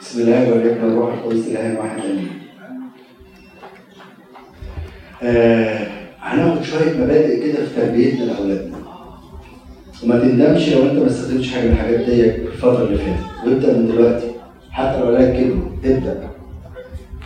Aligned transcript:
بسم 0.00 0.20
الله 0.20 0.50
والابن 0.52 0.84
والروح 0.84 1.12
القدس 1.14 1.48
واحد 1.78 2.00
امين. 2.00 2.28
آه 5.22 5.86
هناخد 6.20 6.62
شوية 6.62 6.92
مبادئ 7.04 7.42
كده 7.52 7.64
في 7.64 7.80
تربيتنا 7.80 8.24
لأولادنا. 8.24 8.76
وما 10.04 10.18
تندمش 10.18 10.68
لو 10.68 10.82
أنت 10.82 10.98
ما 10.98 11.06
استخدمتش 11.06 11.52
حاجة 11.52 11.64
من 11.64 11.72
الحاجات 11.72 12.00
دي 12.00 12.22
في 12.32 12.46
الفترة 12.46 12.82
اللي 12.84 12.98
فاتت 12.98 13.46
وابدأ 13.46 13.78
من 13.78 13.86
دلوقتي 13.88 14.26
حتى 14.70 15.00
لو 15.00 15.06
ولادك 15.08 15.36
كبروا 15.40 15.70
ابدأ. 15.84 16.28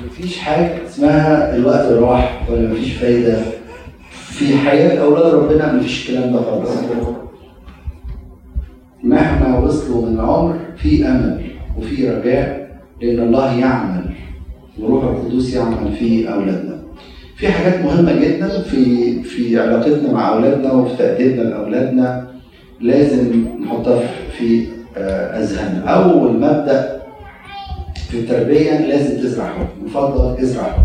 مفيش 0.07 0.39
حاجة 0.39 0.87
اسمها 0.87 1.57
الوقت 1.57 1.93
راح 1.93 2.51
ولا 2.51 2.69
مفيش 2.69 2.93
فايدة 2.93 3.43
في 4.11 4.57
حياة 4.57 5.03
أولاد 5.03 5.35
ربنا 5.35 5.73
مفيش 5.73 6.11
الكلام 6.11 6.33
ده 6.33 6.41
خالص. 6.43 6.71
مهما 9.05 9.59
وصلوا 9.59 10.07
من 10.07 10.15
العمر 10.15 10.59
في 10.77 11.07
أمل 11.09 11.45
وفي 11.79 12.11
رجاء 12.11 12.62
لأن 13.03 13.19
الله 13.21 13.53
يعمل 13.61 14.05
وروح 14.79 15.05
القدس 15.05 15.55
يعمل 15.55 15.93
في 15.99 16.33
أولادنا. 16.33 16.83
في 17.37 17.49
حاجات 17.49 17.85
مهمة 17.85 18.13
جدا 18.25 18.63
في 18.63 19.23
في 19.23 19.61
علاقتنا 19.61 20.13
مع 20.13 20.29
أولادنا 20.33 20.73
وفي 20.73 20.97
تاديبنا 20.97 21.43
لأولادنا 21.43 22.29
لازم 22.81 23.45
نحطها 23.65 24.01
في 24.39 24.67
أذهاننا. 24.97 25.85
أول 25.89 26.33
مبدا 26.37 27.03
في 28.09 28.19
التربية 28.19 28.87
لازم 28.87 29.17
تزرع 29.23 29.47
حب، 29.47 29.87
يفضل 29.87 30.39
ازرع 30.43 30.63
حب. 30.63 30.83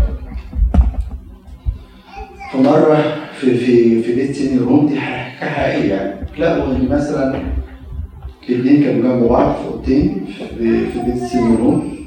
في 2.52 2.58
مرة 2.58 3.04
في 3.40 3.54
في 3.58 4.02
في 4.02 4.14
بيت 4.14 4.30
سيدني 4.36 4.58
روم 4.58 4.86
دي 4.86 5.00
حكايه 5.00 5.50
حقيقيه 5.50 5.94
يعني 5.94 6.14
لقوا 6.38 6.72
ان 6.72 6.88
مثلا 6.90 7.34
الاثنين 8.48 8.82
كانوا 8.82 9.02
جنب 9.02 9.28
بعض 9.28 9.54
في 9.54 9.68
أوضتين 9.68 10.24
في 10.58 11.00
بيت 11.06 11.22
سيدني 11.22 11.56
روم 11.56 11.97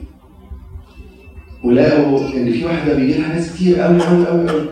ولقوا 1.63 2.19
إن 2.19 2.51
في 2.51 2.65
واحدة 2.65 2.93
بيجي 2.93 3.13
لها 3.13 3.33
ناس 3.33 3.53
كتير 3.53 3.79
قوي 3.81 4.01
قوي 4.01 4.27
قوي 4.27 4.49
قوي 4.49 4.67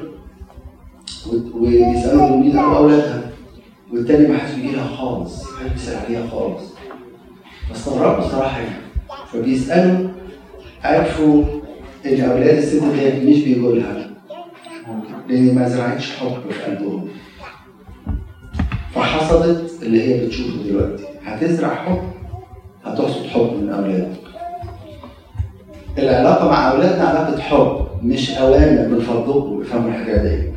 ويسألوا 1.53 2.37
مين 2.37 2.59
قالوا 2.59 2.77
أولادها. 2.77 3.31
والتاني 3.93 4.27
ما 4.27 4.37
حدش 4.37 4.53
بيجي 4.55 4.75
لها 4.75 4.87
خالص 4.87 5.43
محدش 5.43 5.71
بيسأل 5.71 6.05
عليها 6.05 6.27
خالص. 6.27 6.61
فاستغربوا 7.69 8.25
الصراحه 8.25 8.59
يعني. 8.59 8.75
فبيسألوا 9.33 10.09
عرفوا 10.83 11.43
إن 12.05 12.21
أولاد 12.21 12.57
الست 12.57 12.83
دي 12.83 13.31
مش 13.31 13.43
بيجوا 13.43 13.75
لها. 13.75 14.09
لأن 15.27 15.55
ما 15.55 15.69
زرعتش 15.69 16.11
حب 16.11 16.51
في 16.51 16.61
قلبهم. 16.61 17.07
فحصلت 18.95 19.83
اللي 19.83 20.01
هي 20.01 20.25
بتشوفه 20.25 20.63
دلوقتي. 20.63 21.03
هتزرع 21.23 21.75
حب 21.75 22.01
هتحصد 22.83 23.25
حب 23.25 23.53
من 23.61 23.69
اولادك 23.69 24.28
العلاقة 25.97 26.49
مع 26.49 26.71
أولادنا 26.71 27.07
علاقة 27.07 27.39
حب 27.39 27.87
مش 28.03 28.37
أوامر 28.37 28.87
من 28.87 28.99
فضلكم 28.99 29.61
افهموا 29.61 29.89
الحكاية 29.89 30.17
دي. 30.21 30.49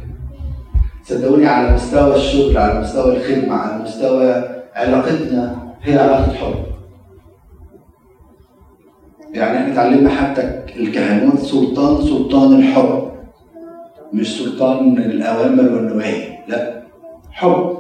صدقوني 1.05 1.47
على 1.47 1.75
مستوى 1.75 2.17
الشغل 2.17 2.59
على 2.59 2.81
مستوى 2.81 3.17
الخدمة 3.17 3.55
على 3.55 3.83
مستوى 3.83 4.45
علاقتنا 4.75 5.63
هي 5.83 5.99
علاقة 5.99 6.33
حب. 6.33 6.55
يعني 9.35 9.59
إحنا 9.59 9.73
اتعلمنا 9.73 10.11
حتى 10.11 10.63
الكهنوت 10.77 11.39
سلطان 11.39 12.03
سلطان 12.07 12.53
الحب. 12.59 13.13
مش 14.13 14.39
سلطان 14.39 14.99
الأوامر 14.99 15.63
والنواهي 15.73 16.39
لا. 16.49 16.83
حب. 17.31 17.77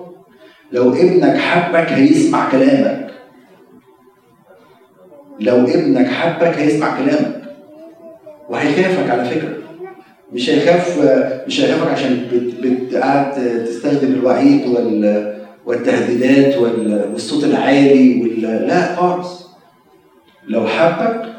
لو 0.72 0.92
ابنك 0.92 1.36
حبك 1.36 1.92
هيسمع 1.92 2.50
كلامك. 2.50 3.10
لو 5.40 5.56
ابنك 5.56 6.06
حبك 6.06 6.58
هيسمع 6.58 6.98
كلامك. 6.98 7.41
وهيخافك 8.52 9.10
على 9.10 9.24
فكرة. 9.24 9.56
مش 10.32 10.50
هيخاف 10.50 10.98
مش 11.46 11.60
هيخافك 11.60 11.90
عشان 11.90 12.28
قاعد 12.94 13.64
تستخدم 13.64 14.12
الوعيد 14.12 14.66
وال 14.66 15.32
والتهديدات 15.66 16.58
والصوت 16.58 17.44
العالي 17.44 18.22
وال 18.22 18.42
لا 18.42 18.94
خالص. 18.96 19.46
لو 20.48 20.66
حبك 20.66 21.32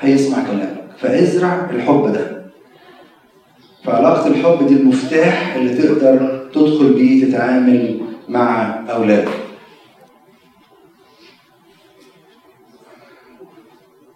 هيسمع 0.00 0.44
كلامك. 0.44 0.84
فازرع 0.98 1.70
الحب 1.70 2.12
ده. 2.12 2.42
فعلاقة 3.84 4.26
الحب 4.26 4.66
دي 4.66 4.74
المفتاح 4.74 5.54
اللي 5.56 5.74
تقدر 5.74 6.48
تدخل 6.54 6.92
بيه 6.92 7.24
تتعامل 7.24 8.00
مع 8.28 8.80
أولادك. 8.90 9.28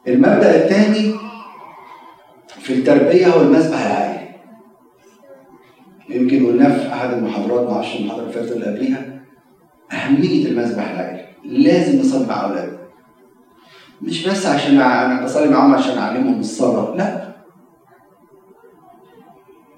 المبدأ 0.09 0.65
الثاني 0.65 1.26
في 2.67 2.75
التربية 2.75 3.27
هو 3.29 3.41
المسبح 3.41 3.87
العائلي. 3.87 4.29
يمكن 6.09 6.47
قلناه 6.47 6.79
في 6.79 6.93
أحد 6.93 7.13
المحاضرات 7.13 7.67
ما 7.69 7.73
أعرفش 7.73 7.97
المحاضرة 7.97 8.23
اللي 8.23 8.33
فاتت 8.33 8.53
اللي 8.53 8.65
قبليها 8.67 9.23
أهمية 9.93 10.47
المسبح 10.47 10.91
العائلي. 10.91 11.25
لازم 11.45 11.99
نصلي 12.01 12.27
مع 12.27 12.45
أولادنا. 12.45 12.79
مش 14.03 14.29
بس 14.29 14.47
عشان 14.47 14.81
أنا 14.81 15.25
بصلي 15.25 15.49
معاهم 15.49 15.75
عشان 15.75 15.99
أعلمهم 15.99 16.41
الصلاة 16.41 16.97
لا. 16.97 17.35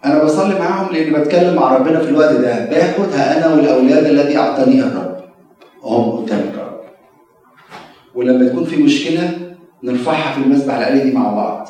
أنا 0.04 0.24
بصلي 0.24 0.58
معاهم 0.58 0.92
لأني 0.94 1.10
بتكلم 1.18 1.54
مع 1.54 1.76
ربنا 1.76 2.00
في 2.00 2.08
الوقت 2.10 2.32
ده. 2.32 2.64
باخدها 2.66 3.38
أنا 3.38 3.54
والأولاد 3.54 4.04
الذي 4.04 4.38
أعطانيها 4.38 4.86
الرب. 4.86 5.16
وهم 5.82 6.10
قدام 6.24 6.38
الرب 6.38 6.80
ولما 8.14 8.48
تكون 8.48 8.64
في 8.64 8.82
مشكلة 8.82 9.54
نرفعها 9.82 10.32
في 10.32 10.38
المسبح 10.38 10.74
العائلي 10.74 11.00
دي 11.00 11.12
مع 11.16 11.30
بعض. 11.30 11.68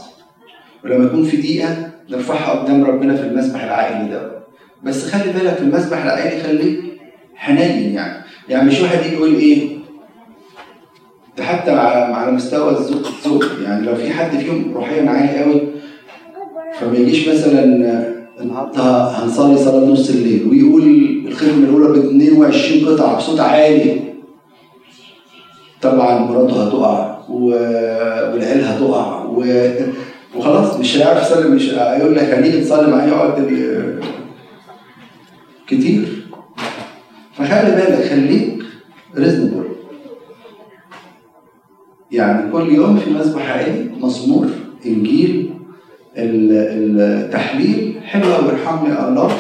ولما 0.91 1.05
يكون 1.05 1.25
في 1.25 1.37
دقيقة 1.37 1.91
نرفعها 2.11 2.51
قدام 2.51 2.85
ربنا 2.85 3.17
في 3.17 3.23
المسبح 3.23 3.65
العائلي 3.65 4.11
ده. 4.11 4.39
بس 4.83 5.11
خلي 5.11 5.33
بالك 5.33 5.61
المسبح 5.61 6.05
العائلي 6.05 6.43
خليك 6.43 6.81
حنين 7.35 7.95
يعني. 7.95 8.25
يعني 8.49 8.69
مش 8.69 8.81
واحد 8.81 9.07
يجي 9.07 9.15
يقول 9.15 9.35
إيه؟ 9.35 9.69
ده 11.39 11.45
حتى 11.45 11.71
على 11.71 12.33
مستوى 12.33 12.71
الزوج 12.71 13.07
الزوج 13.07 13.45
يعني 13.65 13.87
لو 13.87 13.95
في 13.95 14.11
حد 14.11 14.37
فيهم 14.37 14.75
روحيا 14.75 15.11
عالي 15.11 15.43
قوي 15.45 15.61
فما 16.81 16.97
يجيش 16.99 17.29
مثلا 17.29 17.65
النهارده 18.41 18.83
هنصلي 19.09 19.57
صلاة 19.57 19.85
نص 19.85 20.11
الليل 20.11 20.49
ويقول 20.51 20.83
الخدمة 21.29 21.69
الأولى 21.69 22.01
ب 22.01 22.05
22 22.05 22.85
قطعة 22.95 23.17
بصوت 23.17 23.41
عالي. 23.41 24.01
طبعا 25.83 26.19
مراته 26.19 26.67
هتقع 26.67 27.19
والعيال 27.31 28.65
هتقع. 28.65 29.25
وخلاص 30.39 30.77
مش 30.81 30.97
هيعرف 30.97 31.23
يصلي 31.23 31.49
مش 31.49 31.71
هيقول 31.75 32.15
لك 32.15 32.23
هنيجي 32.23 32.61
تصلي 32.61 32.91
معايا 32.91 33.09
يقعد 33.09 33.49
كتير. 35.67 36.27
فخلي 37.33 37.71
بالك 37.71 38.05
خليك 38.09 38.63
ريزنبل 39.17 39.65
يعني 42.13 42.53
كل 42.53 42.73
يوم 42.75 42.97
في 42.97 43.11
مسبح 43.11 43.51
عائلي 43.51 43.91
مزمور 44.01 44.47
إنجيل 44.87 45.51
التحليل 46.17 48.01
حلو 48.05 48.33
قوي 48.35 48.51
ارحمني 48.51 48.95
يا 48.95 49.09
الله 49.09 49.31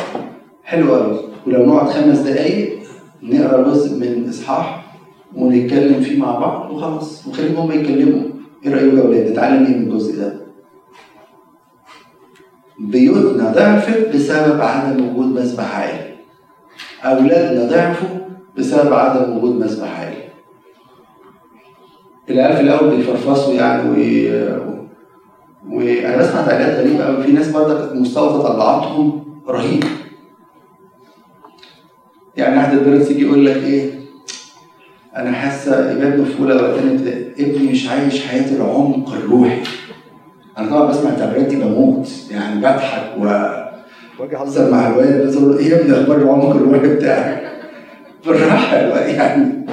حلو 0.64 0.94
قوي 0.94 1.18
ولو 1.46 1.66
نقعد 1.66 1.88
خمس 1.88 2.18
دقايق 2.18 2.78
نقرأ 3.22 3.70
جزء 3.70 3.94
من 3.98 4.28
إصحاح 4.28 4.94
ونتكلم 5.36 6.00
فيه 6.00 6.18
مع 6.18 6.38
بعض 6.38 6.70
وخلاص. 6.70 7.26
وخليهم 7.26 7.56
هم 7.56 7.72
يتكلموا. 7.72 8.22
إيه 8.66 8.74
رايكم 8.74 8.96
يا 8.96 9.02
أولاد؟ 9.02 9.30
نتعلم 9.30 9.66
إيه 9.66 9.76
من 9.76 9.82
الجزء 9.82 10.16
ده؟ 10.20 10.47
بيوتنا 12.78 13.52
ضعفت 13.52 14.08
بسبب 14.14 14.60
عدم 14.60 15.08
وجود 15.08 15.40
مسبح 15.40 15.76
عائلي 15.76 16.14
اولادنا 17.04 17.64
ضعفوا 17.64 18.18
بسبب 18.58 18.92
عدم 18.92 19.36
وجود 19.36 19.54
مسبح 19.64 20.00
عائلي 20.00 20.28
العيال 22.30 22.56
في 22.56 22.62
الأول 22.62 22.96
بيفرفصوا 22.96 23.54
يعني 23.54 23.90
و... 23.90 23.94
وأنا 25.70 26.16
بسمع 26.16 26.42
تعليقات 26.46 26.76
غريبة 26.76 27.04
قوي 27.04 27.22
في 27.22 27.32
ناس 27.32 27.50
برضك 27.50 27.96
مستوى 27.96 28.28
تطلعاتهم 28.28 29.24
رهيب. 29.48 29.84
يعني 32.36 32.60
احد 32.60 32.72
البيرنتس 32.72 33.10
يجي 33.10 33.22
يقول 33.24 33.46
لك 33.46 33.56
إيه؟ 33.56 33.90
أنا 35.16 35.32
حاسة 35.32 35.92
ابنه 35.92 36.24
في 36.24 36.40
اولى 36.40 36.54
ولا 36.54 36.76
ثانية 36.76 37.32
ابني 37.38 37.72
مش 37.72 37.88
عايش 37.88 38.26
حياة 38.26 38.56
العمق 38.56 39.12
الروحي. 39.12 39.62
أنا 40.58 40.70
طبعا 40.70 40.90
بسمع 40.90 41.10
التعبيرات 41.10 41.46
دي 41.46 41.56
بموت 41.56 42.10
يعني 42.30 42.60
بضحك 42.60 43.12
و 43.18 43.26
اهزر 44.36 44.70
مع 44.70 44.88
الواد 44.88 45.26
بس 45.26 45.36
أقول 45.36 45.58
إيه 45.58 45.66
يا 45.66 45.80
ابني 45.80 46.00
أخبار 46.00 46.16
العمق 46.16 46.50
الروحي 46.56 46.94
بتاعك 46.94 47.42
بالراحة 48.26 48.76
يعني 48.76 49.66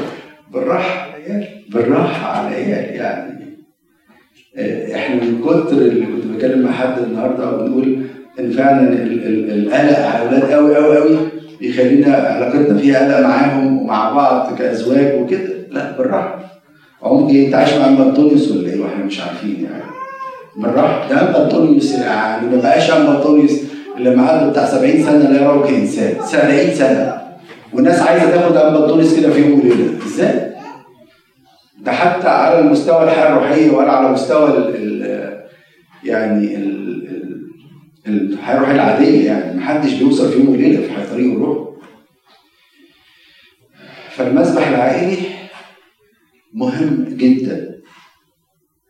بالراحة 0.54 1.16
بالراحة 1.70 2.38
على 2.38 2.56
عيال 2.56 2.96
يعني. 2.96 3.36
إحنا 4.96 5.16
من 5.16 5.42
كتر 5.42 5.78
اللي 5.78 6.06
كنت 6.06 6.26
بكلم 6.26 6.62
مع 6.66 6.72
حد 6.72 6.98
النهارده 7.00 7.52
وبنقول 7.52 7.98
إن 8.40 8.52
فعلا 8.52 8.94
القلق 9.54 10.00
على 10.00 10.30
الاولاد 10.30 10.52
قوي 10.52 10.76
قوي 10.76 10.98
قوي 10.98 11.18
بيخلينا 11.60 12.14
علاقتنا 12.16 12.78
فيها 12.78 13.18
قلق 13.18 13.28
معاهم 13.28 13.82
ومع 13.82 14.12
بعض 14.14 14.56
كأزواج 14.58 15.22
وكده. 15.22 15.54
لا 15.72 15.98
بالراحة. 15.98 16.40
عمق 17.04 17.30
إيه 17.30 17.46
أنت 17.48 17.56
عايش 17.56 17.74
مع 17.74 17.88
أنطونيوس 17.88 18.52
ولا 18.52 18.70
إيه؟ 18.70 18.82
وإحنا 18.82 19.06
مش 19.06 19.22
عارفين 19.22 19.64
يعني. 19.64 19.84
بالراحه 20.58 21.10
ده 21.10 21.44
انطونيوس 21.46 21.92
يعني 21.92 22.48
ما 22.48 22.58
بقاش 22.62 22.92
انطونيوس 22.92 23.52
اللي 23.98 24.16
معاه 24.16 24.50
بتاع 24.50 24.66
70 24.66 25.04
سنة 25.04 25.30
لا 25.30 25.42
يراك 25.42 25.70
انسان 25.70 26.26
70 26.26 26.74
سنة. 26.74 27.22
والناس 27.74 28.02
عايزة 28.02 28.32
تاخد 28.32 28.58
انطونيوس 28.58 29.20
كده 29.20 29.30
في 29.34 29.40
يوم 29.42 29.60
وليلة. 29.60 29.98
إزاي؟ 30.06 30.52
ده 31.82 31.92
حتى 31.92 32.28
على 32.28 32.60
المستوى 32.60 33.04
الحياة 33.04 33.30
الروحية 33.30 33.72
ولا 33.72 33.92
على 33.92 34.10
مستوى 34.10 34.50
ال 34.50 34.76
ال 34.76 35.46
يعني 36.04 36.56
ال 36.56 36.96
الحياة 38.08 38.56
الروحية 38.58 38.76
العادية 38.76 39.26
يعني. 39.28 39.58
محدش 39.58 39.94
بيوصل 39.94 40.32
في 40.32 40.40
يوم 40.40 40.50
وليلة 40.50 40.82
في 40.88 41.10
طريق 41.12 41.32
الروح. 41.34 41.68
فالمسبح 44.12 44.68
العائلي 44.68 45.18
مهم 46.54 47.06
جدا. 47.10 47.75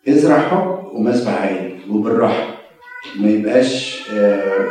ازرع 0.07 0.39
حب 0.39 0.85
ومسبح 0.93 1.41
عائلي 1.41 1.75
وبالراحة. 1.89 2.55
ما 3.19 3.29
يبقاش 3.29 4.01
آه 4.13 4.67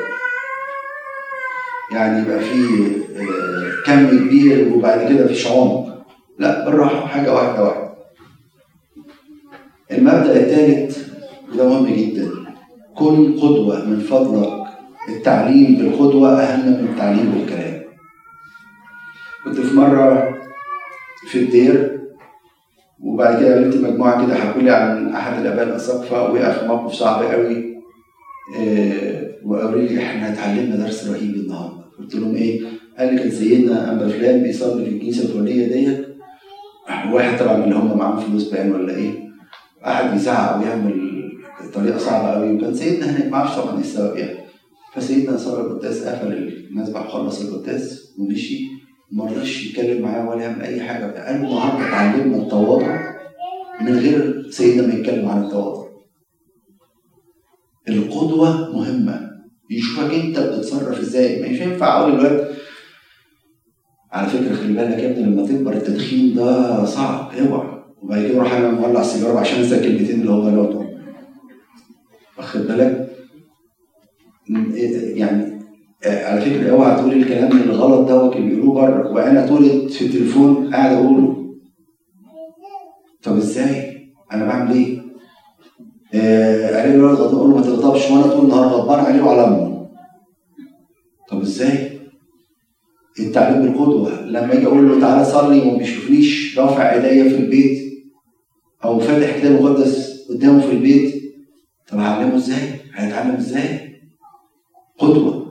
يعني 1.93 2.23
يبقى 2.23 2.41
فيه 2.41 2.87
آه 3.17 3.73
كم 3.87 4.09
كبير 4.19 4.73
وبعد 4.75 5.09
كده 5.13 5.27
فيش 5.27 5.47
عمق 5.47 6.05
لا 6.39 6.65
بالراحة 6.65 7.07
حاجة 7.07 7.35
واحدة 7.35 7.65
واحدة. 7.65 7.95
المبدأ 9.91 10.37
الثالث 10.37 11.09
وده 11.53 11.69
مهم 11.69 11.87
جدا. 11.95 12.31
كن 12.95 13.33
قدوة 13.41 13.85
من 13.85 14.01
فضلك. 14.01 14.65
التعليم 15.09 15.75
بالقدوة 15.77 16.29
أهم 16.43 16.67
من 16.69 16.89
التعليم 16.93 17.31
بالكلام. 17.33 17.83
كنت 19.45 19.61
في 19.61 19.77
مرة 19.77 20.35
في 21.29 21.39
الدير 21.39 22.01
وبعد 23.05 23.41
كده 23.41 23.55
قابلت 23.55 23.77
مجموعة 23.77 24.27
كده 24.27 24.35
حكوا 24.35 24.63
لي 24.63 24.71
عن 24.71 25.09
أحد 25.09 25.41
الأباء 25.41 25.65
الاساقفه 25.69 26.23
وقع 26.23 26.53
في 26.53 26.67
موقف 26.67 26.93
صعب 26.93 27.23
قوي. 27.23 27.75
آه 28.59 29.25
وقالوا 29.45 29.81
لي 29.81 29.99
إحنا 29.99 30.33
اتعلمنا 30.33 30.77
درس 30.77 31.09
رهيب 31.09 31.35
النهارده. 31.35 31.85
قلت 31.99 32.15
لهم 32.15 32.35
إيه؟ 32.35 32.61
قال 32.99 33.15
لي 33.15 33.21
كان 33.21 33.31
سيدنا 33.31 33.93
اما 33.93 34.09
فلان 34.09 34.43
بيصلي 34.43 34.85
في 34.85 34.91
الكنيسة 34.91 35.25
الفلانية 35.25 35.67
ديت. 35.67 36.07
واحد 37.13 37.39
طبعا 37.39 37.65
اللي 37.65 37.75
هم 37.75 37.99
معاهم 37.99 38.17
فلوس 38.17 38.51
باين 38.51 38.73
ولا 38.73 38.95
إيه؟ 38.97 39.11
قعد 39.85 40.17
يزعق 40.17 40.59
ويعمل 40.59 41.15
طريقة 41.75 41.99
صعبة 41.99 42.29
قوي. 42.29 42.53
وكان 42.57 42.75
سيدنا 42.75 43.11
هناك 43.11 43.33
ما 43.33 43.37
أعرفش 43.37 43.57
طبعا 43.57 43.75
إيه 43.75 43.81
السبب 43.81 44.17
يعني. 44.17 44.39
فسيدنا 44.95 45.37
صلى 45.37 45.61
القداس 45.61 46.05
قفل 46.05 46.33
المسبح 46.33 47.09
خلص 47.09 47.41
القداس 47.41 48.15
ومشي. 48.19 48.74
ما 49.13 49.25
رضاش 49.25 49.67
يتكلم 49.67 50.03
معاه 50.03 50.29
ولا 50.29 50.43
يعمل 50.43 50.63
اي 50.63 50.81
حاجة. 50.81 51.05
قال 51.05 51.43
له 51.43 51.49
النهارده 51.49 51.89
اتعلمنا 51.89 52.37
التواضع 52.37 53.15
من 53.81 53.99
غير 53.99 54.47
سيدنا 54.51 54.87
ما 54.87 54.95
يتكلم 54.95 55.29
عن 55.29 55.45
التواضع. 55.45 55.89
القدوة 57.89 58.77
مهمة. 58.77 59.31
يشوفك 59.71 60.15
انت 60.15 60.39
بتتصرف 60.39 61.01
إزاي. 61.01 61.43
مش 61.53 61.61
ينفع 61.61 61.99
أقول 62.01 62.13
الوقت 62.15 62.51
على 64.13 64.29
فكرة 64.29 64.55
خلي 64.55 64.73
بالك 64.73 64.99
يا 64.99 65.11
ابني 65.11 65.25
لما 65.25 65.47
تكبر 65.47 65.73
التدخين 65.73 66.35
ده 66.35 66.85
صعب. 66.85 67.33
اوعى. 67.35 67.85
وبعد 68.03 68.27
كده 68.27 68.37
أروح 68.41 68.53
أنا 68.53 68.71
مولع 68.71 69.03
سيجاره 69.03 69.39
عشان 69.39 69.59
انسى 69.59 69.77
الكلمتين 69.77 70.21
اللي 70.21 70.31
هو 70.33 70.43
قالهم 70.43 70.95
واخد 72.39 72.61
بالك؟ 72.61 73.11
يعني 75.17 75.54
على 76.07 76.41
فكرة 76.41 76.71
اوعى 76.71 76.97
تقول 76.97 77.13
الكلام 77.13 77.53
الغلط 77.53 78.09
دوت 78.09 78.37
اللي 78.37 78.49
بيقولوه 78.55 78.75
بره 78.75 79.13
وأنا 79.13 79.47
طول 79.47 79.89
في 79.89 80.05
التليفون 80.05 80.75
قاعد 80.75 80.93
أقوله 80.93 81.55
طب 83.23 83.37
إزاي؟ 83.37 83.95
أنا 84.33 84.45
بعمل 84.45 84.73
إيه؟ 84.73 84.99
آه 86.15 86.87
لي 86.87 86.95
الولد 86.95 87.21
أقول 87.21 87.51
له 87.51 87.57
ما 87.57 87.63
تغضبش 87.63 88.11
وأنا 88.11 88.27
طول 88.27 88.45
النهار 88.45 88.65
غضبان 88.67 89.01
عليه 89.05 89.23
وعلى 89.23 89.45
أمه 89.47 89.89
طب 91.31 91.41
إزاي؟ 91.41 92.01
التعليم 93.21 93.63
بالقدوة 93.63 94.21
لما 94.25 94.53
أجي 94.53 94.67
أقول 94.67 94.89
له 94.89 95.01
تعالى 95.01 95.25
صلي 95.25 95.61
وما 95.61 95.79
بيشوفنيش 95.79 96.59
رافع 96.59 96.93
إيديا 96.93 97.29
في 97.29 97.37
البيت 97.37 97.79
أو 98.85 98.99
فاتح 98.99 99.39
كتاب 99.39 99.63
مقدس 99.63 100.15
قدامه 100.31 100.61
في 100.61 100.73
البيت 100.73 101.15
طب 101.89 101.99
هعلمه 101.99 102.37
إزاي؟ 102.37 102.69
هيتعلم 102.95 103.35
إزاي؟ 103.35 103.81
قدوة 104.99 105.44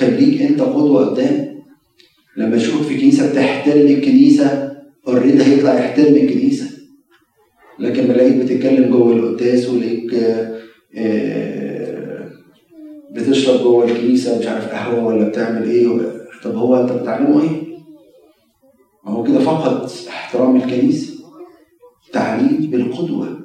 خليك 0.00 0.42
انت 0.42 0.60
قدوة 0.60 1.06
قدام. 1.06 1.60
لما 2.36 2.56
يشوفك 2.56 2.82
في 2.82 3.00
كنيسة 3.00 3.32
بتحترم 3.32 3.86
الكنيسة. 3.86 4.72
اوريدي 5.08 5.42
هيطلع 5.44 5.74
يحترم 5.74 6.14
الكنيسة. 6.14 6.70
لكن 7.78 8.02
بلاقيك 8.02 8.36
بتتكلم 8.36 8.90
جوه 8.90 9.12
القداس 9.12 9.68
ولاقيك 9.68 10.14
بتشرب 13.12 13.60
جوه 13.60 13.84
الكنيسة 13.84 14.38
مش 14.38 14.46
عارف 14.46 14.68
قهوة 14.68 15.04
ولا 15.06 15.28
بتعمل 15.28 15.70
إيه 15.70 15.88
طب 16.44 16.56
هو 16.56 16.82
انت 16.82 16.92
بتعلمه 16.92 17.42
إيه؟ 17.42 17.48
ما 19.04 19.12
هو 19.12 19.22
كده 19.22 19.38
فقد 19.38 19.90
احترام 20.08 20.56
الكنيسة. 20.56 21.14
تعليم 22.12 22.70
بالقدوة. 22.70 23.40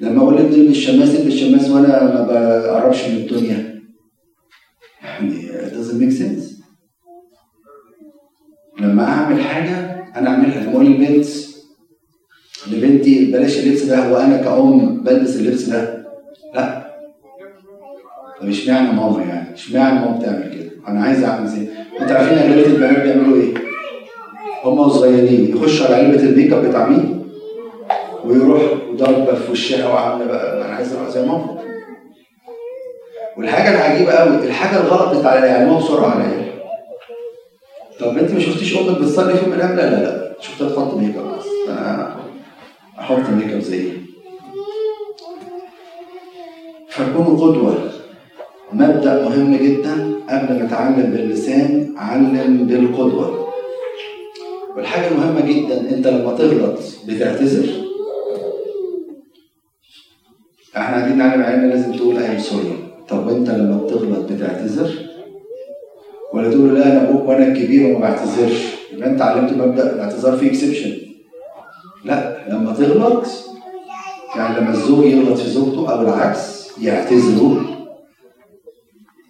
لما 0.00 0.22
أقول 0.22 0.38
ابني 0.38 0.68
الشماس 0.68 1.16
الشماس 1.16 1.70
وأنا 1.70 2.04
ما 2.04 2.26
بقربش 2.26 3.08
من 3.08 3.16
الدنيا. 3.16 3.69
يعني 5.28 5.70
doesn't 5.70 6.00
make 6.02 6.18
sense. 6.22 6.60
لما 8.80 9.04
أعمل 9.04 9.40
حاجة 9.42 10.04
أنا 10.16 10.30
أعملها. 10.30 10.60
لما 10.64 10.72
أقول 10.72 10.86
للبنت 10.86 11.26
لبنتي 12.72 13.32
بلاش 13.32 13.58
اللبس 13.58 13.82
ده 13.82 14.12
وأنا 14.12 14.36
كأم 14.36 15.02
بلبس 15.04 15.36
اللبس 15.36 15.62
ده. 15.62 16.04
لا. 16.54 16.90
طب 18.40 18.48
اشمعنى 18.48 18.92
ماما 18.92 19.22
يعني؟ 19.22 19.54
اشمعنى 19.54 20.00
ماما 20.00 20.18
بتعمل 20.18 20.54
كده؟ 20.54 20.70
أنا 20.88 21.02
عايز 21.02 21.24
أعمل 21.24 21.48
زي 21.48 21.68
أنتوا 22.00 22.16
عارفين 22.16 22.38
اغلبيه 22.38 22.66
البنات 22.66 23.02
بيعملوا 23.02 23.36
إيه؟ 23.36 23.54
هم 24.64 24.88
صغيرين. 24.88 25.56
يخشوا 25.56 25.86
على 25.86 25.94
علبة 25.94 26.22
الميك 26.22 26.52
أب 26.52 26.64
بتاع 26.64 26.88
مين؟ 26.88 27.26
ويروح 28.24 28.62
ضربه 28.96 29.34
في 29.34 29.52
وشها 29.52 29.88
وعاملة 29.88 30.24
بقى. 30.26 30.64
أنا 30.66 30.74
عايز 30.74 30.92
ابقى 30.92 31.10
زي 31.12 31.26
ماما. 31.26 31.59
والحاجة 33.36 33.74
العجيبة 33.74 34.12
قوي 34.12 34.36
الحاجة 34.36 34.80
الغلط 34.80 35.18
بتاع 35.18 35.44
يعلموها 35.44 35.78
بسرعة 35.78 36.10
عليا. 36.10 36.50
طب 38.00 38.18
أنت 38.18 38.30
ما 38.30 38.40
شفتيش 38.40 38.78
أمك 38.78 38.98
بتصلي 38.98 39.34
في 39.34 39.46
الأيام 39.46 39.76
لا 39.76 39.90
لا 39.90 40.02
لا. 40.02 40.36
شفتها 40.40 40.68
تحط 40.68 40.94
ميك 40.94 41.16
أب 41.16 41.38
بس. 41.38 41.46
أنا 41.68 42.16
أحط 42.98 43.30
ميك 43.30 43.52
أب 43.52 43.60
زيها 43.60 43.92
فكونوا 46.88 47.36
قدوة. 47.36 47.90
مبدأ 48.72 49.28
مهم 49.28 49.56
جدا 49.56 49.92
قبل 50.28 50.54
ما 50.58 50.66
أتعلم 50.66 51.10
باللسان 51.10 51.94
علم 51.96 52.66
بالقدوة. 52.66 53.48
والحاجة 54.76 55.08
المهمة 55.08 55.40
جدا 55.40 55.90
أنت 55.90 56.06
لما 56.06 56.34
تغلط 56.34 56.78
بتعتذر. 57.08 57.90
إحنا 60.76 60.96
قاعدين 60.96 61.18
نعلم 61.18 61.42
علم 61.42 61.68
لازم 61.70 61.92
تقول 61.92 62.18
I'm 62.18 62.38
sorry 62.38 62.89
طب 63.10 63.28
انت 63.28 63.50
لما 63.50 63.76
بتغلط 63.76 64.32
بتعتذر؟ 64.32 64.90
ولا 66.34 66.50
تقول 66.50 66.74
لا 66.74 66.86
أنا 66.92 67.08
أبوك 67.10 67.28
وأنا 67.28 67.46
الكبير 67.46 67.86
وما 67.86 67.98
بعتذرش؟ 68.00 68.74
يبقى 68.92 69.10
أنت 69.10 69.22
علمت 69.22 69.52
مبدأ 69.52 69.94
الاعتذار 69.94 70.36
فيه 70.36 70.50
exception 70.50 70.92
لا 72.04 72.36
لما 72.48 72.72
تغلط 72.72 73.26
يعني 74.36 74.60
لما 74.60 74.70
الزوج 74.70 75.04
يغلط 75.06 75.38
في 75.38 75.50
زوجته 75.50 75.92
أو 75.92 76.00
العكس 76.02 76.68
يعتذروا 76.82 77.56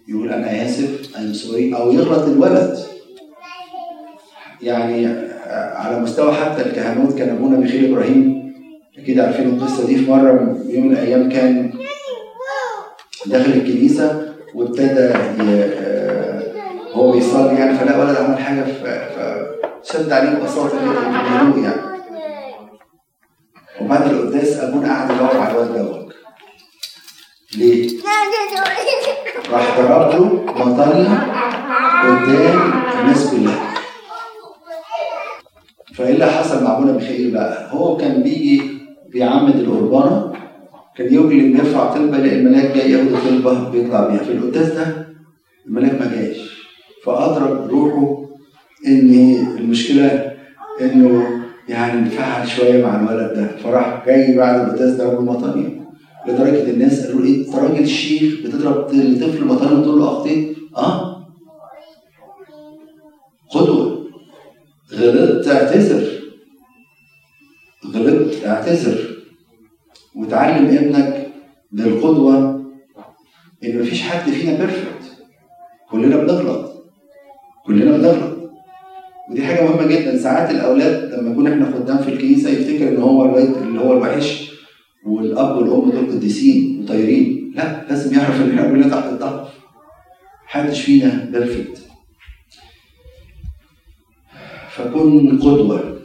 يقول 0.07 0.29
أنا 0.29 0.65
آسف 0.65 1.17
أنا 1.17 1.33
سوري 1.33 1.75
أو 1.75 1.91
يغلط 1.91 2.27
الولد. 2.27 2.77
يعني 4.61 5.07
على 5.53 5.99
مستوى 5.99 6.33
حتى 6.33 6.61
الكهنوت 6.65 7.17
كان 7.17 7.29
أبونا 7.35 7.57
ميخيل 7.57 7.91
إبراهيم. 7.91 8.51
أكيد 8.97 9.19
عارفين 9.19 9.49
القصة 9.49 9.87
دي. 9.87 9.95
في 9.95 10.11
مرة 10.11 10.31
من 10.31 10.69
يوم 10.69 10.85
من 10.87 10.91
الأيام 10.91 11.29
كان 11.29 11.70
داخل 13.25 13.51
الكنيسة 13.51 14.33
وابتدى 14.55 15.13
هو 16.93 17.11
بيصلي 17.11 17.55
يعني 17.59 17.77
فلا 17.77 17.97
ولد 17.97 18.15
عمل 18.17 18.37
حاجة 18.39 18.63
فشد 19.83 20.11
عليه 20.11 20.29
ببساطة 20.29 20.77
الهدوء 20.77 21.63
يعني 21.63 21.81
وبعد 23.81 24.11
القداس 24.11 24.57
ابونا 24.59 24.93
قعد 24.95 25.11
يدور 25.11 25.37
على 25.41 25.51
الواد 25.51 25.77
دوت 25.77 26.13
ليه؟ 27.57 27.89
راح 29.51 29.79
ضرب 29.79 30.11
له 30.11 30.45
بطانيه 30.53 31.17
قدام 32.03 32.71
الناس 33.01 33.31
كلها 33.31 33.71
فإيه 35.95 36.13
اللي 36.13 36.25
حصل 36.25 36.63
مع 36.63 36.77
أبونا 36.77 36.91
ميخائيل 36.91 37.31
بقى؟ 37.31 37.67
هو 37.71 37.97
كان 37.97 38.23
بيجي 38.23 38.61
بيعمد 39.09 39.55
القربانة 39.55 40.33
كان 41.09 41.31
اللي 41.31 41.53
بيرفع 41.53 41.93
طلبه 41.93 42.17
يلاقي 42.17 42.35
الملاك 42.39 42.77
جاي 42.77 42.91
ياخد 42.91 43.07
الطلبه 43.07 43.69
بيطلع 43.69 44.07
بيها. 44.07 44.23
في 44.23 44.31
القداس 44.31 44.71
ده 44.71 45.07
الملاك 45.67 46.01
ما 46.01 46.15
جاش. 46.15 46.51
فأدرك 47.05 47.69
روحه 47.69 48.25
إن 48.87 49.35
المشكلة 49.57 50.31
إنه 50.81 51.27
يعني 51.69 52.01
نفعل 52.01 52.47
شوية 52.47 52.85
مع 52.85 52.99
الولد 52.99 53.33
ده. 53.33 53.47
فراح 53.63 54.05
جاي 54.05 54.37
بعد 54.37 54.55
ما 54.55 54.75
ضرب 54.97 55.19
المطانيه 55.19 55.81
لدرجة 56.27 56.69
الناس 56.71 57.05
قالوا 57.07 57.25
إيه؟ 57.25 57.47
أنت 57.47 57.55
راجل 57.55 57.87
شيخ 57.87 58.33
بتضرب 58.43 58.81
طفل 59.21 59.45
مطانيه 59.45 59.79
وتقول 59.79 59.99
له 59.99 60.07
اخطيت 60.07 60.57
آه. 60.77 61.27
قدوه 63.51 64.07
غلطت 64.93 65.47
اعتذر. 65.47 66.07
غلطت 67.93 68.45
اعتذر. 68.45 69.10
وتعلم 70.15 70.65
ابنك 70.65 71.27
بالقدوة 71.71 72.61
إن 73.63 73.81
مفيش 73.81 74.01
حد 74.01 74.29
فينا 74.31 74.57
perfect 74.57 75.17
كلنا 75.91 76.17
بنغلط. 76.17 76.85
كلنا 77.65 77.97
بنغلط. 77.97 78.51
ودي 79.29 79.45
حاجة 79.45 79.63
مهمة 79.63 79.87
جدا. 79.87 80.17
ساعات 80.17 80.51
الأولاد 80.51 81.13
لما 81.13 81.31
يكون 81.31 81.47
إحنا 81.47 81.71
خدام 81.71 81.97
في 81.97 82.09
الكنيسة 82.13 82.49
يفتكر 82.49 82.87
إن 82.87 82.97
هو 82.97 83.37
اللي 83.37 83.79
هو 83.79 83.93
الوحش 83.93 84.51
والأب 85.05 85.57
والأم 85.57 85.91
دول 85.91 86.11
قديسين 86.11 86.83
وطايرين. 86.83 87.53
لا 87.55 87.85
لازم 87.89 88.19
يعرف 88.19 88.41
إن 88.41 88.49
إحنا 88.49 88.69
كلنا 88.69 88.89
تحت 88.89 89.05
الضغط. 89.09 89.47
محدش 90.45 90.81
فينا 90.81 91.29
perfect 91.31 91.81
فكن 94.69 95.39
قدوة. 95.39 96.00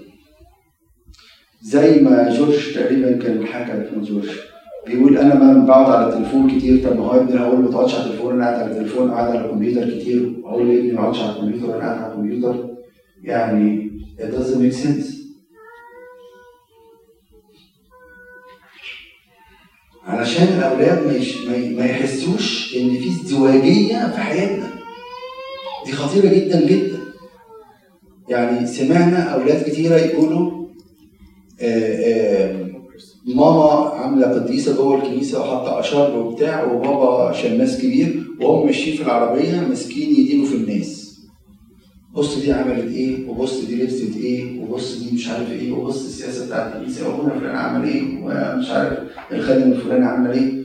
زي 1.67 2.01
ما 2.01 2.37
جورج 2.37 2.75
تقريبا 2.75 3.13
كان 3.13 3.47
حكى 3.47 3.85
في 3.85 4.01
جورج. 4.01 4.31
بيقول 4.87 5.19
أنا 5.19 5.35
ما 5.35 5.67
بقعد 5.67 5.91
على 5.91 6.09
التليفون 6.09 6.51
كتير 6.51 6.85
طب 6.85 6.97
ما 6.97 7.07
هو 7.07 7.21
ابني 7.21 7.41
هقول 7.41 7.55
له 7.57 7.63
ما 7.63 7.71
تقعدش 7.71 7.95
على 7.95 8.05
التليفون 8.05 8.35
أنا 8.35 8.45
قاعد 8.45 8.61
على 8.63 8.71
التليفون 8.73 9.11
قاعد 9.11 9.37
على 9.37 9.45
الكمبيوتر 9.45 9.91
كتير. 9.91 10.33
أقول 10.45 10.69
لابني 10.69 10.93
ما 10.93 11.01
اقعدش 11.01 11.21
على 11.21 11.31
الكمبيوتر 11.33 11.75
أنا 11.77 11.85
قاعد 11.85 11.99
على 12.03 12.13
الكمبيوتر. 12.13 12.69
يعني 13.25 13.91
it 14.19 14.35
doesn't 14.35 14.61
make 14.63 14.77
sense. 14.85 15.17
علشان 20.05 20.59
الاولاد 20.59 21.23
ما, 21.77 21.85
يحسوش 21.85 22.77
إن 22.77 22.99
في 22.99 23.09
ازدواجيه 23.09 24.09
في 24.09 24.21
حياتنا. 24.21 24.71
دي 25.87 25.93
خطيرة 25.93 26.35
جدا 26.35 26.67
جدا. 26.67 26.99
يعني 28.29 28.67
سمعنا 28.67 29.23
أولاد 29.23 29.71
كتيرة 29.71 29.97
يقولوا 29.97 30.56
ماما 33.27 33.89
عاملة 33.95 34.27
قديسه 34.27 34.77
جوه 34.77 34.97
الكنيسة 35.03 35.41
وحاطة 35.41 35.81
اشار 35.81 36.19
وبتاع 36.19 36.65
وبابا 36.73 37.33
شماس 37.33 37.79
كبير 37.83 38.23
وهم 38.41 38.67
ماشيين 38.67 38.97
في 38.97 39.03
العربية 39.03 39.61
ماسكين 39.69 40.11
يدينوا 40.11 40.47
في 40.47 40.55
الناس. 40.55 41.07
بص 42.15 42.39
دي 42.39 42.53
عملت 42.53 42.93
إيه 42.95 43.29
وبص 43.29 43.65
دي 43.65 43.83
لبست 43.83 44.17
إيه 44.17 44.61
وبص 44.61 44.99
دي 44.99 45.15
مش 45.15 45.29
عارف 45.29 45.51
إيه 45.53 45.73
وبص 45.73 46.05
السياسة 46.05 46.47
بتاعت 46.47 46.77
الكنيسة 46.77 47.09
وأبونا 47.09 47.39
فلان 47.41 47.57
عمل 47.57 47.89
إيه 47.89 48.03
ومش 48.23 48.71
عارف 48.71 48.99
الخادم 49.33 49.73
الفلاني 49.73 50.05
عمل 50.07 50.31
إيه. 50.31 50.65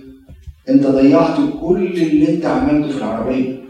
أنت 0.69 0.88
ضيعت 0.88 1.38
كل 1.62 1.83
اللي 2.01 2.29
أنت 2.29 2.45
عملته 2.45 2.91
في 2.91 2.98
العربية. 2.98 3.62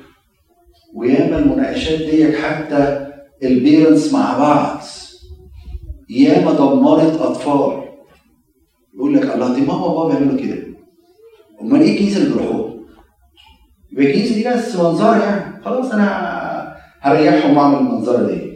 وياما 0.94 1.40
المناقشات 1.40 2.00
ديت 2.00 2.36
حتى 2.36 3.08
البيرنتس 3.44 4.14
مع 4.14 4.38
بعض. 4.38 4.82
ياما 6.12 6.52
دمرت 6.52 7.22
أطفال. 7.22 7.82
يقول 8.96 9.14
لك 9.14 9.36
الله 9.36 9.54
دي 9.56 9.62
ماما 9.62 9.86
وبابا 9.86 10.20
بيعملوا 10.20 10.40
كده. 10.42 10.68
أمال 11.62 11.82
إيه 11.82 11.94
الكنيسة 11.94 12.18
اللي 12.18 12.34
بيروحوها؟ 12.34 12.74
يبقى 13.92 14.06
الكنيسة 14.06 14.36
دي 14.36 14.50
بس 14.50 14.76
منظر 14.76 15.18
يعني. 15.18 15.64
خلاص 15.64 15.92
أنا 15.92 16.08
هريحهم 17.00 17.58
وأعمل 17.58 17.78
المنظرة 17.78 18.28
دي. 18.28 18.52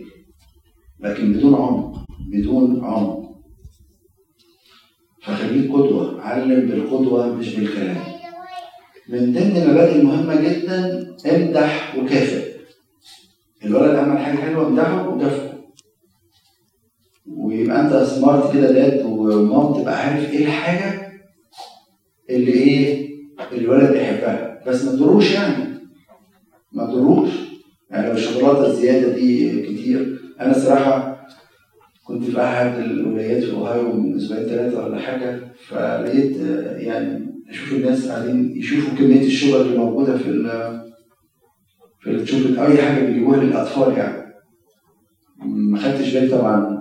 لكن 0.99 1.33
بدون 1.33 1.55
عمق 1.55 2.05
بدون 2.31 2.85
عمق. 2.85 3.25
فخليك 5.23 5.71
قدوة 5.71 6.21
علم 6.21 6.69
بالقدوة 6.69 7.27
مش 7.27 7.55
بالكلام. 7.55 7.97
من 9.09 9.19
ضمن 9.33 9.57
المبادئ 9.57 9.95
المهمة 9.95 10.35
جدا 10.41 11.07
امدح 11.35 11.95
وكافئ. 11.97 12.55
الولد 13.65 13.95
عمل 13.95 14.17
حاجة 14.17 14.35
حلوة 14.37 14.67
امدحه 14.67 15.09
وكافئه. 15.09 15.44
ويبقى 17.27 17.81
انت 17.81 18.03
سمارت 18.07 18.53
كده 18.53 18.71
داد 18.71 19.05
ومام 19.05 19.81
تبقى 19.81 19.99
عارف 19.99 20.33
إيه 20.33 20.45
الحاجة 20.45 21.11
اللي 22.29 22.51
إيه 22.51 23.09
الولد 23.51 23.91
بيحبها. 23.91 24.63
بس 24.67 24.85
ما 24.85 24.91
تضروش 24.91 25.33
يعني. 25.33 25.75
ما 26.73 26.85
تضروش 26.85 27.29
يعني 27.91 28.07
لو 28.07 28.13
الشوكولاتة 28.13 28.67
الزيادة 28.67 29.13
دي 29.15 29.61
كتير. 29.61 30.19
أنا 30.41 30.51
الصراحه 30.51 31.15
كنت 32.07 32.23
في 32.23 32.43
أحد 32.43 32.77
الولايات 32.79 33.43
في 33.43 33.51
أوهايو 33.53 33.93
من 33.93 34.15
أسبوعين 34.15 34.45
ثلاثة 34.45 34.85
ولا 34.85 34.99
حاجة. 34.99 35.39
فلقيت 35.67 36.37
يعني 36.77 37.25
أشوف 37.49 37.73
الناس 37.73 38.07
قاعدين 38.07 38.57
يشوفوا 38.57 38.97
كمية 38.97 39.25
الشجر 39.25 39.61
اللي 39.61 39.77
موجودة 39.77 40.17
في 40.17 40.23
في 41.99 42.11
الشوكولاتة. 42.11 42.67
أي 42.67 42.81
حاجة 42.81 43.05
بيجيبوها 43.05 43.43
للأطفال 43.43 43.97
يعني. 43.97 44.25
ما 45.45 45.79
خدتش 45.79 46.13
بالي 46.13 46.27
طبعا. 46.27 46.74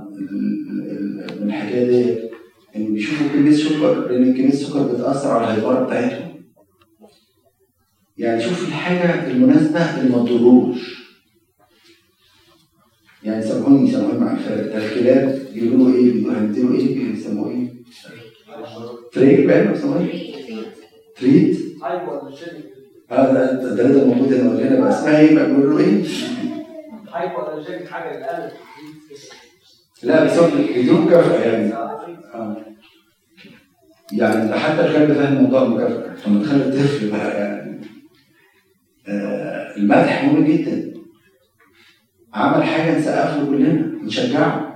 من 1.41 1.47
الحكاية 1.47 1.87
دي 1.89 2.31
إن 2.77 2.95
بيشوفوا 2.95 3.29
كمية 3.29 3.51
سكر 3.57 4.09
لأن 4.09 4.35
كمية 4.35 4.49
السكر 4.49 4.83
بتأثر 4.83 5.31
على 5.31 5.45
الهيبره 5.55 5.85
بتاعتهم 5.85 6.35
يعني 8.19 8.43
شوف 8.43 8.69
الحاجة 8.69 9.31
المناسبة 9.31 10.01
اللي 10.01 10.17
ما 10.17 10.25
تضروش 10.25 11.05
يعني 13.23 13.43
سامحوني 13.43 13.91
سامحوني 13.93 14.19
مع 14.19 14.33
الفرق 14.33 14.77
الكلاب 14.77 15.43
بيقولوا 15.55 15.95
إيه 15.95 16.13
بيقولوا 16.13 16.79
إيه 16.79 17.11
بيسموه 17.13 17.51
إيه؟ 17.51 17.75
تريك 19.13 19.47
بقى 19.47 19.67
بيسموه 19.69 20.01
إيه؟ 20.01 20.35
تريت؟ 21.17 21.59
آه 23.11 23.33
ده 23.33 23.75
ده 23.75 23.89
ده 23.93 24.05
موجود 24.07 24.33
هنا 24.33 24.51
ولا 24.51 24.69
هنا 24.69 24.81
بقى 24.81 24.91
اسمها 24.91 25.21
إيه 25.21 25.35
بقى 25.35 25.47
بيقولوا 25.47 25.79
إيه؟ 25.81 26.03
حاجة 27.87 28.17
لا 30.05 30.37
هو 30.39 30.49
بدون 30.77 31.01
مكافأة 31.01 31.41
يعني 31.45 31.75
يعني 34.13 34.55
حتى 34.55 34.87
الكلب 34.87 35.13
فاهم 35.13 35.43
موضوع 35.43 35.63
المكافأة 35.63 36.29
لما 36.29 36.43
تخلي 36.43 36.63
الطفل 36.65 37.11
بقى 37.11 37.41
يعني 37.41 37.81
آه 39.09 39.77
المدح 39.77 40.25
مهم 40.25 40.45
جدا. 40.45 40.95
عمل 42.35 42.65
حاجة 42.65 42.99
نسقف 42.99 43.37
له 43.39 43.47
كلنا 43.47 44.05
نشجعه 44.05 44.75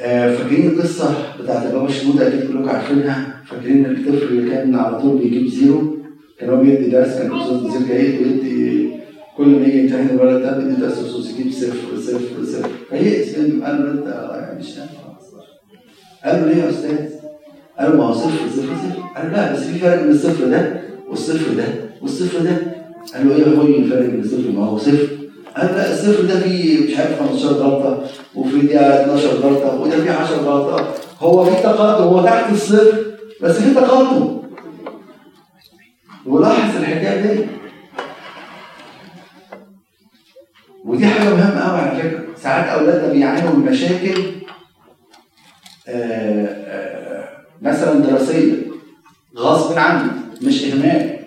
آه، 0.00 0.36
فاكرين 0.36 0.66
القصة 0.70 1.36
بتاعت 1.42 1.66
بابا 1.66 1.88
شنودة 1.88 2.28
أكيد 2.28 2.40
كلكم 2.48 2.68
عارفينها؟ 2.68 3.42
فاكرين 3.46 3.86
الطفل 3.86 4.26
اللي 4.26 4.50
كان 4.50 4.74
على 4.74 5.00
طول 5.00 5.18
بيجيب 5.18 5.46
zero؟ 5.46 5.96
كان 6.38 6.50
هو 6.50 6.56
بيدي 6.56 6.90
درس 6.90 7.18
كان 7.18 7.32
أستاذ 7.40 7.66
نظير 7.66 7.86
جيد 7.86 8.22
ويدي 8.22 8.83
كل 9.36 9.44
ما 9.46 9.66
يجي 9.66 9.78
يمتحن 9.78 10.08
الولد 10.14 10.42
ده 10.42 10.58
درس 10.86 10.98
خصوصي 10.98 11.30
يجيب 11.32 11.52
صفر 11.52 12.00
صفر 12.00 12.44
صفر. 12.44 12.68
فيئس 12.90 13.38
منه 13.38 13.66
قال 13.66 13.76
له 13.84 13.90
أنت 13.90 14.06
يعني 14.34 14.58
مش 14.58 14.78
قال 16.24 16.40
له 16.40 16.46
ليه 16.46 16.62
يا 16.62 16.70
أستاذ؟ 16.70 16.98
قال 17.78 17.90
له 17.90 17.96
ما 17.96 18.04
هو 18.04 18.12
صفر 18.12 18.48
صفر 18.56 18.62
صفر. 18.76 19.02
قال 19.16 19.26
له 19.26 19.32
لا 19.36 19.52
بس 19.52 19.60
في 19.60 19.78
فرق 19.78 20.02
بين 20.02 20.10
الصفر 20.10 20.44
ده 20.48 20.80
والصفر 21.10 21.54
ده 21.54 21.64
والصفر 22.02 22.38
ده. 22.38 22.56
قال 23.14 23.28
له 23.28 23.34
إيه 23.36 23.42
يا 23.42 23.54
أخوي 23.54 23.78
الفرق 23.78 24.00
بين 24.10 24.20
الصفر؟ 24.20 24.50
ما 24.50 24.64
هو 24.66 24.78
صفر. 24.78 25.06
قال 25.56 25.66
لا 25.66 25.92
الصفر 25.92 26.22
ده 26.24 26.40
فيه 26.40 26.86
مش 26.86 26.98
عارف 26.98 27.20
15 27.22 27.48
غلطة 27.48 28.04
وفي 28.34 28.60
ده 28.66 29.02
12 29.04 29.28
غلطة 29.28 29.80
وده 29.80 29.96
فيه 30.04 30.10
10 30.10 30.36
غلطات 30.36 30.86
هو 31.20 31.44
في 31.44 31.62
تقدم 31.62 32.04
هو 32.04 32.22
تحت 32.24 32.52
الصفر 32.52 33.04
بس 33.42 33.56
في 33.58 33.74
تقدم. 33.74 34.38
ولاحظ 36.26 36.76
الحكاية 36.76 37.34
دي. 37.34 37.40
ودي 40.84 41.06
حاجة 41.06 41.28
مهمة 41.28 41.60
قوي 41.60 41.80
على 41.80 42.02
فكرة. 42.02 42.20
ساعات 42.36 42.78
أولادنا 42.80 43.12
بيعانوا 43.12 43.54
من 43.56 43.70
مشاكل 43.72 44.22
آآ 45.88 46.46
آآ 46.66 47.28
مثلا 47.62 47.94
دراسية 48.00 48.52
غصب 49.36 49.78
عنه 49.78 50.12
مش 50.42 50.64
إهمال. 50.64 51.18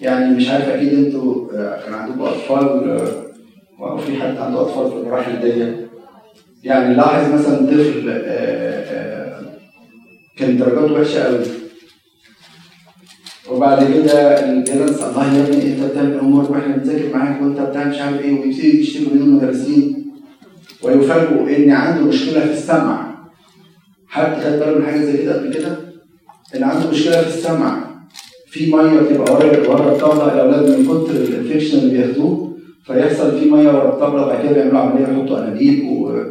يعني 0.00 0.34
مش 0.36 0.48
عارف 0.48 0.68
أكيد 0.68 0.94
أنتوا 0.94 1.52
آه، 1.54 1.84
كان 1.84 1.94
عندكم 1.94 2.22
أطفال 2.22 2.90
آه، 2.90 3.28
أو 3.90 3.98
في 3.98 4.22
حد 4.22 4.36
عنده 4.36 4.60
أطفال 4.60 4.90
في 4.90 4.96
المراحل 4.96 5.40
دي. 5.40 5.72
يعني 6.64 6.94
لاحظ 6.94 7.32
مثلا 7.34 7.56
طفل 7.66 8.06
آه، 8.10 9.40
كان 10.36 10.56
درجاته 10.58 10.92
وحشة 10.92 11.22
قوي 11.24 11.38
وبعد 13.50 13.92
كده 13.92 14.44
البيرنتس 14.50 15.02
الله 15.02 15.34
يا 15.34 15.42
ابني 15.44 15.62
أنت 15.72 15.82
بتعمل 15.84 16.18
امور 16.18 16.50
وإحنا 16.52 16.76
بنذاكر 16.76 17.16
معاك 17.16 17.42
وأنت 17.42 17.60
بتعمل 17.60 17.90
مش 17.90 17.98
عارف 17.98 18.20
إيه 18.20 18.40
ويبتدي 18.40 18.80
يشتكوا 18.80 19.14
من 19.14 19.20
المدرسين 19.22 20.06
ويفاجئوا 20.82 21.56
إن 21.56 21.70
عنده 21.70 22.04
مشكلة 22.06 22.40
في 22.40 22.52
السمع. 22.52 23.14
حد 24.08 24.36
خد 24.40 24.50
باله 24.50 24.78
من 24.78 24.86
حاجة 24.86 25.00
زي 25.04 25.16
كده 25.22 25.38
قبل 25.38 25.54
كده؟ 25.54 25.78
إن 26.56 26.62
عنده 26.64 26.90
مشكلة 26.90 27.20
في 27.22 27.28
السمع. 27.38 27.84
في 28.50 28.72
مية 28.72 29.00
بتبقى 29.00 29.32
ورا 29.34 29.68
ورا 29.68 29.92
الطاوله 29.92 30.34
الاولاد 30.34 30.78
من 30.78 30.84
كتر 30.84 31.10
الإنفكشن 31.16 31.78
اللي 31.78 31.98
بياخدوه. 31.98 32.56
فيحصل 32.86 33.38
في 33.40 33.50
مية 33.50 33.68
ورا 33.68 33.88
الطبلة 33.88 34.26
بعد 34.26 34.42
كده 34.42 34.52
بيعملوا 34.52 34.78
عملية 34.80 35.02
يحطوا 35.06 35.38
أنابيب 35.38 35.88
و 35.88 36.22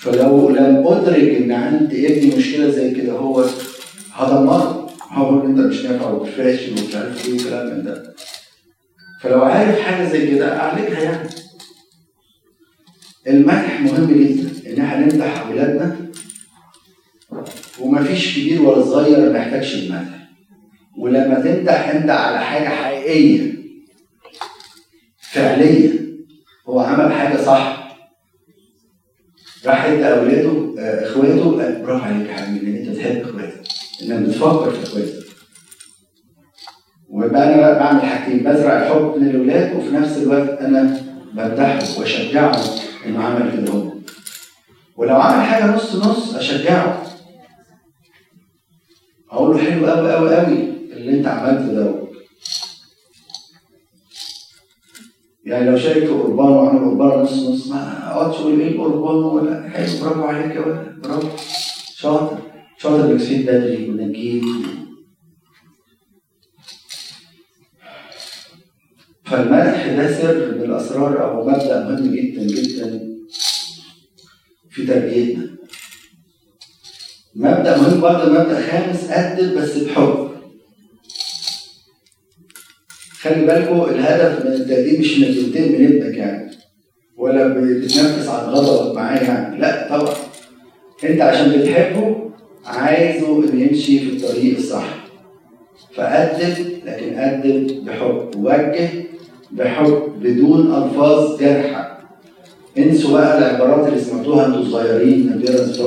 فلو 0.00 0.50
لم 0.50 0.86
أدرك 0.86 1.42
إن 1.42 1.52
عند 1.52 1.92
ابني 1.94 2.36
مشكلة 2.36 2.68
زي 2.70 2.90
كده 2.90 3.12
هو 3.12 3.44
هدمره 4.12 4.85
هقول 5.16 5.46
انت 5.46 5.58
مش 5.58 5.84
نافع 5.84 6.10
ومش 6.10 6.30
فاشل 6.30 6.72
ومش 6.72 6.94
عارف 6.94 7.28
إيه 7.28 7.34
وكلام 7.40 7.66
من 7.66 7.84
ده. 7.84 8.14
فلو 9.22 9.42
عارف 9.42 9.80
حاجة 9.80 10.08
زي 10.08 10.30
كده 10.30 10.56
أعالجها 10.58 11.00
يعني. 11.02 11.28
المدح 13.26 13.80
مهم 13.80 14.06
جدا 14.14 14.70
إن 14.70 14.80
إحنا 14.80 15.00
نمدح 15.00 15.46
أولادنا 15.46 15.96
ومفيش 17.80 18.38
كبير 18.38 18.62
ولا 18.62 18.84
صغير 18.84 19.32
ما 19.32 19.38
يحتاجش 19.38 19.74
المدح. 19.74 20.28
ولما 20.98 21.34
تمدح 21.40 21.88
امدح 21.88 22.14
على 22.14 22.38
حاجة 22.40 22.68
حقيقية 22.68 23.52
فعليه 25.20 25.90
هو 26.68 26.80
عمل 26.80 27.12
حاجة 27.12 27.36
صح. 27.42 27.86
راح 29.66 29.84
ادى 29.84 30.04
أولاده 30.08 30.74
آه، 30.78 31.06
إخواته 31.06 31.50
برافو 31.82 32.04
عليك 32.04 32.28
يا 32.28 32.34
حبيبي 32.36 32.66
إن 32.70 32.76
أنت 32.88 32.98
اخواتك 32.98 33.25
انك 34.02 34.28
بتفكر 34.28 34.70
في 34.70 34.82
اخواتك 34.82 35.26
ويبقى 37.10 37.44
أنا 37.48 37.56
بقى 37.56 37.78
بعمل 37.78 38.00
حاجتين 38.00 38.38
بزرع 38.44 38.82
الحب 38.82 39.14
من 39.16 39.30
الأولاد 39.30 39.76
وفي 39.76 39.90
نفس 39.94 40.16
الوقت 40.18 40.48
أنا 40.60 41.00
بمدحه 41.32 41.98
واشجعه 42.00 42.56
إنه 43.06 43.24
عمل 43.24 43.52
كده 43.52 43.72
هو 43.72 43.92
ولو 44.96 45.16
عمل 45.16 45.44
حاجة 45.44 45.76
نص 45.76 45.94
نص 45.94 46.34
أشجعه. 46.34 47.02
أقول 49.30 49.56
له 49.56 49.62
حلو 49.62 49.86
قوي 49.86 50.12
قوي 50.14 50.36
قوي 50.36 50.58
اللي 50.92 51.18
أنت 51.18 51.26
عملته 51.26 51.72
ده. 51.72 51.94
يعني 55.44 55.70
لو 55.70 55.76
شارك 55.78 56.08
قربان 56.08 56.48
وعمل 56.48 56.78
قربان 56.78 57.20
نص 57.22 57.32
نص 57.32 57.66
ما 57.66 58.10
أقعدش 58.10 58.36
أقول 58.36 58.60
إيه 58.60 58.68
القربان 58.68 59.16
ولا 59.24 59.68
حلو 59.70 59.86
برافو 60.02 60.22
عليك 60.24 60.56
يا 60.56 60.60
ولد 60.60 61.00
برافو. 61.02 61.28
شاطر. 61.96 62.38
شاطر 62.78 63.18
صحيت 63.18 63.42
بدري 63.48 63.88
وانك 63.90 64.16
جيت 64.16 64.44
فالمدح 69.24 69.86
ده 69.86 70.18
سر 70.22 70.54
من 70.54 70.62
الاسرار 70.64 71.24
أو 71.24 71.48
مبدأ 71.48 71.84
مهم 71.84 72.14
جدا 72.14 72.42
جدا 72.46 73.16
في 74.70 74.86
تربيتنا. 74.86 75.56
مبدأ 77.36 77.76
مهم 77.76 78.00
برضه 78.00 78.32
مبدأ 78.32 78.70
خامس 78.70 79.10
قدم 79.10 79.54
بس 79.60 79.76
بحب 79.78 80.26
خلي 83.20 83.46
بالكم 83.46 83.82
الهدف 83.82 84.46
من 84.46 84.52
التقديم 84.52 85.00
مش 85.00 85.16
إنك 85.16 85.36
تنتقم 85.36 85.72
من 85.72 85.86
ابنك 85.86 86.16
يعني 86.16 86.50
ولا 87.16 87.48
بتتنفس 87.48 88.28
عن 88.28 88.44
غضبك 88.48 88.94
معاه 88.96 89.18
يعني. 89.24 89.58
لا 89.60 89.88
طبعا. 89.88 90.14
أنت 91.04 91.20
عشان 91.20 91.60
بتحبه 91.60 92.25
عايزه 92.66 93.36
إنه 93.44 93.62
يمشي 93.62 93.98
في 93.98 94.16
الطريق 94.16 94.56
الصح. 94.56 94.94
فقدم 95.94 96.54
لكن 96.86 97.16
قدم 97.16 97.84
بحب 97.84 98.30
وجه 98.36 98.88
بحب 99.50 100.02
بدون 100.22 100.74
ألفاظ 100.74 101.40
جارحة. 101.40 101.98
انسوا 102.78 103.12
بقى 103.12 103.38
العبارات 103.38 103.88
اللي 103.88 104.00
سمعتوها 104.00 104.46
أنتوا 104.46 104.64
صغيرين 104.64 105.38
بيرنس 105.38 105.80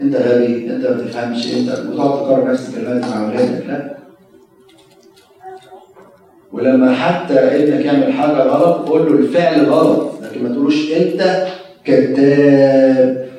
انت 0.00 0.16
غبي 0.16 0.70
انت 0.70 0.86
ما 0.86 0.90
بتفهمش 0.96 1.54
انت 1.54 1.68
وتقعد 1.70 2.24
تكرر 2.24 2.52
نفس 2.52 2.68
الكلمات 2.68 3.04
مع 3.04 3.24
أولادك 3.24 3.66
لا. 3.66 3.96
ولما 6.52 6.94
حتى 6.94 7.34
ابنك 7.34 7.84
يعمل 7.84 8.12
حاجة 8.12 8.42
غلط 8.42 8.88
قول 8.88 9.06
له 9.06 9.18
الفعل 9.18 9.64
غلط 9.64 10.12
لكن 10.22 10.42
ما 10.42 10.48
تقولوش 10.48 10.92
انت 10.92 11.46
كذاب. 11.84 13.29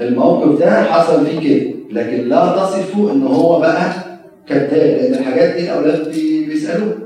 الموقف 0.00 0.58
ده 0.60 0.82
حصل 0.82 1.26
فيه 1.26 1.40
كده. 1.40 1.72
لكن 1.90 2.28
لا 2.28 2.52
تصفه 2.56 3.12
إن 3.12 3.22
هو 3.26 3.60
بقى 3.60 3.92
كذاب 4.48 4.70
لأن 4.72 5.14
الحاجات 5.14 5.54
دي 5.56 5.64
الأولاد 5.64 6.08
بيسألوه. 6.48 6.98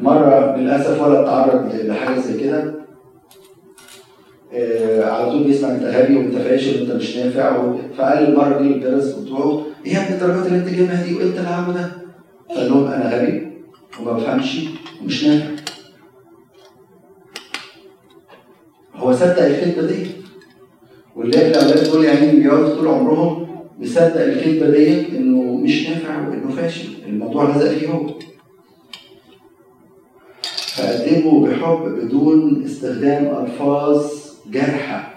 مرة 0.00 0.56
للأسف 0.56 1.02
ولد 1.02 1.24
تعرض 1.26 1.74
لحاجة 1.74 2.20
زي 2.20 2.40
كده. 2.40 2.74
آه 4.54 5.04
على 5.04 5.30
طول 5.30 5.44
بيسمع 5.44 5.70
أنت 5.70 5.82
غبي 5.84 6.16
وأنت 6.16 6.34
فاشل 6.34 6.80
وأنت 6.80 6.92
مش 6.92 7.16
نافع 7.16 7.72
فقال 7.98 8.28
المره 8.28 8.58
دي 8.58 8.68
للدرس 8.68 9.12
بتوعه 9.12 9.62
إيه 9.86 9.92
يا 9.94 9.98
ابني 10.02 10.14
الدرجات 10.14 10.46
اللي 10.46 10.58
أنت 10.58 10.68
جايبها 10.68 11.06
دي 11.06 11.14
وانت 11.14 11.38
عامله 11.38 11.72
ده؟ 11.74 11.90
قال 12.56 12.68
لهم 12.68 12.86
أنا 12.86 13.16
غبي 13.16 13.52
وما 14.00 14.12
بفهمش 14.12 14.60
ومش 15.02 15.24
نافع. 15.26 15.51
صدق 19.12 19.44
الكذبه 19.44 19.86
دي. 19.86 20.06
واللي 21.16 21.46
الأولاد 21.48 21.90
دول 21.90 22.04
يعني 22.04 22.40
بيقعدوا 22.40 22.74
طول 22.76 22.88
عمرهم 22.88 23.46
مصدق 23.80 24.20
الكذبه 24.24 24.70
ديت 24.70 25.10
إنه 25.14 25.42
مش 25.56 25.88
نافع 25.88 26.28
وإنه 26.28 26.50
فاشل. 26.56 26.88
الموضوع 27.06 27.50
لزق 27.56 27.68
فيه 27.68 27.88
هو 27.88 28.06
فقدموا 30.76 31.48
بحب 31.48 31.84
بدون 31.84 32.64
استخدام 32.64 33.44
ألفاظ 33.44 34.06
جارحة 34.50 35.14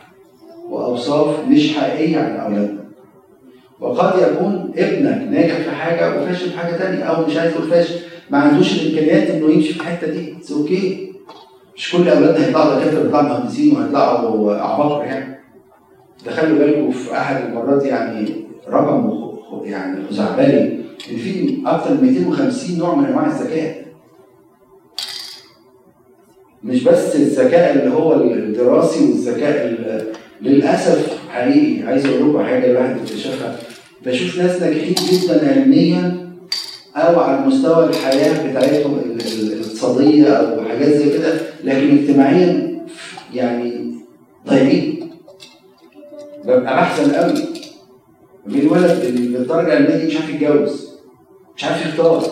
وأوصاف 0.69 1.47
مش 1.49 1.73
حقيقية 1.77 2.17
عن 2.17 2.35
اولادنا 2.35 2.85
وقد 3.79 4.21
يكون 4.21 4.71
ابنك 4.77 5.27
ناجح 5.31 5.57
في 5.57 5.71
حاجة 5.71 6.21
وفاشل 6.21 6.49
في 6.49 6.57
حاجة 6.57 6.75
ثانية 6.75 7.03
أو 7.03 7.25
مش 7.25 7.37
عايز 7.37 7.53
أقول 7.53 7.69
فاشل 7.69 7.95
ما 8.29 8.37
عندوش 8.37 8.81
الإمكانيات 8.81 9.29
إنه 9.29 9.51
يمشي 9.51 9.73
في 9.73 9.79
الحتة 9.79 10.07
دي. 10.07 10.31
it's 10.37 10.51
okay 10.51 11.11
مش 11.75 11.91
كل 11.91 12.09
اولادنا 12.09 12.45
هيطلعوا 12.47 12.79
دكاترة 12.79 13.01
ويطلعوا 13.03 13.23
مهندسين 13.23 13.75
وهيطلعوا 13.75 14.53
عباقرة 14.55 15.03
يعني. 15.03 15.35
ده 16.25 16.31
خلوا 16.31 16.57
بالكم 16.57 16.91
في 16.91 17.17
أحد 17.17 17.45
المرات 17.45 17.83
يعني 17.83 18.29
رقم 18.69 19.11
يعني 19.63 20.07
خزعبلي 20.09 20.61
إن 21.11 21.17
في 21.17 21.57
أكثر 21.65 21.93
من 21.93 22.03
250 22.13 22.77
نوع 22.77 22.95
من 22.95 23.05
أنواع 23.05 23.25
الذكاء. 23.25 23.85
مش 26.63 26.83
بس 26.83 27.15
الذكاء 27.15 27.75
اللي 27.75 27.95
هو 27.95 28.13
الدراسي 28.13 29.05
والذكاء 29.05 29.75
للأسف 30.41 31.17
حقيقي 31.29 31.87
عايز 31.87 32.05
أقول 32.05 32.29
لكم 32.29 32.43
حاجة 32.45 32.71
الواحد 32.71 32.97
اكتشفها 32.97 33.55
بشوف 34.05 34.37
ناس 34.37 34.61
ناجحين 34.61 34.95
جدا 35.11 35.51
علميا 35.51 36.24
أو 36.95 37.19
على 37.19 37.45
مستوى 37.47 37.85
الحياة 37.85 38.49
بتاعتهم 38.51 38.99
الاقتصادية 38.99 40.27
أو 40.29 40.63
حاجات 40.65 40.89
زي 40.89 41.17
كده 41.17 41.33
لكن 41.63 41.97
اجتماعيا 41.97 42.79
يعني 43.33 43.95
ضايعين 44.47 45.09
ببقى 46.43 46.61
بحزن 46.75 47.11
قوي. 47.11 47.33
في 48.49 48.67
ولد 48.67 49.01
بالدرجه 49.15 49.67
العلميه 49.77 49.95
دي 49.97 50.07
مش 50.07 50.15
عارف 50.15 50.29
يتجوز 50.29 50.89
مش 51.57 51.63
عارف 51.63 51.85
يختار. 51.85 52.23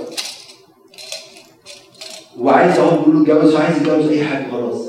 وعايز 2.40 2.78
أهو 2.80 2.98
بيقول 2.98 3.16
له 3.16 3.22
اتجوز 3.38 3.54
وعايز 3.56 3.78
يتجوز 3.78 4.08
أي 4.08 4.24
حاجة 4.24 4.52
خلاص. 4.52 4.82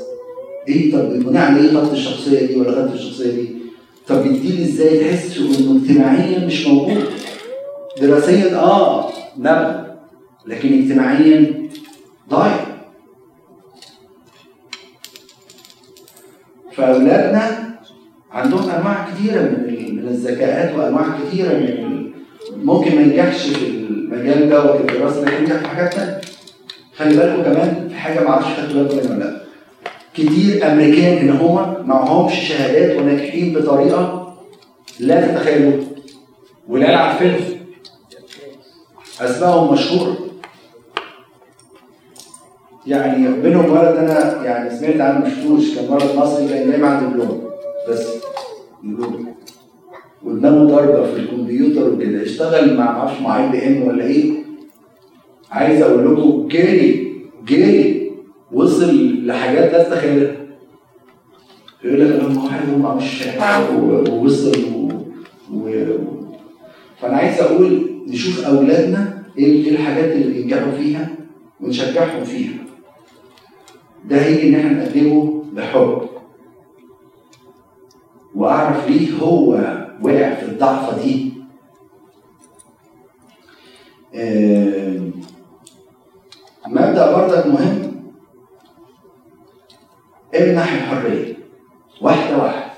إيه 0.67 0.91
طب 0.93 1.09
بناء 1.19 1.51
على 1.51 1.59
إيه 1.61 1.73
خط 1.77 1.91
الشخصية 1.91 2.45
دي 2.45 2.55
ولا 2.59 2.71
خط 2.71 2.93
الشخصية 2.93 3.31
دي؟ 3.31 3.49
طب 4.07 4.23
بتجيلي 4.23 4.63
إزاي 4.63 4.99
تحس 4.99 5.37
إنه 5.37 5.81
اجتماعيا 5.83 6.45
مش 6.45 6.67
موجود؟ 6.67 7.03
دراسيا 8.01 8.55
آه. 8.59 9.09
نبغى 9.37 9.85
لكن 10.45 10.73
اجتماعيا 10.83 11.69
ضايع. 12.29 12.65
فأولادنا 16.73 17.75
عندهم 18.31 18.69
أنواع 18.69 19.07
كثيرة 19.09 19.41
من 19.41 19.95
من 19.95 20.07
الذكاءات 20.07 20.75
وأنواع 20.75 21.03
كثيرة 21.19 21.53
من 21.53 22.05
ممكن 22.63 22.95
ما 22.95 23.01
ينجحش 23.01 23.47
في 23.49 23.67
المجال 23.67 24.49
ده 24.49 24.63
وفي 24.73 24.81
الدراسة 24.93 25.21
لكن 25.25 25.37
ينجح 25.43 25.55
في 25.55 25.67
حاجات 25.67 25.93
ثانية 25.93 26.21
خلي 26.97 27.15
بالكم 27.17 27.43
كمان 27.43 27.87
في 27.89 27.95
حاجة 27.95 28.19
ما 28.23 28.29
أعرفش 28.29 28.47
خدتوا 28.59 28.83
بالكم 28.83 28.97
منها 28.97 29.15
ولا 29.15 29.23
لأ. 29.23 29.41
كتير 30.13 30.71
امريكان 30.71 31.17
ان 31.17 31.29
هم 31.29 31.75
معهمش 31.87 32.33
شهادات 32.33 32.97
وناجحين 32.99 33.53
بطريقة 33.53 34.35
لا 34.99 35.27
تتخيلوها 35.27 35.77
والعيال 36.67 36.95
عارفينهم 36.95 37.39
اسمائهم 39.21 39.73
مشهوره 39.73 40.17
يعني 42.87 43.41
بينهم 43.41 43.71
ولد 43.71 43.95
أنا 43.95 44.43
يعني 44.43 44.69
سمعت 44.69 45.01
عنه 45.01 45.19
ما 45.19 45.29
شفتوش 45.29 45.75
كان 45.75 45.89
ولد 45.89 46.15
مصري 46.15 46.47
كان 46.47 46.71
جاي 46.71 46.81
مع 46.81 46.99
دبلوم 47.01 47.49
بس 47.89 48.07
دبلوم 48.83 49.35
ودماغه 50.23 50.63
ضاربه 50.63 51.11
في 51.11 51.19
الكمبيوتر 51.19 51.93
وكده. 51.93 52.23
اشتغل 52.23 52.77
مع 52.77 52.91
معرفش 52.91 53.21
مع 53.21 53.43
اي 53.43 53.49
بي 53.51 53.67
إم 53.67 53.87
ولا 53.87 54.03
إيه. 54.05 54.33
عايز 55.51 55.81
أقول 55.81 56.13
لكم 56.13 56.47
جري 56.47 57.15
جري 57.47 58.11
وصل 58.51 59.25
لحاجات 59.27 59.71
لا 59.71 59.83
تتخيلها 59.83 60.35
يقول 61.83 62.01
لك 62.01 62.19
أنا 62.19 62.43
واحد 62.43 62.95
مش 62.97 63.27
ووصل 64.09 64.63
و... 64.73 64.91
و... 65.53 65.85
فأنا 67.01 67.17
عايز 67.17 67.39
أقول 67.39 67.94
نشوف 68.07 68.45
أولادنا 68.45 69.23
إيه 69.37 69.45
إيه 69.65 69.71
الحاجات 69.71 70.11
اللي 70.15 70.33
بينجحوا 70.33 70.71
فيها 70.71 71.09
ونشجعهم 71.61 72.23
فيها. 72.23 72.53
ده 74.05 74.17
هيجي 74.21 74.49
إن 74.49 74.55
إحنا 74.55 74.83
نقدمه 74.83 75.43
بحب. 75.53 76.01
وأعرف 78.35 78.87
ليه 78.89 79.17
هو 79.17 79.47
وقع 80.01 80.33
في 80.33 80.45
الضعفة 80.45 81.03
دي. 81.03 81.33
آم، 84.15 85.11
مبدأ 86.67 87.15
برضك 87.15 87.45
مهم. 87.47 87.91
امنح 90.35 90.73
الحرية. 90.73 91.35
واحدة 92.01 92.37
واحدة. 92.37 92.71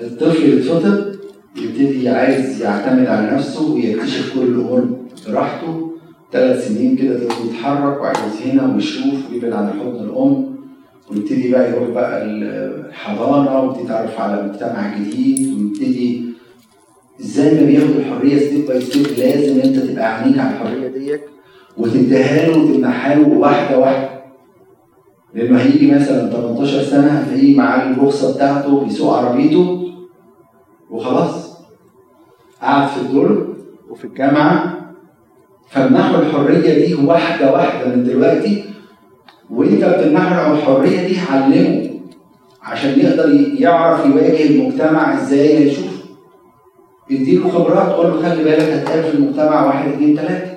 الطفل 0.00 0.44
يتفطر 0.44 1.09
يبتدي 1.80 2.08
عايز 2.08 2.62
يعتمد 2.62 3.06
على 3.06 3.30
نفسه 3.36 3.72
ويكتشف 3.72 4.34
كل 4.34 4.40
الأمور 4.40 4.88
براحته. 5.28 5.90
ثلاث 6.32 6.68
سنين 6.68 6.96
كده 6.96 7.18
تلاقيه 7.18 7.44
يتحرك 7.44 8.00
وعايز 8.00 8.42
هنا 8.46 8.74
ويشوف 8.74 9.30
ويبعد 9.32 9.52
عن 9.52 9.70
حضن 9.80 10.04
الأم. 10.04 10.56
ويبتدي 11.10 11.52
بقى 11.52 11.70
يروح 11.70 11.88
بقى 11.88 12.24
الحضانة 12.24 13.60
ويبتدي 13.60 13.84
يتعرف 13.84 14.20
على 14.20 14.48
مجتمع 14.48 14.98
جديد. 14.98 15.54
ويبتدي 15.54 16.30
إزاي 17.20 17.54
ما 17.60 17.66
بياخد 17.66 17.90
الحرية 17.96 18.38
step 18.38 18.66
by 18.66 18.80
step 18.80 19.06
لازم 19.18 19.60
انت 19.60 19.76
تبقى 19.76 20.16
عينيك 20.22 20.38
على 20.38 20.50
الحرية 20.50 20.88
ديت 20.88 21.20
وتديها 21.78 22.46
له 22.48 22.58
وتمنحها 22.58 23.14
له 23.14 23.28
واحدة 23.28 23.78
واحدة. 23.78 24.10
لأنه 25.34 25.58
هيجي 25.58 25.90
مثلا 25.90 26.30
18 26.30 26.82
سنة 26.82 27.06
هتلاقيه 27.08 27.56
معاه 27.56 27.90
الرخصه 27.90 28.34
بتاعته 28.34 28.84
بيسوق 28.84 29.16
عربيته 29.16 29.92
وخلاص. 30.90 31.49
قعد 32.62 32.88
في 32.88 33.00
الدور 33.00 33.56
وفي 33.90 34.04
الجامعة. 34.04 34.80
فامنحوا 35.70 36.18
الحرية 36.22 36.86
دي 36.86 36.94
واحدة 36.94 37.52
واحدة 37.52 37.94
من 37.94 38.04
دلوقتي 38.04 38.64
وانت 39.50 39.84
بتمنحه 39.84 40.52
الحرية 40.54 41.06
دي 41.08 41.16
علمه 41.32 41.90
عشان 42.62 43.00
يقدر 43.00 43.30
يعرف 43.58 44.06
يواجه 44.06 44.46
المجتمع 44.50 45.14
إزاي 45.22 45.58
هيشوف 45.58 46.04
اديله 47.10 47.48
خبرات 47.50 47.88
قول 47.92 48.06
له 48.06 48.22
خلي 48.22 48.44
بالك 48.44 48.62
هتقابل 48.62 49.02
في 49.02 49.14
المجتمع 49.14 49.66
واحد 49.66 49.88
اثنين 49.92 50.16
ثلاثة 50.16 50.50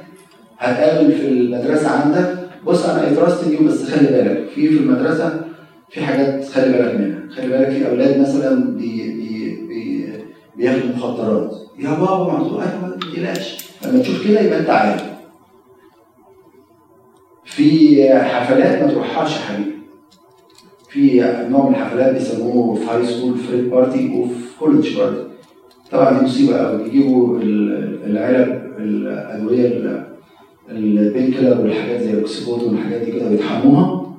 هتقابل 0.60 1.12
في 1.12 1.28
المدرسة 1.28 1.90
عندك. 1.90 2.38
بص 2.66 2.90
أنا 2.90 3.12
I 3.12 3.18
trust 3.18 3.48
you 3.48 3.68
بس 3.68 3.90
خلي 3.92 4.08
بالك 4.08 4.48
في 4.56 4.68
في 4.70 4.78
المدرسة 4.80 5.42
في 5.90 6.02
حاجات 6.02 6.46
خلي 6.50 6.74
بالك 6.78 6.96
منها. 6.96 7.30
خلي 7.36 7.48
بالك 7.48 7.70
في 7.70 7.90
أولاد 7.90 8.20
مثلا 8.22 8.78
بي 8.78 9.12
بي 9.14 9.58
بي 9.68 10.10
بياخدوا 10.58 10.96
مخدرات. 10.96 11.56
يا 11.80 11.90
بابا 11.90 12.34
معذور 12.34 12.58
ما 12.60 12.98
تقلقش 13.02 13.70
لما 13.86 14.00
تشوف 14.02 14.28
كده 14.28 14.40
يبقى 14.42 14.60
أنت 14.60 14.70
عارف. 14.70 15.04
في 17.46 18.10
حفلات 18.14 18.82
ما 18.82 18.92
تروحهاش 18.92 19.36
يا 19.36 19.42
حبيبي. 19.42 19.72
في 20.90 21.20
نوع 21.50 21.70
من 21.70 21.76
الحفلات 21.76 22.14
بيسموه 22.14 22.76
في 22.76 22.86
high 22.86 23.06
school 23.06 23.38
فريد 23.38 23.70
party 23.70 24.10
وفي 24.18 24.34
college 24.60 24.98
party 24.98 25.24
طبعا 25.92 26.20
دي 26.20 26.26
مصيبة 26.26 26.58
قوي 26.58 26.84
بيجيبوا 26.84 27.40
ال- 27.40 28.00
العلب 28.06 28.64
الأدوية 28.78 29.68
ال- 29.68 30.08
ال 30.70 30.82
pain 30.82 31.32
killer 31.34 31.62
والحاجات 31.62 32.02
زي 32.02 32.12
ال 32.12 32.19
Oxycod 32.19 32.64
والحاجات 32.64 33.02
دي 33.02 33.12
كده 33.12 33.30
بيطحنوها 33.30 34.16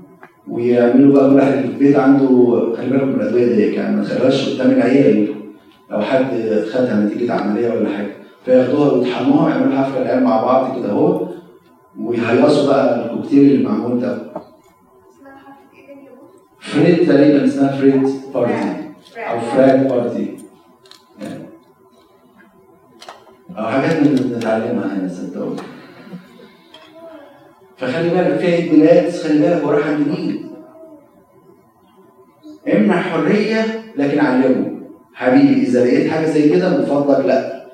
ويعملوا 0.49 1.15
بقى 1.15 1.29
كل 1.31 1.35
واحد 1.37 1.53
في 1.53 1.65
البيت 1.67 1.97
عنده 1.97 2.27
خلي 2.77 2.91
بالك 2.91 3.03
من 3.03 3.15
الأدوية 3.15 3.47
دي 3.47 3.63
يعني 3.75 3.97
ما 3.97 4.05
تخليهاش 4.05 4.55
قدام 4.55 4.71
العيال 4.71 5.35
لو 5.91 6.01
حد 6.01 6.25
خدها 6.73 7.01
نتيجه 7.01 7.33
عمليه 7.35 7.71
ولا 7.71 7.97
حاجة 7.97 8.17
فياخدوها 8.45 8.93
ويطحنوها 8.93 9.47
ويعملوا 9.47 9.79
حفلة 9.79 10.03
العيال 10.03 10.25
مع 10.25 10.43
بعض 10.43 10.79
كده 10.79 10.91
أهو 10.91 11.29
ويهيصوا 12.01 12.67
بقى 12.67 13.05
الكوكتيل 13.07 13.51
اللي 13.53 13.69
معمول 13.69 14.01
ده؟ 14.01 14.19
فريد 16.61 17.09
تقريبا 17.09 17.45
اسمها 17.45 17.77
فريد 17.77 18.03
party 18.35 18.85
أو 19.17 19.41
drug 19.41 19.87
party 19.87 20.37
يعني. 21.21 21.45
أو 23.59 23.65
حاجات 23.65 24.03
بنتعلمها 24.09 24.97
هنا 24.97 25.09
صدقوني 25.09 25.61
فخلي 27.77 28.09
بالك 28.11 28.39
في 28.39 28.47
عيد 28.55 28.73
ميلاد 28.73 29.11
خلي 29.13 29.39
بالك 29.39 29.63
هو 29.63 29.71
راح 29.71 29.87
عند 29.87 30.09
مين 30.09 30.51
امنح 32.75 33.09
حرية 33.09 33.83
لكن 33.97 34.21
علمه 34.21 34.74
حبيبي 35.15 35.63
إذا 35.63 35.85
لقيت 35.85 36.11
حاجة 36.11 36.27
زي 36.27 36.49
كده 36.49 36.79
من 36.79 36.85
فضلك 36.85 37.27
لا. 37.27 37.65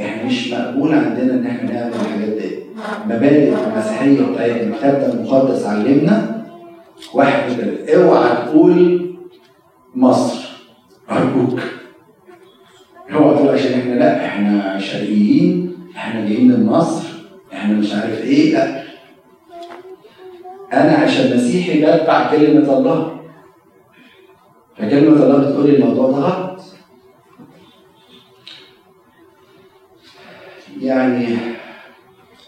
إحنا 0.00 0.24
مش 0.24 0.52
مقبول 0.52 0.94
عندنا 0.94 1.34
إن 1.34 1.46
إحنا 1.46 1.72
نعمل 1.72 1.92
الحاجات 1.94 2.28
دي. 2.28 2.58
مبادئ 3.06 3.54
المسيحية 3.54 4.22
بتاعتنا 4.22 4.62
الكتاب 4.62 5.10
المقدس 5.14 5.66
علمنا 5.66 6.44
واحد 7.14 7.50
أوعى 7.88 8.36
تقول 8.46 9.08
مصر. 9.94 10.48
أرجوك. 11.10 11.60
أوعى 13.14 13.34
تقول 13.34 13.48
عشان 13.48 13.72
إحنا 13.80 13.94
لا 13.94 14.26
إحنا 14.26 14.78
شرقيين 14.78 15.76
إحنا 15.96 16.20
جايين 16.20 16.48
من 16.48 16.66
مصر 16.66 17.08
إحنا 17.52 17.74
مش 17.74 17.94
عارف 17.94 18.20
إيه. 18.24 18.52
لا. 18.54 18.82
أنا 20.72 20.92
عشان 20.92 21.36
مسيحي 21.36 21.78
بتبع 21.80 22.30
كلمة 22.30 22.78
الله. 22.78 23.21
فكلمه 24.76 25.22
الله 25.22 25.38
بتقول 25.38 25.66
لي 25.70 25.76
الموضوع 25.76 26.10
ده 26.10 26.16
غلط. 26.16 26.60
يعني 30.80 31.36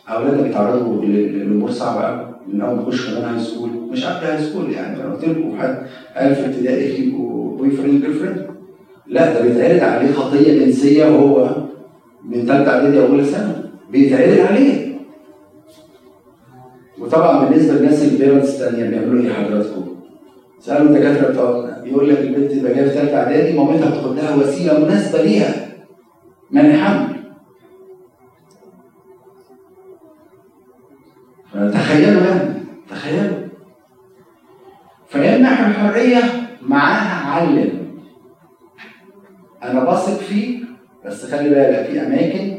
اولادنا 0.08 0.42
بيتعرضوا 0.42 1.04
ل- 1.04 1.38
لأمور 1.38 1.70
صعبة 1.70 2.04
قوي 2.06 2.34
من 2.48 2.60
أول 2.60 2.76
ما 2.76 2.82
يخشوا 2.82 3.14
كمان 3.20 3.34
high 3.34 3.44
school 3.44 3.70
مش 3.70 4.04
قبل 4.04 4.26
high 4.26 4.42
school 4.44 4.70
يعني 4.72 5.02
أنا 5.02 5.12
قلت 5.14 5.24
لكم 5.24 5.58
حد 5.58 5.86
قال 6.16 6.34
في 6.34 6.46
ابتدائي 6.46 6.92
في 6.96 7.10
boyfriend 7.10 8.00
girlfriend 8.00 8.46
لا 9.06 9.32
ده 9.34 9.40
بيتعرض 9.40 9.80
عليه 9.92 10.12
خطية 10.12 10.64
جنسية 10.64 11.04
وهو 11.06 11.54
من 12.24 12.46
ثالثه 12.46 12.70
إعدادي 12.70 13.00
أو 13.00 13.06
اولى 13.06 13.24
ثانوي 13.24 13.54
بيتعرض 13.90 14.46
عليه. 14.46 14.94
وطبعا 16.98 17.44
بالنسبة 17.48 17.74
للناس 17.74 18.02
ال 18.12 18.17
parents 18.17 18.48
الثانية 18.62 18.90
بيعملوا 18.90 19.22
إيه 19.22 19.32
حضراتكم؟ 19.32 19.93
سالوا 20.64 20.88
الدكاترة 20.88 21.30
بتوعنا 21.30 21.86
يقول 21.86 22.08
لك 22.08 22.18
البنت 22.18 22.52
تبقى 22.52 22.74
جاية 22.74 22.88
في 22.88 22.94
ثالثه 22.94 23.16
إعدادي 23.18 23.58
مامتها 23.58 23.90
بتاخد 23.90 24.16
لها 24.16 24.34
وسيلة 24.34 24.78
مناسبة 24.78 25.22
ليها. 25.22 25.54
من 26.50 26.72
حمل 26.76 27.16
فتخيلوا 31.52 32.22
يعني 32.22 32.54
تخيلوا. 32.90 33.48
فيمنح 35.08 35.60
الحرية 35.60 36.22
معاها 36.62 37.30
علم. 37.30 37.98
أنا 39.62 39.84
بثق 39.84 40.18
فيك 40.18 40.60
بس 41.06 41.30
خلي 41.30 41.48
بالك 41.48 41.86
في 41.86 42.00
أماكن 42.00 42.58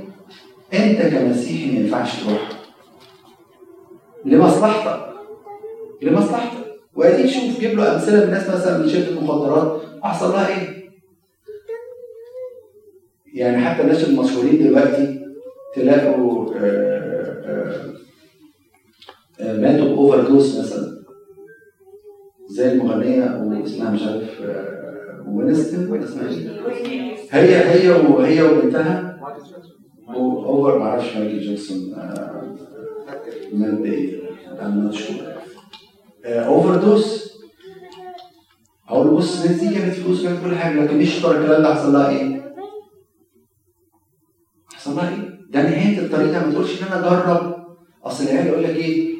أنت 0.73 1.01
كمسيحي 1.15 1.71
ما 1.71 1.79
ينفعش 1.79 2.23
تروحها. 2.23 2.49
لمصلحتك. 4.25 5.05
لمصلحتك. 6.01 6.64
واديك 6.95 7.25
شوف 7.25 7.59
جيب 7.59 7.77
له 7.77 7.93
أمثلة 7.95 8.25
من 8.25 8.31
ناس 8.31 8.49
مثلا 8.49 8.77
من 8.77 8.89
شركة 8.89 9.09
المخدرات 9.09 9.81
أحصل 10.03 10.31
لها 10.31 10.47
إيه؟ 10.47 10.85
يعني 13.33 13.65
حتى 13.65 13.81
الناس 13.81 14.09
المشهورين 14.09 14.63
دلوقتي 14.63 15.25
تلاقوا 15.75 16.53
آه، 16.55 16.59
آه، 17.45 17.93
آه، 19.39 19.57
ماتوا 19.57 19.87
ب 19.87 20.21
overdose 20.27 20.59
مثلا 20.59 20.95
زي 22.47 22.71
المغنية 22.71 23.41
واسمها 23.43 23.91
مش 23.91 24.03
عارف 24.03 24.41
هيوستن 25.27 25.87
ولا 25.87 26.03
اسمها 26.03 26.29
إيه؟ 26.29 27.15
هي 27.31 27.55
هي 27.55 27.89
وهي 27.91 28.41
وبنتها 28.43 29.19
over 30.09 30.79
معرفش 30.79 31.15
مايكل 31.15 31.39
جاكسون 31.39 31.95
not 34.85 34.93
sure. 34.93 35.44
overdose 36.25 37.31
أقول 38.89 39.07
له 39.07 39.13
بص 39.13 39.45
جابت 39.47 39.93
فلوس 39.93 40.21
جابت 40.21 40.43
كل 40.43 40.55
حاجة 40.55 40.83
لكن 40.83 40.99
إيش 40.99 41.21
ترى 41.21 41.37
الكلام 41.37 41.61
ده 41.61 41.75
حصل 41.75 41.93
لها 41.93 42.09
إيه؟ 42.09 42.53
حصل 44.75 44.95
لها 44.95 45.09
إيه؟ 45.09 45.39
ده 45.49 45.61
نهاية 45.61 45.99
الطريق 45.99 46.31
ده 46.31 46.45
ما 46.45 46.51
تقولش 46.51 46.81
إن 46.83 46.87
أنا 46.87 47.07
أجرب. 47.07 47.55
أصل 48.03 48.23
العيال 48.23 48.47
يقول 48.47 48.63
لك 48.63 48.69
إيه؟ 48.75 49.15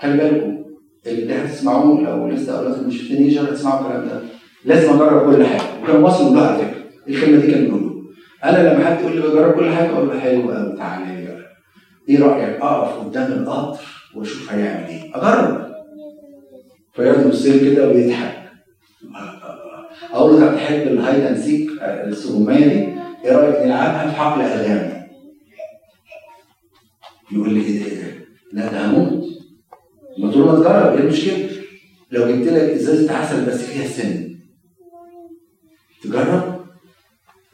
خلي 0.00 0.16
بالكم 0.16 0.64
اللي 1.06 1.34
هتسمعوه 1.34 2.00
لو 2.00 2.28
لسه 2.28 2.58
اولادكم 2.58 2.88
مش 2.88 3.08
تينيجر 3.08 3.44
هتسمعوا 3.44 3.80
الكلام 3.80 4.08
ده؟ 4.08 4.20
لازم 4.64 4.92
أجرب 4.92 5.34
كل 5.34 5.44
حاجة. 5.46 5.82
وكان 5.82 6.02
واصل 6.02 6.24
يقولها 6.24 6.46
على 6.48 6.58
فكرة. 6.58 6.84
الكلمة 7.08 7.40
دي 7.40 7.52
كان 7.52 7.64
بيقولوا 7.64 8.02
أنا 8.44 8.74
لما 8.74 8.84
حد 8.84 9.00
يقول 9.00 9.16
لي 9.16 9.20
بجرب 9.22 9.54
كل 9.54 9.70
حاجة 9.70 9.90
أقول 9.90 10.08
له 10.08 10.20
حلو 10.20 10.50
قوي 10.50 10.76
تعالى 10.76 11.18
إيه 12.08 12.22
رأيك؟ 12.22 12.60
أقف 12.62 12.98
قدام 13.06 13.32
القطر 13.32 13.84
وأشوف 14.14 14.52
هيعمل 14.52 14.86
إيه؟ 14.86 15.10
أجرب. 15.16 15.68
يبص 16.98 17.42
لي 17.46 17.70
كده 17.74 17.88
ويضحك 17.88 18.38
أقول 20.12 20.40
له 20.40 20.46
طب 20.50 20.56
تحب 20.56 20.74
الهايد 20.88 21.24
أند 21.24 21.38
سيك 21.38 21.70
السجوميه 21.82 22.66
دي؟ 22.66 22.98
إيه 23.24 23.32
رأيك 23.36 23.66
نلعبها 23.66 24.10
في 24.10 24.16
حقل 24.16 24.40
اغاني 24.40 24.98
يقول 27.32 27.54
لي 27.54 27.60
إيه 27.60 27.94
ده 28.02 28.08
لا 28.52 28.72
ده 28.72 28.86
هموت. 28.86 29.24
ما 30.18 30.30
تقول 30.30 30.46
ما 30.46 30.54
تجرب 30.58 30.92
إيه 30.94 31.00
المشكلة؟ 31.00 31.48
لو 32.10 32.26
جبت 32.28 32.46
لك 32.48 32.62
إزازة 32.70 33.16
عسل 33.16 33.44
بس 33.46 33.62
فيها 33.64 33.88
سن 33.88 34.38
تجرب؟ 36.02 36.60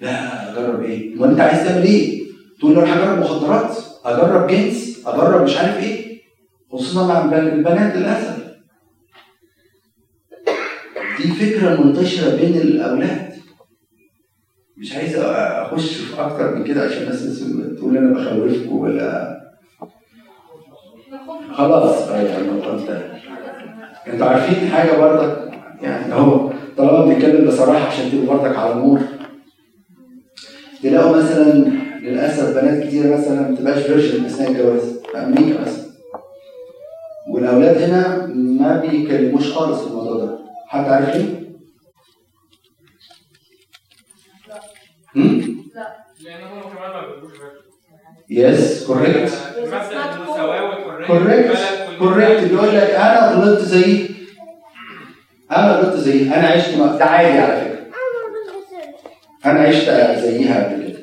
لا 0.00 0.52
أجرب 0.52 0.82
إيه؟ 0.82 1.14
أمال 1.14 1.30
أنت 1.30 1.40
عايز 1.40 1.68
تعمل 1.68 1.82
إيه؟ 1.84 2.24
تقول 2.58 2.74
له 2.74 2.82
أنا 2.82 2.94
هجرب 3.04 3.18
مخدرات 3.18 3.76
أجرب 4.04 4.46
جنس 4.46 5.02
أجرب 5.06 5.42
مش 5.44 5.56
عارف 5.56 5.78
إيه؟ 5.78 6.20
خصوصا 6.72 7.06
مع 7.06 7.24
البن- 7.24 7.52
البنات 7.58 7.96
للأسف. 7.96 8.43
دي 11.24 11.30
فكرة 11.30 11.84
منتشرة 11.84 12.36
بين 12.36 12.56
الأولاد. 12.56 13.32
مش 14.76 14.96
عايز 14.96 15.16
أخش 15.16 15.94
في 15.96 16.20
أكتر 16.20 16.54
من 16.54 16.64
كده 16.64 16.82
عشان 16.82 17.02
الناس 17.02 17.44
تقول 17.78 17.96
أنا 17.96 18.12
بخوفكم 18.14 18.76
ولا 18.76 19.40
خلاص 21.52 22.10
يعني 22.10 22.28
أنتوا 24.12 24.26
عارفين 24.26 24.68
حاجة 24.68 24.96
برضك؟ 25.00 25.50
يعني 25.82 26.14
هو 26.14 26.50
طالما 26.76 27.04
بنتكلم 27.04 27.46
بصراحة 27.46 27.86
عشان 27.86 28.10
تبقوا 28.10 28.36
برضك 28.36 28.56
على 28.56 28.72
النور. 28.72 29.00
تلاقوا 30.82 31.16
مثلا 31.16 31.52
للأسف 32.02 32.60
بنات 32.60 32.86
كتير 32.86 33.12
مثلا 33.16 33.40
ما 33.40 33.50
بتبقاش 33.54 33.82
virgin 33.82 34.24
أثناء 34.24 34.50
الجواز 34.50 34.98
في 35.12 35.18
أمريكا 35.18 35.60
مثلا. 35.60 35.84
والأولاد 37.30 37.76
هنا 37.82 38.26
ما 38.34 38.76
بيكلموش 38.80 39.52
خالص 39.52 39.86
الموضوع 39.86 40.24
ده. 40.24 40.43
حد 40.74 40.88
عارف 40.88 41.16
ليه؟ 41.16 41.44
هم؟ 45.16 45.64
لأن 46.20 46.42
هم 46.44 46.60
كمان 46.62 46.90
ما 46.90 47.06
بيبقوش 47.14 47.32
yes 48.30 48.86
correct 48.86 49.32
correct 51.06 51.58
correct 51.98 52.44
بيقول 52.44 52.68
لك 52.68 52.90
أنا 52.90 53.30
غلطت 53.32 53.62
زيه 53.62 54.08
أنا 55.50 55.72
غلطت 55.72 55.96
زيه 55.96 56.34
أنا 56.38 56.48
عشت 56.48 56.74
مع- 56.76 56.86
ده 56.96 57.04
عادي 57.04 57.38
على 57.38 57.60
فكرة. 57.60 57.84
أنا 59.50 59.60
عشت 59.60 59.84
زيها 60.20 60.64
قبل 60.64 60.88
كده. 60.88 60.98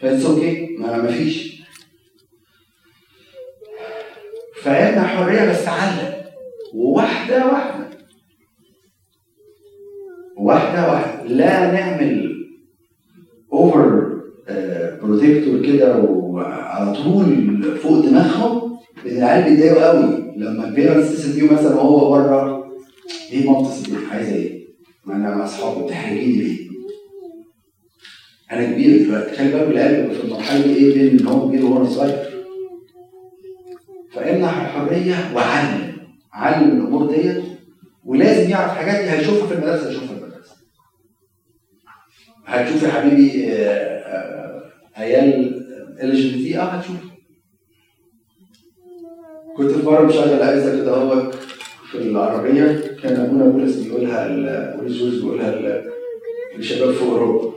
ف 0.00 0.05
it's 0.05 0.26
okay 0.26 0.76
ما 0.78 0.96
ما 0.96 1.08
فيش. 1.12 1.62
فاحنا 4.62 5.06
حرية 5.06 5.50
بس 5.50 5.68
علم 5.68 6.14
وواحدة 6.74 7.46
واحدة. 7.46 7.86
واحدة 10.36 10.92
واحدة. 10.92 11.28
لا 11.28 11.72
نعمل 11.72 12.32
over 13.52 14.12
protector 15.02 15.62
كده 15.66 15.98
وعلى 15.98 16.92
طول 16.96 17.62
فوق 17.82 18.06
دماغهم. 18.06 18.76
لأن 19.04 19.16
العيال 19.16 19.44
بيتضايقوا 19.44 19.86
قوي 19.88 20.32
لما 20.36 20.68
ال 20.68 20.74
parents 20.74 21.12
تتصل 21.12 21.32
بيهم 21.40 21.54
مثلا 21.54 21.74
وهو 21.74 22.10
بره. 22.10 22.66
ماما 23.34 23.60
بتتصل 23.60 23.90
بيك 23.90 24.12
عايزة 24.12 24.34
إيه؟ 24.34 24.66
ما 25.04 25.16
أنا 25.16 25.36
مع 25.36 25.44
أصحابي 25.44 25.84
بتحرجيني 25.84 26.32
ليه؟ 26.42 26.56
أنا 28.52 28.72
كبير 28.72 29.02
دلوقتي 29.02 29.36
خلي 29.36 29.50
بالك 29.52 29.68
العيال 29.68 30.10
في 30.14 30.24
المرحلة 30.24 30.62
دي 30.62 30.74
إيه؟ 30.76 30.94
بين 30.94 31.20
إن 31.20 31.26
هو 31.26 31.48
كبير 31.48 31.64
وهو 31.64 31.86
صغير. 31.86 32.16
فامنح 34.12 34.60
الحريه 34.60 35.14
وعلم 35.34 35.92
علم 36.32 36.70
الأمور 36.80 37.06
ديت. 37.06 37.42
ولازم 38.04 38.50
يعرف 38.50 38.70
حاجات 38.70 39.08
هيشوفها 39.08 39.46
في 39.46 39.54
المدرسة 39.54 39.88
هيشوفها 39.88 40.16
هتشوف 42.46 42.82
يا 42.82 42.88
حبيبي 42.88 43.52
آه، 43.52 43.98
آه، 43.98 44.62
عيال 44.96 45.56
LGBT 46.02 46.58
آه 46.58 46.62
هتشوف 46.62 46.96
كنت 49.56 49.70
في 49.70 49.86
مرة 49.86 50.02
مشغل 50.06 50.42
عظة 50.42 50.76
كده 50.76 50.90
هو 50.90 51.30
في 51.90 51.98
العربية 51.98 52.82
كان 53.02 53.16
أبونا 53.16 53.44
بولس 53.44 53.76
بيقولها 53.76 54.76
بولس 54.76 54.92
جوز 54.92 55.20
بيقولها 55.20 55.82
للشباب 56.56 56.90
في 56.94 57.02
أوروبا. 57.04 57.52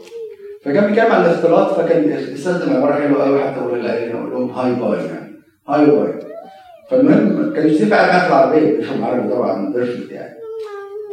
فكان 0.61 0.87
بيتكلم 0.87 1.11
عن 1.11 1.25
الاختلاط 1.25 1.79
فكان 1.79 2.03
بيستخدم 2.31 2.73
عبارة 2.75 2.93
حلوة 2.93 3.23
قوي 3.23 3.39
حتى 3.41 3.59
أقول 3.59 3.79
للعيال 3.79 4.11
أقول 4.11 4.31
لهم 4.31 4.49
hi 4.49 4.73
bye 4.75 5.05
يعني 5.05 5.35
hi 5.67 5.85
bye 5.85 6.13
فالمهم 6.89 7.53
كان 7.53 7.67
يوسف 7.67 7.93
قاعد 7.93 8.21
في 8.21 8.27
العربية 8.27 8.77
بيفهم 8.77 9.03
عربي 9.03 9.29
طبعا 9.29 9.73
perfect 9.73 10.11
يعني. 10.11 10.39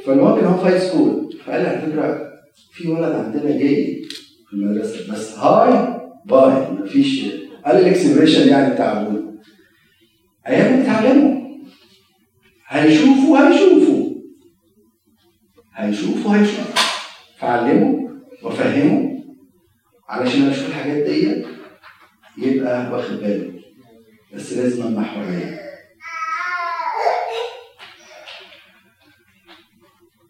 فالمهم 0.07 0.37
كان 0.37 0.45
هو 0.45 0.59
في 0.59 0.69
high 0.69 0.79
school 0.79 1.37
فقال 1.47 1.62
لي 1.62 1.69
على 1.69 1.79
فكرة 1.79 2.26
في 2.73 2.88
ولد 2.88 3.12
عندنا 3.12 3.59
جاي 3.59 4.03
في 4.49 4.53
المدرسة. 4.53 5.12
بس 5.12 5.38
hi 5.39 6.01
bye 6.25 6.71
مفيش 6.71 7.25
قال 7.64 7.77
الاكسبريشن 7.77 8.49
يعني 8.49 8.75
بتاع 8.75 9.01
ابونا 9.03 9.37
أيام 10.49 10.81
بتتعلموا 10.81 11.37
هيشوفوا 12.69 13.38
هيشوفوا. 13.38 14.07
هيشوفوا 15.75 16.37
هيشوفوا. 16.37 16.83
فعلموا 17.38 18.09
وفهموا 18.42 19.16
علشان 20.09 20.42
أشوف 20.49 20.69
الحاجات 20.69 21.07
دي 21.07 21.45
يبقى 22.38 22.92
واخد 22.92 23.14
باله 23.16 23.53
بس 24.35 24.53
لازم 24.53 24.83
امنع 24.87 25.03
حريه 25.03 25.61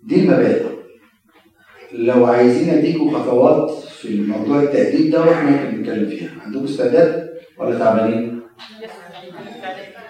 دي 0.03 0.15
المبادئ. 0.21 0.66
لو 1.99 2.25
عايزين 2.25 2.71
اديكم 2.71 3.11
خطوات 3.11 3.71
في 3.71 4.09
الموضوع 4.09 4.63
التأديب 4.63 5.11
دوت 5.11 5.29
ممكن 5.29 5.81
نتكلم 5.81 6.09
فيها. 6.09 6.31
عندكم 6.45 6.65
استعداد 6.65 7.29
ولا 7.59 7.79
تعبانين؟ 7.79 8.41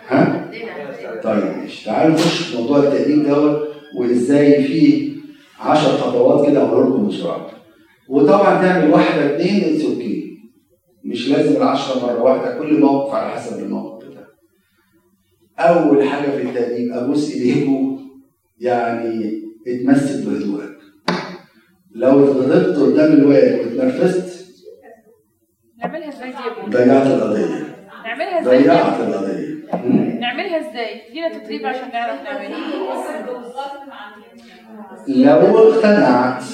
ها؟ 0.09 0.51
طيب 1.23 1.45
ماشي. 1.57 1.85
تعالوا 1.87 2.15
نخش 2.15 2.43
في 2.43 2.57
موضوع 2.59 2.79
التقديم 2.79 3.23
دوت 3.23 3.69
وإزاي 3.99 4.65
في 4.65 5.13
10 5.61 5.89
خطوات 5.89 6.47
كده 6.51 6.61
هقول 6.61 6.91
لكم 6.93 7.09
بسرعة. 7.09 7.51
وطبعا 8.09 8.63
تعمل 8.63 8.91
واحدة 8.93 9.37
اثنين 9.37 9.65
it's 9.65 9.85
okay 9.85 10.27
مش 11.05 11.29
لازم 11.29 11.57
العشرة 11.57 12.07
مرة 12.07 12.23
واحدة 12.23 12.59
كل 12.59 12.81
موقف 12.81 13.15
على 13.15 13.31
حسب 13.31 13.63
الموقف 13.63 14.07
بتاعه 14.09 14.27
أول 15.59 16.05
حاجة 16.09 16.31
في 16.31 16.43
التأديب 16.43 16.93
أبوس 16.93 17.33
إيديكم 17.33 17.99
يعني 18.61 19.43
اتمسك 19.69 20.27
بهدوءك. 20.27 20.76
لو 21.97 22.25
اتغضبت 22.25 22.77
قدام 22.79 23.13
الواد 23.13 23.59
واتنرفزت 23.59 24.47
نعملها 25.79 26.09
إزاي 26.09 26.31
دي 26.31 26.37
يا 26.37 26.63
ابني؟ 26.63 26.77
ضيعت 26.77 27.07
القضية 27.07 27.67
نعملها 28.05 28.41
إزاي؟ 28.41 28.63
ضيعت 28.63 29.01
القضية? 29.01 29.47
نعملها 30.21 30.71
إزاي؟ 30.71 31.09
ادينا 31.11 31.39
تدريب 31.39 31.67
عشان 31.67 31.89
نعرف 31.93 32.23
نعملها 32.23 32.59
لو 35.09 35.59
اقتنعت 35.59 36.45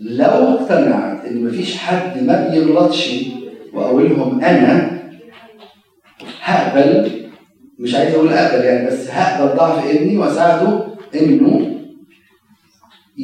لو 0.00 0.24
اقتنعت 0.26 1.24
إن 1.24 1.44
مفيش 1.44 1.76
حد 1.76 2.22
ما 2.22 2.48
بيغلطش 2.50 3.14
وأقولهم 3.74 4.44
أنا 4.44 5.00
هقبل 6.42 7.10
مش 7.78 7.94
عايز 7.94 8.14
أقول 8.14 8.32
اقبل 8.32 8.64
يعني 8.64 8.86
بس 8.86 9.10
هقبل 9.10 9.56
ضعف 9.56 9.86
ابني 9.86 10.18
وأساعده 10.18 10.84
إنه 11.14 11.79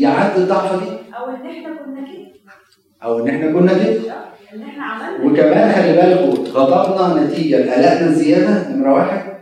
يعدي 0.00 0.42
الضعفه 0.42 0.76
دي؟ 0.84 0.90
أو 1.16 1.28
إن 1.30 1.46
إحنا 1.46 1.76
كنا 1.76 2.00
كده. 2.12 2.26
أو 3.02 3.18
إن 3.22 3.28
إحنا 3.28 3.52
كنا 3.52 3.72
كده؟ 3.84 4.00
إن 4.54 4.62
إحنا 4.62 4.84
عملنا 4.84 5.24
وكمان 5.32 5.72
خلي 5.72 5.92
بالكم 5.92 6.42
غضبنا 6.52 7.24
نتيجة 7.24 7.56
لقلقنا 7.56 8.08
زيادة 8.12 8.68
نمره 8.76 8.94
واحد 8.94 9.36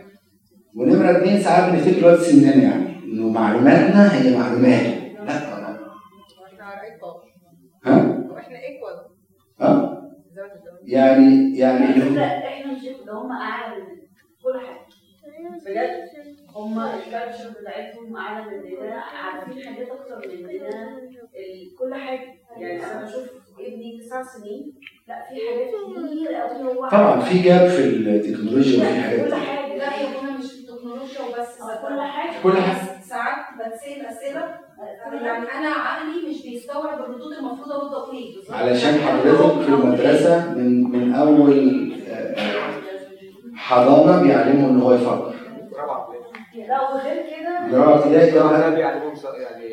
ونمرة 0.75 1.11
اثنين 1.17 1.39
ساعات 1.41 1.71
بنفتكر 1.73 1.97
الوقت 1.99 2.19
سننا 2.19 2.55
يعني 2.55 3.03
إنه 3.03 3.29
معلوماتنا 3.29 4.13
هي 4.21 4.37
معلومات. 4.37 4.81
لا 5.25 5.39
طبعا. 5.39 5.77
ها؟ 7.85 8.17
وإحنا 8.31 8.57
equal. 8.57 8.95
ها؟ 9.61 10.01
يعني 10.83 11.57
يعني 11.57 11.87
فكره 11.93 12.09
هو- 12.21 12.25
إحنا 12.25 12.71
مش 12.73 12.79
هم 13.09 13.31
أعلى 13.31 13.75
كل 14.43 14.59
حاجة. 14.67 14.84
بجد 15.65 16.09
هم 16.55 16.79
ال 16.79 16.88
culture 16.88 17.49
بتاعتهم 17.61 18.17
اعلى 18.17 18.45
مننا 18.45 19.01
عارفين 19.23 19.63
حاجات 19.63 19.87
أكتر 19.89 20.27
مننا 20.27 20.97
ال- 21.35 21.75
كل 21.79 21.93
حاجة. 21.95 22.33
يعني 22.57 22.83
أنا 22.85 23.05
بشوف 23.05 23.23
ابني 23.59 23.99
تسع 24.01 24.23
سنين 24.23 24.73
لا 25.07 25.15
في 25.29 25.35
حاجات 25.49 25.69
كتير 26.09 26.33
قوي 26.35 26.75
هو 26.77 26.89
طبعا 26.89 27.19
في 27.19 27.39
جاب 27.39 27.67
في 27.69 27.83
التكنولوجيا 27.85 28.83
وفي 28.83 29.01
حاجات 29.01 29.27
كل. 29.29 29.33
حاجة. 29.35 29.75
لا 29.77 29.89
بابا 29.89 30.37
مش 30.39 30.51
في 30.51 30.59
التكنولوجيا 30.59 31.21
وبس. 31.21 31.57
ده 31.59 31.87
كل 31.87 32.01
حاجة. 32.01 32.41
كل 32.43 32.57
حاجة. 32.61 33.01
ساعات 33.01 33.45
بتسال 33.57 34.05
أسئلة. 34.05 34.65
يعني 35.13 35.45
أنا 35.51 35.69
عقلي 35.69 36.29
مش 36.29 36.41
بيستوعب 36.43 36.99
الردود 36.99 37.33
المفروض 37.33 37.71
أرد. 37.71 37.95
علشان 38.49 38.93
حضرتك 38.99 39.61
في 39.61 39.69
المدرسة 39.69 40.53
من 40.53 40.83
من 40.83 41.13
أول 41.13 41.91
آه، 42.09 42.35
حضانة 43.55 44.21
بيعلموا 44.21 44.69
إن 44.69 44.81
هو 44.81 44.93
يفكر. 44.93 45.34
لا 46.67 46.81
وغير 46.89 47.15
كده. 47.23 47.67
جرى 47.71 47.93
ابتدائي 47.93 48.31
ده 48.31 48.69
بيعلمهم 48.69 49.15
ص- 49.15 49.25
يعني 49.25 49.69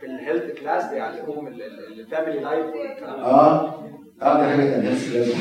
في 0.00 0.06
ال 0.06 0.14
health 0.14 0.60
class 0.60 0.90
بيعلموهم 0.90 1.46
ال 1.46 1.59
family 1.59 2.40
life 2.40 2.66
والكلام 2.66 3.14
آه. 3.20 3.82
آه 4.22 4.40
دي 4.42 4.48
حاجة 4.50 4.70
تانية 4.70 4.90
بس 4.90 5.08
لازم 5.12 5.34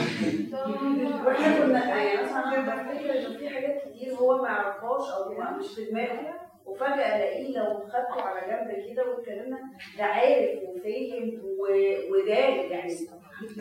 وإحنا 1.26 1.60
كنا 1.66 1.86
يعني 1.86 2.20
أنا 2.20 2.60
بفتكر 2.62 3.28
ان 3.28 3.38
في 3.38 3.50
حاجات 3.50 3.82
كتير 3.82 4.14
هو 4.14 4.42
ما 4.42 4.48
يعرفهاش 4.48 5.10
أو 5.12 5.30
مش 5.60 5.68
في 5.76 5.86
دماغه 5.86 6.34
وفجأة 6.66 7.16
ألاقيه 7.18 7.58
لو 7.58 7.80
خدته 7.80 8.22
على 8.22 8.42
جنب 8.52 8.94
كده 8.94 9.04
واتكلمنا 9.10 9.58
ده 9.98 10.04
عارف 10.04 10.50
وفاهم 10.64 11.42
و- 11.44 12.14
وداري 12.14 12.70
يعني. 12.70 12.94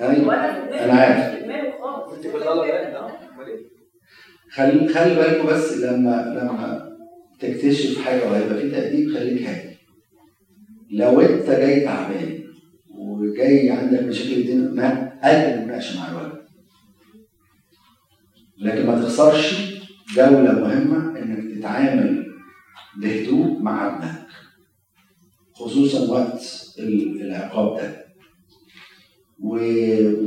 أيوه 0.00 0.28
وأنا 0.28 0.84
أنا 0.84 0.92
عارف. 1.00 1.44
خالص. 1.82 2.12
إيه؟ 2.64 3.74
خلي 4.50 4.88
خلي 4.88 5.14
بالكم 5.14 5.46
بس 5.48 5.76
لما 5.78 6.10
لما 6.40 6.93
تكتشف 7.40 7.98
حاجة 8.02 8.30
وهيبقى 8.30 8.60
في 8.60 8.70
تأديب 8.70 9.14
خليك 9.14 9.42
هادي. 9.42 9.74
لو 10.90 11.20
انت 11.20 11.50
جاي 11.50 11.80
تعبان 11.80 12.44
وجاي 12.90 13.70
عندك 13.70 14.02
مشاكل 14.02 14.32
الدنيا 14.32 14.70
ما 14.70 15.12
قلب 15.24 15.58
المناقشه 15.60 16.00
مع 16.00 16.10
الولد. 16.10 16.32
لكن 18.58 18.86
ما 18.86 19.00
تخسرش 19.02 19.74
جولة 20.16 20.52
مهمة 20.52 21.18
إنك 21.18 21.58
تتعامل 21.58 22.26
بهدوء 22.96 23.62
مع 23.62 23.96
ابنك 23.96 24.26
خصوصا 25.54 26.10
وقت 26.12 26.42
ال- 26.78 27.22
العقاب 27.22 27.76
ده. 27.76 28.04
و... 29.40 29.48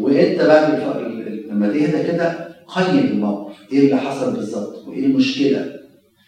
وانت 0.03 0.39
ال- 0.41 1.47
لما 1.49 1.67
تهدى 1.67 2.11
كده 2.11 2.55
قيم 2.67 2.97
الموقف 2.99 3.57
إيه 3.71 3.79
اللي 3.79 3.97
حصل 3.97 4.33
بالظبط؟ 4.35 4.87
وإيه 4.87 5.05
المشكلة؟ 5.05 5.76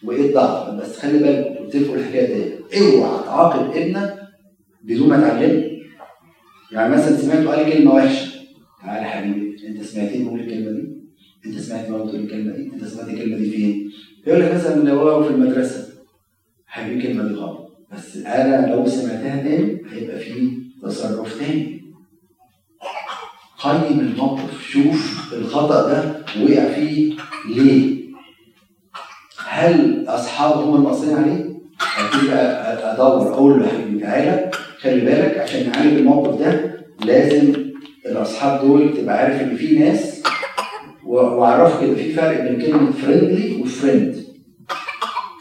وإيه 0.03 0.29
الضعف 0.29 0.73
بس 0.73 0.99
خلي 0.99 1.19
بالك 1.19 1.57
قلت 1.57 1.75
لكم 1.75 1.93
الحكاية 1.93 2.33
دي 2.33 2.53
اوعى 2.81 3.23
تعاقب 3.25 3.71
ابنك 3.75 4.19
بدون 4.83 5.09
ما 5.09 5.19
تعلمه 5.29 5.69
يعني 6.71 6.93
مثلا 6.95 7.17
سمعته 7.17 7.49
قال 7.49 7.73
كلمة 7.73 7.93
وحشة. 7.93 8.27
تعالى 8.81 9.05
يا 9.05 9.09
حبيبي 9.09 9.67
انت 9.67 9.83
سمعتني 9.83 10.23
بقول 10.23 10.39
الكلمة 10.39 10.71
دي؟ 10.71 10.88
انت 11.45 11.59
سمعت 11.59 11.89
ماما 11.89 12.03
بتقول 12.03 12.19
الكلمة 12.21 12.53
دي؟ 12.55 12.71
انت 12.73 12.83
سمعت 12.85 13.09
الكلمة 13.09 13.38
دي 13.38 13.51
فين؟ 13.51 13.91
يقول 14.27 14.41
لك 14.41 14.53
مثلا 14.55 14.83
لو 14.83 14.99
هو 14.99 15.23
في 15.23 15.29
المدرسة 15.29 15.88
حبيبي 16.67 16.99
الكلمة 16.99 17.27
دي 17.27 17.33
غلط. 17.33 17.71
بس 17.93 18.17
أنا 18.17 18.71
لو 18.75 18.88
سمعتها 18.88 19.43
تاني 19.43 19.81
هيبقى 19.91 20.19
في 20.19 20.57
تصرف 20.83 21.39
تاني. 21.39 21.81
قيم 23.59 23.99
الموقف. 23.99 24.67
شوف 24.69 25.33
الخطأ 25.33 25.88
ده 25.89 26.25
وقع 26.43 26.73
فيه 26.73 27.13
ليه. 27.55 27.98
هل 29.69 30.05
أصحابه 30.08 30.55
هم 30.62 30.75
المقصرين 30.75 31.15
عليه؟ 31.17 31.49
أكيد 32.08 32.29
أدور 32.84 33.34
أقول 33.34 33.60
له 33.60 33.65
يا 33.67 33.71
حبيبي 33.71 33.99
تعالى. 33.99 34.51
خلي 34.82 35.01
بالك 35.01 35.38
عشان 35.38 35.69
نعالج 35.69 35.97
الموقف 35.97 36.39
ده 36.39 36.75
لازم 37.05 37.53
الأصحاب 38.05 38.62
دول 38.62 38.97
تبقى 38.97 39.17
عارف 39.17 39.41
إن 39.41 39.55
في 39.55 39.79
ناس 39.79 40.23
و- 41.05 41.15
وأعرف 41.15 41.82
كده 41.82 41.95
في 41.95 42.13
فرق 42.13 42.41
بين 42.41 42.62
كلمة 42.62 42.91
friendly 42.91 43.62
و 43.62 43.69
friend 43.69 44.15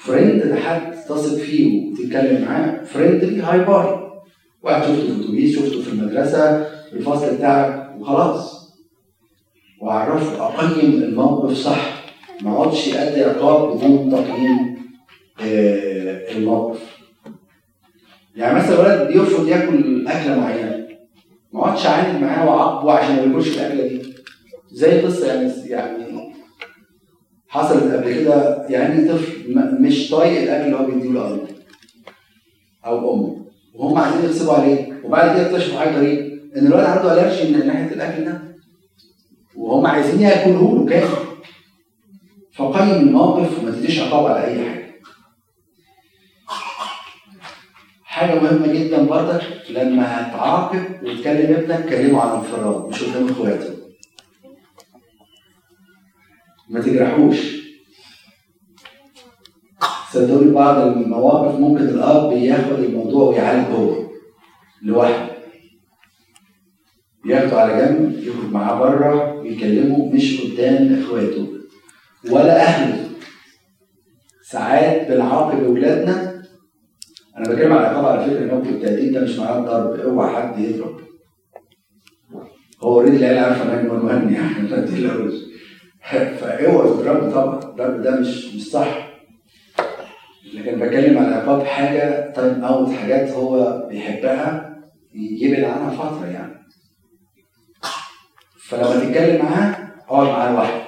friend 0.04 0.42
ده 0.42 0.56
حد 0.56 0.92
تثق 0.92 1.34
فيه 1.38 1.90
وتتكلم 1.92 2.44
معاه. 2.44 2.84
friendly 2.84 3.42
hi 3.42 3.58
bye 3.58 3.98
واحد 4.62 4.82
شفته 4.82 4.94
في 5.02 5.08
الأتوبيس 5.10 5.56
شفته 5.58 5.82
في 5.82 5.88
المدرسة 5.92 6.62
في 6.64 6.92
الفصل 6.92 7.34
بتاعك 7.36 7.94
وخلاص. 7.98 8.58
وأعرفه 9.82 10.44
أقيم 10.46 11.02
الموقف 11.02 11.52
صح. 11.56 11.97
ما 12.42 12.52
اقعدش 12.52 12.94
ادي 12.94 13.24
عقاب 13.24 13.76
بدون 13.76 14.10
تقييم 14.10 14.78
الموقف. 16.36 16.98
يعني 18.36 18.58
مثلا 18.58 18.80
ولد 18.80 19.12
بيرفض 19.12 19.48
ياكل 19.48 20.06
أكلة 20.08 20.40
معينة. 20.40 20.88
ما 21.52 21.60
اقعدش 21.60 21.86
اعاند 21.86 22.22
معاه 22.22 22.48
واعاقبه 22.48 22.92
عشان 22.92 23.16
ما 23.16 23.22
ياكلش 23.22 23.58
الأكلة 23.58 23.88
دي. 23.88 24.14
زي 24.72 25.00
قصة 25.00 25.26
يعني 25.26 25.52
يعني 25.66 26.34
حصلت 27.48 27.92
قبل 27.94 28.14
كده. 28.14 28.66
يعني 28.68 29.08
طفل 29.08 29.54
مش 29.80 30.10
طايق 30.10 30.42
الأكل 30.42 30.64
اللي 30.64 30.76
هو 30.76 30.86
بيديله 30.86 31.26
ابوه 31.26 31.48
أو 32.86 33.14
أمه. 33.14 33.36
وهم 33.74 33.98
عايزين 33.98 34.24
يغصبوا 34.24 34.54
عليه. 34.54 35.00
وبعد 35.04 35.36
كده 35.36 35.50
اكتشفوا 35.50 35.78
حاجة 35.78 35.96
غريبة. 35.96 36.38
إن 36.56 36.66
الولد 36.66 36.84
عنده 36.84 37.12
الرجي 37.12 37.52
من 37.52 37.66
ناحية 37.66 37.94
الأكل 37.94 38.24
ده. 38.24 38.40
وهم 39.56 39.86
عايزين 39.86 40.20
ياكلوه 40.20 40.74
له 40.74 40.86
كامل 40.86 41.27
فقيم 42.58 42.90
الموقف 42.90 43.58
وما 43.58 43.70
تديش 43.70 43.98
عقاب 44.00 44.26
على 44.26 44.44
أي 44.44 44.70
حاجة. 44.70 44.88
حاجة 48.04 48.40
مهمة 48.40 48.66
جدا 48.72 49.02
برضك 49.02 49.42
لما 49.70 50.02
هتعاقب 50.20 50.84
وتكلم 51.02 51.54
ابنك 51.54 51.88
كلمه 51.88 52.20
على 52.20 52.38
انفراد 52.38 52.88
مش 52.88 53.02
قدام 53.04 53.28
اخواته. 53.28 53.74
ما 56.68 56.80
تجرحوش. 56.80 57.58
صدقوني 60.12 60.50
بعض 60.50 60.78
المواقف 60.78 61.58
ممكن 61.60 61.84
الأب 61.84 62.32
ياخد 62.32 62.78
الموضوع 62.78 63.28
ويعالج 63.28 63.66
هو 63.74 64.08
لوحده. 64.82 65.28
ياخده 67.26 67.60
على 67.60 67.76
جنب 67.86 68.18
يخرج 68.18 68.52
معاه 68.52 68.78
بره 68.78 69.34
ويكلمه 69.34 70.06
مش 70.12 70.40
قدام 70.40 71.02
اخواته. 71.02 71.57
ولا 72.24 72.62
اهله 72.62 73.08
ساعات 74.42 75.08
بنعاقب 75.08 75.64
اولادنا 75.64 76.42
أنا 77.36 77.48
بتكلم 77.48 77.72
على 77.72 77.80
العقاب 77.80 78.04
على 78.04 78.24
فكره 78.24 78.38
ان 78.38 78.74
التهديد 78.74 79.12
ده 79.12 79.20
مش 79.20 79.38
معناه 79.38 79.58
الضرب 79.58 80.00
اوعى 80.00 80.36
حد 80.36 80.58
يضرب. 80.58 81.00
هو 82.82 83.00
already 83.00 83.16
العيال 83.16 83.38
عارفة 83.38 83.62
إن 83.62 83.68
أنا 83.68 83.92
مهم 83.92 84.34
يعني. 84.34 84.58
ما 84.70 84.86
تقلقوش. 84.86 85.34
فاوعى 86.40 86.88
تضربه 86.88 87.30
طبعا 87.30 87.58
الضرب 87.62 88.02
ده 88.02 88.20
مش 88.20 88.54
مش 88.54 88.70
صح. 88.70 89.08
لكن 90.54 90.80
بتكلم 90.80 91.18
على 91.18 91.34
عقاب 91.34 91.62
حاجة 91.62 92.32
time 92.32 92.64
out 92.64 92.92
حاجات 92.92 93.30
هو 93.30 93.86
بيحبها 93.90 94.76
يبعد 95.14 95.64
عنها 95.64 95.90
فترة 95.90 96.26
يعني. 96.26 96.54
فلما 98.68 99.00
تتكلم 99.00 99.44
معاه 99.44 99.76
أقعد 100.08 100.26
معاه 100.26 100.52
لوحده 100.52 100.87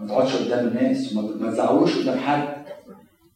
ما 0.00 0.06
تقعدش 0.08 0.36
قدام 0.36 0.68
الناس 0.68 1.12
وما 1.16 1.36
ما 1.40 1.50
تزعلوش 1.50 1.98
قدام 1.98 2.18
حد 2.18 2.48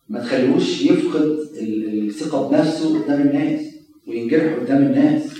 ما 0.08 0.20
تخليهوش 0.20 0.82
يفقد 0.82 1.22
ال- 1.60 2.06
الثقة 2.08 2.48
بنفسه 2.48 3.02
قدام 3.04 3.20
الناس 3.20 3.60
وينجرح 4.08 4.54
قدام 4.54 4.82
الناس. 4.82 5.34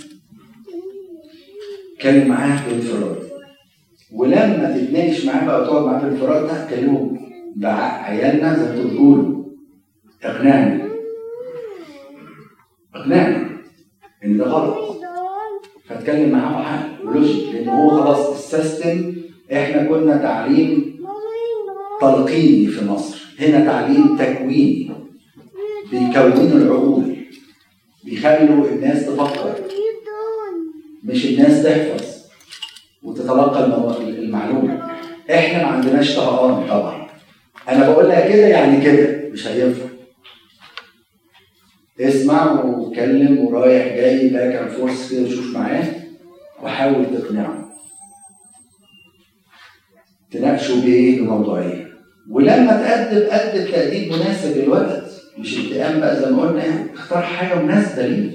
اتكلم 1.96 2.28
معاه 2.28 2.68
بانفراد 2.68 3.16
ولما 4.12 4.76
تتناقش 4.78 5.24
معاه 5.24 5.46
بقى 5.46 5.62
وتقعد 5.62 5.84
معاه 5.84 6.00
بانفراد 6.02 6.46
ده 6.46 6.66
كلمه 6.70 7.18
عيالنا 8.04 8.54
زي 8.58 8.82
ما 8.82 8.84
بتقولوا. 8.88 9.44
اقنعني. 10.22 10.82
اقنعني 12.94 13.46
إن 14.24 14.36
ده 14.38 14.44
غلط. 14.44 14.94
فاتكلم 15.88 16.30
معاه 16.30 16.60
بحق 16.62 17.04
و 17.08 17.16
logic 17.16 17.54
لأن 17.54 17.68
هو 17.68 17.90
خلاص 17.90 18.28
ال 18.30 18.42
system 18.42 19.14
إحنا 19.52 19.84
كنا 19.84 20.16
تعليم 20.16 20.93
تلقيني 22.00 22.66
في 22.66 22.84
مصر. 22.84 23.24
هنا 23.40 23.64
تعليم 23.64 24.16
تكويني 24.16 24.90
بيكونوا 25.90 26.58
العقول 26.58 27.16
بيخلوا 28.04 28.68
الناس 28.68 29.06
تفكر. 29.06 29.54
مش 31.04 31.26
الناس 31.26 31.62
تحفظ 31.62 32.04
وتتلقى 33.02 33.64
المعلومة. 34.08 34.90
إحنا 35.30 35.62
ما 35.62 35.68
عندناش 35.68 36.16
طهقان 36.16 36.68
طبعا. 36.68 37.06
أنا 37.68 37.90
بقول 37.90 38.08
لك 38.08 38.28
كده 38.28 38.46
يعني 38.46 38.84
كده 38.84 39.28
مش 39.32 39.46
هينفع. 39.46 39.86
اسمع 42.00 42.52
واتكلم 42.52 43.38
ورايح 43.38 43.86
جاي 43.86 44.28
back 44.28 44.54
and 44.54 44.70
forth 44.70 45.12
كده 45.12 45.22
وشوف 45.22 45.56
معاه 45.56 45.84
وحاول 46.62 47.06
تقنعه. 47.06 47.70
تناقشه 50.30 50.80
بايه 50.80 51.20
بموضوعيه 51.20 51.93
ولما 52.30 52.72
تقدم 52.82 53.26
قدم 53.30 53.70
تأديب 53.72 54.12
مناسب 54.12 54.56
للولد 54.58 55.02
مش 55.38 55.58
انتقام 55.58 56.00
بقى 56.00 56.16
زي 56.20 56.30
ما 56.30 56.42
قلنا 56.42 56.64
يعني 56.64 56.94
اختار 56.94 57.22
حاجة 57.22 57.62
مناسبة 57.62 58.06
ليه؟ 58.06 58.30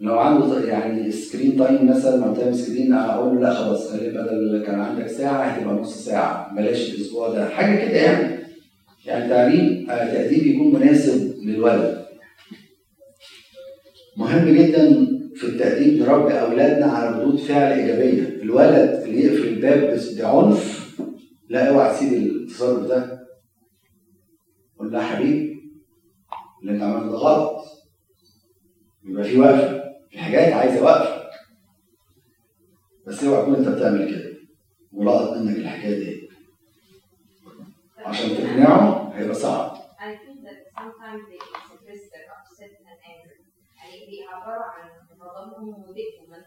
لو 0.00 0.18
عنده 0.18 0.64
يعني 0.68 1.12
screen 1.12 1.56
time 1.56 1.90
مثلا 1.90 2.26
أو 2.26 2.34
time 2.34 2.52
screen 2.52 2.94
أقول 2.94 3.34
له 3.34 3.40
لا 3.40 3.54
خلاص 3.54 3.90
خلي 3.92 4.08
بدل 4.08 4.62
كان 4.66 4.80
عندك 4.80 5.06
ساعة 5.06 5.42
هتبقى 5.44 5.74
نص 5.74 6.04
ساعة 6.04 6.54
بلاش 6.54 6.94
الأسبوع 6.94 7.28
ده. 7.28 7.48
حاجة 7.48 7.88
كده 7.88 7.96
يعني. 7.98 8.40
يعني 9.06 9.28
تعليم 9.28 9.90
آه، 9.90 10.12
تأديب 10.14 10.46
يكون 10.46 10.74
مناسب 10.74 11.34
للولد. 11.44 12.04
مهم 14.16 14.48
جدا 14.54 15.06
في 15.34 15.44
التأديب 15.46 16.02
نربي 16.02 16.32
أولادنا 16.40 16.86
على 16.86 17.18
ردود 17.20 17.38
فعل 17.38 17.72
إيجابية. 17.72 18.42
الولد 18.42 19.02
اللي 19.06 19.24
يقفل 19.24 19.48
الباب 19.48 20.00
بعنف 20.18 20.79
لا 21.50 21.68
اوعى 21.70 21.94
تسيب 21.94 22.12
التصرف 22.12 22.86
ده. 22.86 23.26
قول 24.78 24.92
له 24.92 25.02
يا 25.02 25.06
حبيبي 25.06 25.72
اللي 26.60 26.72
انت 26.72 26.82
عملته 26.82 27.10
ده 27.10 27.16
غلط. 27.16 27.64
يبقى 29.04 29.24
في 29.24 29.40
وقفة 29.40 29.82
في 30.10 30.18
حاجات 30.18 30.52
عايزة 30.52 30.84
وقفة. 30.84 31.30
بس 33.06 33.24
اوعى 33.24 33.42
تكون 33.42 33.54
انت 33.54 33.68
بتعمل 33.68 34.10
كده. 34.10 34.30
ولقط 34.92 35.36
منك 35.36 35.56
الحكاية 35.56 35.98
دي. 35.98 36.28
عشان 37.98 38.28
تقنعه 38.36 39.12
هيبقى 39.14 39.34
صعب. 39.34 39.80
يعني 43.76 44.06
بيعبروا 44.06 44.64
عن 44.64 44.90
غضبهم 45.20 45.68
وضيقهم 45.68 46.34
انت 46.34 46.46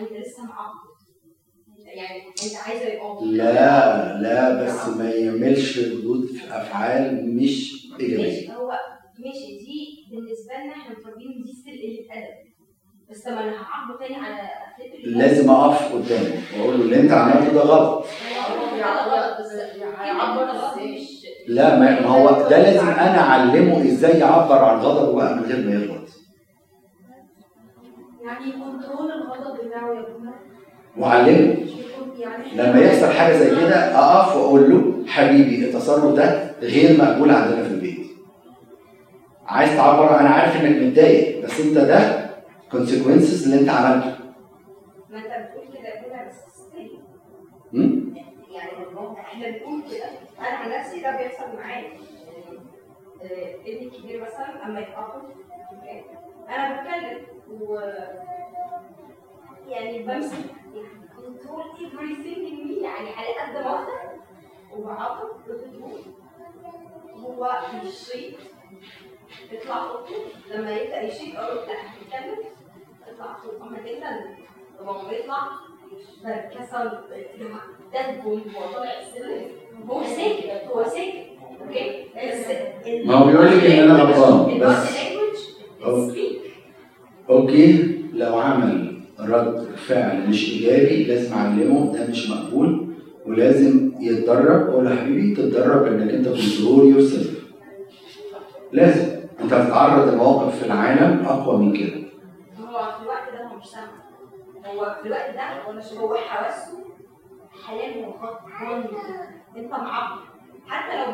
انت 0.00 0.12
لسه 0.12 0.44
معاقب. 0.44 0.91
يعني 1.86 2.22
انت 2.44 2.56
عايزة 2.66 2.84
يبقى 2.84 3.18
لا 3.22 4.20
لا 4.22 4.64
بس 4.64 4.88
ما 4.88 5.10
يعملش 5.10 5.78
ردود 5.78 6.26
في 6.26 6.56
أفعال 6.56 7.36
مش 7.36 7.86
إيجابية. 8.00 8.24
ماشي 8.24 8.52
هو 8.52 8.72
ماشي 9.18 9.58
دي 9.58 10.06
بالنسبة 10.10 10.54
لنا 10.64 10.72
إحنا 10.72 10.98
متربيين 10.98 11.42
دي 11.44 11.52
ستيل 11.52 12.06
قله 12.10 12.18
ادب. 12.18 12.52
بس 13.10 13.26
لما 13.26 13.40
أنا 13.44 13.52
هعاقبه 13.52 13.98
تاني 13.98 14.16
على 14.16 14.48
لازم 15.04 15.50
أقف 15.50 15.92
قدامه 15.92 16.34
واقول 16.58 16.78
له 16.78 16.84
اللي 16.84 17.00
أنت 17.00 17.12
عملته 17.12 17.52
ده 17.52 17.60
غلط. 17.60 18.04
لا 21.46 21.78
ما 21.78 22.00
ما 22.00 22.08
هو 22.08 22.48
ده 22.48 22.62
لازم 22.62 22.86
أنا 22.88 23.20
أعلمه 23.20 23.82
إزاي 23.82 24.18
يعبر 24.18 24.64
عن 24.64 24.78
غضبه 24.78 25.14
بقى 25.16 25.36
من 25.36 25.42
غير 25.42 25.66
ما 25.66 25.72
يغلط. 25.74 26.08
يعني 28.24 28.52
control 28.52 29.12
الغضب 29.12 29.66
بتاعه 29.66 29.94
يا 29.94 30.02
يعني 30.96 32.52
لما 32.54 32.80
يحصل 32.80 33.10
حاجة 33.12 33.32
زي 33.36 33.50
كده 33.50 33.98
أقف 33.98 34.36
وأقول 34.36 34.70
له 34.70 35.06
حبيبي 35.06 35.64
التصرف 35.64 36.14
ده 36.14 36.50
غير 36.60 36.98
مقبول 36.98 37.30
عندنا 37.30 37.62
في 37.64 37.70
البيت. 37.74 38.06
عايز 39.46 39.76
تعبر 39.76 40.20
أنا 40.20 40.28
عارف 40.28 40.56
إنك 40.64 40.82
متضايق 40.82 41.44
بس 41.44 41.60
أنت 41.60 41.78
ده 41.78 42.30
consequences 42.70 43.44
اللي 43.44 43.60
أنت 43.60 43.68
عملته. 43.70 44.14
ما 45.10 45.18
أنت 45.18 45.26
بتقول 45.26 45.78
كده 45.78 45.88
يا 45.88 46.02
أبونا 46.02 46.28
بس? 46.28 46.42
يعني 48.52 48.70
إحنا 49.20 49.48
بنقول 49.50 49.82
كده. 49.90 50.04
أنا 50.38 50.56
عن 50.56 50.80
نفسي 50.80 51.00
ده 51.02 51.10
بيحصل 51.10 51.56
معايا. 51.58 51.88
آه، 53.22 53.54
ابني 53.66 53.86
الكبير 53.86 54.22
مثلا 54.22 54.64
أما 54.66 54.80
يتعاقب؟ 54.80 55.22
أنا 56.48 56.80
بتكلم 56.82 57.18
و 57.60 57.78
يعني 59.72 60.02
بمسك 60.02 60.36
كنترول 61.16 61.62
everything 61.78 62.38
in 62.48 62.68
me 62.68 62.82
يعني 62.82 63.08
على 63.10 63.28
قد 63.28 63.64
ما 63.64 63.74
أقدر 63.74 64.20
وبعاقب 64.72 65.28
بهدوء 65.48 66.00
هو 67.16 67.50
يشيط 67.84 68.34
يطلع 69.52 69.82
اوضته 69.90 70.14
لما 70.50 70.70
يبدأ 70.76 71.02
يشيط 71.02 71.36
أقول 71.36 71.56
له 71.56 71.62
لا 71.66 71.72
هتتكلم 71.72 72.44
اطلع 73.08 73.36
اوضته 73.44 73.66
أما 73.66 73.78
جدا 73.80 74.36
لما 74.80 75.08
بيطلع 75.08 75.48
كسر 76.54 77.00
دب 77.92 78.26
وهو 78.26 78.72
طالع 78.74 79.00
السلم. 79.00 79.50
هو 79.88 80.02
ساكت. 80.02 80.64
هو 80.74 80.84
ساكت. 80.84 81.26
Okay؟ 81.60 82.06
بس 82.16 82.46
ما 83.06 83.14
هو 83.14 83.26
بيقول 83.26 83.46
لك 83.46 83.64
إن 83.64 83.90
أنا 83.90 84.02
غلطان، 84.02 84.60
بس-. 84.60 85.02
Okay. 87.30 88.02
لو 88.12 88.38
عمل 88.38 88.91
رد 89.30 89.76
فعل 89.76 90.28
مش 90.28 90.50
إيجابي 90.52 91.04
لازم 91.04 91.34
أعلمه 91.34 91.92
ده 91.92 92.06
مش 92.06 92.30
مقبول 92.30 92.94
ولازم 93.26 93.92
يتدرب. 94.00 94.68
أقول 94.70 94.84
له 94.84 94.96
حبيبي 94.96 95.34
تتدرب 95.34 95.86
إنك 95.86 96.10
أنت 96.14 96.28
control 96.28 96.90
your 96.90 97.02
لازم. 98.72 99.20
أنت 99.40 99.52
هتتعرض 99.52 100.14
لمواقف 100.14 100.58
في 100.58 100.66
العالم 100.66 101.24
أقوى 101.26 101.58
من 101.58 101.72
كده. 101.76 102.02
هو 102.60 102.92
في 102.92 103.02
الوقت 103.02 103.32
ده 103.32 103.46
هو 103.46 103.56
مش 103.56 103.66
سامع. 103.66 103.92
هو 104.66 104.96
في 105.02 105.06
الوقت 105.08 105.34
ده 105.34 105.62
هو 106.00 106.14
حواسه 106.16 106.78
حلال 107.66 108.04
وغضبان 108.06 108.84
أنت 109.56 109.70
معاقب 109.70 110.20
حتى 110.66 110.96
لو 110.96 111.12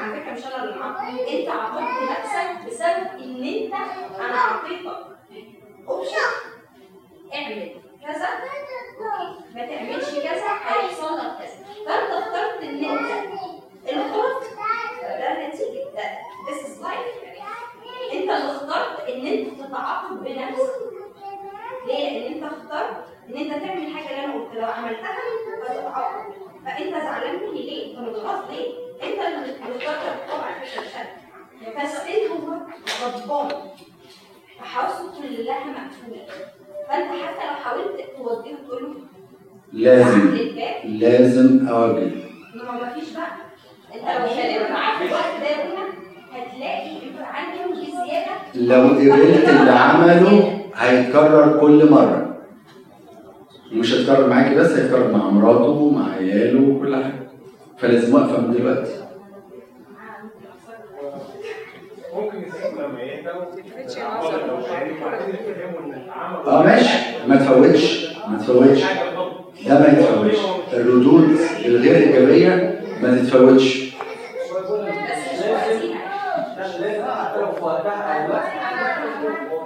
على 0.00 0.20
فكرة 0.20 0.32
مش 0.32 0.46
أنا 0.46 0.64
اللي 0.64 1.40
أنت 1.40 1.48
عاقبت 1.48 2.10
نفسك 2.10 2.66
بسبب 2.66 3.22
إن 3.22 3.44
أنت 3.44 3.74
أنا 4.20 4.34
اعطيتك 4.34 5.06
اوبشن 5.88 6.41
اعمل 7.34 7.72
كذا 8.02 8.28
ما 9.54 9.66
تعملش 9.66 10.10
كذا 10.10 10.46
هيحصل 10.66 11.16
لك 11.18 11.32
كذا 11.38 11.66
فانت 11.86 12.10
اخترت 12.10 12.62
ان 12.62 12.84
انت 12.84 13.32
الغلط 13.92 14.42
ده 15.02 15.32
النتيجه 15.32 15.84
ده 15.94 16.02
life 16.82 17.24
يعني 17.36 18.12
انت 18.12 18.30
اللي 18.30 18.50
اخترت 18.52 19.00
ان 19.08 19.26
انت 19.26 19.60
تتعاقب 19.60 20.24
بنفسك 20.24 20.72
ليه؟ 21.86 22.18
لأن 22.18 22.32
انت 22.32 22.52
اخترت 22.52 23.04
ان 23.28 23.34
انت 23.36 23.50
تعمل 23.64 23.94
حاجة 23.96 24.10
اللي 24.10 24.24
أنا 24.24 24.34
قلت 24.34 24.54
لو 24.54 24.64
عملتها 24.66 25.16
هتتعاقب 25.68 26.32
فانت 26.66 26.94
زعلان 26.94 27.34
مني 27.36 27.62
ليه؟ 27.62 27.90
انت 27.90 27.98
متغاظ 28.08 28.50
ليه؟ 28.50 28.74
انت 29.02 29.20
اللي 29.20 29.86
اخترت 29.86 30.30
على 30.30 30.66
فكره 30.66 30.82
الشد 30.82 31.22
فستيل 31.78 32.30
هو 32.30 32.56
غضبان 33.04 33.70
فحواسه 34.60 35.22
كلها 35.22 35.64
مقفوله 35.64 36.26
فانت 36.88 37.08
حتى 37.22 37.46
لو 37.48 37.54
حاولت 37.64 37.96
توجهه 38.16 38.56
تقول 38.68 38.82
له 38.82 38.94
لازم 39.72 40.36
لازم 40.84 41.68
اوجه 41.68 42.10
ما 42.54 42.72
ما 42.72 42.94
فيش 42.94 43.12
بقى. 43.12 43.26
انت 43.94 44.02
لو 44.04 44.26
اتكلمت 44.26 44.70
معاه 44.70 44.98
في 44.98 45.04
الوقت 45.04 45.24
ده 45.40 45.46
يا 45.48 45.68
بونا 45.68 45.84
هتلاقي 46.32 46.90
عنده 47.22 47.74
زيادة. 47.74 48.32
لو 48.54 48.88
قبلت 48.88 49.48
اللي 49.48 49.70
عمله 49.70 50.58
هيتكرر 50.76 51.60
كل 51.60 51.90
مرة. 51.90 52.36
ومش 53.72 53.94
هيتكرر 53.94 54.26
معاكي 54.26 54.54
بس 54.54 54.70
هيتكرر 54.70 55.12
مع 55.16 55.30
مراته 55.30 55.90
مع 55.90 56.12
عياله 56.12 56.68
وكل 56.76 56.96
حاجة. 56.96 57.28
فلازم 57.78 58.14
واقفه 58.14 58.40
من 58.40 58.52
دلوقتي. 58.54 58.92
آه 66.46 66.62
ماشي. 66.62 66.98
ما 67.26 67.36
تفوتش. 67.36 68.06
ما 68.28 68.38
تفوتش. 68.38 68.82
ده 69.66 69.78
ما 69.80 69.86
يتفوتش. 69.88 70.38
الردود 70.72 71.38
الغير 71.64 71.96
إيجابية 71.96 72.80
ما 73.02 73.16
تتفوتش. 73.16 73.92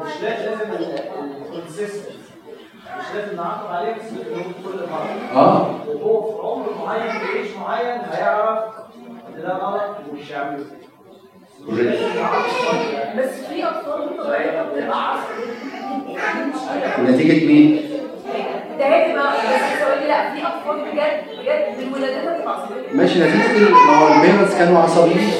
مش 0.06 0.22
لازم 0.22 0.58
في 0.58 1.00
الكونسيستنت 1.42 2.16
مش 2.98 3.04
لازم 3.14 3.40
عليه 3.70 3.92
بس 3.94 4.10
كل 4.64 4.78
مره 4.90 5.40
آه. 5.40 5.70
وهو 5.88 6.32
في 6.32 6.46
عمر 6.46 6.84
معين 6.86 7.12
بيعيش 7.18 7.56
معين 7.56 8.00
هيعرف 8.12 8.64
إن 9.28 9.42
ده 9.42 9.52
غلط 9.52 9.96
ومش 10.10 10.32
هيعمله. 10.32 10.64
بس 11.68 13.30
في 13.50 13.64
اطفال 13.64 14.08
بتبقى 14.74 15.10
عصبيه 15.10 17.12
نتيجة 17.12 17.46
مين؟ 17.46 17.80
ده 18.78 19.14
بقى 19.14 19.32
بس 19.32 20.06
لا 20.08 20.34
في 20.34 20.42
اطفال 20.46 20.76
بجد 20.92 21.40
بجد 21.40 21.86
من 21.86 21.92
ولادتها 21.94 22.68
ماشي 22.94 23.18
نتيجة 23.18 23.70
ما 23.70 23.96
هو 23.98 24.08
كانوا 24.58 24.78
عصبيين. 24.78 25.30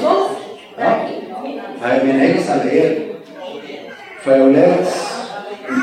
آه. 0.79 1.07
هي 1.85 2.01
بينعكس 2.01 2.51
على 2.51 2.63
العيال 2.63 2.99
فيا 4.25 4.43
ولاد 4.43 4.87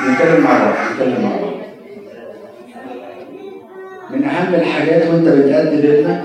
نتكلم 0.10 0.44
مع 0.44 0.64
بعض 0.64 0.74
نتكلم 0.94 1.22
مع 1.24 1.30
بعض. 1.30 1.54
من 4.10 4.24
أهم 4.24 4.54
الحاجات 4.54 5.08
وأنت 5.08 5.28
بتأدب 5.28 5.86
ابنك 5.86 6.22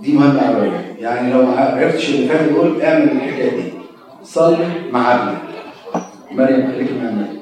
دي 0.00 0.12
مهمة 0.12 0.40
قوي 0.40 0.68
يعني 0.98 1.32
لو 1.32 1.42
ما 1.42 1.56
عرفتش 1.60 2.10
اللي 2.10 2.28
فات 2.28 2.48
دول 2.52 2.82
اعمل 2.82 3.02
الحكاية 3.10 3.50
دي. 3.56 3.62
صلي 4.22 4.66
مع 4.92 5.14
ابنك. 5.14 5.38
مريم 6.32 6.72
خليكي 6.72 6.94
مع 6.94 7.10
مريم 7.10 7.40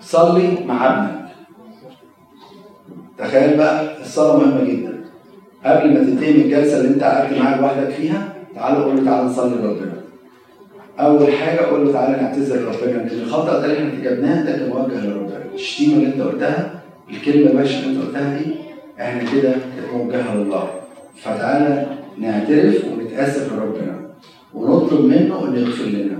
صلي 0.00 0.58
مع 0.66 0.86
ابنك. 0.86 1.24
تخيل 3.18 3.56
بقى 3.56 4.00
الصلاة 4.00 4.36
مهمة 4.36 4.64
جدا. 4.64 5.04
قبل 5.64 5.94
ما 5.94 6.00
تنتهي 6.00 6.32
من 6.32 6.40
الجلسة 6.40 6.76
اللي 6.80 6.88
انت 6.88 7.02
قعدت 7.02 7.38
معاه 7.38 7.60
لوحدك 7.60 7.88
فيها 7.90 8.32
تعالى 8.54 8.84
قول 8.84 8.96
له 8.96 9.04
تعالى 9.04 9.26
نصلي 9.26 9.54
لربنا. 9.54 9.92
أول 11.00 11.32
حاجة 11.32 11.60
قول 11.60 11.86
له 11.86 11.92
تعالى 11.92 12.22
نعتذر 12.22 12.56
لربنا 12.56 13.02
ان 13.02 13.08
الخطأ 13.22 13.58
ده 13.60 13.64
اللي 13.64 13.78
إحنا 13.78 13.88
ارتكبناه 13.92 14.42
ده 14.44 14.52
كان 14.52 14.68
موجه 14.68 15.06
لربنا. 15.06 15.44
الشتيمة 15.54 15.94
اللي 15.96 16.06
انت 16.06 16.20
قلتها 16.20 16.70
الكلمة 17.10 17.50
الوحشة 17.50 17.78
اللي 17.84 17.96
انت 17.96 18.06
قلتها 18.06 18.38
دي 18.38 18.54
إحنا 19.00 19.22
كده 19.32 19.50
كانت 19.52 19.92
موجهة 19.94 20.34
لله. 20.34 20.70
فتعالى 21.16 21.86
نعترف 22.18 22.84
ونتأسف 22.84 23.52
لربنا 23.52 24.10
ونطلب 24.54 25.00
منه 25.04 25.44
انه 25.44 25.58
يغفر 25.58 25.84
لنا. 25.84 26.18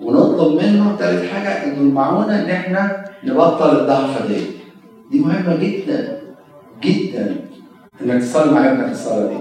ونطلب 0.00 0.62
منه 0.62 0.96
ثالث 0.96 1.30
حاجة 1.32 1.64
إنه 1.64 1.80
المعونه 1.80 2.42
إن 2.42 2.50
إحنا 2.50 3.04
نبطل 3.24 3.80
الضعفه 3.80 4.26
دي. 4.26 4.40
دي 5.10 5.20
مهمة 5.20 5.56
جدا 5.56 6.20
جدا. 6.82 7.36
إنك 8.02 8.22
تصلي 8.22 8.52
مع 8.52 8.66
ابنك 8.70 8.90
الصلاة 8.90 9.26
دي. 9.26 9.38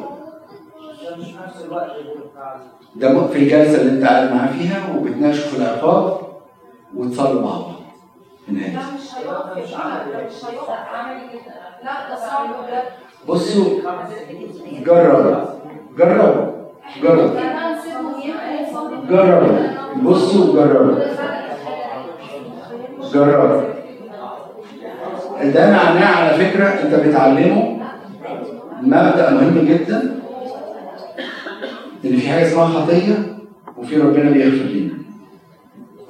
ده 2.96 3.28
في 3.28 3.38
الجلسة 3.38 3.82
اللي 3.82 3.92
أنت 3.92 4.04
قاعد 4.04 4.32
معاه 4.32 4.52
فيها 4.52 4.96
وبتناقشوا 4.96 5.50
في 5.50 5.58
العقاب 5.58 6.20
وتصلوا 6.96 7.42
مع 7.42 7.50
بعض. 7.50 7.74
لا 8.48 8.58
مش 8.58 9.16
هيقف 9.16 9.58
مش 9.58 10.46
هيقف. 10.46 10.70
عملي 10.70 11.28
جدا 11.28 11.54
لا 11.84 12.10
ده 12.10 12.16
صعب 12.16 12.50
بجد. 12.50 13.03
بصوا 13.28 13.66
أنا 17.50 17.76
نسيبهم 17.78 18.14
يبقوا 18.22 18.54
جربوا 19.10 19.68
بصوا 20.04 20.54
جربوا 20.54 20.96
جربوا 23.14 23.62
ده 25.44 25.72
معناه 25.72 26.06
على 26.16 26.46
فكرة 26.46 26.66
أنت 26.66 26.96
بتعلمه 26.96 27.80
مبدأ 28.82 29.30
مهم 29.30 29.66
جدا 29.66 30.20
إن 32.06 32.16
في 32.18 32.30
حاجة 32.30 32.48
اسمها 32.48 32.66
خطية 32.68 33.38
وفي 33.78 33.98
ربنا 33.98 34.30
بيغفر 34.30 34.66
لنا 34.66 34.94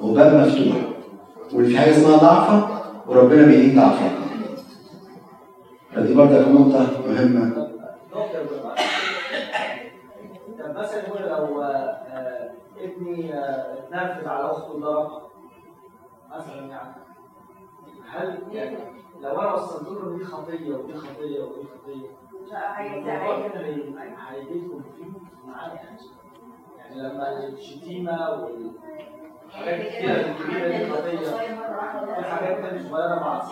وباب 0.00 0.34
مفتوح. 0.46 0.76
وإن 1.52 1.66
في 1.66 1.78
حاجة 1.78 1.90
اسمها 1.90 2.16
ضعفة 2.16 2.68
وربنا 3.06 3.46
بيعين 3.46 3.76
ضعفك. 3.76 4.23
فدي 5.94 6.14
برضه 6.14 6.48
نقطة 6.48 7.08
مهمة 7.08 7.44
نقطة 8.12 8.38
يا 8.38 8.42
جماعة. 8.44 8.76
طب 10.58 10.78
مثلا 10.78 11.08
يقول 11.08 11.22
لو 11.22 11.62
آه، 11.62 12.52
ابني 12.78 13.34
آه، 13.34 13.78
اتنرفز 13.78 14.26
على 14.26 14.44
أخته 14.50 14.78
ضربها 14.78 15.22
مثلا 16.30 16.66
يعني 16.66 16.94
هل 18.08 18.42
يعني 18.52 18.76
لو 19.20 19.40
أنا 19.40 19.52
وصلت 19.54 19.88
له 19.88 20.18
دي 20.18 20.24
خطية 20.24 20.74
ودي 20.76 20.94
خطية 20.94 21.40
ودي 21.42 21.64
خطية 21.68 22.08
هيجيلكم 24.28 24.82
فيه 24.96 25.04
معانا 25.46 25.74
يعني 25.74 25.98
يعني 26.78 27.02
لما 27.02 27.46
الشتيمة 27.46 28.46
الكبيره 29.62 30.68
دي 30.68 30.90
خطيه 30.90 31.18
في 32.16 32.24
حاجات 32.30 32.56
تانية 32.60 32.90
مع 33.20 33.42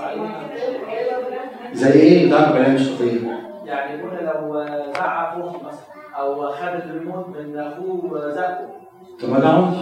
زي 1.73 1.93
إيه؟ 1.93 2.27
بتاع 2.27 2.51
بلاها 2.51 2.69
مش 2.75 2.89
خطية؟ 2.89 3.39
يعني 3.65 3.99
يقول 3.99 4.11
لو 4.25 4.65
زعق 4.95 5.29
اخته 5.29 5.67
مثلا 5.67 5.81
أو 6.19 6.49
خد 6.53 6.69
الريموت 6.69 7.29
من 7.29 7.59
أخوه 7.59 8.31
زقه 8.31 8.69
طب 9.23 9.29
ما 9.29 9.39
ده 9.41 9.73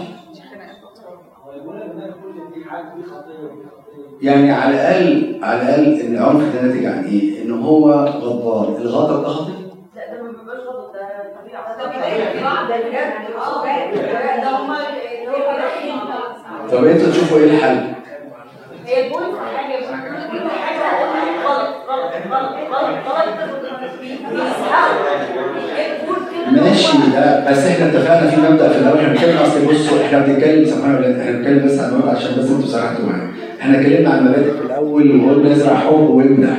يعني 4.21 4.51
على 4.51 4.73
الأقل 4.75 5.39
على 5.43 5.61
الأقل 5.61 6.01
العنف 6.01 6.55
ده 6.55 6.61
ناتج 6.61 6.85
عن 6.85 7.03
إيه؟ 7.05 7.43
إن 7.43 7.51
هو 7.63 7.91
غضبان، 7.91 8.81
الغضب 8.81 9.21
ده 9.23 9.27
خطية؟ 9.29 9.53
لا 9.95 10.13
ده 10.15 10.23
ما 10.23 10.29
بيبقاش 10.31 10.59
غلط 10.59 10.93
ده 10.93 11.07
طبيعه 11.41 11.77
ده 11.77 11.85
طبيعي. 11.85 12.33
ده 12.67 12.77
بجد. 12.77 13.33
آه 13.35 14.41
ده 14.41 14.49
هما 14.57 14.77
اللي 14.89 15.27
هو 15.27 15.51
طب 16.71 16.85
أنتوا 16.85 17.11
تشوفوا 17.11 17.37
إيه 17.37 17.43
الحل؟ 17.43 17.77
هي 18.85 19.05
البوينت 19.05 19.35
حاجة 19.55 19.75
كل 20.31 20.49
حاجة 20.49 21.03
غلط 21.47 21.67
غلط 21.89 22.11
غلط 22.31 22.53
غلط 22.71 22.97
غلط. 23.07 23.51
ماشي 26.51 26.97
ده 27.15 27.51
بس 27.51 27.57
إحنا 27.67 27.85
اتفقنا 27.87 28.29
في 28.31 28.41
مبدأ 28.41 28.69
في 28.69 28.79
الأول. 28.79 28.97
إحنا 28.97 29.09
بنتكلم 29.13 29.37
أصل 29.37 29.65
بصوا 29.65 30.05
إحنا 30.05 30.19
بنتكلم 30.19 30.65
سبحان 30.65 30.95
الله 30.95 31.21
إحنا 31.21 31.31
بنتكلم 31.31 31.65
بس 31.65 31.79
عن 31.79 32.01
عشان 32.09 32.31
بس 32.37 32.49
أنتوا 32.49 32.67
سرحتوا 32.67 33.05
معايا. 33.05 33.31
إحنا 33.61 33.79
اتكلمنا 33.79 34.09
عن 34.09 34.17
المبادئ 34.17 34.51
في 34.51 34.65
الأول 34.65 35.25
وقلنا 35.25 35.51
ازرع 35.51 35.75
حب 35.75 36.09
وامدح 36.09 36.57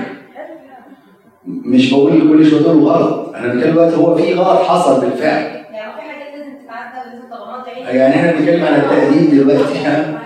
مش 1.46 1.92
بقول 1.94 2.12
كل 2.12 2.46
شوية 2.50 2.62
غلط 2.62 3.34
إحنا 3.34 3.52
بنتكلم 3.52 3.72
دلوقتي 3.72 3.96
هو 3.96 4.14
في 4.16 4.34
غلط 4.34 4.60
حصل 4.62 5.00
بالفعل. 5.00 5.61
يعني 7.77 8.15
احنا 8.15 8.31
بنتكلم 8.31 8.65
عن 8.65 8.73
التأديب 8.73 9.29
دلوقتي 9.31 9.77
احنا 9.77 10.17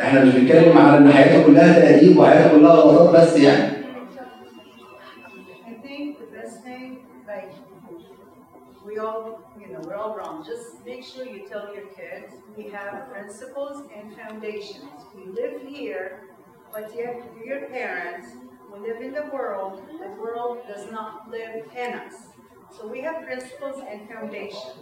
احنا 0.00 0.24
مش 0.24 0.34
بنتكلم 0.34 0.78
على 0.78 0.98
ان 0.98 1.12
حياته 1.12 1.46
كلها 1.46 1.80
تأديب 1.80 2.18
وحياته 2.18 2.50
كلها 2.50 2.72
غلطات 2.72 3.22
بس 3.22 3.36
يعني 3.38 3.74
I 5.66 5.86
think 5.86 6.18
the 6.18 6.30
best 6.38 6.56
thing, 6.64 6.88
like, 7.32 7.52
we 8.86 8.98
all, 8.98 9.40
you 9.60 9.68
know, 9.72 9.80
we're 9.86 9.98
all 10.02 10.14
wrong. 10.18 10.36
Just 10.52 10.66
make 10.90 11.02
sure 11.10 11.24
you 11.34 11.40
tell 11.52 11.66
your 11.76 11.88
kids, 12.00 12.28
we 12.56 12.64
have 12.78 12.92
principles 13.14 13.76
and 13.96 14.06
foundations. 14.20 14.96
We 15.16 15.24
live 15.40 15.56
here, 15.74 16.06
but 16.74 16.84
yet 17.00 17.16
your 17.48 17.60
parents, 17.78 18.26
we 18.72 18.76
live 18.88 19.00
in 19.06 19.12
the 19.20 19.26
world, 19.36 19.74
the 20.04 20.10
world 20.22 20.58
does 20.72 20.84
not 20.98 21.12
live 21.36 21.56
in 21.84 21.90
us. 22.04 22.16
So 22.76 22.80
we 22.94 23.00
have 23.06 23.16
principles 23.30 23.78
and 23.90 23.98
foundation. 24.12 24.72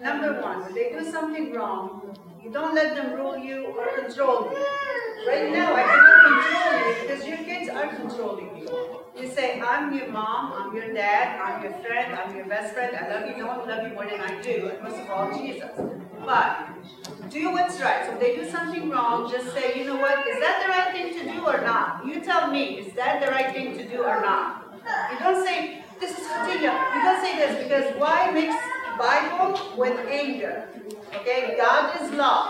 Number 0.00 0.40
one, 0.40 0.62
when 0.62 0.74
they 0.74 0.90
do 0.92 1.10
something 1.10 1.52
wrong, 1.52 2.14
you 2.42 2.50
don't 2.50 2.74
let 2.74 2.94
them 2.94 3.14
rule 3.14 3.36
you 3.36 3.66
or 3.66 3.86
control 4.02 4.52
you. 4.52 4.66
Right 5.26 5.50
now, 5.50 5.74
I 5.74 5.82
cannot 5.82 6.18
control 6.24 6.78
you 6.86 7.08
because 7.08 7.26
your 7.26 7.38
kids 7.38 7.70
are 7.70 7.88
controlling 7.88 8.58
you. 8.58 9.00
You 9.18 9.28
say, 9.28 9.60
I'm 9.60 9.96
your 9.96 10.08
mom, 10.08 10.52
I'm 10.52 10.76
your 10.76 10.92
dad, 10.92 11.40
I'm 11.40 11.62
your 11.62 11.72
friend, 11.82 12.14
I'm 12.14 12.36
your 12.36 12.46
best 12.46 12.74
friend, 12.74 12.94
I 12.94 13.08
love 13.08 13.28
you, 13.28 13.36
no 13.42 13.46
one 13.46 13.58
will 13.60 13.66
love 13.66 13.82
you 13.88 13.94
more 13.94 14.04
than 14.04 14.20
I 14.20 14.40
do, 14.42 14.68
and 14.68 14.82
most 14.82 15.00
of 15.00 15.10
all, 15.10 15.36
Jesus. 15.36 15.70
But 16.24 16.68
do 17.30 17.50
what's 17.52 17.80
right. 17.80 18.04
So 18.06 18.12
if 18.12 18.20
they 18.20 18.36
do 18.36 18.48
something 18.48 18.90
wrong, 18.90 19.30
just 19.30 19.52
say, 19.54 19.78
you 19.78 19.84
know 19.86 19.96
what, 19.96 20.26
is 20.28 20.38
that 20.40 20.62
the 20.62 20.68
right 20.70 20.92
thing 20.92 21.14
to 21.18 21.32
do 21.32 21.46
or 21.46 21.62
not? 21.62 22.06
You 22.06 22.20
tell 22.20 22.50
me, 22.50 22.78
is 22.78 22.92
that 22.94 23.24
the 23.24 23.28
right 23.28 23.54
thing 23.54 23.76
to 23.78 23.88
do 23.88 24.04
or 24.04 24.20
not? 24.20 24.64
You 25.10 25.18
don't 25.18 25.44
say, 25.44 25.82
this 25.98 26.12
is 26.12 26.26
Khadija. 26.26 26.94
You 26.94 27.02
don't 27.02 27.20
say 27.24 27.36
this 27.36 27.62
because 27.64 27.98
why 27.98 28.30
mix 28.30 28.54
Bible 28.98 29.35
with 29.77 29.97
anger? 30.21 30.55
Okay, 31.17 31.55
God 31.57 31.83
is 32.01 32.11
love. 32.11 32.47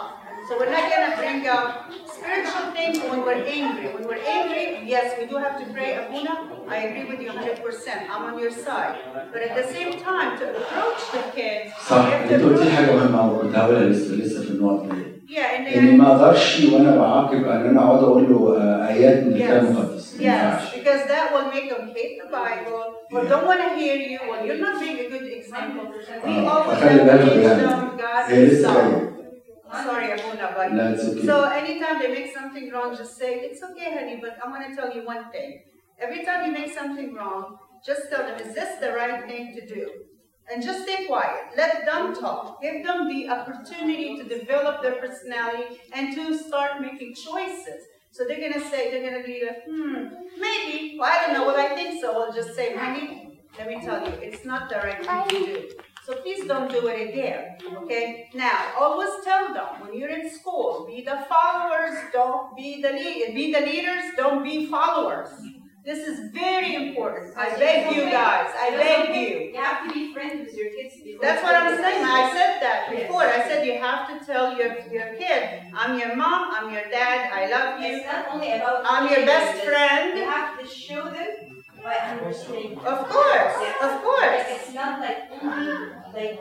So 0.47 0.57
we're 0.59 0.71
not 0.71 0.85
gonna 0.91 1.15
bring 1.17 1.47
up 1.47 1.91
spiritual 2.15 2.71
things 2.77 2.99
when 3.09 3.19
we're 3.27 3.43
angry. 3.59 3.87
When 3.95 4.03
we're 4.09 4.23
angry, 4.37 4.65
yes, 4.93 5.07
we 5.19 5.25
do 5.31 5.37
have 5.37 5.55
to 5.61 5.65
pray. 5.73 5.89
Abuna, 6.01 6.33
I 6.67 6.77
agree 6.87 7.05
with 7.11 7.21
you 7.21 7.29
100%. 7.29 8.09
I'm 8.11 8.23
on 8.33 8.39
your 8.39 8.51
side. 8.51 8.95
But 9.31 9.41
at 9.47 9.53
the 9.55 9.65
same 9.75 9.91
time, 10.09 10.29
to 10.39 10.45
approach 10.61 11.01
the 11.15 11.23
kids, 11.37 11.71
صح 11.89 12.05
we 12.05 12.11
have 12.11 12.21
انت 12.23 12.31
to 12.31 12.45
قلت 12.45 12.59
approach- 12.61 12.75
حاجه 12.75 12.91
مهمه 12.95 13.31
وكنت 13.31 13.55
هقولها 13.55 13.83
لسه 13.89 14.11
لسه 14.15 14.41
في 14.41 14.49
النقط 14.49 14.83
دي 14.93 15.04
Yeah, 15.27 15.37
and 15.57 15.67
اني 15.77 15.97
then 15.97 16.01
ما 16.01 16.07
اقدرش 16.15 16.63
وانا 16.73 16.95
بعاقب 16.97 17.43
ان 17.47 17.65
انا 17.67 17.79
اقعد 17.83 18.03
اقول 18.03 18.23
له 18.29 18.57
آه، 18.61 18.87
ايات 18.87 19.23
من 19.23 19.33
الكتاب 19.33 19.61
Yes. 19.63 19.65
المقدس 19.65 20.15
ما 20.15 20.19
Yes, 20.19 20.23
ينفعش 20.23 20.75
because 20.75 21.07
that 21.11 21.25
will 21.33 21.47
make 21.55 21.67
them 21.73 21.85
hate 21.95 22.15
the 22.23 22.29
Bible 22.37 22.83
or 23.13 23.23
Yeah. 23.23 23.29
don't 23.31 23.45
want 23.49 23.61
to 23.67 23.69
hear 23.81 23.95
you 24.09 24.19
or 24.29 24.35
you're 24.45 24.61
not 24.67 24.75
being 24.83 24.99
a 25.05 25.07
good 25.13 25.27
example. 25.39 25.85
We 26.25 26.29
آه، 26.29 26.49
always 26.53 26.75
فخلي 26.77 26.99
have 26.99 27.01
to 27.01 27.05
بالك 27.05 27.33
teach 27.33 27.45
يعني. 27.45 27.61
them 27.61 27.99
God 28.01 28.29
هي 28.31 28.47
is 28.47 28.51
لسه 28.51 28.73
love. 28.73 28.77
جايه 28.77 29.11
Sorry, 29.87 30.09
Abuna, 30.17 30.47
but 30.57 30.73
لا 30.73 30.91
اتس 30.93 31.05
اوكي 31.05 31.27
so 31.27 31.35
anytime 31.61 31.95
they 32.01 32.09
make 32.19 32.29
something 32.39 32.65
wrong, 32.73 32.89
just 33.01 33.13
say, 33.21 33.31
it's 33.47 33.61
okay, 33.69 33.89
honey, 33.97 34.15
but 34.23 34.33
I'm 34.41 34.49
gonna 34.53 34.73
tell 34.79 34.89
you 34.97 35.01
one 35.13 35.23
thing. 35.35 35.49
Every 36.05 36.21
time 36.27 36.39
you 36.45 36.51
make 36.61 36.71
something 36.79 37.09
wrong, 37.17 37.43
just 37.89 38.03
tell 38.11 38.23
them, 38.27 38.37
is 38.45 38.51
this 38.59 38.71
the 38.83 38.91
right 38.99 39.19
thing 39.29 39.43
to 39.57 39.61
do? 39.75 39.83
And 40.52 40.62
just 40.62 40.84
stay 40.84 41.06
quiet. 41.06 41.46
Let 41.56 41.84
them 41.84 42.14
talk. 42.14 42.62
Give 42.62 42.84
them 42.84 43.08
the 43.08 43.28
opportunity 43.28 44.16
to 44.16 44.24
develop 44.24 44.82
their 44.82 44.94
personality 44.94 45.80
and 45.92 46.14
to 46.14 46.38
start 46.38 46.80
making 46.80 47.14
choices. 47.14 47.82
So 48.12 48.24
they're 48.24 48.40
gonna 48.40 48.64
say, 48.70 48.90
they're 48.90 49.10
gonna 49.10 49.24
be 49.24 49.44
like, 49.44 49.64
hmm, 49.68 50.06
maybe, 50.38 50.96
well, 50.98 51.10
I 51.12 51.26
don't 51.26 51.34
know, 51.34 51.44
what 51.44 51.56
I 51.56 51.74
think 51.74 52.00
so. 52.00 52.22
I'll 52.22 52.32
just 52.32 52.54
say, 52.54 52.74
honey, 52.74 53.40
let 53.58 53.66
me 53.68 53.80
tell 53.84 54.00
you, 54.06 54.14
it's 54.22 54.44
not 54.44 54.68
the 54.70 54.76
right 54.76 55.04
thing 55.04 55.46
to 55.46 55.46
do. 55.46 55.68
So 56.06 56.14
please 56.22 56.46
don't 56.46 56.70
do 56.70 56.86
it 56.86 57.08
again, 57.08 57.58
okay? 57.78 58.30
Now, 58.32 58.72
always 58.78 59.10
tell 59.24 59.52
them 59.52 59.80
when 59.80 59.98
you're 59.98 60.08
in 60.08 60.30
school, 60.30 60.86
be 60.86 61.02
the 61.02 61.26
followers, 61.28 61.98
don't 62.12 62.56
be 62.56 62.80
the 62.80 62.90
lead, 62.90 63.34
be 63.34 63.52
the 63.52 63.60
leaders, 63.60 64.04
don't 64.16 64.44
be 64.44 64.66
followers. 64.66 65.30
This 65.86 66.08
is 66.08 66.30
very 66.32 66.74
important. 66.74 67.32
I 67.36 67.56
beg 67.56 67.94
you 67.94 68.10
guys, 68.10 68.50
I 68.58 68.70
beg 68.70 69.14
you. 69.14 69.52
You 69.54 69.62
have 69.62 69.86
to 69.86 69.94
be 69.94 70.12
friends 70.12 70.44
with 70.44 70.56
your 70.58 70.70
kids. 70.74 70.96
That's 71.22 71.40
what 71.44 71.54
I'm 71.54 71.76
saying. 71.76 72.04
I 72.04 72.32
said 72.34 72.58
that 72.60 72.90
before. 72.90 73.22
I 73.22 73.46
said 73.46 73.64
you 73.64 73.78
have 73.78 74.02
to 74.10 74.26
tell 74.26 74.58
your, 74.58 74.74
your 74.90 75.14
kid, 75.14 75.62
I'm 75.72 75.96
your 75.96 76.16
mom, 76.16 76.50
I'm 76.52 76.72
your 76.72 76.90
dad, 76.90 77.30
I 77.32 77.48
love 77.48 77.80
you, 77.80 77.98
It's 77.98 78.04
not 78.04 78.26
only 78.32 78.50
about. 78.50 78.82
I'm 78.84 79.08
your 79.08 79.24
best 79.24 79.62
friend. 79.62 80.18
You 80.18 80.24
have 80.24 80.58
to 80.58 80.66
show 80.66 81.04
them 81.04 81.62
by 81.84 81.94
understanding. 81.94 82.78
Of 82.78 83.08
course, 83.08 83.56
of 83.80 84.02
course. 84.02 84.42
It's 84.48 84.74
not 84.74 84.98
like 84.98 85.30
only 85.40 85.92
like 86.12 86.40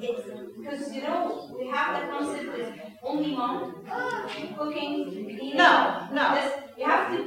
it's 0.00 0.22
because 0.56 0.94
you 0.94 1.02
know 1.02 1.52
we 1.58 1.66
have 1.66 2.00
the 2.00 2.06
concept 2.12 2.95
only 3.05 3.31
mom 3.35 3.57
cooking, 4.57 4.93
cleaning. 5.11 5.57
No, 5.57 5.71
no. 6.13 6.23
This, 6.35 6.51
you 6.77 6.85
have 6.85 7.05
to 7.11 7.17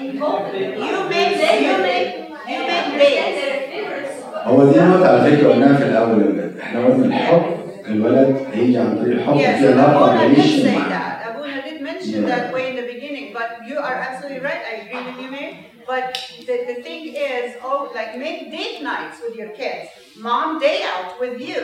involve 0.00 0.52
them. 0.52 0.70
You 0.86 1.08
make, 1.08 1.36
Then 1.36 1.62
you 1.64 1.70
when 1.72 1.82
make, 1.82 2.08
they- 2.12 2.28
you 2.48 2.58
and 2.58 2.66
make 2.66 2.84
understand 2.84 2.98
base. 2.98 3.34
their 3.40 3.60
favorites. 3.70 4.18
هو 4.46 4.72
دي 4.72 4.80
نقطة 4.80 5.08
على 5.08 5.36
فكرة 5.36 5.48
قلناها 5.52 5.76
في 5.76 5.84
الأول 5.84 6.20
يا 6.22 6.26
ولاد، 6.26 6.58
احنا 6.62 6.84
قلنا 6.86 7.06
الحب 7.06 7.42
الولد 7.88 8.46
هيجي 8.54 8.78
عن 8.78 8.98
طريق 8.98 9.16
الحب 9.18 9.34
Yes, 9.38 9.58
في 9.58 9.72
علاقة 9.72 10.06
Abuna 10.06 10.18
did 10.18 10.38
ريليشن 10.38 10.62
say 10.62 10.76
معاه. 10.78 10.90
that. 10.90 11.30
Abuna 11.30 11.62
did 11.68 11.80
mention 11.82 12.22
Yeah. 12.24 12.30
that 12.34 12.52
way 12.54 12.64
in 12.70 12.76
the 12.80 12.86
beginning, 12.94 13.26
but 13.38 13.50
you 13.68 13.76
are 13.78 13.96
absolutely 14.08 14.40
right. 14.48 14.62
I 14.72 14.74
agree 14.84 15.02
with 15.08 15.18
you, 15.24 15.30
May. 15.30 15.48
But 15.92 16.06
the, 16.46 16.56
the 16.70 16.76
thing 16.86 17.02
is, 17.32 17.46
oh, 17.68 17.80
like 17.98 18.12
make 18.26 18.38
date 18.56 18.78
nights 18.90 19.16
with 19.24 19.34
your 19.40 19.50
kids. 19.60 19.84
Mom 20.28 20.48
day 20.66 20.78
out 20.94 21.10
with 21.22 21.36
you. 21.48 21.60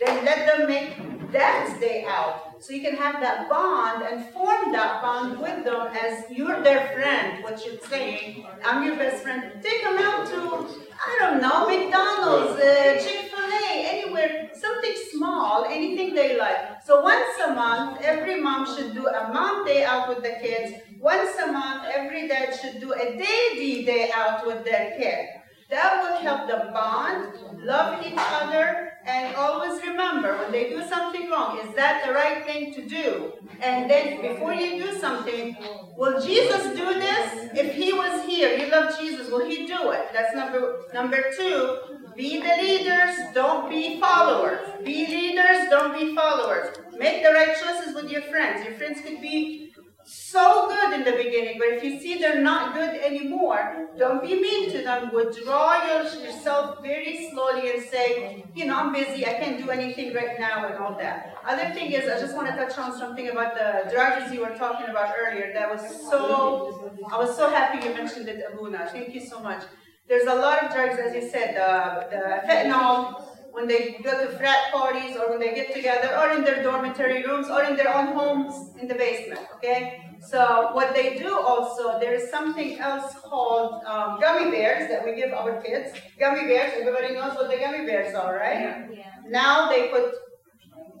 Then 0.00 0.14
let 0.28 0.38
them 0.48 0.60
make 0.74 0.88
dad's 1.36 1.72
day 1.86 1.98
out. 2.18 2.34
So 2.65 2.73
you 2.73 2.81
can 2.81 2.95
have 2.95 3.21
that 3.21 3.47
bond 3.47 4.01
and 4.01 4.25
form 4.33 4.71
that 4.71 4.99
bond 4.99 5.39
with 5.39 5.63
them 5.63 5.87
as 5.93 6.25
you're 6.31 6.63
their 6.63 6.95
friend, 6.95 7.43
what 7.43 7.63
you're 7.63 7.77
saying. 7.87 8.43
I'm 8.65 8.83
your 8.83 8.95
best 8.95 9.21
friend. 9.21 9.51
Take 9.61 9.83
them 9.83 9.99
out 9.99 10.25
to, 10.29 10.65
I 11.05 11.15
don't 11.19 11.43
know, 11.43 11.67
McDonald's, 11.67 12.59
uh, 12.59 12.97
Chick-fil-A, 13.05 13.85
anywhere, 13.85 14.49
something 14.55 14.95
small, 15.11 15.65
anything 15.65 16.15
they 16.15 16.39
like. 16.39 16.83
So 16.83 17.01
once 17.01 17.37
a 17.45 17.53
month, 17.53 18.01
every 18.01 18.41
mom 18.41 18.65
should 18.65 18.95
do 18.95 19.05
a 19.09 19.31
mom 19.31 19.63
day 19.63 19.83
out 19.83 20.09
with 20.09 20.23
the 20.23 20.35
kids. 20.41 20.81
Once 20.99 21.37
a 21.37 21.51
month, 21.51 21.85
every 21.93 22.27
dad 22.27 22.57
should 22.59 22.79
do 22.79 22.93
a 22.93 23.15
daddy 23.15 23.85
day 23.85 24.09
out 24.11 24.43
with 24.47 24.65
their 24.65 24.97
kid. 24.97 25.27
That 25.69 26.01
will 26.01 26.17
help 26.17 26.47
them 26.47 26.73
bond, 26.73 27.31
love 27.63 28.03
each 28.03 28.17
other, 28.17 28.93
and 29.05 29.35
always 29.35 29.81
remember 29.81 30.37
when 30.37 30.51
they 30.51 30.69
do 30.69 30.83
something 30.87 31.29
wrong, 31.29 31.59
is 31.59 31.75
that 31.75 32.05
the 32.05 32.13
right 32.13 32.43
thing 32.45 32.73
to 32.73 32.81
do? 32.87 33.33
And 33.61 33.89
then 33.89 34.21
before 34.21 34.53
you 34.53 34.83
do 34.83 34.97
something, 34.99 35.55
will 35.95 36.19
Jesus 36.21 36.63
do 36.75 36.93
this? 36.93 37.49
If 37.53 37.75
he 37.75 37.93
was 37.93 38.25
here, 38.25 38.57
you 38.57 38.71
love 38.71 38.97
Jesus, 38.99 39.29
will 39.29 39.45
he 39.45 39.67
do 39.67 39.91
it? 39.91 40.09
That's 40.11 40.35
number 40.35 40.81
number 40.93 41.23
two. 41.37 41.77
Be 42.15 42.41
the 42.41 42.55
leaders, 42.61 43.15
don't 43.33 43.69
be 43.69 43.99
followers. 43.99 44.59
Be 44.83 45.05
leaders, 45.05 45.69
don't 45.69 45.93
be 45.93 46.15
followers. 46.15 46.75
Make 46.97 47.23
the 47.23 47.31
right 47.31 47.55
choices 47.61 47.93
with 47.93 48.09
your 48.09 48.21
friends. 48.23 48.65
Your 48.65 48.73
friends 48.75 49.01
could 49.01 49.21
be 49.21 49.73
so 50.05 50.67
good 50.67 50.93
in 50.93 51.03
the 51.03 51.11
beginning, 51.23 51.57
but 51.57 51.69
if 51.69 51.83
you 51.83 51.99
see 51.99 52.19
they're 52.19 52.41
not 52.41 52.75
good 52.75 52.95
anymore, 52.95 53.87
don't 53.97 54.21
be 54.21 54.39
mean 54.39 54.69
to 54.71 54.83
them. 54.83 55.11
Withdraw 55.11 55.83
yourself 55.87 56.81
very 56.83 57.29
slowly 57.31 57.71
and 57.71 57.83
say, 57.83 58.45
you 58.53 58.65
know, 58.65 58.75
I'm 58.75 58.93
busy, 58.93 59.25
I 59.25 59.33
can't 59.33 59.57
do 59.57 59.71
anything 59.71 60.13
right 60.13 60.39
now, 60.39 60.67
and 60.67 60.75
all 60.75 60.95
that. 60.99 61.35
Other 61.43 61.73
thing 61.73 61.91
is, 61.91 62.07
I 62.07 62.19
just 62.19 62.35
want 62.35 62.47
to 62.47 62.55
touch 62.55 62.77
on 62.77 62.95
something 62.95 63.29
about 63.29 63.55
the 63.55 63.89
drugs 63.91 64.31
you 64.31 64.41
were 64.41 64.55
talking 64.55 64.87
about 64.87 65.15
earlier. 65.19 65.51
That 65.53 65.69
was 65.73 65.81
so, 66.09 66.99
I 67.11 67.17
was 67.17 67.35
so 67.35 67.49
happy 67.49 67.87
you 67.87 67.93
mentioned 67.95 68.29
it, 68.29 68.43
Abuna. 68.51 68.87
Thank 68.91 69.15
you 69.15 69.21
so 69.21 69.39
much. 69.39 69.63
There's 70.07 70.27
a 70.27 70.35
lot 70.35 70.63
of 70.63 70.71
drugs, 70.71 70.99
as 70.99 71.15
you 71.15 71.27
said, 71.27 71.55
the, 71.55 72.15
the 72.15 72.47
fentanyl, 72.47 73.34
when 73.55 73.67
they 73.67 73.97
go 74.03 74.11
to 74.21 74.37
frat 74.37 74.69
parties 74.73 75.15
or 75.15 75.29
when 75.29 75.39
they 75.39 75.55
get 75.55 75.73
together 75.73 76.09
or 76.19 76.31
in 76.31 76.43
their 76.43 76.61
dormitory 76.61 77.23
rooms 77.25 77.47
or 77.47 77.63
in 77.63 77.77
their 77.77 77.95
own 77.95 78.07
homes 78.07 78.75
in 78.81 78.85
the 78.85 78.95
basement, 78.95 79.39
okay? 79.55 80.11
So 80.19 80.71
what 80.73 80.93
they 80.93 81.17
do 81.17 81.39
also, 81.39 81.97
there 81.97 82.13
is 82.13 82.29
something 82.29 82.77
else 82.79 83.15
called 83.23 83.81
um, 83.85 84.19
gummy 84.19 84.51
bears 84.51 84.89
that 84.89 85.05
we 85.05 85.15
give 85.15 85.31
our 85.31 85.61
kids. 85.61 85.97
Gummy 86.19 86.41
bears, 86.41 86.73
everybody 86.81 87.13
knows 87.13 87.35
what 87.35 87.49
the 87.49 87.55
gummy 87.55 87.85
bears 87.85 88.13
are, 88.13 88.35
right? 88.35 88.89
Yeah. 88.91 89.05
Now 89.29 89.69
they 89.69 89.87
put 89.87 90.13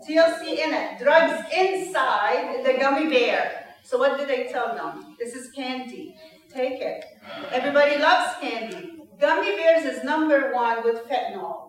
TLC 0.07 0.57
in 0.65 0.73
it, 0.73 0.99
drugs 0.99 1.43
inside 1.53 2.63
the 2.65 2.77
gummy 2.79 3.09
bear. 3.09 3.65
So 3.83 3.97
what 3.97 4.17
do 4.17 4.25
they 4.25 4.47
tell 4.47 4.73
them? 4.75 5.17
This 5.19 5.33
is 5.35 5.51
candy. 5.51 6.15
Take 6.53 6.81
it. 6.81 7.03
Everybody 7.51 7.97
loves 7.97 8.39
candy. 8.39 8.93
Gummy 9.19 9.57
bears 9.57 9.83
is 9.83 10.05
number 10.05 10.53
one 10.53 10.85
with 10.85 11.03
fentanyl. 11.09 11.64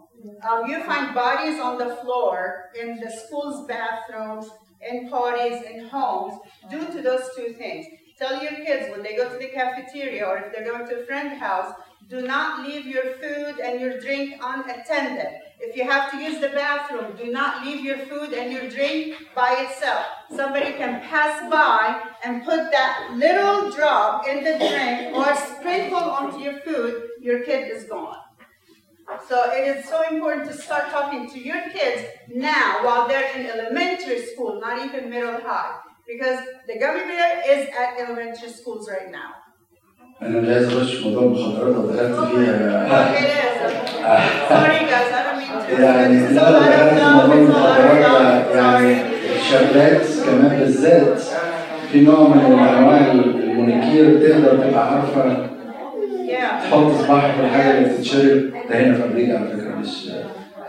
Um, 0.48 0.66
you 0.68 0.82
find 0.84 1.14
bodies 1.14 1.60
on 1.60 1.78
the 1.78 1.96
floor 1.96 2.70
in 2.80 2.98
the 3.00 3.10
school's 3.10 3.66
bathrooms, 3.66 4.50
in 4.88 5.08
parties, 5.08 5.62
in 5.62 5.86
homes, 5.86 6.38
due 6.70 6.86
to 6.86 7.02
those 7.02 7.30
two 7.36 7.52
things. 7.54 7.86
Tell 8.18 8.42
your 8.42 8.52
kids 8.52 8.90
when 8.90 9.02
they 9.02 9.14
go 9.14 9.30
to 9.30 9.38
the 9.38 9.48
cafeteria 9.48 10.24
or 10.24 10.38
if 10.38 10.52
they're 10.52 10.64
going 10.64 10.88
to 10.88 11.02
a 11.02 11.06
friend's 11.06 11.38
house, 11.38 11.72
do 12.08 12.22
not 12.22 12.66
leave 12.66 12.86
your 12.86 13.14
food 13.14 13.58
and 13.58 13.80
your 13.80 14.00
drink 14.00 14.40
unattended. 14.40 15.40
If 15.58 15.76
you 15.76 15.84
have 15.84 16.10
to 16.12 16.18
use 16.18 16.40
the 16.40 16.50
bathroom, 16.50 17.16
do 17.16 17.32
not 17.32 17.64
leave 17.64 17.80
your 17.80 17.98
food 17.98 18.32
and 18.32 18.52
your 18.52 18.68
drink 18.68 19.16
by 19.34 19.66
itself. 19.68 20.06
Somebody 20.34 20.72
can 20.72 21.00
pass 21.02 21.50
by 21.50 22.00
and 22.24 22.44
put 22.44 22.70
that 22.70 23.12
little 23.14 23.70
drop 23.70 24.28
in 24.28 24.44
the 24.44 24.58
drink 24.58 25.16
or 25.16 25.34
sprinkle 25.34 25.98
onto 25.98 26.38
your 26.38 26.60
food, 26.60 27.08
your 27.20 27.42
kid 27.42 27.70
is 27.70 27.84
gone. 27.84 28.25
So 29.29 29.35
it 29.57 29.65
is 29.73 29.79
so 29.93 29.97
important 30.13 30.43
to 30.49 30.53
start 30.65 30.85
talking 30.97 31.21
to 31.33 31.37
your 31.49 31.61
kids 31.75 31.99
now 32.51 32.67
while 32.85 33.03
they're 33.09 33.29
in 33.37 33.43
elementary 33.55 34.19
school, 34.29 34.51
not 34.65 34.75
even 34.85 35.01
middle 35.09 35.37
high. 35.49 35.71
Because 36.11 36.39
the 36.69 36.75
gummy 36.81 37.03
bear 37.11 37.31
is 37.53 37.61
at 37.81 37.89
elementary 38.03 38.49
schools 38.59 38.83
right 38.95 39.09
now. 39.21 39.31
انا 40.21 40.41
مش 40.41 40.47
عايز 40.49 40.73
اخش 40.77 40.95
في 40.95 41.09
موضوع 41.09 41.23
المخدرات 41.23 41.75
لو 41.75 41.81
دخلت 41.81 42.29
فيها 42.29 43.11
It 43.19 43.23
is. 43.23 43.55
Sorry 44.51 44.79
guys, 44.91 45.09
I 45.17 45.21
don't 45.25 45.39
mean 45.39 45.77
to. 45.77 45.81
يعني 45.81 46.27
It's 46.27 46.31
لا 46.31 46.47
a 46.47 46.51
لو 46.51 46.59
lot 46.59 46.63
of 46.63 46.69
دخلت 46.71 46.93
في 46.93 46.99
love, 46.99 47.13
موضوع 47.15 47.35
it's 47.35 47.49
a 47.49 47.59
lot 47.59 47.79
of 47.79 47.91
المخدرات 47.91 48.45
love. 48.51 48.55
يعني 48.55 48.95
Sorry. 48.95 49.35
الشابات 49.35 50.01
كمان 50.25 50.59
بالذات 50.59 51.19
في 51.91 52.01
نوع 52.01 52.27
من 52.27 52.41
انواع 52.55 53.11
المونيكير 53.11 54.05
تقدر 54.29 54.57
تبقى 54.69 54.91
عارفه 54.91 55.51
Yeah. 55.51 55.54
تحط 56.70 56.90
صباعها 56.92 57.32
في 57.32 57.40
الحاجة 57.40 57.78
اللي 57.78 57.94
بتتشرب 57.94 58.50
ده 58.68 58.78
هنا 58.80 58.94
في 58.94 59.04
أمريكا 59.04 59.38
على 59.38 59.48
فكرة. 59.48 59.74
مش 59.74 60.10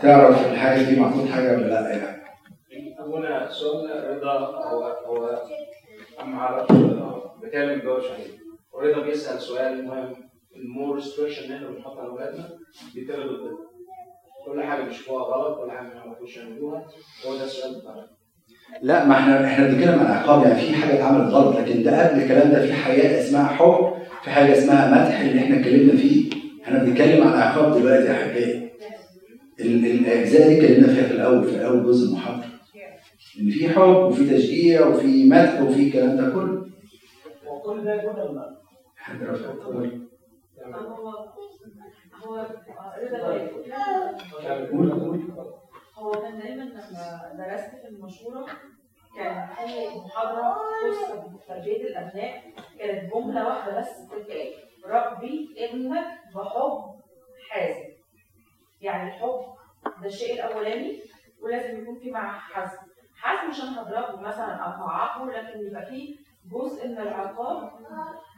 تعرف 0.02 0.52
الحاجة 0.52 0.82
دي 0.82 1.00
محطوط 1.00 1.28
حاجة 1.28 1.52
ولا 1.56 1.66
لأ 1.66 1.96
يعني. 1.96 2.18
هنا 3.00 3.48
سؤال 3.50 4.16
رضا 4.16 4.32
هو 4.70 4.82
هو 4.84 5.42
اهم 6.20 6.38
حاجة 6.40 6.62
بتكلم 7.42 7.70
الجواب 7.70 8.00
عليه. 8.02 8.38
ورضا 8.72 9.02
بيسأل 9.02 9.40
سؤال 9.40 9.84
مهم. 9.86 10.14
ال 10.56 10.64
more 10.64 10.94
restriction 10.94 11.44
اللي 11.44 11.56
إحنا 11.56 11.68
بنحطها 11.68 12.00
على 12.00 12.10
اولادنا 12.10 12.48
بيتم 12.94 13.14
ضدنا 13.14 13.58
كل 14.46 14.62
حاجة 14.62 14.82
بيشوفوها 14.82 15.24
غلط 15.24 15.58
كل 15.60 15.70
حاجة 15.70 15.86
ما 15.86 15.94
يعرفوش 15.94 16.36
يعملوها 16.36 16.86
هو 17.26 17.36
ده 17.36 17.44
السؤال 17.44 17.80
بتاعنا. 17.80 18.08
لا 18.82 19.04
ما 19.04 19.14
إحنا 19.14 19.44
إحنا 19.46 19.66
بنتكلم 19.66 19.98
عن 20.00 20.06
عقاب 20.06 20.42
يعني 20.42 20.60
في 20.60 20.74
حاجة 20.74 20.94
اتعملت 20.94 21.30
غلط 21.34 21.56
لكن 21.56 21.82
ده 21.82 22.08
قبل 22.08 22.22
الكلام 22.22 22.50
ده 22.52 22.66
في 22.66 22.72
حياه 22.72 23.20
اسمها 23.20 23.46
حب 23.46 23.92
في 24.22 24.30
حاجة 24.30 24.58
اسمها 24.58 24.90
مدح 24.90 25.20
اللي 25.20 25.38
إحنا 25.40 25.56
اتكلمنا 25.56 25.96
فيه 25.96 26.30
إحنا 26.64 26.78
بنتكلم 26.84 27.26
عن 27.28 27.32
عقاب 27.40 27.78
دلوقتي 27.78 28.04
يا 28.06 28.68
ال- 29.60 29.86
الاجزاء 29.86 30.48
دي 30.48 30.54
اتكلمنا 30.60 30.94
فيها 30.94 31.04
في 31.08 31.14
الأول 31.14 31.44
في 31.44 31.66
اول 31.66 31.84
جزء 31.84 32.08
المحاضره 32.08 32.44
ان 33.40 33.50
في 33.50 33.68
حب 33.68 33.82
وفي 33.96 34.30
تشجيع 34.30 34.86
وفي 34.86 35.24
مدح 35.28 35.60
وفي 35.62 35.86
الكلام 35.86 36.16
ده 36.16 36.30
كله 36.30 36.66
وكل 37.46 37.84
ده 37.84 37.94
لما 38.02 38.56
حد 38.96 39.22
رفع 39.22 39.50
الطبل 39.50 40.08
هو 42.24 42.46
هو 44.64 45.57
هو 45.98 46.10
كان 46.12 46.38
دايما 46.38 46.62
لما 46.62 47.32
درست 47.38 47.74
في 47.82 47.88
المشورة 47.88 48.46
كان 49.16 49.46
في 49.46 49.88
محاضرة 49.98 50.56
خاصة 50.82 51.28
بتربية 51.36 51.82
الأبناء 51.86 52.42
كانت 52.78 53.14
جملة 53.14 53.46
واحدة 53.48 53.78
بس 53.80 54.00
بتتقال 54.00 54.52
ربي 54.86 55.54
ابنك 55.58 56.06
بحب 56.34 56.94
حازم. 57.50 57.88
يعني 58.80 59.08
الحب 59.08 59.40
ده 60.00 60.06
الشيء 60.06 60.34
الأولاني 60.34 61.02
ولازم 61.42 61.82
يكون 61.82 61.98
في 61.98 62.10
معاه 62.10 62.38
حزم. 62.38 62.78
حزم 63.16 63.48
مش 63.50 63.60
أنا 63.62 63.82
هضربه 63.82 64.20
مثلا 64.20 64.54
أو 64.54 64.70
هعاقبه 64.86 65.32
لكن 65.32 65.60
يبقى 65.66 65.86
فيه 65.86 66.16
جزء 66.52 66.88
من 66.88 66.98
العقاب 66.98 67.70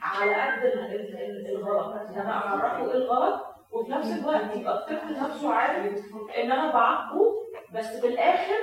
على 0.03 0.35
قد 0.35 0.65
ال- 0.65 0.95
ال- 0.95 1.17
ال- 1.17 1.47
الغلط. 1.57 1.97
ان 1.97 2.15
أنا 2.21 2.33
أعرفه 2.33 2.91
إيه 2.91 2.97
الغلط 2.97 3.47
وفي 3.73 3.91
نفس 3.91 4.13
الوقت 4.19 4.57
يبقى 4.57 4.75
الطفل 4.79 5.23
نفسه 5.23 5.53
عارف 5.55 6.03
إن 6.43 6.53
أنا 6.53 6.73
بعاقبه 6.73 7.30
بس 7.75 7.87
في 8.01 8.07
الآخر 8.07 8.59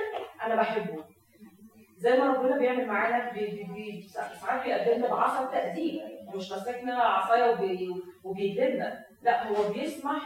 أنا 0.46 0.56
بحبه 0.56 1.04
زي 1.98 2.18
ما 2.18 2.26
ربنا 2.32 2.58
بيعمل 2.58 2.86
معانا 2.86 3.32
بي 3.32 3.40
بي 3.46 3.66
بي 3.74 4.08
ساعات 4.42 4.64
بيقدمنا 4.64 5.08
بعصا 5.08 5.50
تأديب 5.50 6.00
مش 6.34 6.50
ماسكنا 6.50 6.94
عصاية 6.94 7.50
وبي 7.52 7.88
وبيجلدنا 8.24 9.04
لا 9.22 9.48
هو 9.48 9.72
بيسمح 9.72 10.22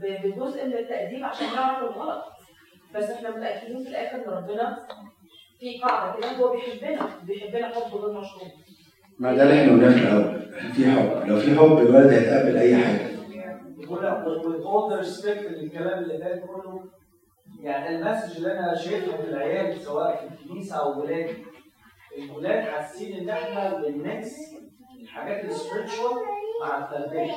بجزء 0.00 0.66
من 0.66 0.72
التأديب 0.72 1.24
عشان 1.24 1.46
نعرف 1.54 1.78
الغلط. 1.82 2.24
بس 2.94 3.10
إحنا 3.10 3.30
متأكدين 3.30 3.82
في 3.84 3.88
الآخر 3.88 4.16
إن 4.16 4.30
ربنا 4.30 4.86
في 5.60 5.78
قاعدة 5.78 6.20
كده 6.20 6.30
هو 6.32 6.52
بيحبنا 6.52 7.08
بيحبنا 7.22 7.68
حب 7.68 7.94
غير 7.94 8.12
مشروط. 8.20 8.52
ما 9.18 9.34
ده 9.34 9.42
اللي 9.42 9.60
إحنا 9.60 9.72
قلناه 9.72 9.90
في 9.92 9.98
الأول. 10.02 10.42
في 10.72 10.90
حب. 10.90 11.28
لو 11.28 11.36
في 11.36 11.56
حب 11.58 11.78
الولد 11.78 12.06
هيتقبل 12.12 12.56
أي 12.56 12.76
حاجة. 12.76 13.08
يقول 13.78 14.04
لك 14.04 14.24
with 14.24 14.64
all 14.64 14.90
the 14.92 15.06
respect 15.06 15.42
للكلام 15.50 16.02
اللي 16.02 16.18
فات 16.18 16.40
كله 16.40 16.84
يعني 17.64 17.88
ال 17.96 18.01
message 18.01 18.36
اللي 18.36 18.52
أنا 18.58 18.74
شايفها 18.74 19.16
في 19.16 19.28
العيال 19.28 19.80
سواء 19.80 20.16
في 20.16 20.34
الكنيسة 20.44 20.76
أو 20.76 21.00
ولادي 21.00 21.36
الولاد 22.18 22.64
حاسين 22.64 23.16
إن 23.16 23.28
إحنا 23.28 23.74
بن 23.74 23.96
mix 23.96 24.30
الحاجات 25.02 25.44
ال 25.44 25.51
spiritual 25.51 26.14
مع 26.62 26.78
التربيه 26.78 27.32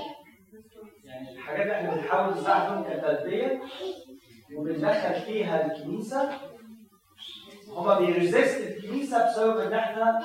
يعني 1.06 1.32
الحاجات 1.32 1.62
اللي 1.62 1.76
إحنا 1.76 1.96
بنحاول 1.96 2.34
نساعدهم 2.34 2.84
كتربيه 2.84 3.62
وبندخل 4.56 5.14
فيها 5.22 5.66
الكنيسة. 5.66 6.30
هما 7.70 8.00
بي 8.00 8.17
resist 8.17 8.68
الكنيسة 8.68 9.26
بسبب 9.26 9.58
إن 9.60 9.74
إحنا 9.74 10.24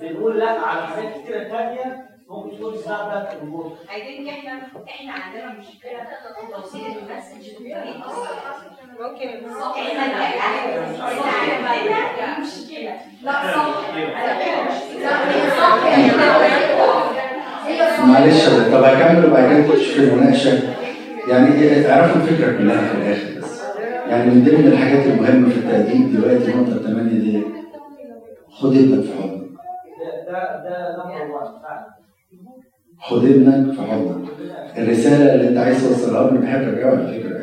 بنقول 0.00 0.38
لأ 0.38 0.50
على 0.50 0.86
حاجات 0.86 1.20
كتيرة 1.22 1.42
تانية 1.48 2.08
ممكن 2.28 2.56
تكون 2.56 2.74
بتاعت 2.76 3.34
الجمهور 3.34 3.76
I 3.86 3.88
think 3.90 4.28
إحنا 4.28 4.66
إحنا 4.88 5.12
عندنا 5.12 5.52
مشكلة 5.58 6.04
في 6.40 6.52
توصيل 6.52 6.86
ال 6.98 7.04
message. 7.04 7.54
بطريقه 7.54 8.77
ممكن 9.00 9.28
لا 13.24 13.32
صح. 13.32 13.68
معلش 18.06 18.48
طب 18.48 18.82
هكمل 18.82 19.26
وبعد 19.26 19.50
كده 19.50 19.58
نخش 19.58 19.86
في 19.90 20.00
المناقشة. 20.00 20.52
يعني 21.28 21.88
اعرفوا 21.90 22.22
الفكرة 22.22 22.58
كلها 22.58 22.88
في 22.88 22.94
الآخر 22.94 23.40
بس. 23.40 23.62
يعني 24.08 24.30
من 24.30 24.44
ضمن 24.44 24.66
الحاجات 24.72 25.06
المهمة 25.06 25.50
في 25.50 25.56
التقديم 25.56 26.12
دلوقتي 26.12 26.50
النقطه 26.52 26.72
الثمانيه 26.76 27.18
دي 27.18 27.42
خد 28.50 28.76
ابنك 28.76 29.04
في 29.04 29.12
حضنك. 29.22 29.48
ده 30.28 30.38
ده 30.64 30.64
ده 30.64 30.96
نمبر 31.04 31.34
1 31.34 31.46
فعلا 31.62 31.86
خد 33.00 33.24
ابنك 33.24 33.74
في 33.74 33.82
حضنك. 33.82 34.28
الرسالة 34.78 35.34
اللي 35.34 35.48
أنت 35.48 35.58
عايز 35.58 35.88
توصلها 35.88 36.30
أنا 36.30 36.40
بحب 36.40 36.62
أجاوب 36.74 36.98
على 36.98 37.06
فكره 37.20 37.28
يعني 37.28 37.37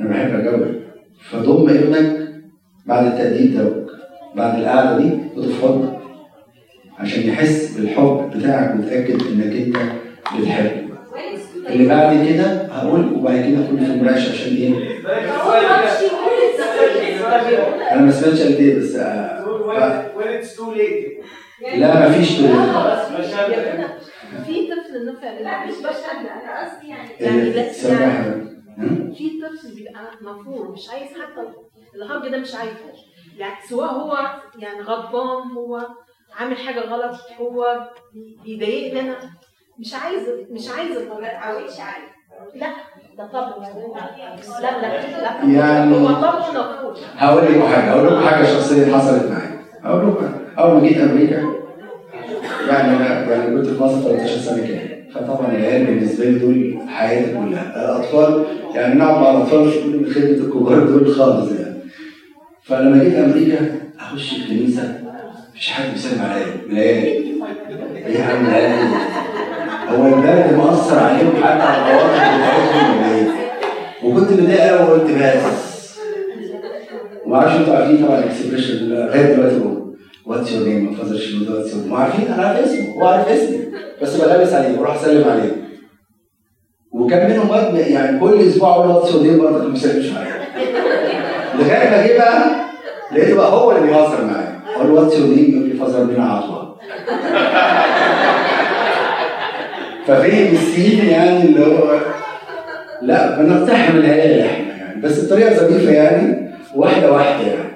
أنا 0.00 0.08
بحب 0.08 0.40
اجاوب 0.40 0.66
فضم 1.30 1.68
ابنك 1.68 2.28
بعد 2.86 3.06
التقديم 3.06 3.54
ده 3.54 3.86
بعد 4.36 4.58
القعدة 4.58 4.98
دي 4.98 5.10
حضنك 5.62 5.98
عشان 6.98 7.22
يحس 7.28 7.76
بالحب 7.78 8.30
بتاعك 8.36 8.74
ويتأكد 8.76 9.22
إنك 9.26 9.52
أنت 9.56 9.76
بتحبه. 10.40 10.88
اللي 11.68 11.88
بعد 11.88 12.26
كده 12.28 12.44
هقول 12.66 13.12
وبعد 13.14 13.34
كده 13.36 13.58
ادخل 13.58 13.78
في 13.78 13.92
المناقشة 13.92 14.32
عشان 14.32 14.56
إيه؟ 14.56 14.74
أنا 17.92 18.00
ما 18.02 18.10
سمعتش 18.10 18.42
قد 18.42 18.52
إيه 18.52 18.78
بس 18.78 18.94
آه، 18.96 19.38
لا 21.76 22.08
مفيش 22.08 22.40
مشان 22.40 22.50
في 24.46 24.66
طفل 24.68 25.06
نفع 25.06 25.30
لا 25.40 25.66
مش 25.66 25.74
بشهد 25.78 26.26
أنا 26.26 26.64
قصدي 26.64 26.88
يعني 26.88 27.08
يعني 27.20 27.50
لا- 27.50 27.62
إيه، 27.64 27.72
سامح 27.72 28.20
هم؟ 28.26 28.47
في 29.14 29.40
طفل 29.42 29.74
بيبقى 29.74 30.00
مفهوم 30.22 30.70
مش 30.72 30.90
عايز 30.90 31.08
حتى 31.08 31.46
الهج 31.94 32.28
ده 32.32 32.38
مش 32.38 32.54
عايزه. 32.54 32.74
يعني 33.38 33.54
سواء 33.68 33.90
هو 33.90 34.16
يعني 34.58 34.80
غضبان 34.80 35.50
هو 35.56 35.86
عامل 36.36 36.56
حاجة 36.56 36.80
غلط 36.80 37.16
هو 37.40 37.88
بيضايقني. 38.44 39.00
أنا 39.00 39.16
مش 39.78 39.94
عايز 39.94 40.22
مش 40.50 40.68
عايز 40.70 40.90
ما 40.98 41.28
تعودش 41.28 41.80
عليه 41.80 42.08
لا 42.54 42.68
ده 43.18 43.26
طبعا. 43.26 43.68
لا 44.60 44.80
لا 44.80 45.20
لا. 45.22 45.44
يعني- 45.52 45.96
هو 45.96 46.06
طبعا 46.06 46.50
مفهوم 46.50 46.94
هقول 47.16 47.44
لكم 47.44 47.62
حاجة 47.62 47.90
هقول 47.92 48.06
لكم 48.06 48.20
حاجة 48.28 48.44
شخصية 48.44 48.92
حصلت 48.96 49.30
معايا. 49.30 49.64
هقول 49.82 50.08
لكم 50.10 50.32
أول 50.58 50.74
ما 50.74 50.88
جيت 50.88 50.98
أمريكا 50.98 51.54
يعني 52.68 52.96
أنا 52.96 53.30
يعني 53.34 53.56
كنت 53.56 53.66
في 53.66 53.82
مصر 53.82 54.00
13 54.00 54.36
سنة 54.40 54.66
كده. 54.66 55.10
فطبعا 55.14 55.50
العيال 55.50 55.86
بالنسبة 55.86 56.24
لي 56.24 56.38
دول 56.38 56.77
حياتي 56.98 57.32
كلها. 57.32 57.84
الأطفال 57.84 58.44
يعني 58.74 58.94
نقعد 58.94 59.20
مع 59.20 59.30
الاطفال 59.30 59.60
مش 59.60 59.74
من 59.74 60.12
خدمة 60.14 60.46
الكبار 60.46 60.84
دول 60.84 61.14
خالص 61.14 61.52
يعني. 61.52 61.78
فلما 62.62 63.04
جيت 63.04 63.14
أمريكا 63.14 63.56
أخش 64.00 64.32
الكنيسة 64.36 64.94
مفيش 65.50 65.70
حد 65.70 65.92
بيسلم 65.92 66.22
عليا. 66.22 66.46
العيال 66.70 67.04
إيه 68.06 68.18
يا 68.18 68.24
عم؟ 68.24 68.46
هو 69.88 70.06
البرد 70.06 70.54
مأثر 70.56 70.98
عليهم 70.98 71.32
حتى 71.42 71.62
على 71.62 71.82
العواطف 71.82 72.14
بتاعتهم 72.14 72.98
ولا 72.98 73.14
إيه؟ 73.14 73.26
وكنت 74.04 74.32
متضايق 74.32 74.60
قوي 74.60 74.88
وقلت 74.88 75.10
بس. 75.46 75.98
وما 77.26 77.36
أعرفش 77.36 77.56
أنتوا 77.56 77.74
عارفين 77.76 78.06
طبعا 78.06 78.18
ال 78.18 78.24
expression 78.24 78.88
لغاية 78.88 79.34
دلوقتي 79.34 79.60
what's 80.26 80.52
your 80.52 80.68
name 80.68 80.84
ما 80.84 81.18
شنو 81.18 81.56
what's 81.56 81.74
your 81.74 81.86
ما 81.86 81.98
عارفين 81.98 82.32
أنا 82.32 82.42
عارف 82.42 82.58
اسمه. 82.58 82.94
هو 82.94 83.06
عارف 83.06 83.28
اسمي. 83.28 83.58
بس 84.02 84.16
بلبس 84.16 84.52
عليه 84.52 84.76
بروح 84.76 84.94
اسلم 84.94 85.28
عليه. 85.28 85.67
وكان 86.92 87.30
منهم 87.30 87.50
واد 87.50 87.74
يعني 87.74 88.20
كل 88.20 88.40
أسبوع 88.48 88.70
أقول 88.70 88.88
له 88.88 89.10
your 89.10 89.22
name 89.22 89.42
برضه 89.42 89.64
ما 89.64 89.68
بيسلمش 89.68 90.16
عليا 90.16 90.48
لغاية 91.54 91.90
ما 91.90 92.06
جه 92.06 92.18
بقى 92.18 92.50
لقيته 93.12 93.36
بقى 93.36 93.50
هو 93.52 93.72
اللي 93.72 93.82
بيهزر 93.86 94.24
معايا. 94.24 94.60
أقول 94.76 94.88
له 94.88 94.94
واتس 94.94 95.16
يور 95.18 95.26
نيم 95.28 95.50
يقول 95.56 95.68
لي 95.68 95.74
فازر 95.74 96.04
بينا 96.04 96.24
عطوه 96.32 96.78
ففهم 100.06 100.54
السين 100.54 101.06
يعني 101.08 101.42
اللي 101.44 101.66
هو 101.66 102.00
لا 103.02 103.36
بنقتحم 103.42 103.96
العيال 103.96 104.40
إحنا 104.46 104.76
يعني. 104.76 105.00
بس 105.00 105.24
بطريقة 105.24 105.54
ظريفة 105.54 105.92
يعني 105.92 106.50
واحدة 106.74 107.12
واحدة 107.12 107.46
يعني. 107.46 107.70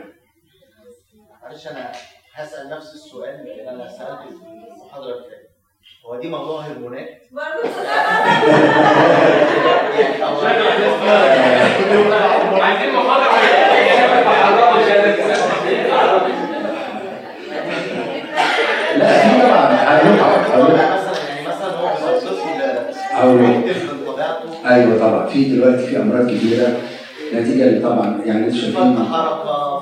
معلش 1.42 1.66
أنا 1.68 1.92
هسأل 2.34 2.70
نفس 2.70 2.94
السؤال 2.94 3.40
اللي 3.40 3.70
أنا 3.70 3.88
سالته 3.88 4.16
في 4.28 4.74
المحاضره 4.76 5.14
هو 6.06 6.20
دي 6.20 6.28
يعني 6.28 6.72
هو 12.52 12.62
عايزين 12.62 12.94
محاضرة 12.94 13.32
لا 18.98 19.06
في 19.18 19.38
طبعا 23.24 24.04
بطبيعته 24.06 24.68
أيوه 24.74 24.98
طبعا. 24.98 25.26
في 25.26 25.44
دلوقتي 25.44 25.86
في 25.86 25.96
أمراض 25.96 26.26
كبيرة. 26.30 26.76
نتيجة 27.34 27.82
طبعا 27.82 28.20
يعني 28.26 28.46
أنتوا 28.46 28.58
شايفين 28.60 28.82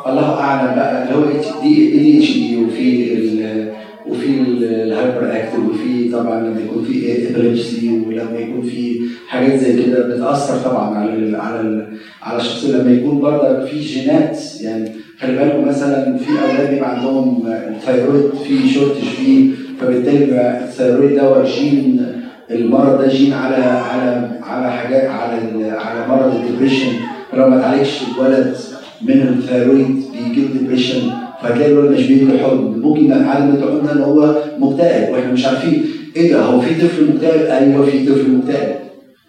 الله 0.07 0.41
أعلم 0.41 0.75
بقى 0.75 1.03
اللي 1.03 1.15
هو 1.15 1.39
ADHD 1.39 2.65
وفي 2.65 3.71
وفي 4.09 4.27
ال 4.61 5.33
hyperactive 5.37 5.59
وفي 5.71 6.11
طبعا 6.13 6.41
لما 6.41 6.61
يكون 6.61 6.85
في 6.85 7.29
epilepsy 7.31 7.89
ولما 8.07 8.39
يكون 8.39 8.63
في 8.63 9.01
حاجات 9.29 9.61
زي 9.61 9.83
كده 9.83 10.09
بتأثر 10.09 10.57
طبعا 10.71 10.99
على 10.99 11.37
على 11.37 11.87
على 12.23 12.39
الشخص. 12.41 12.65
لما 12.65 12.91
يكون 12.93 13.21
برضه 13.21 13.67
في 13.67 13.81
جينات 13.81 14.39
يعني 14.61 14.91
خلي 15.21 15.37
بالكم 15.39 15.69
مثلا 15.69 16.17
في 16.19 16.31
أولاد 16.31 16.71
بيبقى 16.75 16.97
عندهم 16.97 17.45
ال 17.47 17.57
thyroid 17.57 18.31
في 18.49 18.69
shortage 18.69 19.05
فيه 19.05 19.51
فبالتالي 19.81 20.59
ال 20.65 20.71
thyroid 20.71 21.15
ده 21.17 21.45
جين 21.45 22.07
المرض 22.51 23.01
ده 23.03 23.09
جين 23.09 23.33
على 23.33 23.57
على 23.65 24.29
على 24.43 24.73
حاجات 24.73 25.05
على 25.11 25.71
على 25.71 26.09
مرض 26.09 26.35
ال 26.37 26.42
depression 26.42 26.93
فلو 27.33 27.49
ما 27.49 27.61
تعالجش 27.61 28.01
الولد 28.19 28.57
من 29.03 29.23
ال 29.39 29.45
thyroid 29.45 29.87
بيجي 30.13 30.41
له 30.43 30.49
depression 30.61 31.03
فهتلاقي 31.43 31.73
الولد 31.73 31.91
مش 31.91 32.07
بيجي 32.07 32.39
حلم 32.39 32.81
ممكن 32.83 33.13
الحلم 33.13 33.57
ده 33.57 33.93
ان 33.93 33.99
هو 33.99 34.43
مكتئب 34.59 35.13
وإحنا 35.13 35.33
مش 35.33 35.45
عارفين. 35.47 35.85
إيه 36.17 36.33
ده؟ 36.33 36.41
هو 36.43 36.61
في 36.61 36.75
طفل 36.75 37.05
مكتئب؟ 37.15 37.41
أيوه 37.41 37.87
في 37.87 38.07
طفل 38.07 38.31
مكتئب. 38.31 38.75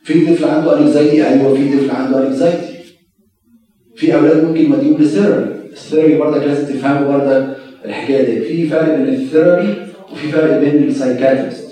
في 0.03 0.25
طفل 0.25 0.45
عنده 0.45 0.79
anxiety 0.79 1.27
أيوه 1.27 1.55
في 1.55 1.77
طفل 1.77 1.91
عنده 1.91 2.27
anxiety 2.27 2.57
في 3.95 4.15
أولاد 4.15 4.43
ممكن 4.43 4.61
يوديهم 4.71 4.97
لل 5.01 5.10
therapy. 5.10 5.45
ال 5.71 5.77
therapy 5.77 6.17
برضك 6.17 6.43
لازم 6.43 6.73
تفهموا 6.73 7.17
برضك 7.17 7.57
الحكاية 7.85 8.25
دي. 8.39 8.41
في 8.41 8.67
فرق 8.67 8.95
بين 8.95 9.13
ال 9.13 9.21
therapy 9.21 9.73
وفي 10.13 10.27
فرق 10.31 10.57
بين 10.59 10.83
ال 10.83 10.89
psychiatrist. 10.89 11.67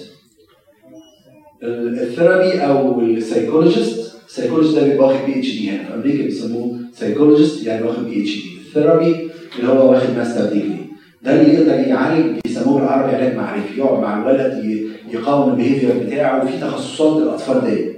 ال 1.64 1.76
therapy 1.76 2.60
أو 2.60 3.02
ال 3.02 3.10
psychologist 3.10 4.12
ال 4.28 4.32
psychologist 4.32 4.76
ده 4.80 4.88
بيبقى 4.88 5.08
واخد 5.08 5.26
PhD 5.26 5.70
هنا 5.70 5.84
في 5.84 5.94
أمريكا 5.94 6.24
بيسموه 6.24 6.80
psychologist 6.94 7.66
يعني 7.68 7.86
واخد 7.86 8.06
PhD 8.06 8.44
ال 8.68 8.75
therapy 8.75 9.29
اللي 9.60 9.72
هو 9.72 9.92
واخد 9.92 10.18
master 10.18 10.46
degree 10.46 10.86
ده 11.22 11.42
اللي 11.42 11.54
يقدر 11.54 11.74
يعالج 11.88 12.40
بيسموه 12.44 12.80
بالعربي 12.80 13.16
علاج 13.16 13.36
معرفي. 13.36 13.78
يقعد 13.80 14.00
مع 14.00 14.18
الولد 14.22 14.64
يقاوم 15.12 15.50
ال 15.50 15.54
behavior 15.54 15.90
بتاعه 16.06 16.44
وفي 16.44 16.58
تخصصات 16.58 17.18
الاطفال 17.24 17.62
دي. 17.66 17.92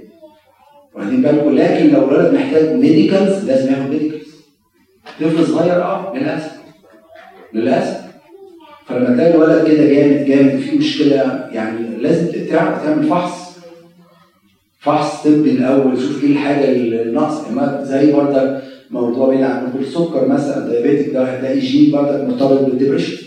واخدين 0.94 1.22
بالكم؟ 1.22 1.54
لكن 1.54 1.88
لو 1.90 2.08
الولد 2.08 2.34
محتاج 2.34 2.72
medicals 2.74 3.44
لازم 3.50 3.72
ياخد 3.72 3.90
medicals 3.90 4.22
طفل 5.20 5.46
صغير 5.46 5.82
آه 5.82 6.12
للأسف. 6.16 6.52
للأسف. 7.54 8.00
فلما 8.86 9.14
تلاقي 9.14 9.34
الولد 9.34 9.66
كده 9.68 9.84
جامد 9.84 10.24
جامد 10.26 10.56
في 10.60 10.78
مشكلة 10.78 11.48
يعني 11.52 11.96
لازم 11.96 12.46
تعمل 12.50 13.08
فحص. 13.08 13.52
فحص 14.80 15.22
طبي 15.22 15.50
الأول 15.50 15.98
شوف 15.98 16.24
إيه 16.24 16.30
الحاجة 16.30 16.64
الناقصه 16.72 17.52
ما 17.52 17.84
زي 17.84 18.12
برضه 18.12 18.58
موضوع 18.92 19.28
بعيد 19.28 19.42
عنكم 19.42 19.78
السكر 19.78 20.28
مثلا 20.28 20.58
ال 20.58 20.64
diabetic 20.64 21.12
ده 21.14 21.24
هتلاقي 21.24 21.58
جين 21.60 21.92
برضه 21.92 22.24
مرتبط 22.24 22.60
بال 22.60 22.71
depression 22.71 23.26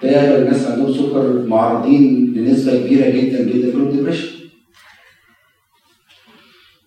تلاقي 0.00 0.16
اغلب 0.16 0.42
الناس 0.46 0.66
عندهم 0.66 0.92
سكر 0.94 1.44
معرضين 1.46 2.32
لنسبه 2.36 2.76
كبيرة 2.76 3.10
جدا 3.10 3.42
جدا 3.42 3.68
يكونوا 3.68 3.92
depression 3.92 4.28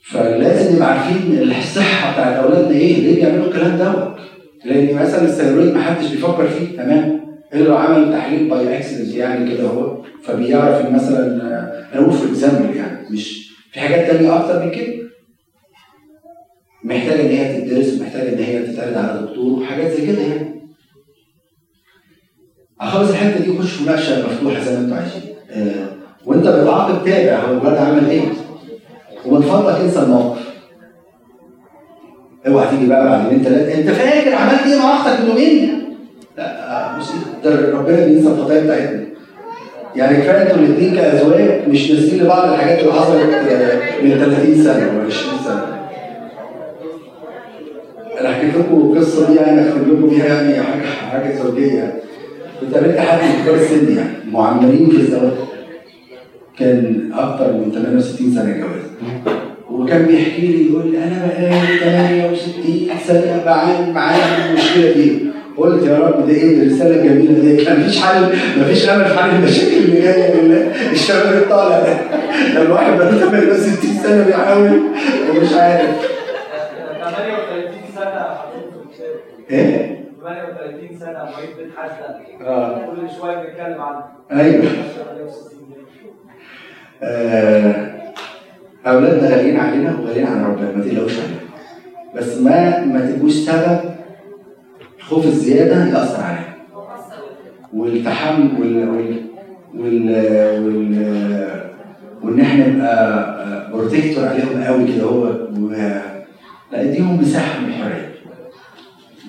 فلازم 0.03 0.75
نبقى 0.75 0.99
عارفين 0.99 1.51
الصحة 1.51 2.13
بتاعت 2.13 2.43
أولادنا 2.43 2.71
إيه 2.77 3.01
ليه 3.01 3.15
بيعملوا 3.15 3.45
الكلام 3.45 3.77
دوت 3.77 4.13
لأن 4.65 4.95
مثلا 4.95 5.23
ال 5.25 5.31
thyroid 5.31 5.73
ما 5.73 5.81
حدش 5.81 6.07
بيفكر 6.11 6.47
فيه. 6.47 6.77
تمام؟ 6.77 7.23
إلا 7.53 7.63
لو 7.63 7.75
عمل 7.77 8.13
تحليل 8.13 8.49
by 8.49 8.77
accident 8.77 9.15
يعني 9.15 9.55
كده 9.57 9.67
أهو. 9.69 10.03
فبيعرف 10.23 10.85
إن 10.85 10.93
مثلا 10.93 11.25
أنا 11.93 12.01
بقول 12.01 12.13
في 12.13 12.25
example 12.29 12.75
يعني 12.75 13.09
مش 13.09 13.49
في 13.71 13.79
حاجات 13.79 14.11
تانية 14.11 14.35
أكتر 14.39 14.65
من 14.65 14.71
كده. 14.71 15.02
محتاجة 16.83 17.21
إن 17.21 17.27
هي 17.29 17.61
تدرس 17.61 17.99
ومحتاجه 17.99 18.33
إن 18.33 18.43
هي 18.43 18.59
تتعرض 18.63 18.97
على 18.97 19.21
دكتور 19.21 19.59
وحاجات 19.59 19.91
زي 19.91 20.07
كده 20.07 20.21
يعني. 20.21 20.53
أخلص 22.81 23.09
الحتة 23.09 23.39
دي 23.43 23.49
وأخش 23.49 23.81
مناقشة 23.81 24.25
مفتوحة 24.27 24.63
زي 24.63 24.71
ما 24.75 24.79
أنتم 24.79 24.93
عايزين. 24.93 25.21
آه، 25.51 25.85
وأنت 26.25 26.47
بتعاقب 26.47 27.05
تابع 27.05 27.39
هو 27.39 27.51
الولد 27.53 27.77
عمل 27.77 28.09
إيه؟ 28.09 28.21
ومن 29.25 29.41
فضلك 29.41 29.75
انسى 29.81 29.99
الموقف. 29.99 30.53
اوعى 32.47 32.67
تيجي 32.69 32.85
بقى 32.87 33.05
بعد 33.05 33.23
يومين 33.25 33.43
ثلاثة 33.43 33.79
أنت 33.79 33.89
فاكر 33.89 34.35
عملت 34.35 34.61
إيه 34.67 34.79
مع 34.79 34.95
أختك 34.95 35.19
من 35.21 35.29
يومين؟ 35.29 35.83
لا 36.37 36.97
ده 37.43 37.71
ربنا 37.71 38.05
بينسى 38.05 38.27
الخطايا 38.27 38.63
بتاعتنا. 38.63 39.03
يعني 39.95 40.17
كفاية 40.17 40.41
إنتوا 40.41 40.55
الاثنين 40.55 40.95
كأزواج 40.95 41.69
مش 41.69 41.91
ناسيين 41.91 42.23
لبعض 42.23 42.49
الحاجات 42.53 42.79
اللي 42.79 42.93
حصلت 42.93 43.33
آه، 43.33 44.01
من 44.03 44.09
30 44.09 44.63
سنة 44.63 44.97
ولا 44.97 45.05
20 45.05 45.39
سنة. 45.45 45.62
أنا 48.23 48.33
حكيت 48.33 48.55
لكم 48.55 48.75
القصة 48.91 49.27
دي 49.27 49.35
يعني 49.35 49.61
اختم 49.69 49.81
لكم 49.81 50.07
بيها 50.09 50.25
يعني 50.25 50.63
حاجة 50.63 50.85
حاجة 51.11 51.35
زوجية. 51.35 51.93
كنت 52.61 52.73
قابلت 52.73 52.97
حد 52.99 53.17
من 53.23 53.43
كبار 53.45 53.55
السن 53.55 53.95
يعني. 53.97 54.09
معمرين 54.31 54.89
في 54.89 54.97
الزواج. 54.97 55.31
كان 56.59 57.09
أكتر 57.13 57.53
من 57.53 57.71
68 57.73 58.31
سنة 58.31 58.57
جواز. 58.57 59.13
وكان 59.71 60.05
بيحكي 60.05 60.41
لي 60.41 60.69
يقول 60.69 60.91
لي 60.91 60.97
أنا 60.97 61.27
بقالي 61.27 61.79
68 61.79 62.89
سنة 63.07 63.41
بعاني 63.45 63.91
معايا 63.93 64.49
المشكلة 64.49 64.91
دي. 64.91 65.19
قلت 65.57 65.83
يا 65.87 65.97
رب 65.97 66.27
ده 66.27 66.33
إيه؟ 66.33 66.57
الرساله 66.63 66.95
الجميله 66.95 67.39
دي 67.41 67.65
كان 67.65 67.79
مفيش 67.79 68.01
حل 68.01 68.25
مفيش 68.61 68.89
امل 68.89 69.05
في 69.05 69.19
حل 69.19 69.29
المشاكل 69.29 69.77
اللي 69.77 70.01
جاية 70.01 70.41
لله 70.41 70.71
الشباب 70.91 71.33
الطالع 71.33 71.79
ده. 71.79 71.97
الواحد 72.61 72.97
بقى 72.97 73.11
68 73.11 73.93
سنة 74.03 74.23
بيحاول 74.25 74.81
ومش 75.29 75.53
عارف 75.53 75.89
38 76.99 77.71
سنه 77.95 78.03
حطيت 78.03 78.63
في 78.73 78.79
الكتاب 78.83 79.15
إيه؟ 79.51 80.03
38 80.21 80.97
سنه 80.99 81.11
معيد 81.23 81.49
بتحدى 81.59 82.43
آه 82.45 82.85
كل 82.85 83.09
شوية 83.19 83.35
بنتكلم 83.35 83.81
عنه 83.81 84.03
أيوه. 84.31 84.65
آه، 87.03 87.91
أولادنا 88.87 89.29
غاليين 89.29 89.59
علينا 89.59 89.99
وغاليين 89.99 90.27
على 90.27 90.43
ربنا 90.45 90.71
ما 90.75 90.83
تقلقوش 90.83 91.13
علينا. 91.19 91.39
بس 92.15 92.37
ما 92.41 92.85
ما 92.85 93.11
تبقوش 93.11 93.33
سبب 93.33 93.79
الخوف 94.97 95.25
الزيادة 95.25 95.85
ياثر 95.85 96.23
علينا. 96.23 96.53
والتحمل 97.73 98.49
وال 98.61 98.89
وال 98.89 99.23
وال, 99.75 100.09
وال 100.65 101.63
وإن 102.23 102.39
إحنا 102.41 102.67
نبقى 102.67 103.71
بروتكتور 103.73 104.25
عليهم 104.27 104.63
قوي 104.63 104.93
كده 104.95 105.03
هو 105.03 105.23
و- 105.23 105.69
لا 106.71 106.81
اديهم 106.81 107.21
مساحة 107.21 107.59
من 107.61 107.67
الحرية. 107.67 108.12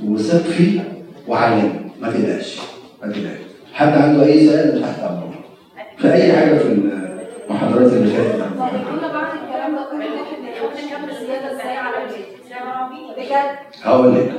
وثق 0.03 0.43
فيه 0.51 0.81
وعلمه 1.29 1.73
ما 2.01 2.11
تقلقش 2.11 2.59
ما 3.03 3.13
تقلقش. 3.13 3.39
حد 3.75 3.93
عنده 3.93 4.25
أي 4.27 4.47
سؤال 4.47 4.83
تحت 4.83 4.99
امره 5.01 5.35
في 5.99 6.13
أي 6.13 6.33
حاجة 6.33 6.59
في 6.59 6.69
المحاضرات 7.49 7.93
اللي 7.93 8.11
فاتت؟ 8.17 8.35
كنا 8.35 9.13
بعد 9.13 9.33
الكلام 9.45 9.75
ده 9.77 9.83
كله 9.91 10.05
نحط 10.07 10.77
كم 10.91 11.27
زيادة 11.27 11.53
إزاي 11.53 11.77
على 11.77 11.97
البيت؟ 12.05 12.25
بجد؟ 13.19 13.57
هقول 13.83 14.15
لك. 14.15 14.33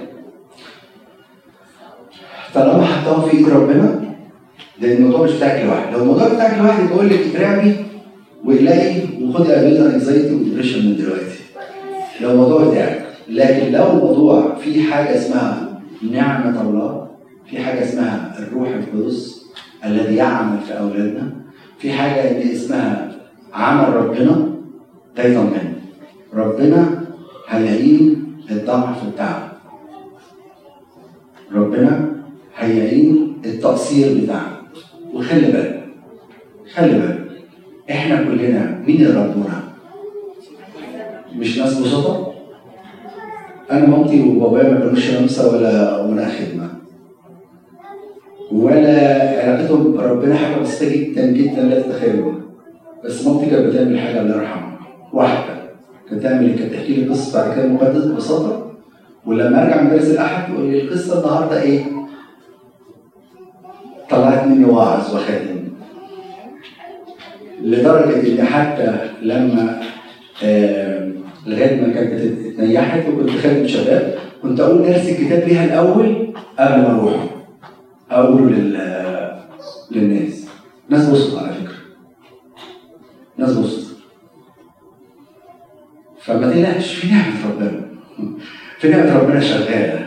طالما 2.54 2.86
حطاهم 2.86 3.30
في 3.30 3.38
إيد 3.38 3.50
ربنا 3.50 4.02
لأن 4.80 4.98
الموضوع 4.98 5.22
مش 5.26 5.32
بتاعك 5.32 5.66
لوحدك 5.66 5.94
لو 5.94 6.02
الموضوع 6.02 6.28
بتاعك 6.28 6.58
لوحدك 6.58 6.92
يقول 6.92 7.10
لك 7.10 7.20
اترعبي 7.20 7.76
واقلقي 8.46 8.96
وخدي 9.22 9.56
ادويه 9.56 9.82
anxiety 9.86 10.34
و 10.36 10.40
depression 10.40 10.86
من 10.86 10.96
دلوقتي. 10.98 11.40
لو 12.22 12.32
الموضوع 12.32 12.64
بتاعك 12.72 13.05
لكن 13.30 13.72
لو 13.72 13.88
الموضوع 13.92 14.56
في 14.56 14.84
حاجة 14.84 15.16
اسمها 15.18 15.82
نعمة 16.12 16.62
الله 16.62 17.08
في 17.50 17.60
حاجة 17.60 17.84
اسمها 17.84 18.36
الروح 18.40 18.70
القدس 18.70 19.46
الذي 19.86 20.16
يعمل 20.16 20.60
في 20.60 20.80
أولادنا 20.80 21.32
في 21.80 21.92
حاجة 21.94 22.54
اسمها 22.54 23.12
عمل 23.54 23.94
ربنا 23.96 24.50
ده 25.18 25.24
يطمنا 25.24 25.74
ربنا 26.34 27.04
هيعين 27.48 28.26
الضعف 28.52 29.08
بتاعنا 29.10 29.52
ربنا 31.52 32.16
هيعين 32.58 33.38
التقصير 33.46 34.24
بتاعنا 34.24 34.62
وخلي 35.14 35.52
بالك 35.52 35.86
خلي 36.74 37.00
بالك 37.00 37.26
إحنا 37.92 38.24
كلنا 38.24 38.80
مين 38.88 38.96
اللي 39.02 39.20
ربنا 39.26 39.64
مش 41.36 41.58
ناس 41.58 41.80
بسطة؟ 41.82 42.35
أنا 43.72 43.86
مامتي 43.86 44.22
وبابايا 44.30 44.70
ما 44.74 44.80
كانوش 44.80 45.12
نمسة 45.12 45.54
ولا 45.54 46.02
ولا 46.02 46.26
خدمة. 46.30 46.70
ولا 48.52 49.20
علاقتهم 49.44 49.98
بربنا 49.98 50.36
حاجة 50.36 50.62
بسيطة 50.62 50.96
جدا 50.96 51.26
جدا 51.26 51.62
لا 51.62 51.82
تتخيلوها. 51.82 52.36
بس 53.04 53.28
مامتي 53.28 53.46
كانت 53.46 53.66
بتعمل 53.66 54.00
حاجة 54.00 54.22
الله 54.22 54.36
يرحمها. 54.36 54.80
واحدة. 55.14 55.56
كانت 56.10 56.24
تعمل 56.24 56.60
كانت 56.60 56.74
تحكي 56.74 56.94
لي 56.94 57.10
قصة 57.10 57.40
بعد 57.40 57.56
كده 57.58 57.68
مقدس 57.68 58.06
ببساطة. 58.06 58.72
ولما 59.26 59.64
أرجع 59.64 59.82
من 59.82 59.90
درس 59.90 60.12
الأحد 60.12 60.54
يقول 60.54 60.66
لي 60.66 60.82
القصة 60.82 61.20
النهاردة 61.20 61.62
إيه؟ 61.62 61.84
طلعت 64.10 64.48
مني 64.48 64.66
واعظ 64.66 65.16
وخادم 65.16 65.56
لدرجة 67.62 68.32
إن 68.42 68.46
حتى 68.46 68.98
لما 69.22 69.82
آه 70.44 71.05
لغاية 71.46 71.82
ما 71.82 71.94
كانت 71.94 72.22
اتنيحت 72.46 73.10
وكنت 73.10 73.30
خادم 73.30 73.68
شباب 73.68 74.16
كنت 74.42 74.60
أقول 74.60 74.86
درس 74.86 75.10
الكتاب 75.10 75.48
ليها 75.48 75.66
الأول 75.66 76.34
قبل 76.60 76.82
ما 76.82 76.92
أروح. 76.92 77.30
أقوله 78.12 78.50
لل 78.50 78.76
للناس. 79.92 80.48
ناس 80.90 81.10
بسط 81.10 81.38
على 81.38 81.54
فكرة. 81.54 81.76
ناس 83.38 83.54
بسط 83.58 83.86
فما 86.22 86.52
تقلقش 86.52 86.94
في 86.96 87.08
نعمة 87.08 87.52
ربنا. 87.52 87.86
في 88.80 88.90
نعمة 88.90 89.18
ربنا 89.20 89.40
شغالة. 89.40 90.05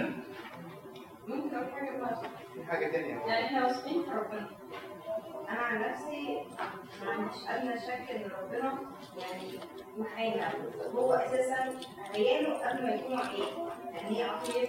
معانا 10.18 10.52
هو 10.94 11.12
أساسا 11.12 11.78
عياله 12.14 12.54
قبل 12.54 12.82
ما 12.82 12.90
يكونوا 12.94 13.20
عيال. 13.24 13.48
يعني 13.94 14.18
هي 14.18 14.22
عطيه 14.22 14.68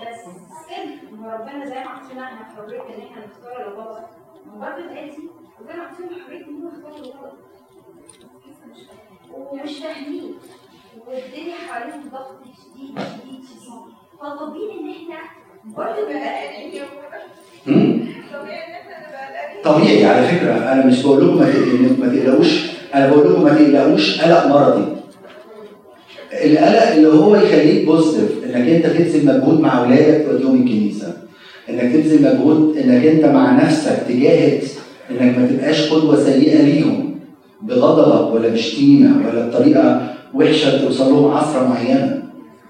بس 0.00 0.24
هو 1.20 1.30
ربنا 1.30 1.64
زي 1.64 1.74
ما 1.74 1.90
عطينا 1.90 2.24
إحنا 2.24 2.44
حرية 2.44 2.82
إن 2.82 3.00
إحنا 3.02 3.26
نختار 3.26 3.68
الغلط 3.68 4.04
برضه 4.46 4.76
دلوقتي 4.80 5.28
ربنا 5.60 5.82
عطينا 5.82 6.24
حرية 6.24 6.46
إن 6.46 6.54
هم 6.54 6.68
يختاروا 6.68 6.98
الغلط 6.98 7.38
ومش 9.32 9.78
فاهمين. 9.78 10.38
والدنيا 11.06 11.54
حواليهم 11.56 12.08
ضغط 12.08 12.36
شديد 12.44 12.98
شديد 13.00 13.44
شديد. 13.44 13.94
فطبيعي 14.20 14.80
إن 14.80 14.90
إحنا 14.90 15.30
هم؟ 17.66 18.00
طبيعي 19.64 20.04
على 20.04 20.26
فكرة. 20.26 20.52
أنا 20.72 20.86
مش 20.86 21.02
بقول 21.02 21.24
لكم 21.28 21.36
ما 21.38 21.44
تق- 21.50 21.98
ما 22.00 22.08
تقلقوش. 22.16 22.66
أنا 22.94 23.10
بقول 23.10 23.32
لكم 23.32 23.42
ما 23.44 23.50
تقلقوش 23.54 24.20
قلق 24.20 24.46
مرضي. 24.46 24.84
القلق 26.44 26.92
اللي 26.92 27.08
هو 27.08 27.36
يخليك 27.36 27.84
بوزيتيف 27.86 28.44
إنك 28.44 28.68
أنت 28.68 28.86
تبذل 28.86 29.26
مجهود 29.26 29.60
مع 29.60 29.78
أولادك 29.84 30.26
توديهم 30.26 30.54
الكنيسة. 30.62 31.16
إنك 31.70 31.82
تبذل 31.92 32.22
مجهود 32.34 32.76
إنك 32.76 33.06
أنت 33.06 33.24
مع 33.24 33.52
نفسك 33.64 34.02
تجاهد 34.08 34.62
إنك 35.10 35.38
ما 35.38 35.46
تبقاش 35.46 35.90
قدوة 35.92 36.24
سيئة 36.24 36.62
ليهم. 36.62 37.18
بغضبك 37.62 38.34
ولا 38.34 38.48
بشتيمة 38.48 39.28
ولا 39.28 39.48
بطريقة 39.48 40.14
وحشة 40.34 40.78
توصل 40.84 41.12
لهم 41.12 41.30
عصرة 41.30 41.68
معينة. 41.68 42.22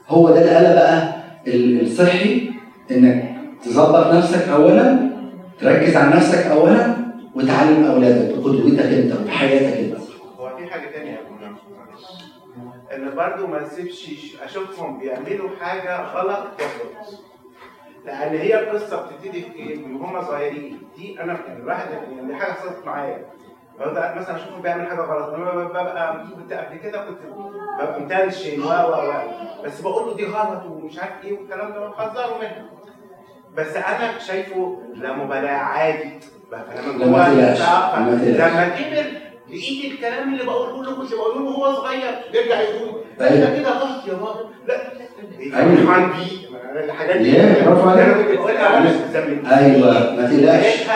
هو 0.09 0.31
ده 0.31 0.39
القلق 0.43 0.75
بقى 0.75 1.15
ال- 1.47 1.83
الصحي 1.83 2.51
إنك 2.91 3.35
تظبط 3.63 4.07
نفسك 4.15 4.49
اولا 4.49 5.11
تركز 5.61 5.97
على 5.97 6.17
نفسك 6.17 6.47
اولا 6.47 6.97
وتعلم 7.35 7.85
أولادك 7.85 8.35
بقدوتك 8.39 8.81
أنت 8.81 9.21
وبحياتك 9.21 9.77
انت 9.79 9.97
هو 10.39 10.57
في 10.57 10.67
حاجة 10.67 10.91
تانية 10.91 11.11
يا 11.11 11.21
معلش 11.31 12.25
إن 12.95 13.15
برضو 13.17 13.47
ما 13.47 13.63
نسيبش 13.63 14.11
أشوفهم 14.43 14.99
بيعملوا 14.99 15.49
حاجة 15.61 16.03
غلط 16.03 16.39
وغلط 16.39 17.21
لأن 18.07 18.37
هي 18.37 18.61
القصة 18.61 19.07
بتبتدي 19.07 19.43
في 19.43 19.55
إيه؟ 19.57 19.87
من 19.87 19.97
هم 19.97 20.23
صغيرين. 20.23 20.79
دي 20.97 21.21
أنا 21.23 21.39
يعني 21.47 21.61
الواحد 21.61 21.87
يعني 21.91 22.27
دي 22.27 22.35
حاجة 22.35 22.53
حصلت 22.53 22.87
معايا. 22.87 23.27
مثلا 23.81 24.37
أشوفه 24.37 24.61
بيعمل 24.63 24.87
حاجة 24.87 25.01
غلط 25.01 25.35
أنا 25.35 25.65
ببقى 25.65 26.27
كنت 26.37 26.53
قبل 26.53 26.77
كده 26.79 27.05
كنت 27.05 27.19
ببقى 27.79 28.01
متنشن 28.01 28.63
و 28.63 28.65
و 28.67 29.09
و 29.09 29.13
بس 29.65 29.81
بقول 29.81 30.07
له 30.09 30.17
دي 30.17 30.25
غلط 30.27 30.65
ومش 30.67 30.99
عارف 30.99 31.25
إيه 31.25 31.39
والكلام 31.39 31.73
ده 31.73 31.89
بحذره 31.89 32.39
منه 32.41 32.69
بس 33.57 33.77
أنا 33.77 34.19
شايفه 34.27 34.79
لا 34.95 35.13
مبالاة 35.13 35.51
عادي. 35.57 36.11
بقى 36.51 36.61
تقلقش. 36.69 37.61
لما 38.25 38.69
كبر 38.69 39.05
لقيت 39.51 39.93
الكلام 39.93 40.33
اللي 40.35 40.45
بقوله 40.45 40.85
له 40.85 40.97
كنت 40.97 41.13
بقوله 41.15 41.39
له 41.41 41.45
وهو 41.59 41.75
صغير. 41.75 42.15
يرجع 42.35 42.61
يقول 42.61 43.01
لا 43.19 43.31
أيوة. 43.31 43.45
ده 43.51 43.59
كده 43.59 43.71
غلط 43.71 44.09
يا 44.09 44.13
بابا 44.15 44.51
لا. 44.69 44.79
فرحان 45.51 46.11
بيه 46.11 46.51
الحاجات 46.85 47.17
دي 47.17 47.33
برافو 47.65 47.89
عليك. 47.89 48.05
أنا 48.05 48.91
وأنا 49.45 49.59
أيوه 49.59 50.17
ما 50.17 50.27
تقلقش. 50.27 50.87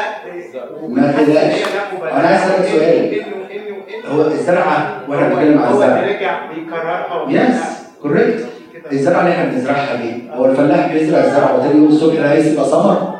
ما 0.88 1.12
تقلقش. 1.12 1.62
أنا 2.02 2.28
عايز 2.28 2.40
أسألك 2.42 2.66
سؤال. 2.68 3.24
هو 4.07 4.20
الزرعة 4.26 5.00
وإحنا 5.09 5.28
بنتكلم 5.28 5.59
عن 5.59 5.68
هو 5.72 5.82
الزرع 5.82 6.00
رجع 6.00 6.46
بيكررها 6.52 7.26
yes 7.30 7.62
correct 8.02 8.46
الزرعه 8.93 9.20
اللي 9.20 9.32
إحنا 9.32 9.51
بنزرعها 9.53 9.97
دي 10.03 10.12
هو 10.35 10.45
الفلاح 10.47 10.93
بيزرع 10.93 11.24
الزرع 11.24 11.55
وتاني 11.55 11.74
يوم 11.78 11.89
الصبح 11.89 12.14
الرئيس 12.14 12.47
يبقى 12.47 12.64
ثمر 12.64 13.14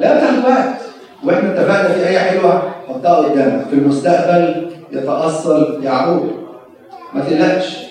لا 0.00 0.16
بتاخد 0.16 0.44
وقت 0.44 0.80
وإحنا 1.24 1.50
اتفقنا 1.52 1.88
في 1.88 2.08
أي 2.08 2.18
حلوة 2.18 2.62
حطها 2.88 3.16
قدامك 3.16 3.66
في 3.70 3.74
المستقبل 3.74 4.70
يتأصل 4.92 5.84
يعقوب. 5.84 6.30
ما 7.14 7.20
تقلقش 7.20 7.86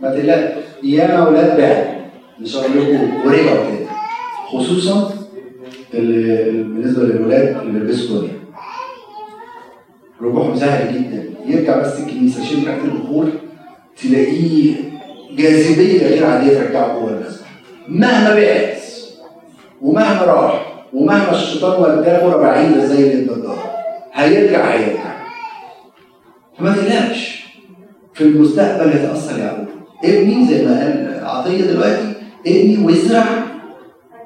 ما 0.00 0.10
تقلقش. 0.10 0.52
ياما 0.82 1.26
أولاد 1.26 1.56
بعد 1.60 1.84
هقول 2.56 2.94
لكم 2.94 3.26
ورجعوا 3.26 3.56
تاني 3.64 3.86
خصوصا 4.48 5.10
ال- 5.94 6.62
بالنسبة 6.64 7.02
للولاد 7.02 7.56
اللي 7.62 7.72
بيلبسوا 7.80 8.18
دنيا 8.20 8.40
رجوعهم 10.22 10.56
سهل 10.56 10.94
جدا. 10.94 11.24
يرجع 11.46 11.78
بس 11.80 12.00
الكنيسة 12.00 12.42
يشم 12.42 12.64
ريحه 12.66 12.84
البخور 12.84 13.28
تلاقيه 14.02 14.74
جاذبية 15.36 16.06
غير 16.06 16.26
عادية 16.26 16.54
ترجعه 16.58 16.92
جوه 16.98 17.10
المسبح 17.10 17.46
مهما 17.88 18.34
بعد 18.34 18.74
ومهما 19.82 20.22
راح 20.22 20.82
ومهما 20.92 21.30
الشيطان 21.32 21.82
وداه 21.82 22.26
غرة 22.26 22.36
بعيدة 22.42 22.84
زي 22.86 23.12
الدجار 23.14 23.70
هيرجع 24.12 24.64
هيرجع. 24.64 25.10
فما 26.58 26.72
تقلقش. 26.76 27.40
في 28.14 28.20
المستقبل 28.24 28.90
يتأثر 28.96 29.38
يعقوب 29.38 29.66
ابني 30.04 30.46
زي 30.46 30.64
ما 30.66 30.80
قال 30.80 31.20
عطية 31.24 31.64
دلوقتي 31.64 32.12
ابني 32.46 32.84
وازرع 32.84 33.24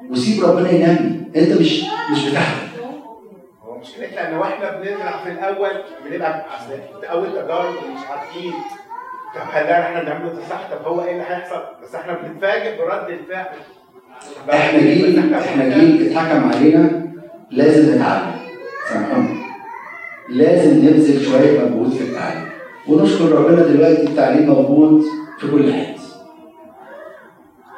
وسيب 0.09 0.43
ربنا 0.43 0.71
ينمي. 0.71 1.21
انت 1.35 1.59
مش 1.61 1.83
مش 2.11 2.29
بتاعك 2.29 2.55
مشكلتنا 3.81 4.29
إن 4.29 4.33
وإحنا 4.37 4.71
بنزرع 4.79 5.23
في 5.23 5.31
الأول 5.31 5.69
بنبقى 6.09 6.45
أول 7.11 7.27
تجارب 7.31 7.73
ومش 7.75 8.01
عارفين. 8.09 8.53
طب 9.35 9.41
هل 9.51 9.63
إحنا 9.65 10.03
بنعمله 10.03 10.33
ده 10.33 10.39
صح 10.49 10.69
طب 10.71 10.87
هو 10.87 11.03
إيه 11.03 11.11
اللي 11.11 11.23
هيحصل؟ 11.23 11.61
بس 11.83 11.95
إحنا 11.95 12.13
بنتفاجئ 12.13 12.77
برد 12.77 13.09
الفعل. 13.09 13.45
إحنا 14.49 14.79
جيل 14.79 15.33
إحنا 15.33 15.77
جيل 15.77 16.07
اتحكم 16.07 16.49
علينا 16.49 17.11
لازم 17.51 17.95
نتعلم. 17.95 18.31
سامحوني. 18.89 19.37
لازم 20.29 20.77
نبذل 20.85 21.25
شوية 21.25 21.59
مجهود 21.59 21.93
في 21.93 22.03
التعليم. 22.03 22.45
ونشكر 22.87 23.31
ربنا 23.31 23.63
دلوقتي 23.63 24.03
التعليم 24.03 24.49
موجود 24.49 25.03
في 25.39 25.47
كل 25.51 25.73
حتة. 25.73 25.95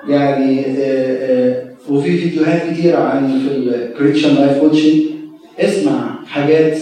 يعني 0.08 0.66
آه، 0.66 0.72
آه، 0.80 1.64
وفي 1.90 2.18
فيديوهات 2.18 2.62
كتير 2.74 3.00
عن 3.02 3.40
في 3.40 3.56
ال 3.56 3.64
Christian 3.64 4.36
life 4.36 4.60
coaching 4.60 5.02
اسمع 5.60 6.16
حاجات 6.28 6.78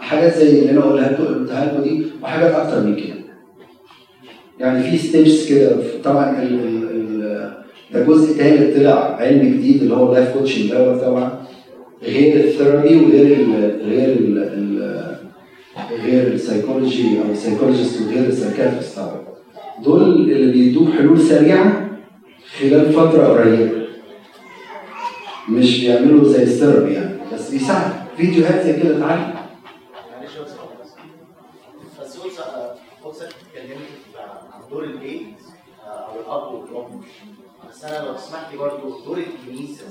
حاجات 0.00 0.34
زي 0.34 0.58
اللي 0.58 0.70
أنا 0.70 0.80
قلتها 0.80 1.64
لكم 1.64 1.82
دي 1.82 2.06
وحاجات 2.22 2.50
أكتر 2.54 2.80
من 2.80 2.96
كده. 2.96 3.17
يعني 4.60 4.90
في 4.90 4.98
steps 4.98 5.48
كده 5.48 5.76
طبعا 6.04 6.42
ال 6.42 6.60
ال 6.90 7.18
ده 7.92 8.04
جزء 8.04 8.38
تالت 8.38 8.76
طلع 8.76 9.16
علم 9.20 9.42
جديد 9.58 9.82
اللي 9.82 9.94
هو 9.94 10.14
life 10.14 10.32
coaching 10.32 10.70
دوت 10.72 11.00
طبعا. 11.02 11.44
غير 12.02 12.44
ال 12.44 12.51
therapy 12.51 12.96
وغير 12.96 13.36
ال 13.40 13.80
غير 13.84 14.08
ال 14.18 14.38
ال 14.38 14.78
غير 16.04 16.26
السايكولوجي 16.32 17.18
أو 17.18 17.30
ال 17.32 17.37
psychologist 17.37 18.00
وغير 18.02 18.26
ال 18.28 18.33
psychiatrist 18.33 18.96
طبعا. 18.96 19.22
دول 19.84 20.02
اللي 20.02 20.52
بيدوك 20.52 20.88
حلول 20.90 21.20
سريعة 21.20 21.90
خلال 22.58 22.92
فترة 22.92 23.26
قريبة. 23.26 23.70
مش 25.48 25.80
بيعملوا 25.80 26.28
زي 26.32 26.42
الثيرابي 26.42 26.92
يعني 26.92 27.14
بس 27.34 27.50
بيساعد 27.50 27.92
فيديوهات 28.16 28.64
زي 28.66 28.72
كده 28.72 28.96
اتعلم 28.96 29.20
معلش 29.20 30.36
يا 30.36 30.42
أستاذ 30.42 30.56
بس. 30.82 30.90
بس 32.00 32.16
قلت 32.18 32.38
قلت 33.04 33.16
اتكلمت 33.22 33.88
عن 34.52 34.57
دور 34.70 34.84
البيت 34.84 35.34
آه، 35.86 35.90
أو 35.90 36.20
الأب 36.20 36.54
والأم. 36.74 37.00
بس 37.70 37.84
أنا 37.84 38.06
لو 38.06 38.14
تسمح 38.14 38.50
لي 38.52 38.58
برضه 38.58 39.04
دور 39.04 39.18
الكنيسة 39.18 39.84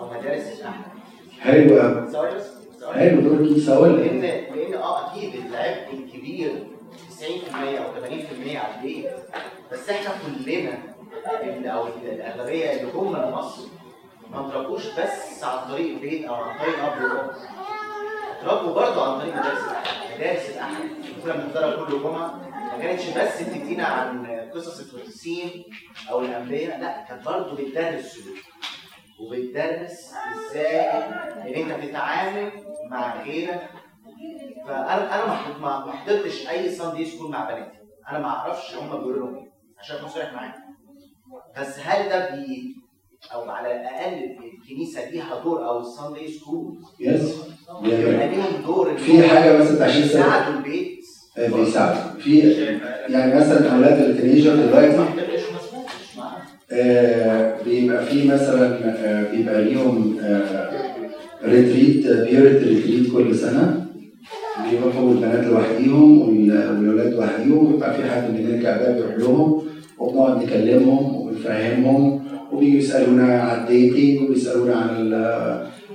أو 0.00 0.06
مدارس 0.10 0.60
الأحد. 0.60 0.84
ثواني. 2.80 3.00
حلو 3.10 3.20
دور 3.20 3.32
الكنيسة 3.40 3.74
أقول 3.76 3.92
لأن 4.00 4.20
لأن 4.20 4.74
آه 4.74 5.10
أكيد 5.12 5.34
العبء 5.34 5.92
الكبير 5.92 6.66
90% 7.10 7.78
أو 7.78 7.94
80% 7.94 8.56
على 8.56 8.74
البيت 8.76 9.06
بس 9.72 9.90
إحنا 9.90 10.10
كلنا 10.44 10.78
أو 11.74 11.86
الأغلبية 11.86 12.70
اللي 12.72 12.92
هم 12.92 13.12
من 13.12 13.30
مصر 13.32 13.62
ما 14.32 14.50
تربوش 14.50 14.86
بس 14.86 15.44
عن 15.44 15.70
طريق 15.72 15.90
البيت 15.94 16.24
أو 16.24 16.34
عن 16.34 16.58
طريق 16.58 16.74
الأب 16.74 17.02
والأم. 17.02 17.30
اتربوا 18.40 18.74
برضه 18.74 19.12
عن 19.12 19.20
طريق 19.20 19.34
مدارس 19.36 19.58
الأحد. 19.64 20.16
مدارس 20.18 20.50
الأحد 20.50 20.84
كنا 21.24 21.34
بنحضرها 21.34 21.84
كل 21.86 22.02
جمعة. 22.02 22.40
ما 22.72 22.78
كانتش 22.82 23.08
بس 23.08 23.42
بتدينا 23.42 23.84
عن 23.84 24.26
قصص 24.54 24.80
القديسين 24.94 25.64
أو 26.10 26.20
الأنبياء 26.20 26.80
لا 26.80 27.04
كانت 27.08 27.24
برضه 27.26 27.56
بتدرس 27.56 28.04
سلوك. 28.14 28.36
وبتدرس 29.20 30.12
إزاي 30.50 30.80
إن 30.80 31.54
أنت 31.70 31.84
بتتعامل 31.84 32.50
مع 32.90 33.22
غيرك. 33.22 33.68
فأنا 34.66 35.14
أنا 35.24 35.58
ما- 35.60 35.92
حضرتش 35.92 36.48
أي 36.48 36.70
ساندي 36.70 37.04
سكول 37.04 37.30
مع 37.30 37.50
بناتي. 37.50 37.78
أنا 38.10 38.18
ما 38.18 38.28
أعرفش 38.28 38.74
هم 38.74 38.88
بيقولوا 38.88 39.18
لهم 39.26 39.34
إيه. 39.36 39.50
عشان 39.78 39.96
أكون 39.96 40.08
صريح 40.08 40.32
معاك. 40.32 40.54
بس 41.58 41.78
هل 41.78 42.08
ده 42.08 42.30
بي 42.30 42.76
أو 43.34 43.50
على 43.50 43.80
الأقل 43.80 44.14
الكنيسة 44.62 45.10
ليها 45.10 45.40
دور 45.44 45.68
أو 45.68 45.80
ال 45.80 45.87
Sunday 45.87 46.28
school 46.28 46.78
yes 47.00 47.36
يبقى 47.82 48.28
ليهم 48.28 48.62
دور 48.66 48.96
في 48.96 49.28
حاجة 49.28 49.58
بس 49.58 49.80
عشان 49.80 50.02
يساعدوا 50.02 50.54
البيت. 50.54 50.97
بيساعد. 51.46 51.96
في 52.20 52.38
يعني 53.08 53.34
مثلا 53.40 53.74
أولاد 53.76 54.00
ال 54.10 54.15
teenager 54.15 54.56
دلوقتي 54.56 54.96
آه، 56.72 57.54
بيبقى 57.64 58.06
في 58.06 58.28
مثلا 58.28 58.78
آه، 59.04 59.24
بيبقى 59.36 59.64
ليهم 59.64 60.16
retreat 61.44 62.06
بيرت 62.06 62.62
retreat 62.64 63.12
كل 63.12 63.34
سنة. 63.34 63.84
بيروحوا 64.70 65.10
البنات 65.12 65.44
لوحديهم 65.46 66.20
وال- 66.20 66.68
والولاد 66.70 67.12
لوحديهم 67.14 67.72
ويبقى 67.72 67.94
في 67.94 68.10
حد 68.10 68.22
من 68.30 68.60
بقى 68.62 68.94
بيروح 68.94 69.14
لهم 69.18 69.62
وبنقعد 69.98 70.42
نكلمهم 70.42 71.16
وبنفهمهم 71.16 72.20
وبيجوا 72.52 72.78
يسالونا 72.78 73.40
عن 73.42 73.60
ال 73.62 73.71
dating 73.71 74.22
وبيسألونا 74.30 74.74
عن 74.76 75.12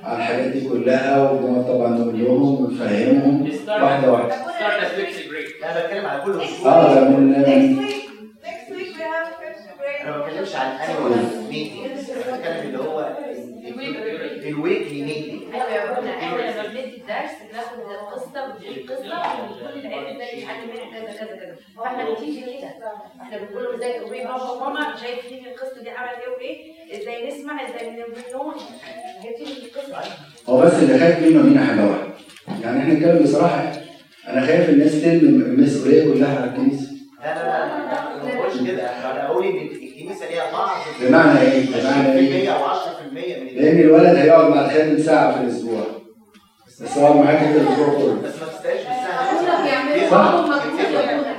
عن 0.03 0.15
الحاجات 0.17 0.45
دي 0.51 0.69
كلها 0.69 1.31
وبنقعد 1.31 1.65
طبعا 1.67 1.89
نقول 1.97 2.19
لهم 2.19 2.61
ونفهمهم 2.65 3.47
واحدة 3.83 4.11
واحدة. 4.11 4.31
start 4.36 5.29
break 5.29 5.55
لا 5.61 5.85
بتكلم 5.85 6.05
على 6.05 6.21
كل 6.21 6.31
آه 6.65 7.09
من 7.09 7.33
بتكلمش 10.53 10.55
عن 10.55 10.89
annual 10.89 11.43
meetings 11.49 12.09
أنا 12.11 12.37
بتكلم 12.37 12.65
اللي 12.67 12.79
هو 12.79 13.17
ال 14.47 14.55
weekly 14.55 15.01
meeting 15.03 15.53
أيوه 15.53 15.69
يا 15.71 15.91
ربنا 15.91 16.09
إحنا 16.17 16.35
لما 16.41 16.67
بندي 16.67 16.97
الدرس 16.97 17.31
بناخد 17.51 17.79
القصة 17.79 18.45
القصة 18.45 19.43
وكل 19.51 19.79
العيال 19.87 20.15
إزاي 20.15 20.41
يتعلم 20.41 20.69
منها 20.69 20.99
كذا 20.99 21.17
كذا 21.17 21.35
كذا. 21.35 21.55
فإحنا 21.77 22.09
بنتيجي 22.09 22.41
كده 22.41 22.69
إحنا 23.21 23.37
بنقول 23.37 23.63
له 23.63 23.75
إزاي 23.75 23.99
تقوي 23.99 24.19
بابا 24.23 24.51
وماما 24.51 24.95
شايفين 25.01 25.45
القصة 25.45 25.83
دي 25.83 25.89
عملت 25.89 26.19
إيه 26.19 26.35
وإيه؟ 26.37 27.01
إزاي 27.01 27.27
نسمع 27.27 27.69
إزاي 27.69 27.89
نقول 27.89 28.15
في 28.15 29.65
القصة. 29.65 30.01
هو 30.49 30.61
بس 30.61 30.73
اللي 30.73 30.99
خايف 30.99 31.19
منه 31.19 31.43
منها 31.43 31.65
حاجة 31.65 31.85
واحدة؟ 31.89 32.13
يعني 32.61 32.79
إحنا 32.79 32.93
نتكلم 32.93 33.23
بصراحة 33.23 33.71
أنا 34.27 34.45
خايف 34.45 34.69
الناس 34.69 35.01
ترمي 35.01 35.19
المسؤوليه 35.19 36.13
كلها 36.13 36.39
على 36.41 36.51
الكنيسة. 36.51 36.87
لا 37.23 37.35
لا 37.35 37.43
لا 37.43 37.93
لا 37.93 38.23
ما 38.23 38.35
بقولش 38.39 38.71
كده. 38.71 38.89
أنا 39.11 39.27
بقول 39.27 39.45
إن 39.45 39.82
الكنيسه 40.03 40.29
ليها 40.29 40.51
بعض 40.51 40.69
بمعنى 41.01 41.41
إيه؟ 41.41 41.65
بمعنى 41.65 42.19
إيه؟ 42.19 42.49
10% 42.49 42.53
أو 42.53 42.65
10% 42.67 42.79
من 43.13 43.47
لأن 43.55 43.79
الولد 43.79 44.15
هيقعد 44.15 44.49
مع 44.49 44.65
الخادم 44.65 44.97
ساعة 44.97 45.37
في 45.37 45.43
الأسبوع. 45.43 45.83
بس 46.81 46.97
هو 46.97 47.13
معاك 47.13 47.37
انت 47.37 47.55
الأسبوع 47.55 47.87
كله. 47.87 48.21
بس 48.23 48.41
ما 48.41 48.47
تستاهلش 48.47 48.83
بيعملوا 49.63 50.09
صح. 50.11 50.17
معاهم 50.17 50.49
مجهود 50.49 50.79
يا 50.93 51.15
ابونا 51.15 51.35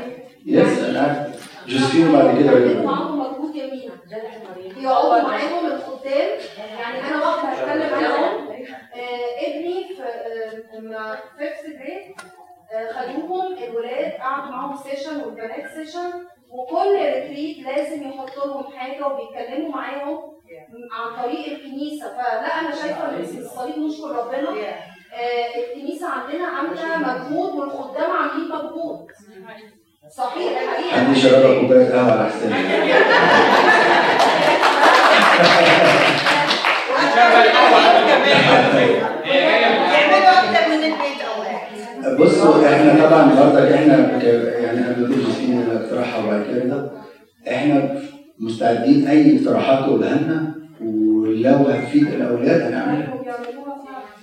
yes 0.46 0.78
أنا 0.78 1.32
جوزفين 1.68 2.12
بعد 2.12 2.24
كده 2.38 2.52
بيعملوا 2.52 2.70
يقول. 2.70 2.84
معاهم 2.86 3.18
مجهود 3.20 3.54
يمينا 3.56 3.94
يقعدوا 4.82 5.28
معاهم 5.28 5.66
الخدام 5.66 6.28
يعني 6.78 7.08
أنا 7.08 7.26
واحدة 7.26 7.48
هتكلم 7.48 7.94
عنهم 7.94 8.48
آه 8.94 9.46
ابني 9.46 9.84
في 9.96 10.02
آه، 10.02 10.76
لما 10.78 11.16
fifth 11.38 11.66
grade 11.66 12.14
خدوهم 12.94 13.54
الولاد 13.64 14.12
قعدوا 14.12 14.50
معاهم 14.50 14.76
session 14.76 15.20
والبنات 15.20 15.64
session 15.76 16.10
وكل 16.54 16.92
ريتريت 16.96 17.66
لازم 17.66 18.02
يحط 18.08 18.46
لهم 18.46 18.64
حاجة 18.76 19.06
وبيتكلموا 19.06 19.70
معاهم 19.70 20.20
عن 20.92 21.22
طريق 21.22 21.46
الكنيسة. 21.46 22.06
فلا 22.08 22.60
أنا 22.60 22.70
شايفة 22.74 23.08
إن 23.08 23.24
الصليب 23.38 23.78
نشكر 23.78 24.10
ربنا. 24.10 24.50
آه 25.14 25.46
الكنيسة 25.58 26.08
عندنا 26.08 26.46
عاملة 26.46 26.98
مجهود 26.98 27.54
والخدام 27.54 28.10
عاملين 28.10 28.48
مجهود. 28.48 29.06
صحيح 30.16 30.52
حقيقه 30.68 30.96
حد 30.96 31.16
يشربك 31.16 31.60
كوباية 31.60 31.92
قهوة 31.92 32.12
على 32.12 32.30
حسابي. 32.30 32.54
بصوا 42.18 42.74
إحنا 42.74 43.06
طبعا 43.06 43.34
برضك 43.34 43.72
إحنا 43.72 44.22
يعني 44.60 44.80
كده 46.52 46.90
إحنا 47.48 47.94
مستعدين 48.40 49.06
أي 49.06 49.38
اقتراحات 49.38 49.84
تقولها 49.84 50.18
لنا 50.22 50.54
ولو 50.80 51.54
هتفيد 51.54 52.06
الأولاد 52.06 52.60
هنعملها. 52.60 53.14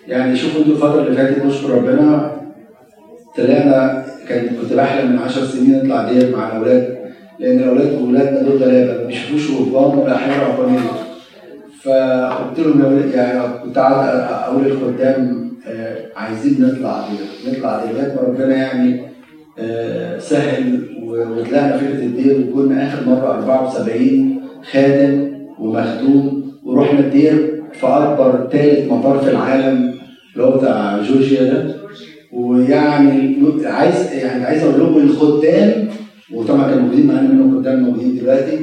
يعني 0.07 0.36
شوفوا 0.36 0.59
أنتوا 0.61 0.73
الفترة 0.73 1.01
اللي 1.01 1.15
فاتت 1.17 1.45
نشكر 1.45 1.69
ربنا 1.69 2.32
طلعنا 3.38 4.05
كان 4.29 4.47
كنت 4.47 4.73
بحلم 4.73 5.11
من 5.11 5.19
10 5.19 5.45
سنين 5.45 5.77
نطلع 5.77 6.11
دير 6.11 6.38
مع 6.38 6.47
الأولاد 6.47 6.97
لأن 7.39 7.59
الأولاد 7.59 7.93
اولادنا 7.93 8.41
دول 8.41 8.63
غلابة 8.63 9.01
ما 9.01 9.07
بيشوفوش 9.07 9.51
رهبان 9.51 9.97
ولا 9.97 10.15
احياء 10.15 10.49
رهبانيه 10.49 10.79
فقلت 11.84 12.59
لهم 12.59 13.11
يعني 13.13 13.57
كنت 13.63 13.77
قاعد 13.77 14.19
أقول 14.29 14.63
للخدام 14.63 15.51
آه، 15.67 15.97
عايزين 16.15 16.61
نطلع 16.61 17.03
دير 17.09 17.53
نطلع 17.53 17.86
دير 17.86 17.93
لغايه 17.93 18.15
ما 18.15 18.21
ربنا 18.21 18.55
يعني 18.55 19.01
سهل 20.20 20.80
و- 21.03 21.39
وطلعنا 21.39 21.78
فكره 21.78 22.03
الدير 22.03 22.39
وكنا 22.49 22.88
آخر 22.88 23.09
مرة 23.09 23.34
74 23.34 24.41
خادم 24.72 25.32
ومخدوم 25.59 26.51
ورحنا 26.66 26.99
الدير 26.99 27.62
في 27.74 27.88
أكبر 27.88 28.47
ثالث 28.51 28.91
مطار 28.91 29.20
في 29.20 29.30
العالم 29.32 29.93
اللي 30.34 30.43
هو 30.47 30.57
بتاع 30.57 31.01
جورجيا 31.01 31.43
ده. 31.43 31.76
ويعني 32.34 33.36
عايز 33.66 34.14
يعني 34.14 34.43
عايز 34.43 34.64
أقول 34.64 34.82
لكم 34.82 34.97
الخدام 35.09 35.88
وطبعا 36.34 36.70
كانوا 36.70 36.82
موجودين 36.84 37.07
معانا 37.07 37.22
منهم 37.30 37.62
خدام 37.62 37.84
موجودين 37.84 38.16
دلوقتي. 38.18 38.59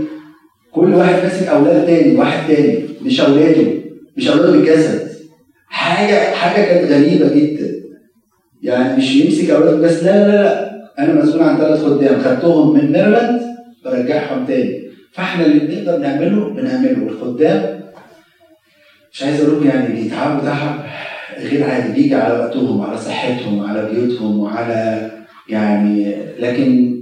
كل 0.72 0.94
واحد 0.94 1.22
ماسك 1.22 1.46
أولاد 1.49 1.86
تاني 1.86 2.16
واحد 2.18 2.55
تاني 2.55 2.78
مش 3.05 3.20
أولاده 3.20 3.66
مش 4.16 4.28
أولاده 4.28 4.53
بالجسد 4.53 5.09
حاجة 5.66 6.14
حاجة 6.34 6.64
كانت 6.64 6.92
غريبة 6.92 7.34
جدا. 7.34 7.68
يعني 8.62 8.96
مش 8.96 9.16
يمسك 9.16 9.51
أولاده 9.51 9.76
بس 9.80 10.05
لا 10.05 10.28
لا 10.28 10.42
لا. 10.42 10.67
أنا 10.99 11.22
مسؤول 11.22 11.42
عن 11.42 11.57
ثلاث 11.57 11.84
خدام 11.84 12.20
خدتهم 12.20 12.74
من 12.74 12.92
ميرلاند 12.92 13.57
برجعهم 13.84 14.46
تاني. 14.46 14.88
فإحنا 15.12 15.46
اللي 15.46 15.59
بنقدر 15.59 15.99
نعمله 15.99 16.49
بنعمله. 16.49 17.09
الخدام 17.09 17.80
مش 19.12 19.22
عايز 19.22 19.44
أقول 19.44 19.66
يعني 19.66 19.94
بيتعبوا 19.94 20.44
تعب 20.44 20.80
غير 21.38 21.70
عادي. 21.70 21.92
بيجي 21.92 22.14
على 22.14 22.34
وقتهم 22.34 22.82
على 22.82 22.99
صحتهم 22.99 23.66
على 23.66 23.90
بيوتهم 23.90 24.38
وعلى 24.40 25.11
يعني 25.49 26.16
لكن 26.38 26.99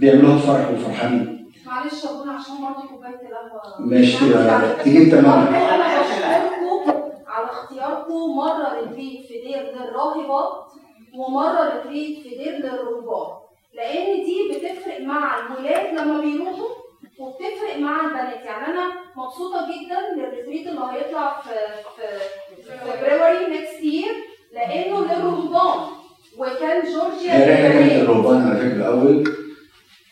بيعملوها 0.00 0.36
بفرح 0.36 0.70
وفرحانين. 0.70 1.48
معلش 1.66 2.04
يا 2.04 2.10
ابونا 2.10 2.32
عشان 2.32 2.54
برضه 2.54 2.88
كوباية 2.88 3.10
القهوة. 3.10 3.86
ماشي 3.86 4.18
تيجي 4.84 5.02
انت 5.02 5.14
معانا. 5.14 5.50
بشكركم 5.50 7.02
على 7.26 7.46
اختياركم 7.46 8.36
مرة 8.36 8.74
retreat 8.80 9.26
في 9.26 9.34
دير 9.46 9.62
للراهبات 9.62 10.72
ومرة 11.18 11.82
retreat 11.88 12.22
في 12.22 12.28
دير 12.28 12.52
للرهبان 12.52 13.28
لأن 13.74 14.24
دي 14.24 14.48
بتفرق 14.50 15.00
مع 15.00 15.46
الولاد 15.46 15.94
لما 15.94 16.20
بيروحوا 16.20 16.68
وبتفرق 17.18 17.76
مع 17.78 18.00
البنات. 18.00 18.44
يعني 18.44 18.66
أنا 18.66 18.92
مبسوطة 19.16 19.66
جدا 19.66 20.00
لل 20.16 20.27
retreat 20.27 20.66
اللي 20.66 20.80
هيطلع 20.92 21.40
في 21.40 21.50
في 21.96 22.62
فبراير 22.78 23.48
next 23.50 23.82
year 23.82 24.12
لأنه 24.52 25.00
للرهبان 25.00 25.80
وكان 26.38 26.82
جورجيا 26.92 27.32
هي. 27.32 28.02
الرهبان 28.02 28.42
على 28.42 28.56
فكرة 28.56 28.76
الأول. 28.76 29.24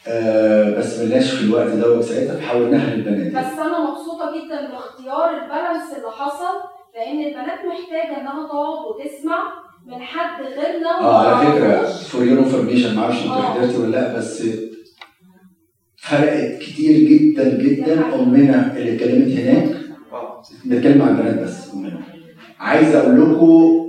آه 0.08 0.70
بس 0.78 0.98
بلاش 1.00 1.30
في 1.34 1.44
الوقت 1.44 1.66
ده 1.68 1.90
وساعتها 1.92 2.36
فحولناها 2.40 2.94
للبنات 2.94 3.32
بس 3.46 3.58
أنا 3.58 3.80
مبسوطة 3.90 4.32
جدا 4.38 4.70
باختيار 4.70 5.30
ال 5.30 5.38
balance 5.38 5.94
اللي 5.96 6.10
حصل 6.10 6.60
لأن 6.94 7.20
البنات 7.24 7.64
محتاجة 7.64 8.20
إنها 8.20 8.46
تقعد 8.48 8.78
وتسمع. 8.86 9.52
من 9.86 10.00
حد 10.02 10.42
غيرنا 10.42 11.00
آه 11.00 11.36
على 11.36 11.52
فكرة. 11.52 11.82
for 11.86 12.24
your 12.24 12.38
information 12.38 12.94
معرفش 12.96 13.18
انت 13.22 13.26
آه. 13.30 13.42
حضرتي 13.54 13.76
ولا 13.76 13.90
لأ 13.90 14.16
بس 14.18 14.42
فرقت 15.96 16.58
كتير 16.62 17.08
جدا 17.08 17.58
جدا 17.62 18.14
أمنا 18.14 18.76
اللي 18.76 18.94
اتكلمت 18.94 19.28
هناك 19.38 19.76
بتكلم 20.66 21.02
عن 21.02 21.08
البنات 21.16 21.38
بس 21.38 21.74
أمنا 21.74 22.00
عايز 22.58 22.94
أقول 22.94 23.20
لكم 23.32 23.86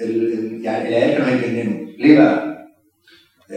ال- 0.00 0.60
يعني 0.64 0.88
العيال 0.88 1.10
كانوا 1.18 1.28
هيجننوا 1.28 1.86
ليه 1.98 2.18
بقى؟ 2.18 2.54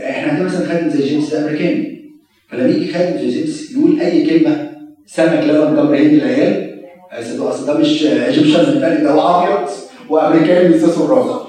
إحنا 0.10 0.32
عندنا 0.32 0.46
مثلا 0.46 0.68
خادم 0.68 0.90
زي 0.90 1.08
جيمس 1.08 1.34
ده 1.34 1.44
أمريكاني 1.48 2.12
فلما 2.50 2.68
يجي 2.70 2.94
خادم 2.94 3.18
زي 3.18 3.30
جيمس 3.30 3.72
يقول 3.72 4.00
أي 4.00 4.26
كلمة 4.30 4.72
سمك 5.06 5.44
لبن 5.44 5.76
تمر 5.76 5.98
هندي 5.98 6.16
العيال 6.16 6.68
أصل 7.12 7.66
ده 7.66 7.78
مش 7.80 8.06
Egyptian 8.06 8.80
ده 8.80 9.12
هو 9.12 9.22
ابيض 9.44 9.70
وأمريكاني 10.10 10.68
بيساسوا 10.74 11.06
الراس 11.06 11.47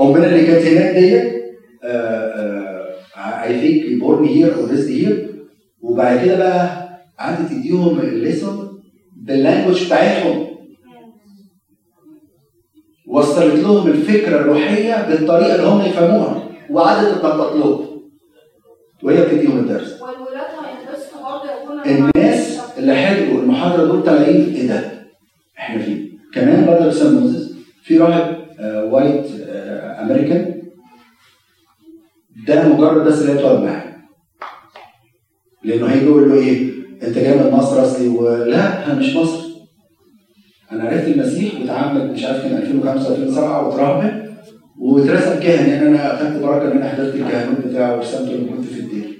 امنا 0.00 0.26
اللي 0.26 0.46
كانت 0.46 0.66
هناك 0.66 0.94
ديت 0.96 1.42
I 3.44 3.60
think 3.60 4.00
born 4.00 4.24
here 4.24 4.54
or 4.54 4.70
raised 4.70 4.90
here 4.90 5.44
وبعد 5.80 6.24
كده 6.24 6.36
بقى 6.38 6.88
قعدت 7.18 7.50
تديهم 7.52 8.00
ال 8.00 8.12
lesson 8.12 8.82
بال 9.16 9.30
language 9.30 9.86
بتاعتهم 9.86 10.46
وصلت 13.08 13.54
لهم 13.62 13.86
الفكرة 13.88 14.36
الروحية 14.40 15.08
بالطريقة 15.08 15.54
اللي 15.54 15.66
هم 15.66 15.80
يفهموها 15.80 16.42
وقعدت 16.70 17.08
تتنطط 17.18 17.52
لهم. 17.56 17.86
وهي 19.02 19.24
بتديهم 19.24 19.58
الدرس. 19.58 20.00
الناس 21.86 22.60
اللي 22.78 22.94
حضروا 22.94 23.42
المحاضرة 23.42 23.84
دول 23.86 24.02
طالعين 24.02 24.54
إيه 24.54 24.68
ده؟ 24.68 24.92
إحنا 25.58 25.82
فين؟ 25.82 26.18
كمان 26.34 26.66
برضه 26.66 26.90
Saint 26.90 27.14
Moses 27.14 27.52
في 27.82 27.98
راهب 27.98 28.44
آه 28.60 28.84
white 28.84 29.26
American 30.02 30.62
ده 32.46 32.68
مجرد 32.68 33.06
بس 33.06 33.22
اللي 33.22 33.42
تقعد 33.42 33.58
معاه. 33.62 33.92
لأنه 35.64 35.86
هيجي 35.86 36.04
يقول 36.06 36.28
له 36.28 36.34
إيه؟ 36.34 36.72
أنت 37.02 37.18
جاي 37.18 37.38
من 37.38 37.50
مصر 37.50 37.82
أصلي؟ 37.82 38.08
ولا 38.08 38.86
أنا 38.86 38.94
مش 38.94 39.16
مصر. 39.16 39.48
أنا 40.72 40.84
عرفت 40.84 41.08
المسيح 41.08 41.60
واتعمد 41.60 42.10
مش 42.10 42.24
عارف 42.24 42.42
كان 42.42 42.56
2005 42.56 43.14
2007 43.14 43.68
واترهبن 43.68 44.34
واترسم 44.78 45.40
كاهن. 45.40 45.70
يعني 45.70 45.88
أنا 45.88 46.14
أخدت 46.14 46.42
بركة 46.42 46.72
ان 46.72 46.76
أنا 46.76 46.88
حضرت 46.88 47.14
الكهنوت 47.14 47.66
بتاعه 47.66 47.96
ورسمته 47.96 48.32
لما 48.32 48.56
كنت 48.56 48.66
في 48.66 48.80
الدير. 48.80 49.18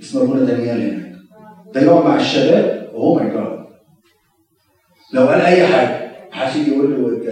اسمه 0.00 0.22
ابونا 0.22 0.44
دانيال 0.44 0.80
هناك. 0.80 1.12
ده 1.74 1.80
يقعد 1.80 2.04
مع 2.04 2.16
الشباب. 2.16 2.90
وهو 2.94 3.14
ماي 3.14 3.30
جاد 3.30 3.66
لو 5.12 5.26
قال 5.26 5.40
أي 5.40 5.66
حاجة 5.66 6.10
محدش 6.32 6.56
يجي 6.56 6.70
يقول 6.70 6.90
له 6.90 7.26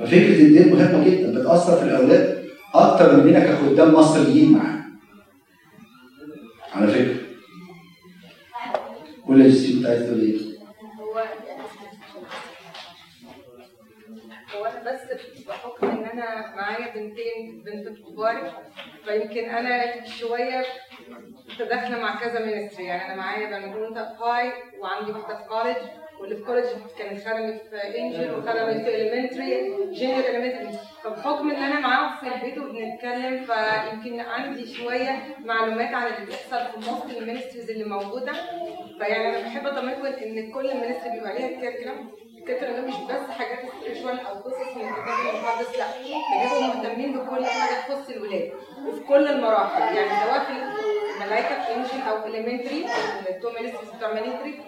ففكرة 0.00 0.40
الدين 0.42 0.72
مهمة 0.74 1.04
جدا 1.04 1.40
بتأثر 1.40 1.76
في 1.76 1.82
الأولاد 1.82 2.48
أكتر 2.74 3.16
مننا 3.16 3.40
كخدام 3.40 3.94
مصريين 3.94 4.52
معاه 4.52 4.80
على 6.74 6.86
فكرة. 6.88 7.16
كل 9.26 9.40
الجسم 9.40 9.76
أنت 9.78 9.86
عايز 9.86 10.06
تقول 10.06 10.20
إيه؟ 10.20 10.38
هو 14.56 14.64
أنا 14.64 14.92
بس 14.92 15.00
بحكم 15.48 15.86
إن 15.88 16.04
أنا 16.04 16.56
معايا 16.56 16.94
بنتين 16.94 17.62
بنت 17.66 17.98
كبار 17.98 18.52
فيمكن 19.04 19.44
أنا 19.50 20.06
شوية 20.06 20.64
متداخله 21.54 21.98
مع 22.00 22.20
كذا 22.20 22.46
ministry 22.46 22.84
يعني 22.84 23.06
أنا 23.06 23.14
معايا 23.16 23.58
بنوته 23.66 24.04
في 24.04 24.24
high 24.24 24.52
وعندي 24.80 25.12
واحدة 25.12 25.36
في 25.36 25.48
college 25.48 25.76
واللي 26.20 26.36
في 26.36 26.42
college 26.44 26.64
كانت 26.98 27.28
خدمت 27.28 27.60
في 27.70 27.98
angel 27.98 28.30
وخدمت 28.34 28.84
في 28.84 28.94
elementary 28.96 29.74
junior 29.92 30.20
elementary 30.24 30.78
فبحكم 31.04 31.50
إن 31.50 31.62
أنا 31.62 31.80
معاهم 31.80 32.16
في 32.20 32.34
البيت 32.34 32.58
وبنتكلم 32.58 33.44
فيمكن 33.46 34.20
عندي 34.20 34.74
شوية 34.74 35.22
معلومات 35.44 35.94
عن 35.94 36.06
اللي 36.06 36.26
بيحصل 36.26 36.66
في 36.72 36.90
معظم 36.90 37.18
ال 37.18 37.23
ministries 37.23 37.70
اللي 37.70 37.84
موجودة. 37.84 38.32
فيعني 38.98 39.28
أنا 39.28 39.48
بحب 39.48 39.66
اطمنكم 39.66 40.06
إن 40.06 40.52
كل 40.52 40.70
ال 40.70 40.74
ministry 40.74 41.10
بيبقى 41.10 41.34
ليها 41.38 41.48
curriculum 41.60 42.10
ال 42.38 42.41
curriculum 42.41 42.72
ده 42.76 42.80
مش 42.82 42.94
بس 43.10 43.30
حاجات 43.30 43.58
spiritual 43.80 44.20
أو 44.20 44.34
قصص 44.34 44.76
من 44.76 44.82
الكتاب 44.88 45.34
المقدس 45.34 45.78
لأ 45.78 45.86
بيبقوا 46.42 46.62
مهتمين 46.74 47.12
بكل 47.18 47.44
حاجة 47.44 47.80
تخص 47.88 48.10
الولاد 48.10 48.52
وفي 48.88 49.00
كل 49.00 49.26
المراحل. 49.28 49.96
يعني 49.96 50.08
سواء 50.24 50.44
في 50.44 50.52
الملايكه 51.16 51.62
في 51.64 51.74
angel 51.74 52.08
أو 52.08 52.26
elementary 52.26 52.86
ال 53.30 53.35
two 53.35 53.50
ministries 53.50 53.90
بتوع 53.96 54.12
ministry 54.12 54.58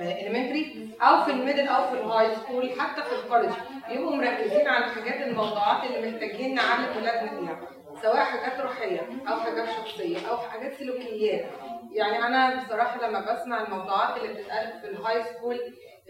elementary 0.00 0.88
أو 1.02 1.24
في 1.24 1.30
ال 1.30 1.35
middle 1.35 1.68
أو 1.68 1.82
في 1.86 1.94
ال 1.94 2.34
high 2.36 2.54
school 2.54 2.80
حتى 2.80 3.02
في 3.02 3.12
ال 3.12 3.17
college 3.17 3.52
بيبقوا 3.88 4.16
مركزين 4.16 4.68
على 4.68 4.84
الحاجات 4.84 5.26
الموضوعات 5.26 5.90
اللي 5.90 6.10
محتاجين 6.10 6.54
نعلم 6.54 6.96
ولادنا 6.96 7.30
فيها 7.40 7.60
سواء 8.02 8.16
حاجات 8.16 8.60
روحية 8.60 9.00
أو 9.28 9.40
حاجات 9.40 9.68
شخصية 9.68 10.28
أو 10.30 10.36
حاجات 10.36 10.74
سلوكيات. 10.74 11.46
يعني 11.92 12.26
أنا 12.26 12.64
بصراحة 12.64 13.08
لما 13.08 13.20
بسمع 13.32 13.62
الموضوعات 13.62 14.16
اللي 14.16 14.34
بتتقال 14.34 14.80
في 14.80 14.86
ال 14.90 15.22
high 15.24 15.38
school 15.38 15.60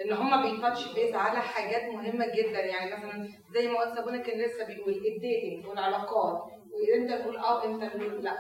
إن 0.04 0.12
هم 0.12 0.42
بي 0.42 0.57
touch 0.57 0.92
base 0.94 1.14
على 1.14 1.40
حاجات 1.40 1.82
مهمة 1.82 2.26
جدا. 2.26 2.60
يعني 2.60 2.90
مثلا 2.96 3.28
زي 3.54 3.68
ما 3.68 3.80
قلت 3.80 3.94
سابونا 3.94 4.18
كان 4.18 4.40
لسه 4.40 4.66
بيقول 4.66 4.92
ال 4.92 5.03
dating 5.03 5.66
والعلاقات 5.66 6.42
وانت 6.72 7.12
تقول 7.12 7.36
آه 7.36 7.64
انت 7.64 7.84
تقول 7.84 8.24
لأ. 8.24 8.38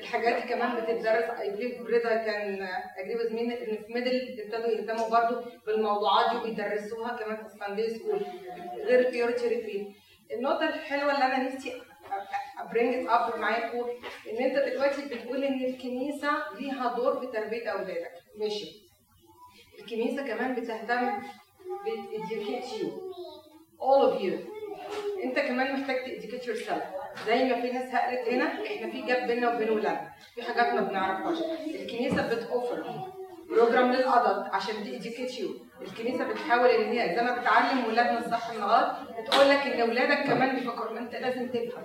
الحاجات 0.00 0.42
دي 0.42 0.48
كمان 0.48 0.76
بتدرس 0.76 1.30
I 1.40 1.50
believe 1.50 1.80
رضا 1.80 2.16
can 2.16 2.68
agree 2.98 3.34
مين 3.34 3.52
إن 3.52 3.76
في 3.86 3.92
middle 3.92 4.40
ابتدوا 4.40 4.70
يهتموا 4.70 5.08
برضو 5.10 5.40
بالموضوعات 5.66 6.30
دي 6.30 6.36
وبيدرسوها 6.36 7.16
كمان 7.16 7.36
في 7.36 7.58
Sunday 7.58 7.90
school 7.90 8.20
غير 8.84 9.10
purity 9.10 9.48
retreat 9.48 9.86
النقطة 10.32 10.68
الحلوة 10.68 11.14
اللي 11.14 11.24
أنا 11.24 11.42
نفسي 11.48 11.82
ا 12.58 12.66
bring 12.66 13.06
up 13.08 13.38
معاكم 13.38 13.78
إن 14.30 14.44
أنت 14.44 14.56
دلوقتي 14.72 15.02
بتقول 15.04 15.44
إن 15.44 15.64
الكنيسة 15.64 16.30
ليها 16.58 16.94
دور 16.96 17.20
في 17.20 17.26
تربية 17.26 17.68
أولادك. 17.68 18.12
ماشي. 18.38 18.82
الكنيسة 19.78 20.26
كمان 20.26 20.54
بتهتم 20.54 21.20
بتeducate 21.84 22.80
you. 22.80 22.88
All 23.80 24.02
of 24.10 24.20
you. 24.22 24.59
انت 25.24 25.38
كمان 25.38 25.80
محتاج 25.80 25.96
تeducate 25.96 26.44
yourself. 26.44 26.82
زي 27.26 27.44
ما 27.44 27.60
في 27.60 27.70
ناس 27.70 27.94
قالت 27.94 28.28
هنا 28.28 28.44
إحنا 28.44 28.90
في 28.90 29.02
جاب 29.02 29.26
بيننا 29.26 29.54
وبين 29.54 29.70
ولادنا 29.70 30.10
في 30.34 30.42
حاجات 30.42 30.74
ما 30.74 30.80
بنعرفهاش. 30.80 31.38
الكنيسة 31.74 32.28
بتوفر 32.34 32.84
بروجرام 33.50 33.92
للادلت 33.92 34.54
عشان 34.54 34.74
تeducate 34.74 35.32
you. 35.32 35.48
الكنيسة 35.82 36.24
بتحاول 36.28 36.68
إن 36.68 36.92
هي 36.92 37.14
زي 37.16 37.22
ما 37.22 37.38
بتعلم 37.38 37.84
ولادنا 37.88 38.18
الصح 38.18 38.50
من 38.50 38.56
الغلط 38.56 38.96
بتقول 39.20 39.48
لك 39.50 39.56
إن 39.66 39.80
اولادك 39.80 40.26
كمان 40.26 40.54
بيفكروا. 40.54 40.98
أنت 40.98 41.14
لازم 41.14 41.48
تفهم. 41.48 41.84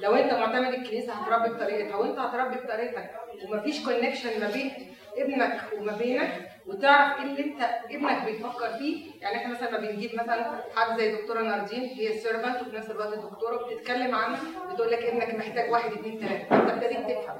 لو 0.00 0.14
أنت 0.14 0.32
معتمد 0.32 0.74
الكنيسة 0.74 1.12
هتربي 1.12 1.48
بطريقتها 1.54 1.96
وأنت 1.96 2.18
هتربي 2.18 2.54
بطريقتك 2.56 3.10
ومفيش 3.44 3.84
connection 3.84 4.40
ما 4.40 4.50
بين 4.50 4.94
ابنك 5.16 5.60
وما 5.78 5.92
بينك 5.96 6.50
وتعرف 6.66 7.18
إيه 7.18 7.24
اللي 7.24 7.44
أنت 7.44 7.62
ابنك 7.90 8.24
بيفكر 8.24 8.72
فيه. 8.78 9.10
يعني 9.20 9.36
إحنا 9.36 9.54
مثلا 9.54 9.70
ما 9.70 9.78
بنجيب 9.78 10.14
مثلا 10.14 10.60
حد 10.76 10.98
زي 11.00 11.16
دكتوره 11.16 11.40
ناردين 11.42 11.82
هي 11.82 12.18
servant 12.18 12.60
وفي 12.62 12.76
نفس 12.76 12.90
الوقت 12.90 13.18
دكتورة 13.18 13.56
بتتكلم 13.66 14.14
عنها 14.14 14.40
بتقول 14.72 14.90
لك 14.90 14.98
ابنك 14.98 15.34
محتاج 15.34 15.70
واحد 15.70 15.92
اثنين 15.92 16.20
ثلاثة 16.20 16.56
أنت 16.56 16.70
ابتديت 16.70 17.18
تفهم 17.18 17.38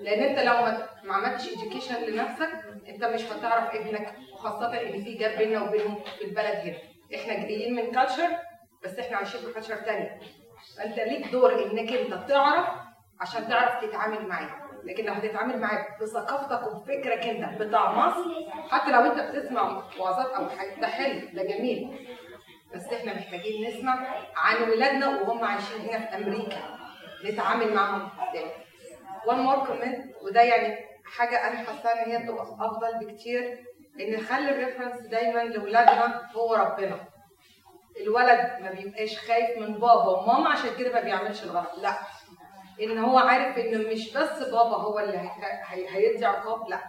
لأن 0.00 0.22
أنت 0.22 0.38
لو 0.38 0.54
ما 1.04 1.14
عملتش 1.14 1.48
education 1.48 1.98
لنفسك 2.08 2.50
أنت 2.88 3.04
مش 3.04 3.22
هتعرف 3.24 3.74
ابنك 3.74 4.14
وخاصه 4.32 4.80
ان 4.82 5.04
في 5.04 5.14
gap 5.14 5.38
بيننا 5.38 5.62
وبينهم 5.62 6.00
في 6.18 6.24
البلد 6.24 6.54
هنا. 6.56 6.76
إحنا 7.14 7.34
جايين 7.34 7.74
من 7.74 7.90
culture 7.92 8.28
بس 8.84 8.98
إحنا 8.98 9.16
عايشين 9.16 9.40
في 9.40 9.52
culture 9.52 9.74
ثانية 9.76 10.18
فأنت 10.76 10.98
ليك 10.98 11.26
دور 11.32 11.64
إنك 11.66 11.92
أنت 11.92 12.28
تعرف 12.28 12.68
عشان 13.20 13.48
تعرف 13.48 13.84
تتعامل 13.84 14.26
معاه. 14.28 14.63
لكن 14.84 15.04
لو 15.04 15.12
هتتعامل 15.12 15.58
معاه 15.60 15.86
بثقافتك 16.00 16.66
وبفكرك 16.72 17.26
انت 17.26 17.62
بتاع 17.62 17.92
مصر 17.92 18.30
حتى 18.70 18.90
لو 18.92 19.00
انت 19.00 19.20
بتسمع 19.20 19.82
وعظات 19.98 20.26
أو 20.32 20.48
حاجة 20.48 20.80
ده 20.80 20.86
حلو 20.86 21.20
ده 21.34 21.42
جميل. 21.42 22.08
بس 22.74 22.92
إحنا 22.92 23.14
محتاجين 23.14 23.68
نسمع 23.68 24.06
عن 24.36 24.70
ولادنا 24.70 25.08
وهم 25.20 25.44
عايشين 25.44 25.80
هنا 25.80 25.98
في 25.98 26.16
أمريكا. 26.16 26.58
نتعامل 27.24 27.74
معاهم 27.74 28.08
إزاي؟ 28.30 28.50
One 29.26 29.38
more 29.38 29.66
comment 29.66 30.04
وده 30.22 30.40
يعني 30.42 30.84
حاجة 31.16 31.48
أنا 31.48 31.56
حاسة 31.56 31.90
إن 31.92 32.10
هي 32.10 32.26
تبقى 32.26 32.42
أفضل 32.42 33.06
بكتير 33.06 33.64
إن 34.00 34.12
نخلي 34.16 34.50
ال 34.50 34.55
reference 34.55 35.00
دايما 35.00 35.40
لاولادنا 35.40 36.22
هو 36.36 36.54
ربنا. 36.54 36.96
الولد 38.00 38.50
ما 38.60 38.70
بيبقاش 38.70 39.18
خايف 39.18 39.58
من 39.58 39.72
بابا 39.74 40.08
وماما 40.08 40.48
عشان 40.50 40.70
كده 40.78 40.92
ما 40.92 41.00
بيعملش 41.00 41.42
الغلط. 41.44 41.78
لا. 41.78 41.92
إن 42.82 42.98
هو 42.98 43.18
عارف 43.18 43.58
ان 43.58 43.86
مش 43.92 44.12
بس 44.16 44.38
بابا 44.42 44.76
هو 44.76 44.98
اللي 44.98 45.18
هي- 45.18 45.30
هي- 45.66 45.88
هيدي 45.96 46.24
عقاب 46.26 46.68
لا. 46.68 46.80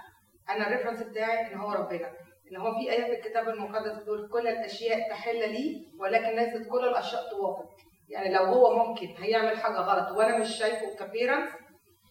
أنا 0.50 0.68
ال 0.68 0.71
reference 0.71 1.04
بتاعي 1.04 1.54
إن 1.54 1.58
هو 1.60 1.72
ربنا. 1.72 2.12
إن 2.52 2.58
هو 2.58 2.72
في 2.74 2.92
إيه 2.92 3.04
في 3.06 3.12
الكتاب 3.14 3.50
المقدس 3.50 3.92
بتقول 3.98 4.30
كل 4.30 4.48
الأشياء 4.48 5.10
تحل 5.10 5.40
لي 5.52 5.88
ولكن 6.00 6.30
ليست 6.36 6.70
كل 6.70 6.86
الأشياء 6.86 7.30
توافق. 7.32 7.70
يعني 8.10 8.34
لو 8.34 8.44
هو 8.44 8.86
ممكن 8.86 9.08
هيعمل 9.18 9.58
حاجة 9.58 9.78
غلط 9.78 10.18
وأنا 10.18 10.38
مش 10.38 10.50
شايفه 10.56 10.96
ك 11.06 11.11
parents 11.11 11.50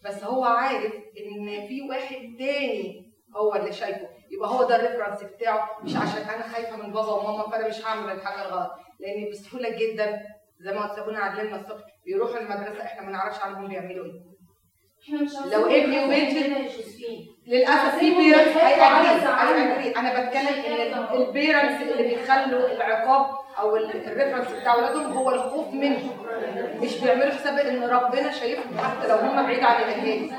بس 0.05 0.23
هو 0.23 0.43
عارف 0.45 0.93
إن 0.95 1.67
في 1.67 1.81
واحد 1.89 2.35
تاني 2.39 3.11
هو 3.35 3.55
اللي 3.55 3.71
شايفه. 3.71 4.09
يبقى 4.31 4.49
هو 4.49 4.63
ده 4.63 4.75
ال 4.75 4.80
reference 4.80 5.23
بتاعه 5.23 5.69
مش 5.83 5.95
عشان 5.95 6.21
أنا 6.29 6.47
خايفة 6.47 6.75
من 6.77 6.91
بابا 6.93 7.11
وماما 7.11 7.49
فأنا 7.49 7.67
مش 7.67 7.85
هعمل 7.85 8.11
الحاجة 8.11 8.47
الغلط. 8.47 8.71
لأن 8.99 9.29
بسهولة 9.31 9.69
جدا 9.69 10.21
زي 10.59 10.73
ما 10.73 10.85
قلت 10.87 10.99
عيالنا 11.17 11.55
الصبح 11.55 11.83
بيروحوا 12.05 12.37
المدرسة 12.37 12.83
إحنا 12.83 13.01
ما 13.05 13.11
نعرفش 13.11 13.39
عنهم 13.41 13.67
بيعملوا 13.67 14.05
إيه. 14.05 14.35
لو 15.51 15.65
ابني 15.65 16.05
وبنتي 16.05 16.47
للأسف 17.47 17.95
في 17.99 18.15
parents. 18.15 18.57
agree 19.27 19.95
أنا 19.95 20.09
بتكلم 20.19 20.65
إن 20.65 21.17
ال 21.21 21.28
parents 21.28 21.81
اللي 21.81 22.03
بيخلوا 22.03 22.67
العقاب 22.71 23.35
أو 23.59 23.75
ال- 23.75 24.07
ال 24.07 24.11
reference 24.11 24.47
بتاع 24.61 24.73
اولادهم 24.73 25.13
هو 25.13 25.29
الخوف 25.31 25.73
منهم. 25.73 26.09
مش 26.81 26.97
بيعملوا 27.01 27.31
حساب 27.31 27.57
إن 27.59 27.83
ربنا 27.83 28.31
شايفهم 28.31 28.77
حتى 28.77 29.07
لو 29.07 29.15
هم 29.15 29.43
بعيد 29.43 29.63
عن 29.63 29.75
الاهالي 29.81 30.31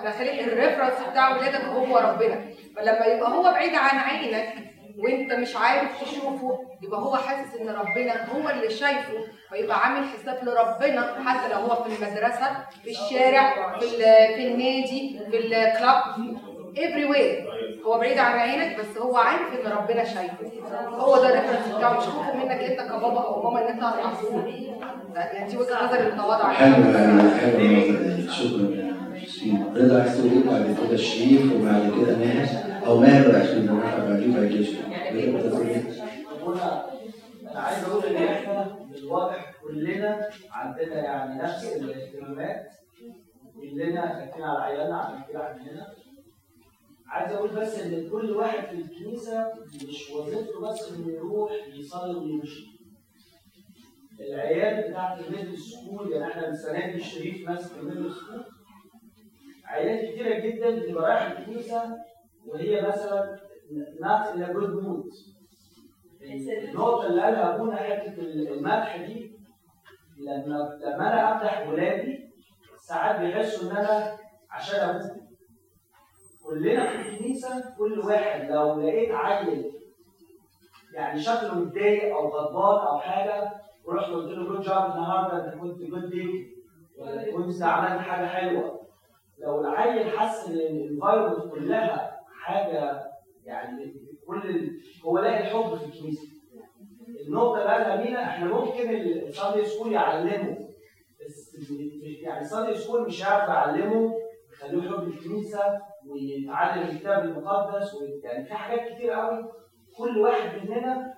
أنا 0.00 0.10
خليت 0.10 0.48
الريفرنس 0.48 1.08
بتاع 1.10 1.36
ولادك 1.36 1.60
هو 1.64 1.98
ربنا. 1.98 2.44
فلما 2.76 3.06
يبقى 3.06 3.30
هو 3.32 3.42
بعيد 3.42 3.74
عن 3.74 3.98
عينك 3.98 4.54
وانت 4.98 5.32
مش 5.32 5.56
عارف 5.56 6.02
تشوفه 6.02 6.58
يبقى 6.82 7.00
هو 7.00 7.16
حاسس 7.16 7.54
ان 7.60 7.68
ربنا 7.68 8.28
هو 8.32 8.50
اللي 8.50 8.70
شايفه 8.70 9.12
فيبقى 9.50 9.80
عامل 9.80 10.04
حساب 10.08 10.38
لربنا 10.44 11.14
حتى 11.26 11.52
لو 11.54 11.60
هو 11.60 11.82
في 11.84 11.88
المدرسة 12.04 12.46
في 12.84 12.90
الشارع 12.90 13.78
في 13.78 13.86
في 14.34 14.46
النادي 14.48 15.20
في 15.30 15.36
الكلاب 15.36 16.02
everywhere. 16.76 17.54
هو 17.86 17.98
بعيد 17.98 18.18
عن 18.18 18.38
عينك 18.38 18.78
بس 18.80 18.98
هو 18.98 19.16
عارف 19.16 19.40
ان 19.66 19.72
ربنا 19.72 20.04
شايفه. 20.04 20.50
هو 20.98 21.16
ده 21.16 21.28
الريفرنس 21.28 21.76
بتاعه. 21.76 21.96
مش 21.98 22.04
خوفه 22.04 22.36
منك 22.36 22.50
انت 22.60 22.80
كبابا 22.80 23.20
أو 23.20 23.42
ماما 23.42 23.62
ان 23.62 23.72
انت 23.74 23.82
هتعصبه. 23.82 24.44
يعني 25.14 25.50
دي 25.50 25.56
وجهة 25.56 25.84
نظري 25.86 26.00
المتواضعة. 26.08 26.52
حلو 26.52 26.74
حلو 26.74 26.84
النقطة 26.84 27.58
دي 27.58 28.28
شكرا. 28.30 28.94
شيرين 29.26 29.74
رضا 29.76 30.00
عايز 30.00 30.18
تقول 30.18 30.32
إيه 30.32 30.50
بعد 30.50 30.76
كده؟ 30.88 30.96
شريف 30.96 31.52
وبعد 31.52 31.82
كده 32.00 32.16
ماهر 32.16 32.46
أو 32.86 33.00
ماهر 33.00 33.36
عشان 33.36 33.66
نروح 33.66 33.96
بعدين 33.98 34.36
إيه؟ 34.36 35.30
هنا 36.42 36.86
أنا 37.50 37.60
عايز 37.60 37.84
أقول 37.84 38.04
إن 38.04 38.22
إحنا 38.24 38.78
من 38.88 38.94
الواضح 38.94 39.52
كلنا 39.62 40.28
عندنا 40.50 40.94
يعني 41.04 41.42
نفس 41.42 41.64
الاهتمامات. 41.76 42.66
كلنا 43.60 44.14
خايفين 44.14 44.42
على 44.42 44.58
عيالنا 44.64 44.96
عشان 44.96 45.22
كده 45.28 45.52
إحنا 45.52 45.62
هنا. 45.72 45.86
عايز 47.08 47.32
أقول 47.32 47.50
بس 47.50 47.78
إن 47.78 48.08
كل 48.10 48.30
واحد 48.30 48.66
في 48.68 48.74
الكنيسة 48.74 49.46
مش 49.88 50.10
وظيفته 50.10 50.60
بس 50.60 50.92
انه 50.92 51.12
يروح 51.12 51.50
يصلي 51.74 52.14
ويمشي. 52.14 52.64
العيال 54.20 54.90
بتاعت 54.90 55.20
ال 55.20 55.25
middle 55.25 55.58
school 55.58 56.12
يعني 56.12 56.32
إحنا 56.32 56.48
السنة 56.48 56.86
دي 56.86 56.94
الشريف 56.94 57.48
ماسك 57.48 57.72
ال 57.78 57.83
middle 57.83 58.12
school. 58.14 58.44
عيال 59.64 60.10
كتيرة 60.12 60.38
جدا 60.38 60.70
بتبقى 60.80 61.04
رايحة 61.10 61.38
الكنيسة 61.38 61.82
وهي 62.46 62.82
مثلا 62.88 63.38
not 64.00 64.34
in 64.34 64.42
a 64.42 64.52
good 64.52 64.74
mood 64.84 65.34
النقطة 66.68 67.06
اللي 67.06 67.22
قالها 67.22 67.54
أبونا 67.54 67.76
حتة 67.76 68.14
المدح 68.18 68.96
دي 68.96 69.32
لما 70.18 70.78
لما 70.84 71.12
أنا 71.12 71.32
أمدح 71.32 71.68
ولادي 71.68 72.30
ساعات 72.76 73.20
بيحسوا 73.20 73.70
إن 73.70 73.76
أنا 73.76 74.16
عشان 74.50 74.80
أبوهم 74.80 75.24
كلنا 76.44 76.86
في 76.86 77.08
الكنيسة 77.08 77.74
كل 77.78 77.98
واحد 77.98 78.50
لو 78.50 78.80
لقيت 78.80 79.10
عيل 79.10 79.72
يعني 80.94 81.20
شكله 81.20 81.54
متضايق 81.54 82.16
أو 82.16 82.28
غضبان 82.28 82.86
أو 82.86 82.98
حاجة 82.98 83.52
ورحت 83.84 84.10
قلت 84.10 84.30
له 84.30 84.44
good 84.44 84.60
job 84.60 84.90
النهارده 84.90 85.44
أنت 85.44 85.60
كنت 85.60 85.78
good 85.82 86.10
kid 86.10 86.54
ولا 86.98 87.32
كنت 87.32 87.62
عملت 87.62 88.00
حاجة 88.00 88.26
حلوة. 88.26 88.80
لو 89.38 89.60
العيل 89.60 90.18
حس 90.18 90.48
إن 90.48 90.52
ال 90.54 90.62
environment 90.62 91.52
كلها 91.52 92.13
حاجة 92.44 93.00
يعني 93.44 93.94
كل. 94.26 94.70
هو 95.04 95.18
لاقي 95.18 95.40
الحب 95.40 95.76
في 95.76 95.84
الكنيسة. 95.84 96.22
النقطة 97.28 97.60
قالها 97.60 98.04
مينا 98.04 98.24
إحنا 98.24 98.46
ممكن 98.46 98.90
ال 98.90 99.01
Sunday 99.01 99.64
school 99.64 99.92
يعلمه 99.92 100.58
بس 101.20 101.56
يعني 102.22 102.40
الساندي 102.40 102.74
سكول 102.74 103.06
مش 103.06 103.24
هيعرف 103.24 103.48
يعلمه 103.48 104.14
يخليه 104.52 104.78
يحب 104.88 105.08
الكنيسة 105.08 105.60
ويتعلم 106.08 106.82
الكتاب 106.88 107.24
المقدس 107.24 107.94
يعني 108.24 108.44
في 108.44 108.54
حاجات 108.54 108.92
كتير 108.94 109.10
قوي 109.10 109.44
كل 109.98 110.18
واحد 110.18 110.68
مننا 110.68 111.14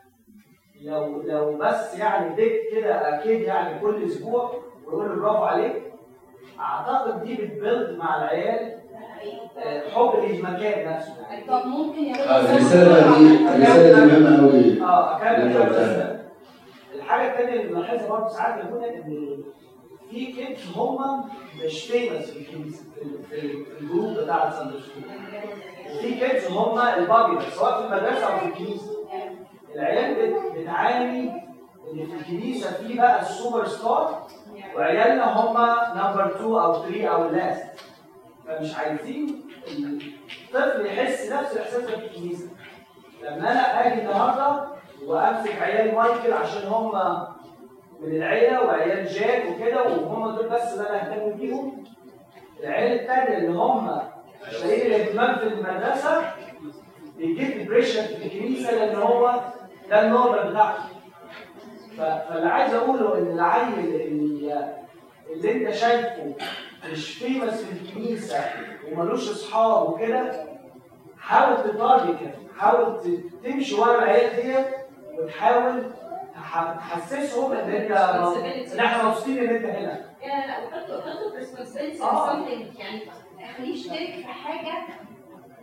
لو 0.82 1.22
لو 1.22 1.58
بس 1.58 1.98
يعني 1.98 2.34
بيت 2.36 2.60
كده 2.72 3.18
أكيد 3.18 3.40
يعني 3.40 3.80
كل 3.80 4.04
أسبوع 4.04 4.62
ويقول 4.86 5.20
برافو 5.20 5.44
عليك 5.44 5.92
أعتقد 6.60 7.22
دي 7.24 7.34
بتبلد 7.34 7.98
مع 7.98 8.16
العيال 8.18 8.85
حب 9.94 10.12
للمكان 10.24 10.92
نفسه 10.94 11.14
طب 11.48 11.66
ممكن 11.66 12.04
يا 12.04 12.30
آه 12.36 12.40
الرسالة 12.40 12.88
بقى 12.88 13.18
دي 13.18 13.48
الرسالة 13.48 14.04
دي 14.06 14.20
مهمة 14.20 14.40
قوي 14.50 14.82
آه 14.82 15.16
أكمل. 15.16 16.16
الحاجة 16.94 17.30
الثانية 17.32 17.60
اللي 17.60 17.74
بلاحظها 17.74 18.08
برضه 18.08 18.28
ساعات 18.28 18.64
يا 18.64 18.70
هنا 18.70 18.88
إن 18.88 19.36
في 20.10 20.26
kids 20.26 20.60
هم 20.76 21.24
مش 21.64 21.82
famous 21.84 22.30
في 22.30 22.44
في 22.44 22.54
ال- 22.56 22.72
في 23.30 23.34
ال- 23.40 23.64
في 23.64 23.80
الجروب 23.80 24.16
بتاع 24.18 24.48
ال 24.48 24.52
Sunday 24.52 24.74
school 24.80 25.02
وفي 25.96 26.14
kids 26.14 26.46
هم 26.52 26.78
البابي 26.78 27.36
سواء 27.50 27.80
في 27.80 27.86
المدرسة 27.86 28.24
أو 28.26 28.38
في 28.38 28.46
الكنيسة. 28.46 28.90
العيال 29.74 30.14
بت- 30.14 30.58
بتعاني 30.58 31.30
إن 31.92 32.06
في 32.06 32.14
الكنيسة 32.20 32.70
في 32.72 32.94
بقى 32.94 33.20
السوبر 33.22 33.66
ستار 33.66 34.22
وعيالنا 34.76 35.40
هم 35.40 35.56
number 35.98 36.26
2 36.36 36.52
أو 36.54 36.82
3 36.82 37.06
أو 37.08 37.26
ال 37.28 37.35
last 37.35 37.64
فمش 38.46 38.74
عايزين 38.76 39.40
الطفل 39.68 40.86
يحس 40.86 41.32
نفس 41.32 41.58
في 41.58 41.94
الكنيسة. 41.94 42.48
لما 43.22 43.52
أنا 43.52 43.86
أجي 43.86 44.00
النهارده 44.00 44.68
وأمسك 45.04 45.62
عيال 45.62 45.94
مايكل 45.94 46.32
عشان 46.32 46.66
هم 46.68 46.92
من 48.00 48.16
العيلة 48.16 48.62
وعيال 48.64 49.06
جاك 49.06 49.42
وكده 49.46 49.82
وهم 49.82 50.36
دول 50.36 50.48
بس 50.48 50.72
اللي 50.72 50.88
أنا 50.88 51.12
أهتم 51.12 51.36
بيهم 51.36 51.84
العيال 52.60 53.00
التانية 53.00 53.38
اللي 53.38 53.58
هم 53.58 54.00
مش 54.48 54.62
لاقيين 54.64 54.86
الاهتمام 54.86 55.36
في 55.38 55.42
المدرسة 55.46 56.32
بيجيب 57.16 57.58
depression 57.58 58.02
في 58.02 58.26
الكنيسة 58.26 58.70
لأن 58.74 58.96
هو 58.96 59.40
ده 59.90 60.02
ال 60.06 60.12
normal 60.12 60.50
بتاعته 60.50 60.82
فاللي 61.98 62.48
عايز 62.48 62.74
أقوله 62.74 63.18
إن 63.18 63.26
العيل 63.32 63.78
اللي, 63.78 64.74
اللي 65.32 65.52
أنت 65.52 65.74
شايفه 65.74 66.34
مش 66.92 67.14
famous 67.18 67.62
في 67.64 67.72
الكنيسه 67.72 68.44
وملوش 68.92 69.30
أصحاب 69.30 69.88
وكده. 69.88 70.46
حاول 71.20 71.56
ت 71.70 71.77
target 71.77 72.18
حاول 72.58 73.00
تمشي 73.44 73.74
ورا 73.80 73.98
العيال 73.98 74.42
ديت 74.42 74.66
وتحاول 75.18 75.92
تح- 76.34 76.74
تحسسهم 76.78 77.52
إن 77.52 77.70
أنت 77.70 77.90
إن 78.72 78.80
إحنا 78.80 79.08
مبسوطين 79.08 79.38
إن 79.38 79.56
أنت 79.56 79.64
هنا. 79.64 80.00
لا 80.22 80.46
لا 80.46 80.56
on 82.00 82.28
something. 82.28 82.78
يعني 82.78 83.00
خليه 83.56 83.74
يشترك 83.74 84.14
في 84.16 84.24
حاجة 84.24 84.72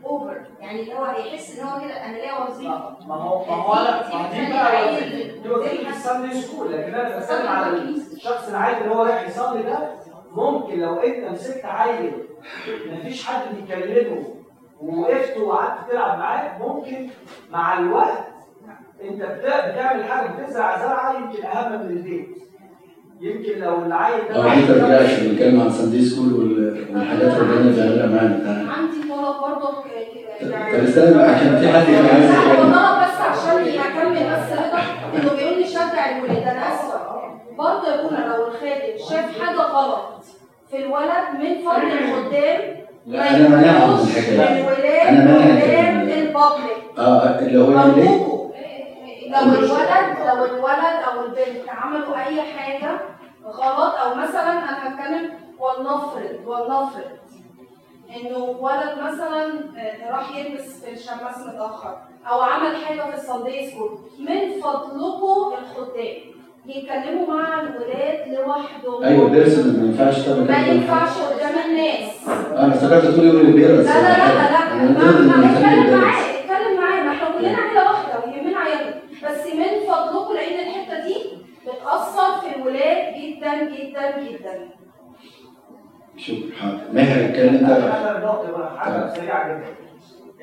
offer 0.05 0.41
يعني 0.59 0.81
اللي 0.81 0.93
هو 0.93 1.05
يحس 1.05 1.59
إن 1.59 1.65
هو 1.67 1.79
كده 1.81 2.05
أنا 2.05 2.17
ليا 2.17 2.39
وظيفة. 2.49 2.97
ما 3.07 3.15
هو 3.15 3.45
ما 3.45 3.55
هو 3.55 3.73
أنا 3.73 4.15
ما 4.15 4.29
دي 4.31 4.53
بقى 4.53 5.09
دي 5.43 5.49
وظيفة 5.49 5.89
ال 5.89 5.97
Sunday 5.97 6.41
school 6.41 6.71
لكن 6.71 6.93
أنا 6.95 7.19
بتكلم 7.19 7.47
على 7.47 7.77
الشخص 7.77 8.47
العادي 8.49 8.77
اللي 8.81 8.95
هو 8.95 9.03
رايح 9.03 9.27
يصلي 9.27 9.63
ده 9.63 9.89
ممكن 10.35 10.79
لو 10.79 10.95
انت 10.95 11.31
مسكت 11.31 11.65
عيل 11.65 12.11
مفيش 12.91 13.25
حد 13.25 13.41
بيكلمه 13.55 14.23
ووقفت 14.81 15.37
وقعدت 15.37 15.91
تلعب 15.91 16.19
معاه 16.19 16.57
ممكن 16.59 17.07
مع 17.51 17.79
الوقت 17.79 18.23
انت 19.03 19.21
بتعمل 19.23 20.03
حاجة 20.03 20.27
بتزرع 20.29 20.77
زرعة 20.77 21.15
يمكن 21.17 21.45
أهم 21.45 21.71
من 21.85 21.97
البيت. 21.97 22.27
يمكن 23.21 23.59
لو 23.61 23.85
العيل 23.85 24.21
ده 24.29 24.35
آه 24.35 24.53
انت 24.53 24.69
رجعش 24.71 25.19
بنتكلم 25.19 25.61
عن 25.61 25.69
ساندي 25.69 26.05
سكول 26.05 26.33
وال- 26.33 26.87
والحاجات 26.93 27.21
اللي 27.21 27.39
ربنا 27.39 27.71
بيعملها 27.71 28.07
معانا. 28.07 28.71
عندي 28.71 29.01
طلب 29.09 29.41
برضه 29.41 29.71
طب 30.73 30.83
استنى 30.83 31.13
بقى 31.17 31.29
عشان 31.29 31.57
في 31.57 31.67
حد 31.67 31.85
كان 31.85 32.05
عايز 32.05 32.29
يتكلم 32.31 32.69
بس 32.71 33.21
عشان 33.21 33.57
اكمل 33.79 34.13
بس 34.15 34.51
رضا 34.51 34.79
إنه 35.15 35.33
بيقول 35.35 35.57
لي 35.59 35.67
شجع 35.67 36.17
الولاد. 36.17 36.43
أنا 36.47 36.73
آسفة. 36.73 37.12
برضه 37.57 37.87
يا 37.87 37.99
ابونا 38.01 38.17
لو 38.35 38.47
الخادم 38.47 38.97
شاف 39.09 39.41
حاجة 39.41 39.57
غلط 39.61 40.25
في 40.69 40.77
الولد 40.77 41.29
من 41.39 41.55
فضل 41.65 41.91
الخدام 41.91 42.83
لا 43.05 43.29
أنا 43.29 43.49
مانعهم 43.49 43.93
من 43.93 43.99
الحكاية 43.99 44.61
الولاد 44.61 45.07
أنا 45.07 46.05
ده. 46.05 46.13
البابليك 46.13 46.99
آه 46.99 47.39
اللي 47.39 47.59
هو؟ 47.59 47.71
لو 49.27 49.39
الولد 49.41 50.17
لو 50.27 50.45
الولد 50.45 50.95
أو 51.11 51.25
البنت 51.25 51.69
عملوا 51.69 52.15
أي 52.27 52.41
حاجة 52.41 52.99
غلط 53.45 53.95
أو 53.95 54.15
مثلا 54.15 54.51
أنا 54.51 54.87
هتكلم 54.87 55.29
ولنفرض 55.59 56.47
ولنفرض 56.47 57.11
إنه 58.15 58.37
ولد 58.37 58.97
مثلا 59.01 59.45
آه، 59.77 60.11
راح 60.11 60.35
يلبس 60.37 60.83
في 60.85 60.91
الشماس 60.93 61.37
متأخر 61.47 61.97
أو 62.27 62.41
عمل 62.41 62.75
حاجة 62.85 63.01
في 63.01 63.13
الساندي 63.15 63.71
سكول 63.71 63.89
من 64.19 64.61
فضلكم 64.61 65.53
الخدام 65.61 66.32
يتكلموا 66.65 67.27
مع 67.27 67.61
الولاد 67.61 68.27
لوحدهم. 68.33 69.03
أيوه 69.03 69.29
person 69.29 69.79
ما 69.79 69.85
ينفعش 69.85 70.27
ما 70.29 70.67
ينفعش. 70.67 71.17
قدام 71.17 71.53
الناس. 71.69 72.27
أنا 72.51 72.73
افتكرت 72.73 73.05
تقول 73.05 73.25
يقول 73.27 73.41
ال 73.41 73.47
parents 73.47 73.87
لا 73.89 74.01
لا 74.01 74.17
لا 74.17 74.51
لا 74.51 74.73
أنا 74.73 75.37
ما 75.37 75.51
اتكلم 75.51 76.01
معاه 76.01 76.21
اتكلم 76.21 76.77
معاه 76.81 77.03
ما 77.03 77.11
إحنا 77.11 77.37
كلنا 77.37 77.57
عيلة 77.57 77.83
واحدة 77.91 78.19
ويهمنا 78.25 78.59
عيالنا. 78.59 78.93
بس 79.23 79.45
من 79.47 79.87
فضلكم 79.93 80.33
لأن 80.33 80.59
الحتة 80.67 81.07
دي 81.07 81.15
بتأثر 81.63 82.41
في 82.41 82.55
الولاد 82.55 83.13
جدا 83.15 83.63
جدا 83.63 84.21
جدا. 84.21 84.69
شكرا. 86.17 86.55
حاضر 86.61 86.79
ماهر 86.93 87.25
اتكلم 87.29 87.55
انت 87.55 87.69
أنا 87.69 88.17
النقطه 88.17 88.51
بقى 88.51 88.79
حاجة 88.79 89.13
سريعة 89.13 89.47
جدا. 89.47 89.67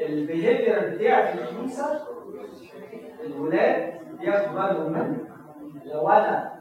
ال 0.07 0.17
behavior 0.17 0.95
بتاعي 0.95 1.33
في 1.33 1.39
الكنيسه 1.43 1.87
الولاد 3.27 3.93
بياخدوا 4.21 4.53
بالهم 4.53 4.93
مني 4.93 5.19
لو 5.95 6.09
أنا 6.09 6.53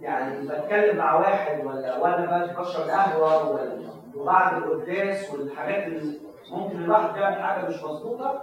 يعني 0.00 0.48
بتكلم 0.48 0.96
مع 0.96 1.14
واحد 1.14 1.66
ولا 1.66 1.98
وأنا 1.98 2.26
بقى 2.26 2.62
بشرب 2.62 2.88
قهوة 2.88 3.50
ولا 3.50 3.78
وبعد 4.14 4.62
القداس 4.62 5.30
والحاجات 5.30 5.86
اللي 5.86 6.18
ممكن 6.50 6.84
الواحد 6.84 7.16
يعمل 7.16 7.42
حاجة 7.42 7.68
مش 7.68 7.74
مظبوطة 7.84 8.42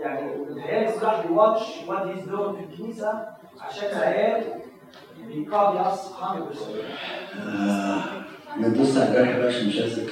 يعني 0.00 0.34
العيال 0.34 1.00
كل 1.00 1.06
واحد 1.06 1.30
ي 1.30 1.35
watch 1.35 1.62
what 1.88 2.06
he's 2.06 2.28
doing 2.28 2.56
في 2.56 2.64
الكنيسة 2.64 3.26
عشان 3.60 3.88
العيال 3.88 4.44
بي 5.26 5.44
copy 5.44 5.80
us 5.80 6.12
100% 6.12 6.14
آه، 7.46 8.00
ما 8.56 8.68
تبص 8.68 8.96
على 8.96 9.08
الجرح 9.08 9.38
بقى 9.38 9.46
عشان 9.46 9.68
مش 9.68 9.78
عايز 9.80 10.00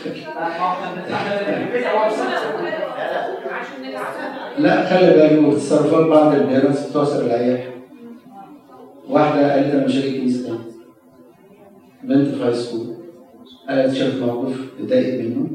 لا 4.58 4.86
خلي 4.86 5.10
بالك 5.10 5.54
تصرفات 5.56 6.06
بعض 6.06 6.34
ال 6.34 6.41
parents 6.41 6.90
بتعصر 6.90 7.20
العيال 7.20 7.77
واحدة 9.08 9.52
قالت 9.52 9.74
أنا 9.74 9.84
مش 9.84 9.96
هاجي 9.96 10.08
الكنيسة 10.08 10.46
تاني 10.46 10.58
بنت 12.04 12.34
في 12.34 12.44
high 12.44 12.54
school 12.54 12.86
قالت 13.68 13.94
شافت 13.94 14.22
موقف 14.22 14.60
اتضايقت 14.80 15.20
منه. 15.20 15.46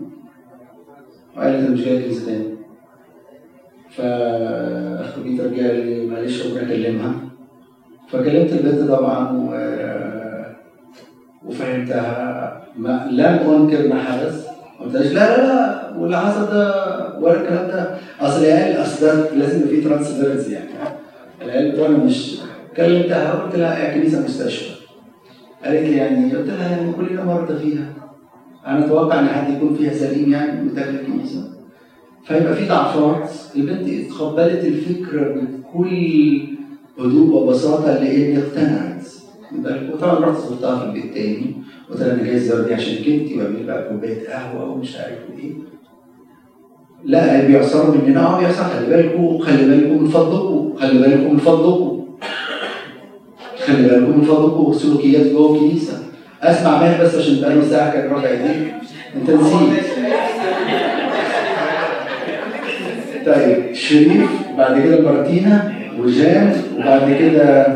وقالت 1.37 1.55
أنا 1.55 1.69
مش 1.69 1.81
جاية 1.81 1.97
الكنيسة 1.97 2.25
تاني 2.25 2.53
جه 5.55 5.67
قال 5.67 5.85
لي 5.85 6.05
معلش 6.05 6.45
ربنا 6.45 6.61
أكلمها. 6.61 7.15
فكلمت 8.07 8.53
البنت 8.53 8.89
طبعا 8.91 9.31
و... 9.31 9.53
وفهمتها. 11.45 12.63
ما 12.77 13.07
لم 13.11 13.23
أنكر 13.53 13.87
ما 13.87 14.03
حدث. 14.03 14.47
ما 14.79 14.85
قلتلهاش 14.85 15.13
لا 15.13 15.37
لا 15.37 15.47
لا 15.47 15.97
واللي 15.97 16.17
حصل 16.19 16.45
ده 16.45 17.19
ولا 17.19 17.41
الكلام 17.41 17.67
ده. 17.67 17.97
أصل 18.19 18.45
العيال 18.45 18.81
أصل 18.81 19.05
ده 19.05 19.35
لازم 19.35 19.67
فيه 19.67 19.83
ترانسفيرنس 19.83 20.49
يعني 20.49 20.69
العيال 21.41 21.71
بتوعنا 21.71 21.97
مش 21.97 22.39
كلمتها 22.77 23.31
قلت 23.31 23.55
لها 23.55 23.79
يا 23.79 23.93
كنيسة 23.97 24.23
مستشفى. 24.23 24.73
قالت 25.65 25.81
لي 25.89 25.95
يعني 25.97 26.35
قلت 26.35 26.47
لها 26.49 26.69
يعني 26.77 26.91
كلنا 26.93 27.25
مرضى 27.25 27.59
فيها. 27.59 27.93
أنا 28.67 28.85
أتوقع 28.85 29.19
إن 29.19 29.27
حد 29.27 29.53
يكون 29.53 29.75
فيها 29.75 29.93
سليم 29.93 30.31
يعني 30.31 30.69
وداخل 30.71 30.89
الكنيسة. 30.89 31.49
فيبقى 32.23 32.55
في 32.55 32.67
ضعفات 32.67 33.29
البنت 33.55 33.89
اتقبلت 33.89 34.65
الفكرة 34.65 35.33
بكل 35.41 36.41
هدوء 36.99 37.35
وبساطة 37.43 37.93
لأن 38.03 38.37
اقتنعت. 38.37 39.03
وطبعا 39.93 40.19
رحت 40.19 40.37
زرتها 40.49 40.79
في 40.79 40.85
البيت 40.85 41.13
تاني. 41.13 41.55
قلت 41.89 41.99
لها 42.01 42.13
أنا 42.13 42.23
جاي 42.23 42.35
الزيارة 42.35 42.67
دي 42.67 42.73
عشان 42.73 42.95
كنتي 42.95 43.35
واعمل 43.37 43.63
بقى 43.67 43.89
كوباية 43.89 44.29
قهوة 44.29 44.71
ومش 44.71 44.95
عارف 44.95 45.19
إيه. 45.39 45.51
لا 47.03 47.47
بيعصروا 47.47 47.95
مننا. 47.95 48.25
آه 48.25 48.39
بيعصر 48.39 48.63
خلي 48.63 48.85
بالكم 48.87 49.37
خلي 49.39 49.65
بالكم 49.67 50.03
من 50.03 50.09
فضلكم 50.09 50.73
خلي 50.79 50.99
بالكم 50.99 51.33
من 51.33 51.37
فضلكم 51.39 51.92
خلي 53.67 53.87
بالكم 53.87 54.19
من 54.19 54.25
فضلكم 54.25 54.73
سلوكيات 54.73 55.25
جوه 55.25 55.55
الكنيسة. 55.55 55.93
أسمع 56.43 56.77
ماهر 56.77 57.03
بس 57.03 57.15
عشان 57.15 57.41
بقاله 57.41 57.69
ساعة 57.69 57.93
كان 57.93 58.11
رافع 58.11 58.27
ايديه 58.29 58.79
أنت 59.15 59.29
نسيت. 59.29 59.83
طيب 63.25 63.73
شريف 63.73 64.29
بعد 64.57 64.81
كده 64.83 65.01
مارتينا 65.01 65.73
وجان 65.99 66.61
وبعد 66.77 67.15
كده 67.19 67.67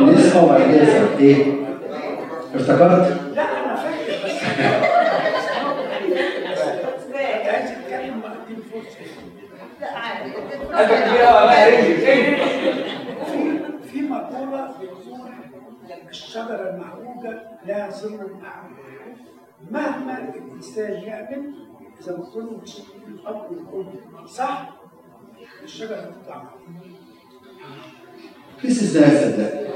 نسمع 0.00 0.42
وبعد 0.42 0.60
كده. 0.60 1.08
إيه؟ 1.20 1.36
افتكرت؟ 2.54 3.12
في 11.94 12.33
مقولة 14.68 15.34
بتقول 15.48 16.08
الشجرة 16.08 16.70
المعوجة 16.70 17.42
لا 17.66 17.90
ظل 17.90 18.16
معوج 18.16 18.76
مهما 19.70 20.18
الإنسان 20.34 20.92
يعمل 20.92 21.52
إذا 22.02 22.12
ما 22.16 22.60
مش 22.62 22.76
الأب 23.08 23.46
والأم 23.50 24.26
صح 24.26 24.70
الشجرة 25.64 25.96
هتطلع 25.96 26.44
في 28.60 28.68
استثناءات 28.68 29.34
صدقني 29.34 29.68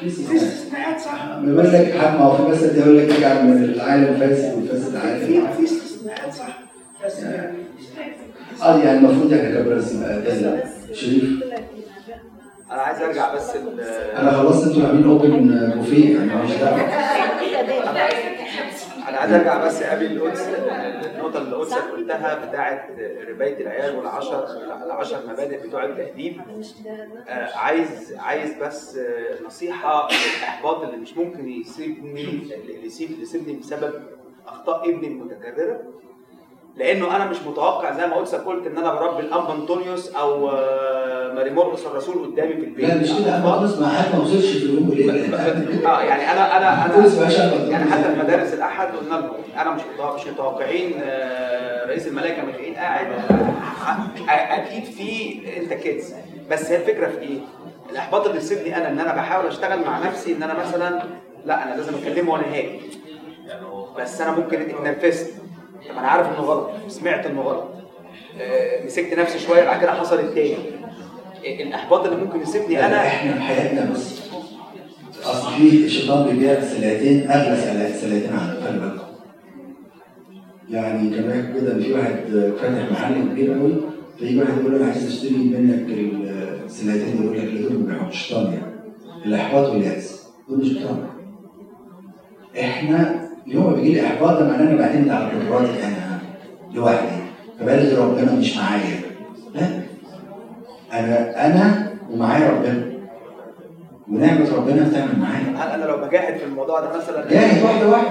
في 0.00 0.36
استثناءات 0.36 1.00
صح 1.00 1.38
بيقول 1.38 1.72
لك 1.72 1.92
حد 1.98 2.18
ما 2.18 2.24
هو 2.24 2.36
في 2.36 2.50
مثل 2.52 2.78
يقول 2.78 2.98
لك 2.98 3.10
اجعل 3.10 3.44
من 3.46 3.64
العالم 3.64 4.16
فاسد 4.20 4.54
والفاسد 4.54 4.90
في 4.90 4.98
عالم 4.98 5.52
في 5.52 5.64
استثناءات 5.64 6.32
صح 6.34 6.58
بس 7.04 7.22
يعني 7.22 7.58
آه 8.62 8.78
يعني 8.78 8.98
المفروض 8.98 9.32
إحنا 9.32 9.50
ده 10.42 10.64
شريف 10.92 11.42
أنا 12.70 12.82
عايز 12.82 13.02
أرجع 13.02 13.34
بس 13.34 13.56
ال- 13.56 13.80
أنا 14.16 14.30
خلصت 14.32 14.66
أنتوا 14.66 14.88
عاملين 14.88 15.08
اوبن 15.10 15.70
بوفيه 15.76 16.18
أنا 16.18 16.42
مش 16.42 16.50
دعوة. 16.52 16.80
أنا 19.08 19.18
عايز 19.18 19.32
أرجع 19.32 19.66
بس 19.66 19.82
قبل 19.82 20.04
القدس 20.06 20.48
النقطة 21.14 21.38
اللي 21.38 21.56
قدسك 21.56 21.76
قلتها 21.96 22.46
بتاعه 22.48 22.88
رباية 23.28 23.60
العيال 23.62 23.96
والعشر 23.96 24.46
العشر 24.86 25.26
مبادئ 25.26 25.66
بتوع 25.68 25.84
التهديد 25.84 26.40
آه، 27.28 27.56
عايز 27.56 28.14
عايز 28.18 28.54
بس 28.62 28.96
آه، 28.96 29.44
نصيحة 29.46 30.08
للإحباط 30.08 30.82
اللي 30.82 30.96
مش 30.96 31.16
ممكن 31.16 31.48
يصيبني 31.48 32.22
اللي 32.54 32.86
يصيب 32.86 33.10
يصيبني 33.20 33.56
بسبب 33.56 33.92
أخطاء 34.46 34.90
ابني 34.90 35.06
المتكررة. 35.08 35.80
لأنه 36.76 37.16
أنا 37.16 37.24
مش 37.24 37.36
متوقع 37.46 37.92
زي 37.92 38.06
ما 38.06 38.16
قلت 38.16 38.34
قلت 38.34 38.66
ان 38.66 38.78
أنا 38.78 38.94
بربي 38.94 39.20
الأب 39.20 39.50
انطونيوس 39.50 40.14
أو 40.14 40.50
آه، 40.50 41.32
ماري 41.32 41.50
مرقس 41.50 41.86
الرسول 41.86 42.26
قدامي 42.26 42.52
في 42.52 42.64
البيت. 42.64 42.88
لا 42.88 42.94
مش 42.94 43.08
كده. 43.08 43.36
أنا 43.36 43.50
خالص 43.50 43.78
ما 43.78 43.88
حد 43.88 44.14
ما 44.14 44.22
وصلش 44.24 44.46
في 44.46 44.64
اليوم 44.64 44.90
آه 45.86 46.00
يعني 46.02 46.32
أنا 46.32 46.56
أنا 46.56 46.86
أنا. 46.86 47.70
يعني 47.70 47.90
حتى 47.90 48.08
المدارس 48.08 48.54
الأحد 48.54 48.88
قلنا 48.96 49.14
لهم 49.14 49.30
أنا 49.58 49.70
مش 49.70 49.82
مش 50.16 50.26
متوقعين 50.26 50.92
آه، 51.02 51.86
رئيس 51.86 52.06
الملائكه 52.06 52.44
ميخائيل 52.44 52.74
قاعد 52.74 53.06
آه، 53.06 54.30
أكيد 54.30 54.84
في 54.84 55.38
أنت 55.56 55.72
كيدز 55.72 56.14
بس 56.50 56.70
هي 56.70 56.76
الفكرة 56.76 57.08
في 57.08 57.18
إيه؟ 57.18 57.38
الإحباط 57.90 58.26
اللي 58.26 58.38
يصيبني 58.38 58.76
أنا 58.76 58.88
إن 58.88 58.98
أنا 59.00 59.14
بحاول 59.14 59.46
أشتغل 59.46 59.84
مع 59.84 59.98
نفسي 60.06 60.32
إن 60.32 60.42
أنا 60.42 60.54
مثلا 60.54 61.02
لا 61.46 61.64
أنا 61.64 61.74
لازم 61.74 61.92
أكلمه 61.94 62.32
وأنا 62.32 62.44
هادي 62.54 62.80
بس 63.98 64.20
أنا 64.20 64.30
ممكن 64.30 64.60
اتنرفزت. 64.60 65.45
طب 65.88 65.98
أنا 65.98 66.08
عارف 66.08 66.26
إنه 66.26 66.40
غلط 66.46 66.70
سمعت 66.88 67.26
إنه 67.26 67.40
غلط. 67.40 67.64
آه، 68.40 68.84
مسكت 68.86 69.18
نفسي 69.18 69.38
شوية 69.38 69.64
بعد 69.64 69.80
كده 69.80 69.92
حصل 69.92 70.20
التاني. 70.20 70.54
آه، 71.46 71.62
الإحباط 71.62 72.04
اللي 72.06 72.24
ممكن 72.24 72.40
يصيبني 72.40 72.74
لا، 72.74 72.86
انا 72.86 73.06
إحنا 73.06 73.34
في 73.34 73.40
حياتنا 73.40 73.90
بس 73.92 74.20
اصل 75.24 75.50
في 75.52 75.84
الشيطان 75.84 76.28
بيبيع 76.28 76.60
سلعتين 76.60 77.30
أغلى 77.30 77.56
سلع- 77.56 77.96
سلعتين 78.00 78.38
خلي 78.64 78.78
بالكم 78.78 79.06
يعني 80.70 81.08
بيحكي 81.08 81.52
كده 81.60 81.78
في 81.78 81.92
واحد 81.92 82.14
فاتح 82.60 82.90
محل 82.92 83.14
كبير 83.28 83.52
قوي 83.52 83.74
فيجي 84.18 84.38
واحد 84.40 84.58
يقول 84.58 84.72
له 84.72 84.78
أنا 84.78 84.86
عايز 84.92 85.06
أشتري 85.06 85.30
منك 85.36 85.86
السلعتين 86.64 87.22
يقول 87.22 87.38
لك 87.38 87.44
لا 87.44 87.68
دول 87.68 88.14
شيطان 88.14 88.44
يعني. 88.52 88.72
الإحباط 89.26 89.68
واليأس 89.70 90.26
دول 90.48 90.58
مش 90.60 90.68
شيطان. 90.68 91.06
إحنا 92.60 93.15
اليوم 93.48 93.74
بيجي 93.74 93.92
لي 93.92 94.06
احباط 94.06 94.38
ده 94.38 94.48
معناه 94.48 94.62
إني 94.70 94.76
بعتمد 94.78 95.08
على 95.08 95.24
قدراتي 95.24 95.72
أنا 95.84 96.18
لوحدي. 96.74 97.06
فبالغ 97.60 98.02
ربنا 98.04 98.32
مش 98.32 98.56
معايا. 98.56 99.00
لا 99.54 99.66
أنا 100.92 101.46
أنا 101.46 101.92
ومعايا 102.12 102.50
ربنا. 102.50 102.82
ونعمة 104.12 104.54
ربنا 104.56 104.88
بتعمل 104.88 105.18
معايا. 105.20 105.56
هل 105.56 105.80
أنا 105.80 105.84
لو 105.90 105.96
بجاهد 106.06 106.36
في 106.36 106.44
الموضوع 106.44 106.80
ده 106.80 106.88
مثلا؟ 106.96 107.28
جاهد 107.30 107.62
واحدة 107.62 107.88
واحدة. 107.88 108.08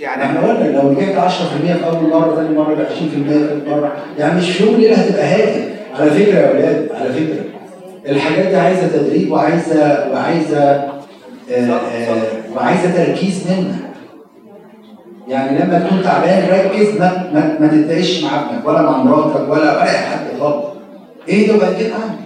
يعني 0.00 0.24
إحنا 0.24 0.40
قلنا 0.40 0.78
لو 0.78 0.92
نجحت 0.92 1.14
10% 1.14 1.72
في 1.76 1.86
أول 1.86 2.10
مرة 2.10 2.34
ثاني 2.36 2.56
مرة 2.58 2.72
يبقى 2.72 2.86
20% 2.86 3.28
ثالث 3.28 3.68
مرة. 3.68 3.92
يعني 4.18 4.38
مش 4.38 4.50
في 4.50 4.64
يوم 4.64 4.74
وليلة 4.74 4.96
هتبقى 4.96 5.24
هادي. 5.24 5.64
على 5.98 6.10
فكرة 6.10 6.38
يا 6.38 6.48
أولاد 6.48 6.88
على 7.00 7.12
فكرة. 7.12 7.44
الحاجات 8.08 8.46
دي 8.46 8.56
عايزة 8.56 8.88
تدريب 8.88 9.32
وعايزة 9.32 10.10
وعايزة 10.12 10.58
آه، 11.50 11.70
آه، 11.70 12.22
وعايزة 12.56 13.04
تركيز 13.04 13.44
منك 13.50 13.74
يعني 15.28 15.58
لما 15.58 15.78
تكون 15.86 16.02
تعبان 16.02 16.48
ركز 16.50 16.98
ما 17.00 17.30
ما, 17.34 17.56
ما 17.60 17.68
تتناقش 17.68 18.24
مع 18.24 18.40
ابنك 18.40 18.66
ولا 18.66 18.82
مع 18.82 18.96
مراتك 19.02 19.48
ولا 19.50 19.82
أي 19.82 19.98
حد 19.98 20.38
خالص. 20.40 20.66
إيه 21.28 21.48
ده 21.52 21.58
بقى؟ 21.58 21.74
كده 21.84 21.94
عندي 21.94 22.22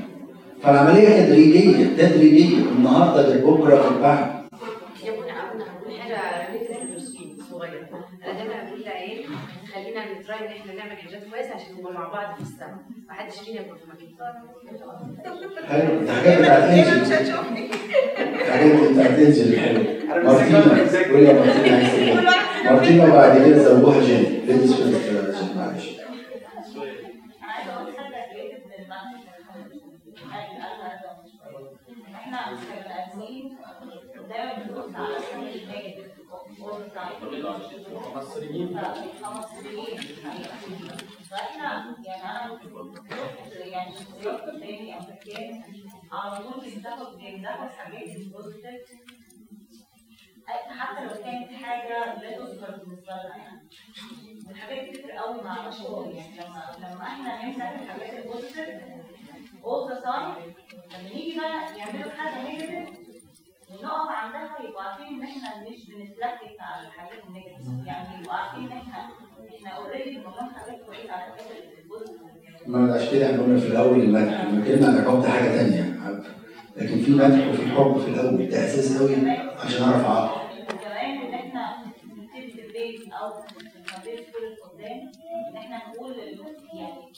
فالعملية 0.62 1.08
تدريجية 1.26 1.86
تدريجية. 1.98 2.56
النهارده 2.58 3.22
غير 3.22 3.46
بكرة 3.46 3.74
غير 3.74 4.02
بعد 4.02 4.18
يا 5.04 5.10
ابونا 5.10 5.32
ابونا 5.50 5.64
هقول 5.64 6.00
حاجة 6.00 6.18
الروسين 6.88 7.36
صغير 7.50 7.86
أنا 8.24 8.32
دايما 8.38 8.54
بقول 8.68 8.80
للعيال 8.80 9.24
خلينا 9.74 10.12
ن 10.12 10.19
try 10.19 10.38
إن 10.38 10.52
إحنا 10.52 10.72
نعمل 10.74 10.96
حاجات 10.96 11.24
كويسة 11.24 11.54
عشان 11.54 11.76
نبقى 11.78 11.92
مع 11.92 12.08
بعض 12.08 12.34
في 12.34 12.40
السما. 12.42 12.78
ما 13.08 13.14
حدش 13.14 13.38
فينا 13.40 13.60
يكون 13.60 13.78
في 13.78 13.84
مكان 13.86 14.08
حلو 15.68 16.04
Angel 19.18 19.58
حلو 19.58 19.82
مارتينا. 22.64 23.04
وبعد 23.04 23.38
كده 23.38 23.74
جين 24.00 24.44
ladies 24.46 24.74
first 24.74 25.38
جين 25.42 25.56
معلش. 25.56 25.86
إحنا 32.14 32.38
دايما 34.28 34.52
بنبص 34.54 34.94
على 34.94 35.16
all 35.16 36.11
the 36.56 36.90
time. 36.90 37.12
مصريين 38.16 38.80
كمصريين 39.22 39.98
فاحنا 41.30 41.96
يعني 42.06 42.22
أنا 42.24 42.58
شفت 42.62 43.56
يعني 43.56 43.92
شخصيات 43.94 44.40
قدامي 44.40 44.94
امريكان 44.98 45.62
على 46.12 46.36
طول 46.44 46.60
بيمدحوا 46.64 47.16
بيمدحوا 47.16 47.64
الحاجات 47.66 48.16
ال 48.16 48.23
positive 48.23 48.80
حتى 50.46 51.04
لو 51.04 51.14
كانت 51.24 51.52
حاجة 51.64 52.20
لا 52.22 52.36
تذكر 52.38 52.76
بالنسبة 52.76 53.12
لنا 53.12 53.36
يعني 53.36 53.68
الحاجات 54.50 54.88
بتفرق 54.88 55.14
قوي 55.14 55.42
مع 55.42 55.60
الاشخاص 55.64 56.06
يعني 56.06 56.36
لما 56.36 56.76
لما 56.78 57.02
إحنا 57.02 57.44
نمسك 57.44 57.62
الحاجات 57.82 58.24
ال 58.24 58.29
positive 58.29 58.68
all 59.64 59.88
the 59.90 60.04
time 60.04 60.38
لما 60.94 61.08
نيجي 61.14 61.38
بقى 61.40 61.78
يعملوا 61.78 62.10
حاجة 62.10 62.42
negative 62.48 63.01
ونقف 63.72 64.08
عندها 64.10 64.56
يبقوا 64.68 64.82
عارفين 64.82 65.06
إن 65.06 65.22
إحنا 65.22 65.62
مش 65.70 65.86
بنتلكك 65.90 66.56
على 66.60 66.86
الحاجات 66.86 67.24
ال 67.28 67.35
negative 67.35 67.86
يعني 67.86 68.20
يبقوا 68.20 68.34
عارفين 68.34 68.72
إن 68.72 68.78
إحنا 68.78 69.08
إحنا 69.56 69.70
already 69.76 70.10
بنعمل 70.18 70.54
حاجات 70.56 70.82
كويسة 70.86 71.12
على 71.12 71.24
الحاجات 71.32 71.62
ال 71.78 71.83
positive 71.83 72.22
ما 72.66 72.94
عشان 72.94 73.10
كده 73.12 73.26
إحنا 73.26 73.42
قلنا 73.42 73.60
في 73.60 73.66
الأول 73.66 74.00
المدح 74.00 74.40
لما 74.44 74.64
عن 74.88 74.96
الحب 74.98 75.22
ده 75.22 75.28
حاجة 75.30 75.48
ثانية 75.50 75.92
لكن 76.76 77.02
في 77.02 77.10
مدح 77.10 77.48
وفي 77.48 77.66
حب 77.70 77.98
في 77.98 78.08
الأول. 78.10 78.48
ده 78.48 78.64
أساس 78.64 78.98
قوي 79.02 79.14
عشان 79.64 79.82
أعرف 79.84 80.04
أعرف. 80.04 80.32
كمان 80.82 81.18
إن 81.22 81.34
إحنا 81.34 81.76
نبتدي 82.16 82.50
في 82.52 82.66
البيت 82.66 83.12
أو 83.12 83.32
في 83.42 83.56
البيت 83.96 84.26
كل 84.32 84.44
اللي 84.44 84.56
قدام 84.62 85.10
إن 85.50 85.56
إحنا 85.56 85.76
نقول 85.88 86.12
يعني 86.74 87.12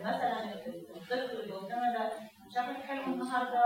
مثلا 0.00 0.54
الطفل 0.96 1.40
اللي 1.42 1.54
قدامنا 1.54 1.92
ده 1.98 2.12
شكلك 2.54 2.82
حلو 2.86 3.12
النهارده. 3.14 3.62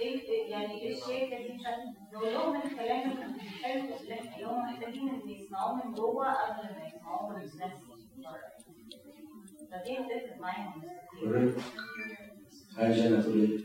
إيه 0.00 0.20
إيه- 0.20 0.50
يعني 0.50 0.80
إيه 0.82 0.92
الشيكه 0.98 1.36
دي 1.36 1.52
مش 1.54 1.62
نقول 2.14 2.34
لهم 2.34 2.56
الكلام 2.56 3.10
الحلو 3.12 3.82
اللي 4.00 4.44
هم 4.46 4.62
محتاجين 4.64 5.08
إن 5.08 5.28
يسمعوه 5.28 5.74
من 5.74 5.92
جوه 5.94 6.32
قبل 6.32 6.62
ما 6.62 6.86
يسمعوه 6.86 7.28
من 7.30 7.36
الناس. 7.36 7.72
فدي 9.72 9.98
هتفرق 9.98 10.40
معاهم 10.40 10.82
هل 12.78 12.92
جنة 12.92 13.22
تقول 13.22 13.40
إيه؟ 13.40 13.58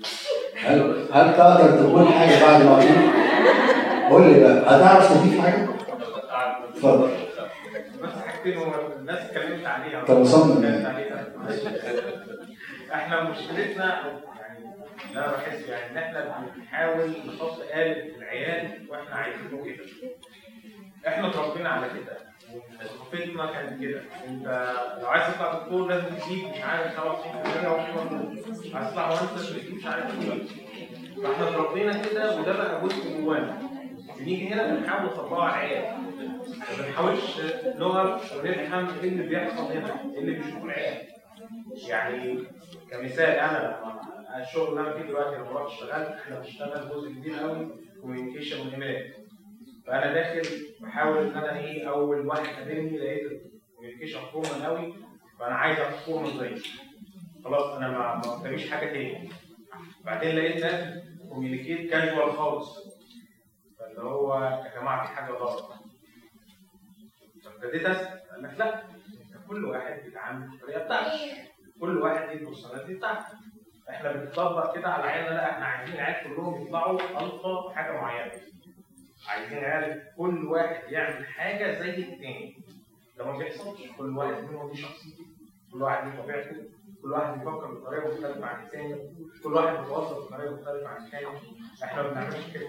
هل 0.67 1.07
هل 1.13 1.37
تقدر 1.37 1.71
تقول 1.81 2.07
حاجة 2.07 2.41
بعد 2.45 2.61
ما 2.63 2.71
أقول؟ 2.71 4.11
قول 4.11 4.33
لي 4.33 4.39
بقى. 4.39 4.59
هتعرف 4.77 5.13
تضيف 5.13 5.41
حاجة؟ 5.41 5.67
اتفضل. 6.69 7.11
بس 8.03 8.13
حاجتين 8.13 8.57
هو 8.57 8.91
الناس 8.99 9.19
اتكلمت 9.19 9.65
عليها. 9.65 10.05
طب 10.05 10.23
عليها. 10.85 11.33
إحنا 12.93 13.23
مشكلتنا 13.23 14.17
يعني 14.41 14.59
أنا 15.15 15.31
بحس 15.31 15.69
يعني 15.69 15.91
ان 15.91 15.97
إحنا 15.97 16.43
بنحاول 16.55 17.09
نحط 17.09 17.59
قالب 17.61 18.11
في 18.11 18.17
العيال 18.17 18.85
وإحنا 18.89 19.15
عايزينه 19.15 19.65
كده. 19.65 19.85
إحنا 21.07 21.27
اتربينا 21.29 21.69
على 21.69 21.87
كده. 21.89 22.17
ثقافتنا 22.87 23.45
كانت 23.45 23.81
كده. 23.81 24.01
انت 24.27 24.45
لو 25.01 25.07
عايز 25.07 25.35
تطلع 25.35 25.53
دكتور 25.53 25.87
لازم 25.87 26.05
تجيب 26.15 26.47
مش 26.47 26.61
عارف 26.61 26.97
97% 26.97 27.67
ومش 27.67 27.89
مطلوب 27.89 28.35
عايز 28.75 28.91
تطلع 28.91 29.09
مهندس 29.09 29.51
مش 29.73 29.85
عارف 29.85 30.19
إيه 30.21 30.41
فاحنا 31.23 31.49
اتربينا 31.49 31.97
كده 32.01 32.35
وده 32.39 32.53
بقى 32.57 32.81
جزء 32.81 33.21
جوانا. 33.21 33.57
بنيجي 34.19 34.53
هنا 34.53 34.75
بنحاول 34.75 35.05
نطبقه 35.05 35.43
على 35.43 35.53
العيال. 35.65 35.97
ما 36.79 36.85
بنحاولش 36.87 37.39
نقف 37.65 38.33
ونفهم 38.37 38.87
إيه 39.03 39.09
اللي 39.09 39.23
بيحصل 39.27 39.71
هنا 39.71 40.01
إيه 40.13 40.19
اللي 40.19 40.31
بيشوفه 40.31 40.63
العيال. 40.65 40.97
يعني 41.87 42.43
كمثال 42.91 43.29
أنا 43.29 43.81
الشغل 44.41 44.69
اللي 44.69 44.81
أنا 44.81 44.93
فيه 44.97 45.03
دلوقتي 45.07 45.35
لما 45.35 45.51
رحت 45.51 45.71
اشتغلت 45.71 46.07
إحنا 46.19 46.39
بنشتغل 46.39 46.89
جزء 46.89 47.09
كبير 47.09 47.39
قوي 47.39 47.67
communication 48.01 48.67
وايميلات 48.67 49.15
فأنا 49.87 50.13
داخل 50.13 50.41
بحاول 50.81 51.17
إن 51.17 51.37
أنا 51.37 51.59
إيه 51.59 51.89
أول 51.89 52.27
واحد 52.27 52.45
قابلني 52.55 52.97
لقيت 52.97 53.31
ال 53.71 53.75
communication 53.75 54.19
formal 54.31 54.63
قوي 54.65 54.93
فأنا 55.39 55.55
عايز 55.55 55.79
ابقى 55.79 55.91
formal 55.91 56.37
زيه 56.39 56.61
خلاص 57.43 57.63
أنا 57.75 57.87
ما 57.91 58.21
قداميش 58.21 58.71
حاجة 58.71 58.85
تاني. 58.85 59.29
بعدين 60.05 60.35
لقيت 60.35 60.63
ناس 60.65 60.99
communicate 61.29 61.91
casual 61.91 62.31
خالص. 62.33 62.79
فاللي 63.79 64.01
هو 64.01 64.35
يا 64.65 64.79
جماعة 64.79 65.07
في 65.07 65.15
حاجة 65.15 65.31
غلط. 65.33 65.71
فابتديت 67.43 67.85
أسأل. 67.85 68.19
قال 68.31 68.43
لك 68.43 68.59
لا. 68.59 68.83
كل 69.47 69.65
واحد 69.65 70.01
بيتعامل 70.05 70.47
بالطريقة 70.49 70.83
بتاعته. 70.85 71.19
كل 71.81 71.97
واحد 71.97 72.27
ليه 72.27 72.33
البرسوناليتي 72.33 72.93
بتاعته. 72.93 73.25
إحنا 73.89 74.11
بنطبق 74.11 74.75
كده 74.75 74.87
على 74.89 75.03
عيالنا 75.03 75.29
لا 75.35 75.51
إحنا 75.51 75.65
عايزين 75.65 75.95
العيال 75.95 76.35
كلهم 76.35 76.61
يطلعوا 76.61 76.99
الفا 77.01 77.69
حاجة 77.75 77.91
معينة. 78.01 78.31
عايزين 79.27 79.57
عيال 79.57 80.03
كل 80.17 80.45
واحد 80.45 80.91
يعمل 80.91 81.27
حاجة 81.27 81.79
زي 81.79 81.89
التاني. 81.89 82.57
ده 83.17 83.25
ما 83.25 83.37
بيحصلش. 83.37 83.81
كل 83.97 84.17
واحد 84.17 84.43
منهم 84.43 84.69
ليه 84.69 84.75
شخصيته. 84.81 85.23
كل 85.73 85.81
واحد 85.81 86.07
ليه 86.07 86.21
طبيعته. 86.21 86.55
كل 87.01 87.11
واحد 87.11 87.33
بيفكر 87.39 87.73
بطريقة 87.73 88.07
مختلفة 88.07 88.45
عن 88.45 88.65
الثاني 88.65 88.95
كل 89.43 89.53
واحد 89.53 89.77
بيتوظف 89.77 90.17
بطريقة 90.33 90.53
مختلفة 90.55 90.87
عن 90.87 91.05
الثاني 91.05 91.27
إحنا 91.83 92.01
ما 92.01 92.09
بنعملش 92.09 92.51
كده. 92.53 92.67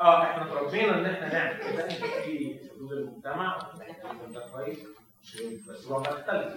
آه 0.00 0.22
إحنا 0.22 0.42
اتربينا 0.42 0.94
إن 0.98 1.06
إحنا 1.06 1.32
نعمل 1.32 1.58
كده 1.72 1.88
في 1.88 2.58
حدود 2.74 2.92
المجتمع 2.92 3.58
ده 4.34 4.40
كويس 4.52 4.78
بس 5.68 5.86
هو 5.86 6.00
بيختلف 6.00 6.54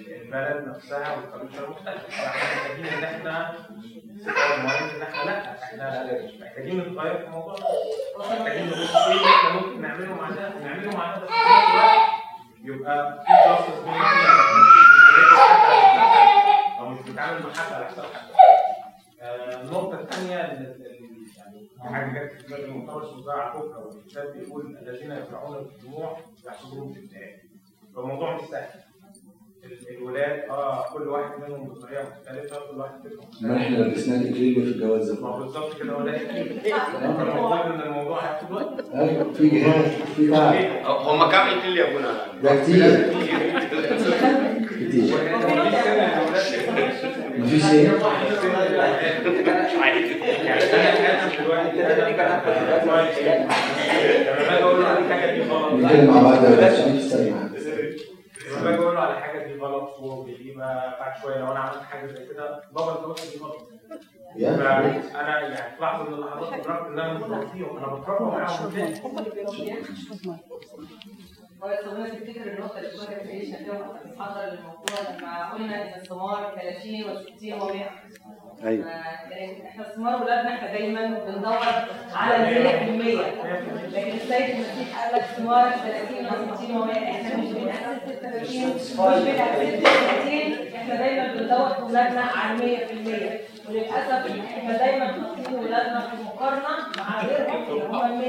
البلد 0.00 0.68
نفسها 0.68 1.16
والكالتشر 1.16 1.70
مختلفه 1.70 2.08
فإحنا 2.08 2.54
محتاجين 2.54 2.86
إن 2.86 3.04
إحنا 3.04 3.54
إن 4.94 5.02
إحنا 5.02 5.24
لأ 5.24 5.62
إحنا 5.62 6.12
محتاجين 6.40 6.80
نتغير 6.80 7.16
في 7.18 7.24
الموضوع 7.24 7.54
ده. 7.54 7.64
محتاجين 8.18 8.66
نبص 8.66 8.96
إيه 8.96 9.12
اللي 9.16 9.26
إحنا 9.30 9.50
ممكن 9.60 9.80
نعمله 9.82 10.14
مع 10.14 10.30
ده 10.30 10.58
نعمله 10.58 10.96
مع 10.96 11.16
ده 11.16 11.20
بس 11.24 11.30
في 11.30 11.34
نفس 11.34 11.70
الوقت 11.70 12.08
يبقى 12.64 13.24
في 13.26 13.32
جاستس 13.48 13.78
بين 13.84 13.94
أو 16.78 16.88
مش 16.88 17.00
بنتعامل 17.00 17.42
مع 17.42 17.52
حد 17.52 17.72
على 17.72 17.86
حساب 17.86 18.04
حد. 18.04 18.28
آه، 19.22 19.60
النقطة 19.60 19.96
جت 22.14 22.32
في 22.32 22.46
دماغي 22.48 22.70
والكتاب 23.86 24.32
بيقول 24.38 24.76
الذين 24.82 25.12
يحصدون 26.46 26.94
فالموضوع 27.96 28.34
مش 28.36 28.40
سهل. 28.50 28.68
ال- 29.64 29.96
الولاد 29.96 30.44
آه 30.50 30.84
كل 30.94 31.08
واحد 31.08 31.30
منهم 31.40 31.68
بطريقة 31.68 32.02
مختلفة 32.02 32.56
كل 32.70 32.78
واحد 32.78 32.92
فيهم. 33.08 33.50
ما 33.50 33.56
إحنا 33.56 33.76
لبسناك 33.76 34.26
اكليل 34.26 34.54
في 34.54 34.60
الجواز 34.60 35.20
ما 35.22 35.38
بالظبط 35.38 35.78
كده 35.82 35.96
ولا 35.96 36.16
الموضوع 37.22 37.66
إن 37.66 37.80
الموضوع 37.80 38.20
هياخد 38.24 38.52
وقت 38.52 38.84
أيوه 38.94 39.32
في 39.32 39.48
جهاز 39.48 39.90
في 40.16 40.28
تعب 40.30 40.54
هم 40.86 41.30
كام 41.30 41.46
اكل 41.58 41.76
يا 41.76 41.90
أبونا؟ 41.90 42.26
ده 42.42 42.62
كتير. 42.62 43.14
كتير. 44.66 45.14
مفيش 47.38 47.64
إيه 47.64 47.90
نتكلم 55.74 56.14
مع 56.14 56.22
بعض 56.22 56.44
يا 56.44 56.50
باشا 56.56 56.88
مش 56.88 57.02
سامع 57.02 57.36
لما 58.50 58.62
باجي 58.64 58.78
أقول 58.78 58.94
له 58.94 59.00
على 59.00 59.20
حاجة 59.20 59.46
دي 59.46 59.54
غلط 59.60 59.90
هو 59.98 60.22
بيجيبها 60.22 60.96
بعد 61.00 61.22
شوية 61.22 61.38
لو 61.38 61.52
أنا 61.52 61.60
عملت 61.60 61.82
حاجة 61.82 62.06
زي 62.06 62.26
كده 62.26 62.62
بابا 62.72 62.92
الغلط 62.92 63.20
دي 63.32 63.38
غلط 63.38 63.68
يا 64.36 64.52
فانا 64.56 65.40
يعني 65.40 65.56
في 65.76 65.82
لحظه 65.82 66.02
من 66.04 66.14
اللحظات 66.14 66.66
قررت 66.66 66.86
ان 66.86 66.98
أنا 66.98 67.12
مش 67.12 67.22
بطيهم 67.22 67.76
أنا 67.76 67.86
بتربى 67.86 68.24
معاهم 68.24 68.70
تاني 68.70 68.90
يسمونا 71.72 72.08
تفتكر 72.08 72.52
النقطة 72.52 72.78
اللي 72.78 72.90
كنا 72.90 73.18
بنعيشها 73.22 73.56
فيها 73.56 73.72
وقت 73.78 74.06
بنحضر 74.06 74.40
الموضوع 74.44 74.98
لما 75.18 75.52
قلنا 75.52 75.82
إن 75.82 76.00
الثمار 76.00 76.54
30 76.54 77.04
و60 77.04 77.62
و100 77.62 77.90
أيوه. 78.64 78.84
إحنا 79.68 79.84
ثمار 79.96 80.22
ولادنا 80.22 80.54
إحنا 80.54 80.72
دايما 80.72 81.06
بندور 81.26 81.58
على 82.14 82.36
ال 82.36 82.64
100% 82.64 83.94
لكن 83.94 84.16
السيد 84.16 84.50
المسيح 84.50 84.98
قال 85.04 85.14
لك 85.14 85.22
ثمار 85.36 85.70
30 85.70 86.26
و60 86.26 86.60
و100 86.60 86.96
إحنا 86.96 87.36
مش 87.36 87.48
بنحسس 87.48 88.08
ال 88.08 88.20
30 88.20 88.74
مش 88.74 88.92
بنحسس 89.22 89.60
ال 89.60 89.82
30 89.82 90.76
إحنا 90.76 90.94
دايما 90.94 91.34
بندور 91.34 91.68
في 91.68 91.82
ولادنا 91.82 92.20
على 92.22 92.76
100% 92.76 93.53
وللأسف 93.68 94.40
إحنا 94.56 94.78
دايما 94.78 95.06
حاطين 95.06 95.54
ولادنا 95.54 96.00
في 96.00 96.22
مقارنة 96.24 96.76
مع 96.98 97.24
غيرهم 97.26 97.62
اللي 97.70 97.84
هم 97.84 98.20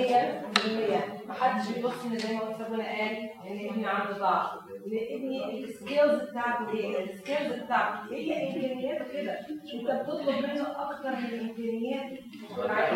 100% 1.26 1.30
محدش 1.30 1.68
بيبص 1.76 1.94
إن 2.12 2.18
زي 2.18 2.34
ما 2.34 2.42
ربنا 2.42 2.84
قال 2.84 3.12
إن 3.48 3.70
ابني 3.70 3.86
عنده 3.88 4.18
ضعف. 4.20 4.50
إن 4.88 5.16
ابني 5.16 5.64
ال 5.64 5.72
skills 5.72 6.22
بتاعته 6.30 6.74
إيه؟ 6.74 7.04
ال 7.04 7.12
skills 7.12 7.64
بتاعته 7.64 8.00
هي 8.12 8.48
إمكانياته 8.48 9.06
كده. 9.14 9.40
أنت 9.74 10.02
بتطلب 10.02 10.30
منه 10.44 10.66
أكتر 10.76 11.10
من 11.10 11.26
الامكانيات 11.40 12.20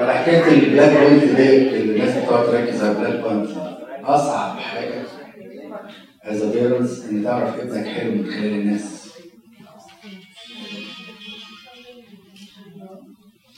على 0.01 0.13
حكايه 0.13 0.43
ال 0.53 0.61
black 0.61 0.97
point 0.97 1.23
دي 1.35 1.77
اللي 1.77 1.93
الناس 1.93 2.17
بتقعد 2.17 2.45
تركز 2.45 2.83
على 2.83 2.91
ال 2.91 2.96
black 2.96 3.19
point 3.23 3.49
أصعب 4.03 4.57
حاجة. 4.59 5.01
as 6.23 6.43
parents 6.43 7.09
إن 7.09 7.23
تعرف 7.23 7.59
ابنك 7.59 7.87
حلو 7.87 8.11
من 8.11 8.25
خلال 8.25 8.51
الناس. 8.51 8.98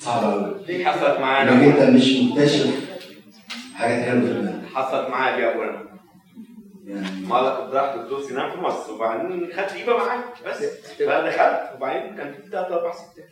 قوي 0.08 0.64
دي 0.68 0.86
حصلت 0.86 1.20
معانا. 1.20 1.52
انك 1.52 1.64
أنت 1.80 1.96
مش 1.96 2.18
مكتشف 2.18 2.92
حاجات 3.76 4.06
حلوة 4.06 4.22
في 4.26 4.32
ابنك 4.32 4.66
حصلت 4.74 5.10
معايا 5.10 5.36
دي 5.36 5.42
يا 5.42 5.52
ابونا 5.52 5.92
مرة 7.28 7.50
كنت 7.66 7.74
رايح 7.74 7.96
دكتور 7.96 8.22
سنان 8.22 8.52
في 8.52 8.58
مصر. 8.58 8.94
وبعدين 8.94 9.50
خدت 9.54 9.74
ايبه 9.74 9.98
معايا 9.98 10.24
بس. 10.48 10.64
فدخلت 11.00 11.72
وبعدين 11.76 12.16
كان 12.16 12.34
في 12.34 12.50
ثلاث 12.52 12.72
أربع 12.72 12.92
ستات. 12.94 13.30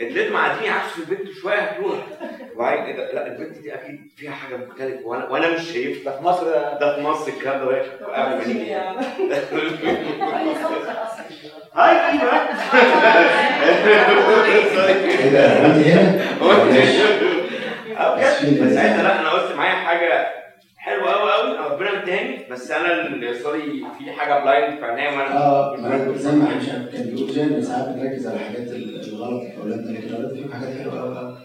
اديت 0.00 0.32
معادين 0.32 0.72
عكس 0.72 0.88
في 0.92 0.98
البنت 1.12 1.30
شوية 1.42 1.54
هتروح. 1.58 1.98
وبعدين 2.56 2.84
إيه 2.84 2.96
ده؟ 2.96 3.12
لا 3.12 3.26
البنت 3.26 3.58
دي 3.58 3.74
أكيد 3.74 4.00
فيها 4.16 4.30
حاجة 4.32 4.56
مختلفة. 4.56 5.06
وأنا 5.06 5.28
وأنا 5.28 5.54
مش 5.54 5.72
شايف 5.72 6.04
ده. 6.04 6.16
في 6.18 6.24
مصر 6.24 6.44
ده. 6.50 6.96
في 6.96 7.00
مصر 7.02 7.28
الكلام 7.32 7.58
ده. 7.60 7.66
واقف 7.66 8.02
قبل 8.02 8.36
ما 8.38 8.46
نيجي 8.46 8.74
hi 11.74 11.90
أيوه 11.90 12.22
إيه 14.44 15.30
ده؟ 15.30 15.66
انت 15.66 15.86
هنا؟ 15.86 16.22
آه 17.98 18.14
بجد 18.16 18.62
بس 18.62 18.74
ساعتها 18.74 19.02
لا 19.02 19.20
أنا 19.20 19.30
قلت 19.30 19.56
معايا 19.56 19.74
حاجة 19.74 20.26
حلوة 20.76 21.10
قوي 21.12 21.32
قوي 21.32 21.58
ربنا 21.70 22.02
اداني 22.02 22.38
بس 22.50 22.70
أنا 22.70 23.06
اللي 23.06 23.34
sorry 23.34 23.84
في 23.98 24.12
حاجة 24.12 24.42
blind 24.44 24.78
في 24.78 24.84
عينيا 24.84 25.10
وأنا 25.10 25.36
آه 25.36 25.76
ما 25.80 26.12
زي 26.16 26.32
ما 26.32 26.44
مش 26.54 26.68
عارف 26.68 26.92
كان 26.92 27.02
بيقول 27.02 27.30
جاي 27.32 27.62
ساعات 27.62 27.88
بنركز 27.88 28.26
على 28.26 28.36
الحاجات 28.36 28.60
في 29.28 29.58
اولادنا 29.62 29.90
لكن 29.98 30.14
اولادنا 30.14 30.34
فيهم 30.42 30.52
حاجات 30.52 30.78
حلوة 30.78 31.00
قوي 31.00 31.18
قوي 31.18 31.36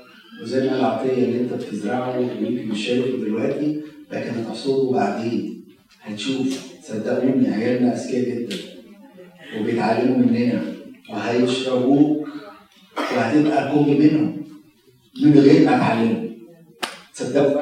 وزي 0.44 0.70
ما 0.70 0.76
العطيه 0.80 1.14
اللي 1.14 1.40
أنت 1.42 1.54
بتزرعه 1.54 2.20
ويمكن 2.20 2.68
مش 2.68 2.86
شايفه 2.86 3.18
دلوقتي 3.18 3.82
لكن 4.12 4.30
هتحصده 4.30 4.92
بعدين. 4.92 5.66
هتشوف 6.02 6.74
صدقوني 6.84 7.50
عيالنا 7.50 7.94
أذكياء 7.96 8.30
جدا. 8.40 8.56
وبيتعلموا 9.60 10.18
مننا. 10.18 10.62
وهيشربوك 11.10 12.28
وهتبقى 12.98 13.72
كوبي 13.74 13.98
منهم. 13.98 14.38
من 15.24 15.40
غير 15.40 15.66
ما 15.66 15.78
تعلموا 15.78 16.30
تصدقوا 17.16 17.62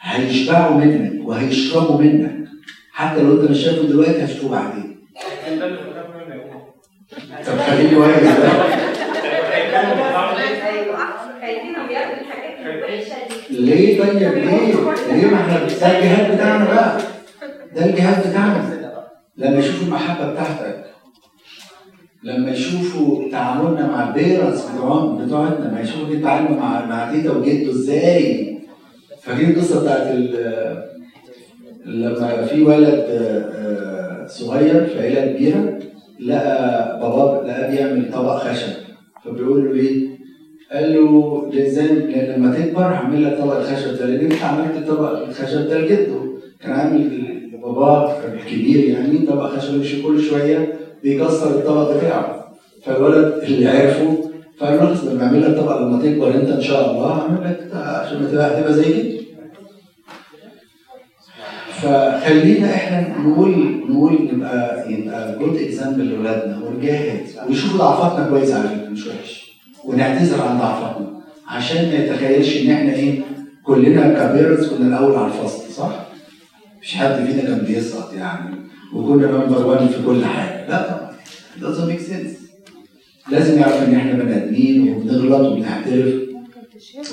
هيشبعوا 0.00 0.76
منك. 0.84 1.28
وهيشربوا 1.28 2.00
منك. 2.02 2.48
حتى 2.92 3.22
لو 3.22 3.42
أنت 3.42 3.50
مش 3.50 3.58
شايفه 3.58 3.82
دلوقتي 3.82 4.24
هتشوفه 4.24 4.48
بعدين 4.48 4.96
ده 5.46 5.66
اللي 5.66 5.76
بخاف 5.90 6.10
منه 6.10 6.34
يا 6.34 6.40
ابونا 6.40 6.64
طب 7.46 7.58
خليني 7.58 7.96
واقف. 7.96 8.38
ليه 13.50 14.00
طيب؟ 14.02 14.16
ليه؟ 14.18 14.74
ليه 15.12 15.26
ما 15.26 15.36
إحنا 15.40 15.58
ده 15.58 15.98
الجهاد 15.98 16.34
بتاعنا 16.34 16.64
بقى. 16.64 16.98
ده 17.76 17.84
الجهاد 17.86 18.30
بتاعنا. 18.30 18.80
لما 19.36 19.58
يشوفوا 19.58 19.86
المحبة 19.86 20.32
بتاعتك 20.32 20.84
لما 22.22 22.50
يشوفوا 22.50 23.30
تعاملنا 23.30 23.86
مع 23.86 24.08
البيرنتس 24.08 24.64
بتوعنا 24.66 25.24
بتوعنا 25.24 25.70
ما 25.74 25.80
يشوفوا 25.80 26.06
بيتعاملوا 26.06 26.56
مع 26.56 26.86
مع 26.86 27.12
تيتا 27.12 27.30
وجده 27.30 27.70
إزاي. 27.70 28.58
فاكرين 29.22 29.50
القصة 29.50 29.82
بتاعت 29.82 30.06
لما 31.84 32.46
في 32.46 32.62
ولد 32.62 33.04
آه، 33.08 33.44
آه، 33.54 34.26
صغير 34.26 34.86
في 34.86 35.00
عيلة 35.00 35.26
كبيرة 35.32 35.78
لقى 36.26 36.98
باباه 37.00 37.46
لقاه 37.46 37.70
بيعمل 37.70 38.12
طبق 38.12 38.36
خشب 38.36 38.72
فبيقول 39.24 39.64
له 39.64 39.72
إيه؟ 39.80 40.08
قال 40.72 40.94
له 40.94 41.42
إزاي؟ 41.66 41.86
لما 42.36 42.54
تكبر 42.54 42.82
هعمل 42.82 43.24
لك 43.24 43.38
طبق 43.38 43.56
الخشب 43.56 43.98
ده 43.98 44.06
لأن 44.06 44.24
أنت 44.32 44.42
عملت 44.42 44.88
طبق 44.88 45.18
الخشب 45.28 45.68
ده 45.68 45.78
لجده. 45.78 46.20
كان 46.60 46.72
عامل 46.72 47.10
لباباه 47.54 48.16
الكبير 48.34 48.84
يعني 48.84 49.18
طبق 49.26 49.46
خشب 49.46 49.80
مش 49.80 50.02
كل 50.02 50.20
شوية 50.20 50.72
بيكسر 51.02 51.50
الطبق 51.50 51.96
بتاعه. 51.96 52.54
فالولد 52.84 53.32
اللي 53.42 53.68
عرفه 53.68 54.16
فقال 54.58 54.74
له 54.78 54.86
خلاص 54.86 55.04
لما 55.04 55.24
أعمل 55.24 55.42
لك 55.42 55.58
طبق 55.60 55.78
لما 55.80 56.02
تكبر 56.02 56.34
أنت 56.34 56.48
إن 56.50 56.60
شاء 56.62 56.90
الله 56.90 57.06
هعمل 57.06 57.44
لك 57.44 57.74
عشان 57.74 58.28
تبقى 58.32 58.72
زي 58.74 58.84
كده 58.84 59.19
فخلينا 61.82 62.74
إحنا 62.74 63.18
نقول 63.18 63.80
نقول 63.88 64.28
نبقى 64.32 64.84
يبقى 64.92 65.38
good 65.38 65.56
example 65.56 66.10
لاولادنا 66.10 66.58
ونجاهد 66.64 67.20
ويشوفوا 67.48 67.78
ضعفاتنا 67.78 68.28
كويس 68.28 68.50
على 68.52 68.68
فكرة 68.68 68.88
مش 68.88 69.06
وحش. 69.06 69.50
ونعتذر 69.84 70.42
عن 70.42 70.58
ضعفاتنا. 70.58 71.20
عشان 71.48 71.88
ما 71.88 71.94
يتخيلش 71.94 72.56
إن 72.56 72.70
إحنا 72.70 72.92
إيه 72.94 73.20
كلنا 73.64 74.26
ك 74.26 74.31
parents 74.31 74.66
كنا 74.66 74.86
الأول 74.88 75.16
على 75.16 75.26
الفصل 75.26 75.72
صح؟ 75.72 76.06
مش 76.82 76.94
حد 76.94 77.14
فينا 77.26 77.42
كان 77.42 77.58
بيسقط 77.58 78.12
يعني. 78.14 78.54
وكنا 78.94 79.26
number 79.26 79.66
1 79.66 79.86
في 79.86 80.02
كل 80.06 80.24
حاجة. 80.24 80.68
لا 80.68 80.82
طبعا. 80.88 81.10
Doesn't 81.60 81.88
make 81.92 82.02
sense. 82.10 82.40
لازم 83.32 83.58
يعرف 83.60 83.82
إن 83.82 83.94
إحنا 83.94 84.12
بني 84.12 84.36
آدمين 84.36 84.88
وبنغلط 84.94 85.48
وبنعترف. 85.52 86.14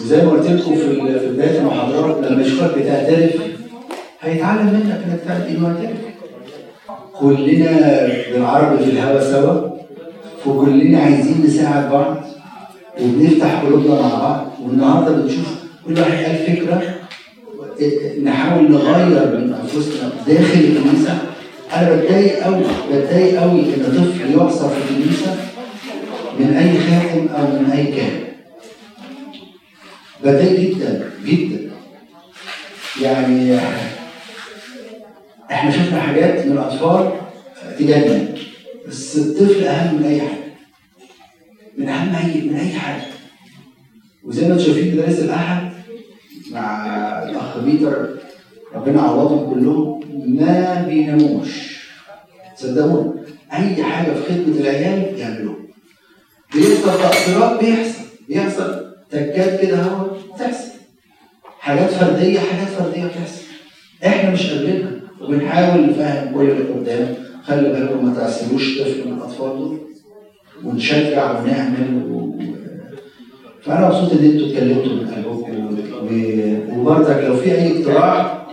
وزي 0.02 0.26
ما 0.26 0.32
قلت 0.32 0.48
لكم 0.50 0.76
في 0.76 1.28
بداية 1.30 1.60
المحاضرات 1.60 2.32
لما 2.32 2.42
يشوفك 2.42 2.78
بتعترف 2.78 3.34
هيتعلم 4.22 4.66
منك 4.66 5.04
إنك 5.06 5.20
تعمل 5.28 5.46
إيه 5.46 5.58
معترف 5.60 5.98
كلنا 7.20 8.08
بنعرض 8.34 8.78
في 8.84 8.90
الهوا 8.90 9.32
سوا 9.32 9.70
وكلنا 10.46 11.00
عايزين 11.00 11.44
نساعد 11.46 11.92
بعض 11.92 12.18
وبنفتح 13.02 13.60
قلوبنا 13.62 14.02
مع 14.02 14.10
بعض 14.20 14.48
والنهاردة 14.64 15.16
بنشوف 15.16 15.56
كل 15.86 16.00
واحد 16.00 16.24
قال 16.26 16.36
فكرة 16.38 16.82
نحاول 18.24 18.72
نغير 18.72 19.38
من 19.38 19.54
أنفسنا 19.54 20.12
داخل 20.28 20.60
الكنيسة. 20.60 21.18
أنا 21.74 21.96
بتضايق 21.96 22.44
قوي 22.44 22.64
بتضايق 22.92 23.42
قوي 23.42 23.60
إن 23.62 23.84
طفل 23.84 24.32
يعصر 24.38 24.70
في 24.70 24.76
الكنيسة 24.92 25.36
من 26.40 26.54
أي 26.54 26.72
خاتم 26.80 27.28
أو 27.36 27.60
من 27.60 27.72
أي 27.72 27.86
كاهن 27.86 28.24
بتضايق 30.24 30.60
جدا 30.60 31.10
جدا. 31.26 31.60
يعني 33.02 33.58
إحنا 35.52 35.72
شفنا 35.72 36.02
حاجات 36.02 36.46
من 36.46 36.52
الأطفال 36.52 37.12
تجنن 37.80 38.36
بس 38.88 39.18
الطفل 39.18 39.64
أهم 39.64 39.96
من 39.96 40.04
أي 40.04 40.20
حاجة. 40.22 40.38
من 41.78 41.90
أهم 41.90 42.16
أي 42.16 42.42
من 42.42 42.56
أي 42.56 42.70
حاجة. 42.74 43.04
وزي 44.24 44.48
ما 44.48 44.54
أنتم 44.54 44.64
شايفين 44.64 44.94
مدارس 44.98 45.20
الأحد 45.20 45.72
مع 46.52 46.86
الأخ 47.24 47.58
بيتر 47.58 48.10
ربنا 48.76 49.02
عوضهم 49.02 49.54
كلهم 49.54 50.00
ما 50.38 50.86
بيناموش. 50.88 51.78
صدقوني 52.56 53.12
أي 53.54 53.84
حاجة 53.84 54.12
في 54.12 54.34
خدمة 54.34 54.60
العيال 54.62 55.20
يعملوها. 55.20 55.58
بيحصل 56.54 56.84
تقصيرات 57.02 57.60
بيحصل 57.60 58.04
بيحصل. 58.30 58.88
تكات 59.12 59.62
كده 59.62 59.80
اهو 59.80 60.08
بتحصل 60.36 60.68
حاجات 61.60 61.90
فردية 61.90 62.40
حاجات 62.40 62.68
فردية 62.68 63.06
بتحصل. 63.06 63.42
إحنا 64.06 64.30
مش 64.32 64.52
قابلينها. 64.52 64.92
وبنحاول 65.22 65.86
نفهم 65.90 66.34
كل 66.34 66.42
اللي 66.50 66.64
قدام. 66.74 67.16
خلي 67.44 67.70
بالكم 67.70 68.06
ما 68.06 68.14
تعسروش 68.16 68.80
طفل 68.82 69.08
من 69.08 69.14
الأطفال 69.18 69.58
دول. 69.58 69.78
ونشجع 70.64 71.40
ونعمل 71.42 72.04
و... 72.12 72.36
فأنا 73.62 73.88
مبسوط 73.88 74.12
إن 74.20 74.26
أنتوا 74.26 74.48
اتكلمتوا 74.48 74.94
من 74.94 75.08
قلبكم. 75.08 75.78
و- 76.06 76.80
وبرضك 76.80 77.24
لو 77.24 77.36
في 77.36 77.52
أي 77.52 77.78
اقتراح 77.80 78.48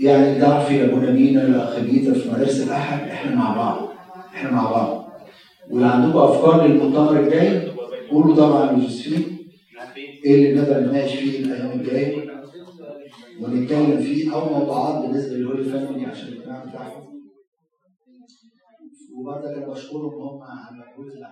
يعني 0.00 0.40
ضعف 0.40 0.70
يا 0.70 0.84
ابونا 0.84 1.10
مينا 1.10 1.42
الاخ 1.42 1.78
بيتر 1.80 2.14
في 2.14 2.30
مدارس 2.30 2.60
الأحد 2.62 3.08
إحنا 3.08 3.34
مع 3.36 3.56
بعض. 3.56 3.88
إحنا 4.34 4.50
مع 4.50 4.70
بعض. 4.70 5.12
واللي 5.70 5.86
عندكم 5.86 6.18
أفكار 6.18 6.66
للمؤتمر 6.66 7.20
الجاي 7.20 7.60
قولوا 8.10 8.36
طبعا 8.36 8.72
لجوزفين 8.72 9.22
إيه 10.24 10.34
اللي 10.34 10.60
نقدر 10.60 10.80
نناقش 10.80 11.14
فيه 11.14 11.38
الأيام 11.44 11.80
الجاية؟ 11.80 12.31
ونتكلم 13.40 14.00
فيه 14.00 14.34
أو 14.34 14.58
موضوعات 14.58 15.04
بالنسبة 15.04 15.34
للهولي 15.36 15.64
فاميلي 15.64 16.06
عشان 16.06 16.28
الاجتماع 16.28 16.64
بتاعهم 16.64 17.22
وبرضك 19.16 19.56
أنا 19.56 19.68
بشكرهم 19.68 20.22
هم 20.22 20.42
على 20.42 20.70
المجهود 20.70 21.12
اللي 21.12 21.26